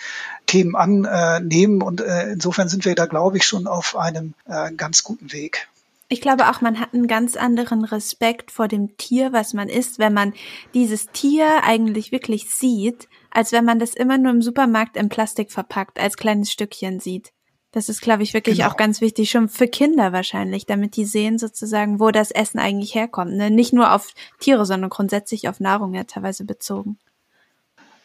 Themen 0.47 0.77
annehmen. 0.77 1.83
Und 1.83 2.01
äh, 2.01 2.31
insofern 2.31 2.69
sind 2.69 2.85
wir 2.85 2.95
da, 2.95 3.07
glaube 3.07 3.37
ich, 3.37 3.47
schon 3.47 3.67
auf 3.67 3.97
einem 3.97 4.35
äh, 4.47 4.71
ganz 4.73 5.03
guten 5.03 5.33
Weg. 5.33 5.69
Ich 6.13 6.21
glaube 6.21 6.51
auch, 6.51 6.61
man 6.61 6.81
hat 6.81 6.93
einen 6.93 7.07
ganz 7.07 7.37
anderen 7.37 7.85
Respekt 7.85 8.51
vor 8.51 8.67
dem 8.67 8.97
Tier, 8.97 9.33
was 9.33 9.55
man 9.55 9.69
isst, 9.69 10.01
wenn 10.01 10.13
man 10.13 10.35
dieses 10.75 11.07
Tier 11.13 11.63
eigentlich 11.63 12.11
wirklich 12.11 12.53
sieht, 12.53 13.09
als 13.31 13.53
wenn 13.53 13.65
man 13.65 13.79
das 13.79 13.95
immer 13.95 14.19
nur 14.19 14.33
im 14.33 14.43
Supermarkt 14.43 14.97
in 14.97 15.09
Plastik 15.09 15.53
verpackt 15.53 16.01
als 16.01 16.17
kleines 16.17 16.51
Stückchen 16.51 16.99
sieht. 16.99 17.33
Das 17.71 17.89
ist, 17.89 18.01
glaube 18.01 18.25
ich, 18.25 18.35
wirklich 18.35 18.59
genau. 18.59 18.71
auch 18.71 18.77
ganz 18.77 19.01
wichtig, 19.01 19.31
schon 19.31 19.49
für 19.49 19.69
Kinder 19.69 20.13
wahrscheinlich, 20.13 20.67
damit 20.67 20.97
die 20.97 21.05
sehen 21.05 21.39
sozusagen, 21.39 22.01
wo 22.01 22.11
das 22.11 22.33
Essen 22.33 22.59
eigentlich 22.59 22.97
herkommt. 22.97 23.35
Ne? 23.35 23.49
Nicht 23.49 23.73
nur 23.73 23.95
auf 23.95 24.13
Tiere, 24.41 24.67
sondern 24.67 24.91
grundsätzlich 24.91 25.49
auf 25.49 25.61
Nahrung 25.61 25.95
ja 25.95 26.03
teilweise 26.03 26.45
bezogen. 26.45 26.99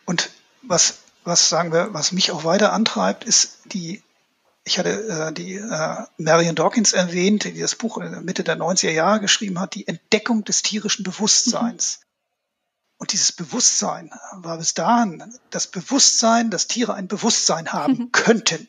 Und 0.06 0.30
was, 0.62 1.00
was 1.24 1.50
sagen 1.50 1.72
wir, 1.72 1.92
was 1.96 2.12
mich 2.12 2.32
auch 2.32 2.44
weiter 2.44 2.72
antreibt, 2.72 3.24
ist 3.24 3.58
die 3.66 4.04
ich 4.66 4.80
hatte 4.80 4.90
äh, 4.90 5.32
die 5.32 5.56
äh, 5.56 5.96
Marion 6.18 6.56
Dawkins 6.56 6.94
erwähnt, 6.94 7.44
die 7.44 7.60
das 7.60 7.76
Buch 7.76 7.98
in 7.98 8.12
der 8.12 8.22
Mitte 8.22 8.44
der 8.44 8.58
90er 8.58 8.92
Jahre 8.92 9.22
geschrieben 9.22 9.60
hat, 9.60 9.76
die 9.76 9.88
Entdeckung 9.88 10.44
des 10.44 10.64
tierischen 10.64 11.04
Bewusstseins. 11.04 12.00
Mhm. 12.00 12.06
Und 12.98 13.12
dieses 13.12 13.32
Bewusstsein 13.32 14.12
war 14.34 14.58
bis 14.58 14.74
dahin, 14.74 15.24
das 15.52 15.68
Bewusstsein, 15.68 16.50
dass 16.50 16.68
Tiere 16.68 16.96
ein 16.96 17.08
Bewusstsein 17.08 17.74
haben 17.74 17.94
mhm. 17.94 18.12
könnten, 18.12 18.68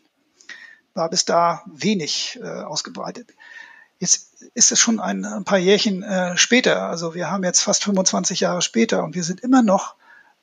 war 0.93 1.09
bis 1.09 1.25
da 1.25 1.63
wenig 1.67 2.39
äh, 2.43 2.47
ausgebreitet. 2.47 3.33
Jetzt 3.99 4.43
ist 4.53 4.73
es 4.73 4.79
schon 4.79 5.01
ein, 5.01 5.25
ein 5.25 5.45
paar 5.45 5.59
Jährchen 5.59 6.03
äh, 6.03 6.37
später, 6.37 6.83
also 6.83 7.15
wir 7.15 7.31
haben 7.31 7.45
jetzt 7.45 7.63
fast 7.63 7.85
25 7.85 8.41
Jahre 8.41 8.61
später 8.61 9.03
und 9.03 9.15
wir 9.15 9.25
sind 9.25 9.41
immer 9.41 9.63
noch 9.63 9.95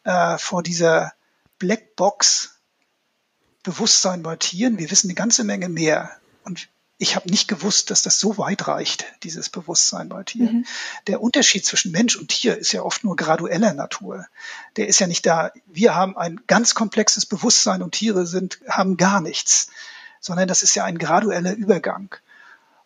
äh, 0.04 0.40
vor 0.40 0.64
dieser 0.64 1.14
Blackbox 1.60 2.53
Bewusstsein 3.64 4.24
bei 4.24 4.36
Tieren. 4.36 4.78
Wir 4.78 4.92
wissen 4.92 5.08
eine 5.08 5.16
ganze 5.16 5.44
Menge 5.44 5.70
mehr. 5.70 6.12
Und 6.44 6.68
ich 6.98 7.16
habe 7.16 7.30
nicht 7.30 7.48
gewusst, 7.48 7.92
dass 7.92 8.02
das 8.02 8.20
so 8.20 8.38
weit 8.38 8.68
reicht, 8.68 9.06
dieses 9.24 9.50
Bewusstsein 9.50 10.10
bei 10.10 10.24
Tieren. 10.24 10.58
Mhm. 10.58 10.66
Der 11.08 11.22
Unterschied 11.22 11.66
zwischen 11.66 11.92
Mensch 11.92 12.16
und 12.16 12.30
Tier 12.30 12.58
ist 12.58 12.72
ja 12.72 12.84
oft 12.84 13.04
nur 13.04 13.16
gradueller 13.16 13.74
Natur. 13.74 14.26
Der 14.76 14.88
ist 14.88 15.00
ja 15.00 15.08
nicht 15.08 15.26
da. 15.26 15.52
Wir 15.66 15.96
haben 15.96 16.18
ein 16.18 16.42
ganz 16.48 16.76
komplexes 16.76 17.26
Bewusstsein 17.26 17.82
und 17.82 17.94
Tiere 17.94 18.26
sind, 18.28 18.60
haben 18.70 18.98
gar 18.98 19.22
nichts, 19.22 19.70
sondern 20.20 20.48
das 20.48 20.62
ist 20.62 20.76
ja 20.76 20.86
ein 20.86 20.98
gradueller 20.98 21.54
Übergang. 21.54 22.16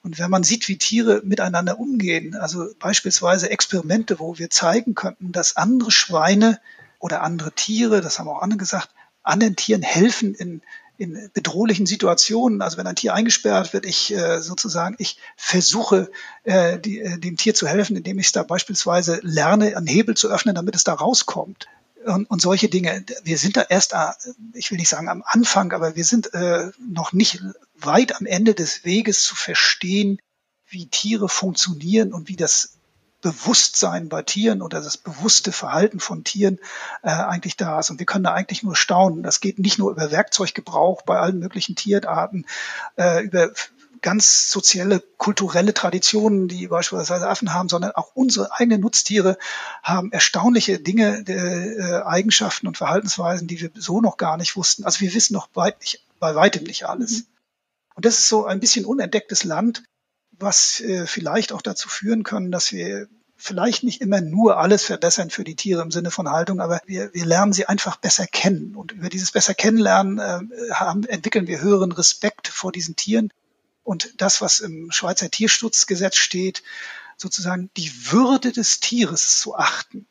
Und 0.04 0.20
wenn 0.20 0.30
man 0.30 0.44
sieht, 0.44 0.68
wie 0.68 0.78
Tiere 0.78 1.22
miteinander 1.26 1.80
umgehen, 1.80 2.36
also 2.36 2.70
beispielsweise 2.80 3.50
Experimente, 3.50 4.20
wo 4.20 4.38
wir 4.38 4.50
zeigen 4.50 4.96
könnten, 4.96 5.32
dass 5.32 5.58
andere 5.58 5.92
Schweine 5.92 6.62
oder 7.00 7.24
andere 7.24 7.52
Tiere, 7.52 8.02
das 8.02 8.18
haben 8.18 8.30
auch 8.30 8.42
andere 8.42 8.58
gesagt, 8.58 8.90
anderen 9.28 9.56
Tieren 9.56 9.82
helfen 9.82 10.34
in, 10.34 10.62
in 10.98 11.30
bedrohlichen 11.34 11.86
Situationen. 11.86 12.62
Also 12.62 12.78
wenn 12.78 12.88
ein 12.88 12.96
Tier 12.96 13.14
eingesperrt 13.14 13.74
wird, 13.74 13.86
ich 13.86 14.14
äh, 14.14 14.42
sozusagen, 14.42 14.96
ich 15.00 15.18
versuche 15.36 16.10
äh, 16.44 16.80
die, 16.80 17.00
äh, 17.00 17.20
dem 17.20 17.38
Tier 17.38 17.54
zu 17.54 17.68
helfen, 17.68 17.96
indem 17.96 18.20
ich 18.20 18.28
es 18.28 18.32
da 18.32 18.44
beispielsweise 18.44 19.20
lerne, 19.24 19.78
einen 19.78 19.88
Hebel 19.88 20.16
zu 20.16 20.30
öffnen, 20.30 20.56
damit 20.56 20.76
es 20.76 20.84
da 20.84 20.94
rauskommt. 20.94 21.68
Und, 22.06 22.30
und 22.30 22.42
solche 22.42 22.70
Dinge. 22.70 23.04
Wir 23.24 23.38
sind 23.38 23.58
da 23.58 23.64
erst, 23.64 23.94
äh, 23.94 24.12
ich 24.54 24.72
will 24.72 24.78
nicht 24.78 24.90
sagen 24.90 25.10
am 25.10 25.24
Anfang, 25.26 25.74
aber 25.74 25.96
wir 25.96 26.06
sind 26.06 26.34
äh, 26.34 26.72
noch 26.80 27.14
nicht 27.14 27.42
weit 27.76 28.16
am 28.16 28.26
Ende 28.26 28.54
des 28.54 28.86
Weges 28.86 29.24
zu 29.24 29.36
verstehen, 29.36 30.20
wie 30.70 30.88
Tiere 30.88 31.30
funktionieren 31.30 32.14
und 32.14 32.28
wie 32.28 32.36
das 32.36 32.77
Bewusstsein 33.22 34.10
bei 34.10 34.22
Tieren 34.22 34.62
oder 34.62 34.82
das 34.82 34.98
bewusste 34.98 35.52
Verhalten 35.52 36.00
von 36.00 36.24
Tieren 36.24 36.60
äh, 37.02 37.10
eigentlich 37.10 37.58
da 37.58 37.80
ist. 37.80 37.90
Und 37.90 38.00
wir 38.00 38.06
können 38.06 38.24
da 38.24 38.34
eigentlich 38.34 38.64
nur 38.64 38.76
staunen. 38.76 39.24
Das 39.24 39.42
geht 39.42 39.60
nicht 39.60 39.80
nur 39.80 39.92
über 39.92 40.12
Werkzeuggebrauch 40.12 41.02
bei 41.02 41.18
allen 41.20 41.40
möglichen 41.40 41.76
Tierarten, 41.76 42.46
äh, 42.96 43.24
über 43.24 43.52
ganz 44.02 44.52
soziale, 44.52 45.02
kulturelle 45.18 45.74
Traditionen, 45.74 46.48
die 46.48 46.68
beispielsweise 46.68 47.28
Affen 47.28 47.54
haben, 47.54 47.70
sondern 47.70 47.92
auch 47.92 48.12
unsere 48.14 48.54
eigenen 48.54 48.82
Nutztiere 48.82 49.38
haben 49.84 50.12
erstaunliche 50.12 50.80
Dinge, 50.80 51.24
äh, 51.28 52.04
Eigenschaften 52.04 52.68
und 52.68 52.78
Verhaltensweisen, 52.78 53.48
die 53.48 53.60
wir 53.60 53.72
so 53.76 54.02
noch 54.02 54.18
gar 54.18 54.38
nicht 54.38 54.56
wussten. 54.56 54.84
Also 54.84 55.02
wir 55.02 55.14
wissen 55.14 55.34
noch 55.34 55.50
weit 55.56 55.80
nicht, 55.82 56.06
bei 56.20 56.36
weitem 56.36 56.64
nicht 56.64 56.86
alles. 56.86 57.12
Mhm. 57.12 57.26
Und 57.96 58.06
das 58.06 58.20
ist 58.20 58.30
so 58.30 58.46
ein 58.46 58.60
bisschen 58.60 58.86
unentdecktes 58.86 59.44
Land, 59.44 59.84
was 60.40 60.80
äh, 60.82 61.08
vielleicht 61.08 61.52
auch 61.52 61.62
dazu 61.62 61.90
führen 61.90 62.24
kann, 62.24 62.52
dass 62.52 62.72
wir 62.72 63.08
vielleicht 63.38 63.84
nicht 63.84 64.02
immer 64.02 64.20
nur 64.20 64.58
alles 64.58 64.84
verbessern 64.84 65.30
für 65.30 65.44
die 65.44 65.56
Tiere 65.56 65.82
im 65.82 65.92
Sinne 65.92 66.10
von 66.10 66.30
Haltung, 66.30 66.60
aber 66.60 66.82
wir, 66.86 67.14
wir 67.14 67.26
lernen 67.26 67.54
sie 67.54 67.68
einfach 67.68 67.98
besser 67.98 68.26
kennen. 68.26 68.76
Und 68.76 68.92
über 68.92 69.10
dieses 69.10 69.32
besser 69.32 69.54
kennenlernen 69.54 70.18
äh, 70.18 70.72
haben, 70.74 71.06
entwickeln 71.06 71.48
wir 71.48 71.62
höheren 71.62 71.92
Respekt 71.92 72.48
vor 72.48 72.72
diesen 72.72 72.96
Tieren. 72.96 73.32
Und 73.84 74.14
das, 74.18 74.42
was 74.42 74.60
im 74.60 74.92
Schweizer 74.92 75.30
Tierschutzgesetz 75.30 76.18
steht, 76.18 76.64
sozusagen 77.16 77.70
die 77.78 77.92
Würde 78.12 78.52
des 78.52 78.80
Tieres 78.80 79.40
zu 79.40 79.56
achten, 79.56 80.08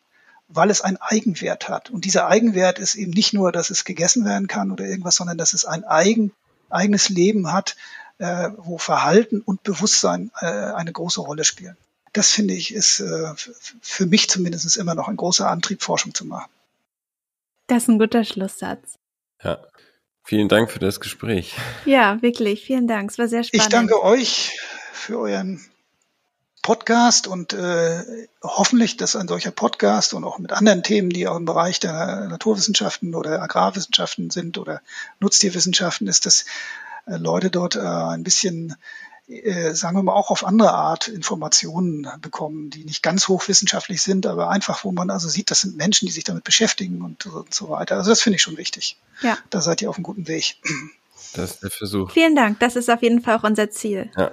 weil 0.48 0.70
es 0.70 0.80
einen 0.80 0.96
Eigenwert 0.98 1.68
hat. 1.68 1.90
Und 1.90 2.04
dieser 2.04 2.28
Eigenwert 2.28 2.78
ist 2.78 2.94
eben 2.94 3.10
nicht 3.10 3.32
nur, 3.32 3.52
dass 3.52 3.70
es 3.70 3.84
gegessen 3.84 4.24
werden 4.24 4.46
kann 4.46 4.70
oder 4.70 4.84
irgendwas, 4.84 5.16
sondern 5.16 5.36
dass 5.36 5.52
es 5.52 5.64
ein 5.64 5.84
eigen, 5.84 6.32
eigenes 6.70 7.08
Leben 7.08 7.52
hat, 7.52 7.76
äh, 8.18 8.50
wo 8.56 8.78
Verhalten 8.78 9.40
und 9.40 9.62
Bewusstsein 9.62 10.30
äh, 10.40 10.46
eine 10.46 10.92
große 10.92 11.20
Rolle 11.20 11.44
spielen. 11.44 11.76
Das 12.12 12.30
finde 12.30 12.54
ich 12.54 12.72
ist 12.72 13.00
äh, 13.00 13.34
für 13.82 14.06
mich 14.06 14.30
zumindest 14.30 14.76
immer 14.76 14.94
noch 14.94 15.08
ein 15.08 15.16
großer 15.16 15.48
Antrieb, 15.48 15.82
Forschung 15.82 16.14
zu 16.14 16.24
machen. 16.24 16.50
Das 17.66 17.84
ist 17.84 17.88
ein 17.88 17.98
guter 17.98 18.24
Schlusssatz. 18.24 18.94
Ja. 19.42 19.58
Vielen 20.22 20.48
Dank 20.48 20.72
für 20.72 20.80
das 20.80 20.98
Gespräch. 20.98 21.54
Ja, 21.84 22.20
wirklich. 22.20 22.64
Vielen 22.64 22.88
Dank. 22.88 23.10
Es 23.10 23.18
war 23.18 23.28
sehr 23.28 23.44
spannend. 23.44 23.64
Ich 23.64 23.68
danke 23.70 24.02
euch 24.02 24.58
für 24.92 25.20
euren 25.20 25.64
Podcast 26.62 27.28
und 27.28 27.52
äh, 27.52 28.26
hoffentlich, 28.42 28.96
dass 28.96 29.14
ein 29.14 29.28
solcher 29.28 29.52
Podcast 29.52 30.14
und 30.14 30.24
auch 30.24 30.40
mit 30.40 30.50
anderen 30.50 30.82
Themen, 30.82 31.10
die 31.10 31.28
auch 31.28 31.36
im 31.36 31.44
Bereich 31.44 31.78
der 31.78 32.26
Naturwissenschaften 32.26 33.14
oder 33.14 33.40
Agrarwissenschaften 33.40 34.30
sind 34.30 34.58
oder 34.58 34.82
Nutztierwissenschaften, 35.20 36.08
ist, 36.08 36.26
dass 36.26 36.44
Leute 37.06 37.50
dort 37.50 37.76
äh, 37.76 37.80
ein 37.80 38.24
bisschen 38.24 38.76
äh, 39.28 39.74
sagen 39.74 39.96
wir 39.96 40.04
mal, 40.04 40.12
auch 40.12 40.30
auf 40.30 40.44
andere 40.44 40.72
Art 40.72 41.08
Informationen 41.08 42.08
bekommen, 42.20 42.70
die 42.70 42.84
nicht 42.84 43.02
ganz 43.02 43.26
hochwissenschaftlich 43.26 44.00
sind, 44.00 44.24
aber 44.24 44.50
einfach, 44.50 44.84
wo 44.84 44.92
man 44.92 45.10
also 45.10 45.28
sieht, 45.28 45.50
das 45.50 45.62
sind 45.62 45.76
Menschen, 45.76 46.06
die 46.06 46.12
sich 46.12 46.22
damit 46.22 46.44
beschäftigen 46.44 47.02
und, 47.02 47.26
und 47.26 47.52
so 47.52 47.68
weiter. 47.68 47.96
Also 47.96 48.10
das 48.10 48.22
finde 48.22 48.36
ich 48.36 48.42
schon 48.42 48.56
wichtig. 48.56 48.96
Ja. 49.22 49.36
Da 49.50 49.60
seid 49.60 49.82
ihr 49.82 49.90
auf 49.90 49.96
einem 49.96 50.04
guten 50.04 50.28
Weg. 50.28 50.56
Das 51.34 51.52
ist 51.52 51.62
der 51.62 51.70
Versuch. 51.70 52.12
Vielen 52.12 52.36
Dank. 52.36 52.60
Das 52.60 52.76
ist 52.76 52.88
auf 52.88 53.02
jeden 53.02 53.20
Fall 53.20 53.36
auch 53.36 53.42
unser 53.42 53.68
Ziel. 53.70 54.10
Ja. 54.16 54.30